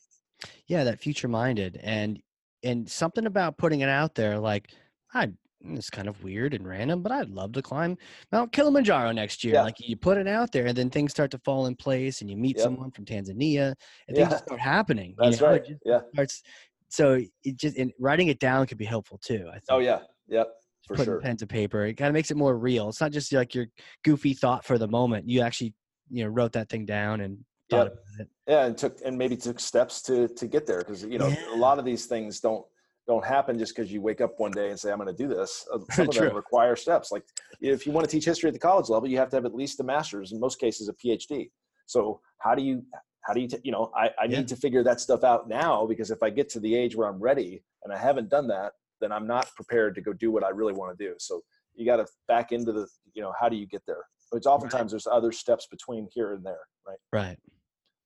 Yeah 0.68 0.84
that 0.84 1.00
future 1.00 1.28
minded 1.28 1.80
and 1.84 2.20
and 2.64 2.90
something 2.90 3.26
about 3.26 3.58
putting 3.58 3.82
it 3.82 3.90
out 3.90 4.16
there 4.16 4.38
like 4.40 4.72
i 5.14 5.30
it's 5.62 5.90
kind 5.90 6.08
of 6.08 6.24
weird 6.24 6.54
and 6.54 6.68
random 6.68 7.02
but 7.02 7.12
i'd 7.12 7.30
love 7.30 7.52
to 7.54 7.62
climb 7.62 7.98
mount 8.32 8.52
kilimanjaro 8.52 9.12
next 9.12 9.44
year 9.44 9.56
Yeah. 9.56 9.62
like 9.64 9.76
you 9.80 9.96
put 9.96 10.18
it 10.18 10.28
out 10.28 10.52
there 10.52 10.66
and 10.68 10.78
then 10.78 10.90
things 10.90 11.12
start 11.12 11.32
to 11.32 11.40
fall 11.40 11.68
in 11.68 11.76
place 11.76 12.22
and 12.22 12.30
you 12.30 12.36
meet 12.38 12.58
Yep. 12.58 12.64
someone 12.66 12.92
from 12.92 13.06
tanzania 13.06 13.74
and 14.08 14.18
things 14.18 14.36
start 14.38 14.60
happening 14.60 15.16
you 15.20 15.30
that's 15.30 15.42
know, 15.42 15.48
right 15.50 15.64
yeah. 15.86 16.00
starts 16.14 16.44
so 16.90 17.20
it 17.44 17.56
just 17.58 17.78
and 17.78 17.92
writing 18.00 18.28
it 18.28 18.40
down 18.40 18.66
could 18.68 18.78
be 18.78 18.86
helpful 18.86 19.20
too 19.24 19.48
i 19.50 19.54
think. 19.54 19.64
oh 19.70 19.80
yeah 19.80 20.00
yep 20.28 20.48
for 20.88 20.96
putting 20.96 21.14
sure 21.14 21.22
pen 21.22 21.38
to 21.38 21.48
paper 21.48 21.86
it 21.86 21.96
kind 21.96 22.10
of 22.10 22.14
makes 22.14 22.32
it 22.32 22.38
more 22.38 22.58
real 22.58 22.90
it's 22.90 23.02
not 23.02 23.12
just 23.12 23.32
like 23.34 23.56
your 23.56 23.68
goofy 24.04 24.34
thought 24.34 24.64
for 24.64 24.78
the 24.78 24.88
moment 24.88 25.28
you 25.30 25.42
actually 25.42 25.74
you 26.10 26.24
know 26.24 26.30
wrote 26.30 26.52
that 26.52 26.70
thing 26.70 26.86
down 26.86 27.22
and 27.22 27.38
thought 27.70 27.88
Yep. 27.88 27.94
about 27.94 28.20
it 28.20 28.28
yeah 28.48 28.66
and 28.66 28.78
took 28.78 29.00
and 29.04 29.18
maybe 29.18 29.36
took 29.36 29.60
steps 29.60 30.02
to 30.04 30.28
to 30.30 30.48
get 30.48 30.66
there 30.68 30.80
because 30.80 31.04
you 31.04 31.18
know 31.18 31.30
Yeah. 31.30 31.54
a 31.54 31.56
lot 31.56 31.80
of 31.80 31.86
these 31.86 32.06
things 32.06 32.40
don't 32.40 32.64
don't 33.08 33.26
happen 33.26 33.58
just 33.60 33.76
because 33.76 33.92
you 33.92 34.02
wake 34.02 34.22
up 34.22 34.34
one 34.40 34.52
day 34.52 34.70
and 34.70 34.80
say 34.80 34.92
i'm 34.92 34.98
going 35.00 35.08
to 35.08 35.24
do 35.24 35.28
this 35.28 35.66
Uh, 35.74 35.80
some 35.92 36.10
of 36.10 36.16
them 36.16 36.34
require 36.34 36.76
steps 36.76 37.12
like 37.12 37.24
if 37.62 37.86
you 37.88 37.92
want 37.92 38.08
to 38.08 38.12
teach 38.12 38.26
history 38.26 38.48
at 38.48 38.54
the 38.54 38.60
college 38.60 38.90
level 38.90 39.10
you 39.10 39.18
have 39.18 39.30
to 39.30 39.36
have 39.38 39.46
at 39.46 39.56
least 39.56 39.80
a 39.80 39.84
master's 39.84 40.32
in 40.32 40.40
most 40.40 40.60
cases 40.60 40.88
a 40.90 40.94
phd 40.94 41.50
so 41.88 42.20
how 42.40 42.54
do 42.54 42.62
you 42.64 42.84
how 43.22 43.34
do 43.34 43.42
you 43.42 43.48
t- 43.48 43.58
you 43.64 43.72
know 43.72 43.92
i, 43.96 44.10
I 44.20 44.28
Yeah. 44.28 44.38
need 44.40 44.48
to 44.50 44.56
figure 44.56 44.84
that 44.84 45.00
stuff 45.02 45.24
out 45.24 45.50
now 45.50 45.86
because 45.88 46.12
if 46.12 46.22
i 46.22 46.30
get 46.30 46.48
to 46.50 46.60
the 46.60 46.76
age 46.76 46.96
where 46.96 47.08
i'm 47.08 47.20
ready 47.20 47.64
and 47.84 47.92
i 47.94 47.98
haven't 47.98 48.30
done 48.30 48.48
that 48.50 48.74
then 49.02 49.12
i'm 49.12 49.28
not 49.28 49.48
prepared 49.56 49.96
to 49.96 50.02
go 50.02 50.14
do 50.14 50.32
what 50.32 50.44
i 50.44 50.50
really 50.50 50.74
want 50.74 50.98
to 50.98 51.06
do 51.08 51.14
so 51.20 51.42
you 51.76 51.86
got 51.86 51.98
to 51.98 52.06
back 52.28 52.52
into 52.52 52.72
the 52.72 52.88
you 53.14 53.22
know 53.22 53.34
how 53.40 53.50
do 53.50 53.56
you 53.56 53.68
get 53.68 53.82
there 53.86 54.04
It's 54.34 54.48
oftentimes 54.48 54.92
there's 54.92 55.08
other 55.08 55.32
steps 55.32 55.68
between 55.68 56.08
here 56.12 56.34
and 56.34 56.46
there 56.46 56.62
right 56.88 56.98
Right. 57.12 57.38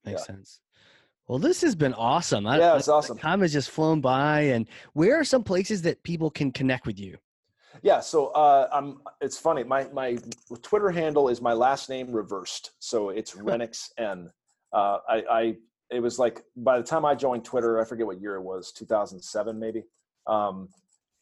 Makes 0.06 0.22
Yeah. 0.22 0.26
sense. 0.36 0.60
Well, 1.28 1.38
this 1.40 1.62
has 1.62 1.76
been 1.76 1.94
awesome. 1.94 2.48
I, 2.48 2.58
Yeah, 2.58 2.74
I- 2.74 2.78
it's 2.78 2.88
awesome. 2.88 3.18
Time 3.18 3.42
has 3.42 3.52
just 3.54 3.70
flown 3.70 4.02
by. 4.02 4.42
And 4.54 4.68
where 4.94 5.20
are 5.20 5.24
some 5.24 5.44
places 5.44 5.82
that 5.84 6.02
people 6.04 6.32
can 6.32 6.52
connect 6.52 6.88
with 6.88 6.98
you? 7.00 7.18
Yeah, 7.84 8.00
so 8.00 8.28
uh, 8.28 8.68
I'm. 8.72 9.02
It's 9.22 9.38
funny. 9.38 9.64
My 9.64 9.84
my 9.94 10.18
Twitter 10.64 10.90
handle 10.90 11.30
is 11.30 11.40
my 11.42 11.54
last 11.54 11.88
name 11.90 12.12
reversed, 12.12 12.72
so 12.80 13.10
it's 13.10 13.36
Renniks 13.36 13.92
N. 14.00 14.32
Uh, 14.74 14.98
I, 15.08 15.18
I 15.30 15.56
it 15.92 16.00
was 16.00 16.18
like 16.18 16.42
by 16.56 16.78
the 16.78 16.84
time 16.84 17.06
I 17.06 17.14
joined 17.14 17.46
Twitter, 17.46 17.80
I 17.80 17.86
forget 17.86 18.06
what 18.08 18.20
year 18.22 18.36
it 18.36 18.42
was, 18.42 18.72
2007 18.72 19.60
maybe. 19.60 19.84
Um, 20.28 20.70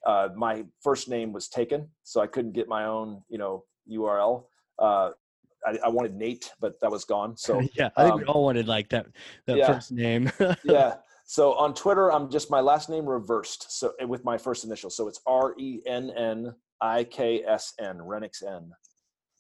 uh, 0.08 0.30
my 0.36 0.64
first 0.82 1.10
name 1.10 1.34
was 1.34 1.49
taken, 1.49 1.88
so 2.03 2.22
I 2.22 2.28
couldn't 2.28 2.53
get 2.53 2.68
my 2.68 2.86
own, 2.86 3.22
you 3.28 3.38
know, 3.38 3.66
URL. 3.91 4.45
Uh, 4.80 5.12
I, 5.66 5.78
I 5.86 5.89
wanted 5.89 6.16
Nate, 6.16 6.49
but 6.62 6.80
that 6.80 6.89
was 6.89 7.03
gone. 7.03 7.36
So 7.36 7.62
yeah, 7.76 7.89
I 7.97 8.05
think 8.05 8.16
we 8.16 8.24
um, 8.24 8.30
all 8.30 8.43
wanted 8.45 8.68
like 8.68 8.89
that 8.89 9.08
that 9.47 9.58
yeah. 9.58 9.68
first 9.68 9.91
name. 9.91 10.32
yeah. 10.64 10.95
So 11.26 11.55
on 11.55 11.74
Twitter, 11.74 12.12
I'm 12.12 12.32
just 12.32 12.49
my 12.49 12.62
last 12.62 12.89
name 12.89 13.05
reversed. 13.05 13.78
So 13.78 13.91
eh, 13.99 14.05
with 14.05 14.24
my 14.24 14.38
first 14.38 14.64
initial. 14.64 14.89
So 14.89 15.10
it's 15.10 15.20
R 15.28 15.53
E 15.60 15.82
N 15.86 16.10
N 16.12 16.55
I 16.80 17.03
K 17.03 17.43
S 17.43 17.74
N, 17.80 18.01
Renniks 18.01 18.41
N. 18.41 18.72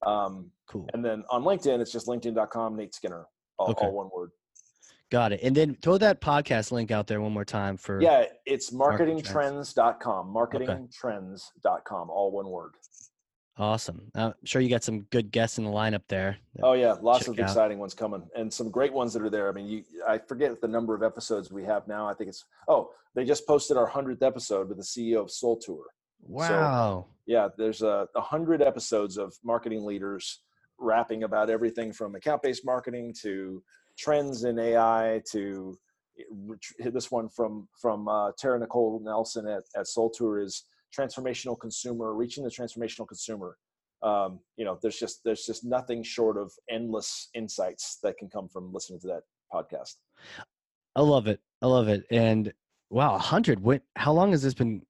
Um, 0.05 0.51
cool. 0.69 0.87
and 0.93 1.03
then 1.03 1.23
on 1.31 1.43
LinkedIn, 1.43 1.79
it's 1.79 1.91
just 1.91 2.07
linkedin.com, 2.07 2.75
Nate 2.75 2.93
Skinner, 2.93 3.25
all, 3.57 3.71
Okay. 3.71 3.85
all 3.85 3.93
one 3.93 4.09
word. 4.13 4.31
Got 5.09 5.31
it. 5.31 5.39
And 5.41 5.55
then 5.55 5.75
throw 5.81 5.97
that 5.99 6.19
podcast 6.19 6.71
link 6.71 6.91
out 6.91 7.07
there 7.07 7.21
one 7.21 7.31
more 7.31 7.45
time 7.45 7.77
for 7.77 8.01
Yeah, 8.01 8.25
it's 8.45 8.71
marketingtrends.com, 8.71 10.33
marketingtrends.com, 10.33 12.09
all 12.09 12.31
one 12.31 12.49
word. 12.49 12.73
awesome. 13.57 14.11
I'm 14.15 14.33
sure 14.43 14.61
you 14.61 14.69
got 14.69 14.83
some 14.83 15.01
good 15.03 15.31
guests 15.31 15.57
in 15.57 15.63
the 15.63 15.69
lineup 15.71 16.03
there. 16.09 16.37
Oh 16.61 16.73
yeah, 16.73 16.95
lots 17.01 17.19
check 17.25 17.29
of 17.29 17.39
out. 17.39 17.43
exciting 17.43 17.79
ones 17.79 17.93
coming, 17.93 18.27
and 18.35 18.51
some 18.53 18.69
great 18.69 18.91
ones 18.93 19.13
that 19.13 19.21
are 19.23 19.29
there. 19.29 19.47
I 19.49 19.53
mean, 19.53 19.67
you, 19.67 19.83
I 20.07 20.17
forget 20.17 20.59
the 20.61 20.67
number 20.67 20.93
of 20.93 21.03
episodes 21.03 21.51
we 21.51 21.63
have 21.63 21.87
now. 21.87 22.07
I 22.07 22.13
think 22.13 22.29
it's 22.29 22.43
oh, 22.67 22.91
they 23.15 23.23
just 23.23 23.47
posted 23.47 23.77
our 23.77 23.87
hundredth 23.87 24.21
episode 24.23 24.67
with 24.67 24.77
the 24.77 24.83
CEO 24.83 25.21
of 25.21 25.27
SoulTour. 25.27 25.83
Wow. 26.23 27.05
yeah 27.27 27.47
there's 27.57 27.83
a, 27.83 28.07
a 28.15 28.21
hundred 28.21 28.61
episodes 28.61 29.17
of 29.17 29.35
marketing 29.43 29.85
leaders 29.85 30.41
rapping 30.79 31.23
about 31.23 31.49
everything 31.49 31.93
from 31.93 32.15
account-based 32.15 32.65
marketing 32.65 33.13
to 33.21 33.63
trends 33.97 34.43
in 34.43 34.59
ai 34.59 35.21
to 35.31 35.77
eh, 36.19 36.89
this 36.93 37.11
one 37.11 37.29
from 37.29 37.67
from 37.79 38.07
uh, 38.07 38.31
Tara-Nicholle 38.39 39.01
Nelson 39.01 39.47
at, 39.47 39.63
at 39.75 39.85
SoulTour 39.85 40.43
is 40.43 40.65
transformational 40.97 41.59
consumer 41.59 42.13
reaching 42.13 42.43
the 42.43 42.49
transformational 42.49 43.07
consumer 43.07 43.57
um, 44.03 44.39
you 44.57 44.65
know 44.65 44.77
there's 44.81 44.97
just 44.97 45.21
there's 45.25 45.45
just 45.45 45.65
nothing 45.65 46.03
short 46.03 46.37
of 46.37 46.51
endless 46.69 47.29
insights 47.33 47.97
that 48.03 48.17
can 48.17 48.29
come 48.29 48.47
from 48.47 48.71
listening 48.71 48.99
to 48.99 49.07
that 49.07 49.23
podcast 49.53 49.95
I 50.97 51.01
love 51.01 51.27
it. 51.27 51.39
I 51.61 51.67
love 51.67 51.87
it. 51.89 52.05
And 52.09 52.51
wow, 52.89 53.15
a 53.15 53.19
hundred. 53.19 53.59
What? 53.59 53.83
How 53.95 54.11
long 54.11 54.31
has 54.31 54.41
this 54.41 54.55
been? 54.55 54.81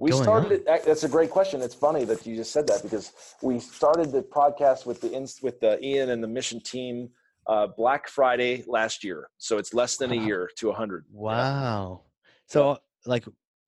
We 0.00 0.10
started 0.10 0.66
on? 0.68 0.76
it. 0.76 0.84
That's 0.84 1.04
a 1.04 1.08
great 1.08 1.30
question. 1.30 1.62
It's 1.62 1.74
funny 1.74 2.04
that 2.04 2.26
you 2.26 2.34
just 2.34 2.52
said 2.52 2.66
that 2.66 2.82
because 2.82 3.12
we 3.40 3.60
started 3.60 4.10
the 4.10 4.22
podcast 4.22 4.86
with 4.86 5.00
the 5.00 5.08
with 5.40 5.60
the 5.60 5.82
Ian 5.84 6.10
and 6.10 6.22
the 6.22 6.28
mission 6.28 6.60
team 6.60 7.10
uh, 7.50 7.66
Black 7.76 8.08
Friday 8.08 8.62
last 8.66 9.02
year. 9.02 9.28
So 9.38 9.58
it's 9.58 9.74
less 9.74 9.96
than 9.96 10.12
a 10.12 10.14
year 10.14 10.48
to 10.58 10.70
a 10.70 10.72
hundred. 10.72 11.04
Wow. 11.10 12.02
So 12.46 12.78
like 13.04 13.24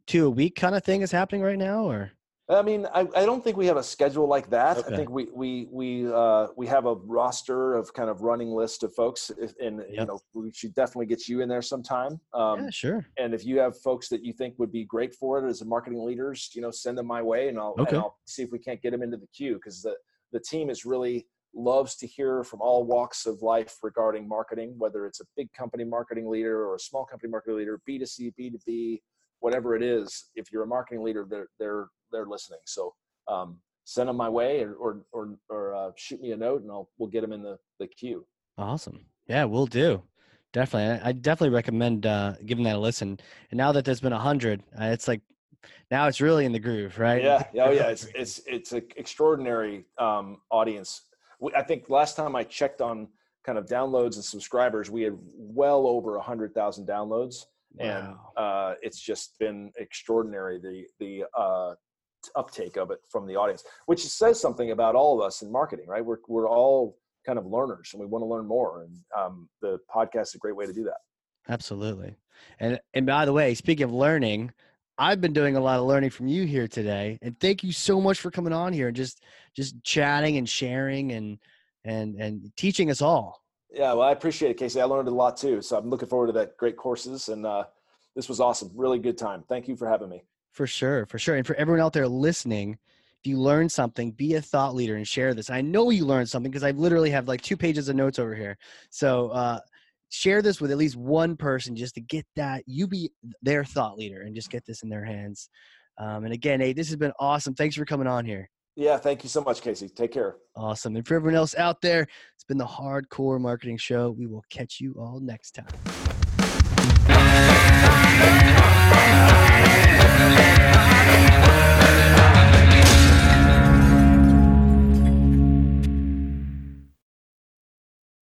two 0.06 0.26
a 0.26 0.30
week 0.30 0.54
kind 0.54 0.74
of 0.74 0.84
thing 0.84 1.02
is 1.02 1.10
happening 1.10 1.42
right 1.42 1.58
now, 1.58 1.84
or 1.84 2.12
I 2.48 2.62
mean, 2.62 2.86
I, 2.92 3.00
I 3.16 3.24
don't 3.24 3.42
think 3.42 3.56
we 3.56 3.66
have 3.66 3.76
a 3.76 3.82
schedule 3.82 4.26
like 4.28 4.50
that. 4.50 4.76
Okay. 4.78 4.92
I 4.92 4.96
think 4.96 5.10
we 5.10 5.28
we 5.32 5.68
we 5.70 6.12
uh, 6.12 6.48
we 6.56 6.66
have 6.66 6.86
a 6.86 6.94
roster 6.94 7.74
of 7.74 7.92
kind 7.94 8.10
of 8.10 8.22
running 8.22 8.50
list 8.50 8.82
of 8.84 8.94
folks, 8.94 9.30
and 9.60 9.82
you 9.90 10.04
know 10.04 10.20
we 10.34 10.52
should 10.52 10.74
definitely 10.74 11.06
get 11.06 11.28
you 11.28 11.40
in 11.40 11.48
there 11.48 11.62
sometime. 11.62 12.20
Um, 12.34 12.64
yeah, 12.64 12.70
sure. 12.70 13.06
And 13.16 13.34
if 13.34 13.44
you 13.44 13.58
have 13.58 13.80
folks 13.80 14.08
that 14.10 14.24
you 14.24 14.32
think 14.32 14.54
would 14.58 14.72
be 14.72 14.84
great 14.84 15.14
for 15.14 15.44
it 15.44 15.48
as 15.48 15.62
a 15.62 15.64
marketing 15.64 16.04
leaders, 16.04 16.50
you 16.54 16.62
know, 16.62 16.70
send 16.70 16.98
them 16.98 17.06
my 17.06 17.22
way, 17.22 17.48
and 17.48 17.58
I'll 17.58 17.74
Okay. 17.78 17.96
and 17.96 17.98
I'll 17.98 18.18
see 18.26 18.42
if 18.42 18.50
we 18.52 18.58
can't 18.58 18.80
get 18.82 18.90
them 18.90 19.02
into 19.02 19.16
the 19.16 19.28
queue 19.28 19.54
because 19.54 19.82
the 19.82 19.96
the 20.32 20.40
team 20.40 20.68
is 20.70 20.84
really 20.84 21.26
loves 21.54 21.96
to 21.96 22.06
hear 22.06 22.44
from 22.44 22.60
all 22.60 22.84
walks 22.84 23.26
of 23.26 23.42
life 23.42 23.76
regarding 23.82 24.26
marketing, 24.26 24.74
whether 24.78 25.06
it's 25.06 25.20
a 25.20 25.24
big 25.36 25.52
company 25.52 25.84
marketing 25.84 26.28
leader 26.28 26.66
or 26.66 26.76
a 26.76 26.80
small 26.80 27.04
company 27.04 27.30
marketing 27.30 27.58
leader, 27.58 27.80
B 27.86 27.98
two 27.98 28.06
C, 28.06 28.32
B 28.36 28.50
two 28.50 28.58
B, 28.66 29.02
whatever 29.40 29.74
it 29.76 29.82
is. 29.82 30.30
If 30.34 30.52
you're 30.52 30.62
a 30.62 30.66
marketing 30.66 31.02
leader, 31.02 31.26
they're 31.28 31.48
they're 31.58 31.88
they're 32.10 32.26
listening. 32.26 32.60
So 32.66 32.94
um, 33.28 33.58
send 33.84 34.08
them 34.08 34.16
my 34.16 34.28
way, 34.28 34.62
or 34.62 34.74
or 34.74 35.04
or, 35.12 35.36
or 35.48 35.74
uh, 35.74 35.90
shoot 35.96 36.20
me 36.20 36.32
a 36.32 36.36
note, 36.36 36.62
and 36.62 36.70
I'll 36.70 36.88
we'll 36.98 37.10
get 37.10 37.20
them 37.20 37.32
in 37.32 37.42
the 37.42 37.58
the 37.78 37.86
queue. 37.86 38.26
Awesome. 38.58 39.06
Yeah, 39.26 39.44
we'll 39.44 39.66
do. 39.66 40.02
Definitely. 40.52 41.00
I, 41.00 41.08
I 41.08 41.12
definitely 41.12 41.54
recommend 41.54 42.04
uh, 42.04 42.34
giving 42.44 42.64
that 42.64 42.76
a 42.76 42.78
listen. 42.78 43.18
And 43.50 43.58
now 43.58 43.72
that 43.72 43.84
there's 43.84 44.00
been 44.00 44.12
a 44.12 44.18
hundred, 44.18 44.62
uh, 44.78 44.86
it's 44.86 45.08
like 45.08 45.22
now 45.90 46.06
it's 46.06 46.20
really 46.20 46.44
in 46.44 46.52
the 46.52 46.58
groove, 46.58 46.98
right? 46.98 47.22
Yeah, 47.22 47.44
yeah, 47.52 47.64
oh 47.66 47.70
yeah. 47.70 47.88
It's 47.88 48.06
it's 48.14 48.40
it's 48.46 48.72
an 48.72 48.82
extraordinary 48.96 49.84
um, 49.98 50.38
audience. 50.50 51.02
We- 51.42 51.54
I 51.54 51.62
think 51.62 51.90
last 51.90 52.16
time 52.16 52.36
I 52.36 52.44
checked 52.44 52.80
on 52.80 53.08
kind 53.44 53.58
of 53.58 53.66
downloads 53.66 54.14
and 54.14 54.24
subscribers, 54.24 54.90
we 54.90 55.02
had 55.02 55.18
well 55.34 55.86
over 55.88 56.16
a 56.16 56.22
hundred 56.22 56.54
thousand 56.54 56.86
downloads, 56.86 57.46
and 57.80 58.14
uh, 58.36 58.74
it's 58.80 59.00
just 59.00 59.38
been 59.38 59.72
extraordinary 59.76 60.58
the 60.60 60.86
the 61.00 61.24
uh, 61.36 61.74
uptake 62.36 62.76
of 62.76 62.92
it 62.92 63.00
from 63.10 63.26
the 63.26 63.34
audience, 63.34 63.64
which 63.86 64.06
says 64.06 64.40
something 64.40 64.70
about 64.70 64.94
all 64.94 65.18
of 65.20 65.26
us 65.26 65.42
in 65.42 65.50
marketing, 65.50 65.86
right? 65.88 66.04
We're 66.04 66.18
we're 66.28 66.48
all 66.48 66.96
kind 67.26 67.38
of 67.38 67.46
learners, 67.46 67.90
and 67.92 68.00
we 68.00 68.06
want 68.06 68.22
to 68.22 68.26
learn 68.26 68.46
more, 68.46 68.82
and 68.82 68.96
um, 69.18 69.48
the 69.60 69.78
podcast 69.92 70.28
is 70.28 70.34
a 70.36 70.38
great 70.38 70.56
way 70.56 70.66
to 70.66 70.72
do 70.72 70.84
that. 70.84 70.98
Absolutely. 71.48 72.14
And 72.60 72.80
and 72.94 73.04
by 73.04 73.24
the 73.24 73.32
way, 73.32 73.54
speaking 73.54 73.84
of 73.84 73.92
learning, 73.92 74.52
I've 74.98 75.20
been 75.20 75.32
doing 75.32 75.56
a 75.56 75.60
lot 75.60 75.78
of 75.78 75.86
learning 75.86 76.10
from 76.10 76.28
you 76.28 76.46
here 76.46 76.68
today. 76.68 77.18
And 77.22 77.38
thank 77.40 77.64
you 77.64 77.72
so 77.72 78.00
much 78.00 78.20
for 78.20 78.30
coming 78.30 78.52
on 78.52 78.72
here 78.72 78.88
and 78.88 78.96
just 78.96 79.22
just 79.54 79.82
chatting 79.82 80.36
and 80.36 80.48
sharing 80.48 81.12
and 81.12 81.38
and 81.84 82.16
and 82.16 82.52
teaching 82.56 82.90
us 82.90 83.02
all. 83.02 83.42
Yeah, 83.72 83.94
well, 83.94 84.02
I 84.02 84.12
appreciate 84.12 84.50
it, 84.50 84.58
Casey. 84.58 84.80
I 84.80 84.84
learned 84.84 85.08
a 85.08 85.12
lot 85.12 85.36
too, 85.38 85.62
so 85.62 85.78
I'm 85.78 85.88
looking 85.88 86.08
forward 86.08 86.26
to 86.26 86.32
that 86.34 86.58
great 86.58 86.76
courses, 86.76 87.30
and 87.30 87.46
uh, 87.46 87.64
this 88.14 88.28
was 88.28 88.38
awesome. 88.38 88.70
Really 88.74 88.98
good 88.98 89.16
time. 89.16 89.44
Thank 89.48 89.66
you 89.66 89.76
for 89.76 89.88
having 89.88 90.10
me. 90.10 90.24
For 90.52 90.66
sure, 90.66 91.06
for 91.06 91.18
sure. 91.18 91.36
And 91.36 91.46
for 91.46 91.54
everyone 91.54 91.80
out 91.80 91.94
there 91.94 92.06
listening, 92.06 92.78
if 93.18 93.26
you 93.26 93.38
learn 93.38 93.70
something, 93.70 94.10
be 94.10 94.34
a 94.34 94.42
thought 94.42 94.74
leader 94.74 94.96
and 94.96 95.08
share 95.08 95.32
this. 95.32 95.48
I 95.48 95.62
know 95.62 95.88
you 95.88 96.04
learned 96.04 96.28
something 96.28 96.50
because 96.50 96.64
I 96.64 96.72
literally 96.72 97.10
have 97.10 97.28
like 97.28 97.40
two 97.40 97.56
pages 97.56 97.88
of 97.88 97.96
notes 97.96 98.18
over 98.18 98.34
here. 98.34 98.58
So 98.90 99.30
uh, 99.30 99.60
share 100.12 100.42
this 100.42 100.60
with 100.60 100.70
at 100.70 100.76
least 100.76 100.94
one 100.94 101.36
person 101.36 101.74
just 101.74 101.94
to 101.94 102.00
get 102.00 102.26
that 102.36 102.62
you 102.66 102.86
be 102.86 103.10
their 103.40 103.64
thought 103.64 103.96
leader 103.96 104.22
and 104.22 104.34
just 104.34 104.50
get 104.50 104.64
this 104.66 104.82
in 104.82 104.90
their 104.90 105.04
hands. 105.04 105.48
Um, 105.98 106.24
and 106.24 106.34
again 106.34 106.60
hey 106.60 106.74
this 106.74 106.88
has 106.88 106.96
been 106.96 107.12
awesome. 107.18 107.54
Thanks 107.54 107.76
for 107.76 107.86
coming 107.86 108.06
on 108.06 108.26
here. 108.26 108.48
Yeah 108.76 108.98
thank 108.98 109.22
you 109.22 109.30
so 109.30 109.42
much 109.42 109.62
casey. 109.62 109.88
Take 109.88 110.12
care. 110.12 110.36
Awesome. 110.54 110.96
And 110.96 111.06
for 111.06 111.14
everyone 111.14 111.36
else 111.36 111.54
out 111.56 111.80
there 111.80 112.02
it's 112.34 112.44
been 112.44 112.58
the 112.58 112.66
Hard 112.66 113.08
Corps 113.08 113.38
marketing 113.38 113.78
show. 113.78 114.10
We 114.10 114.26
will 114.26 114.44
catch 114.50 114.80
you 114.80 114.94
all 114.98 115.18
next 115.18 115.52
time. 115.52 115.66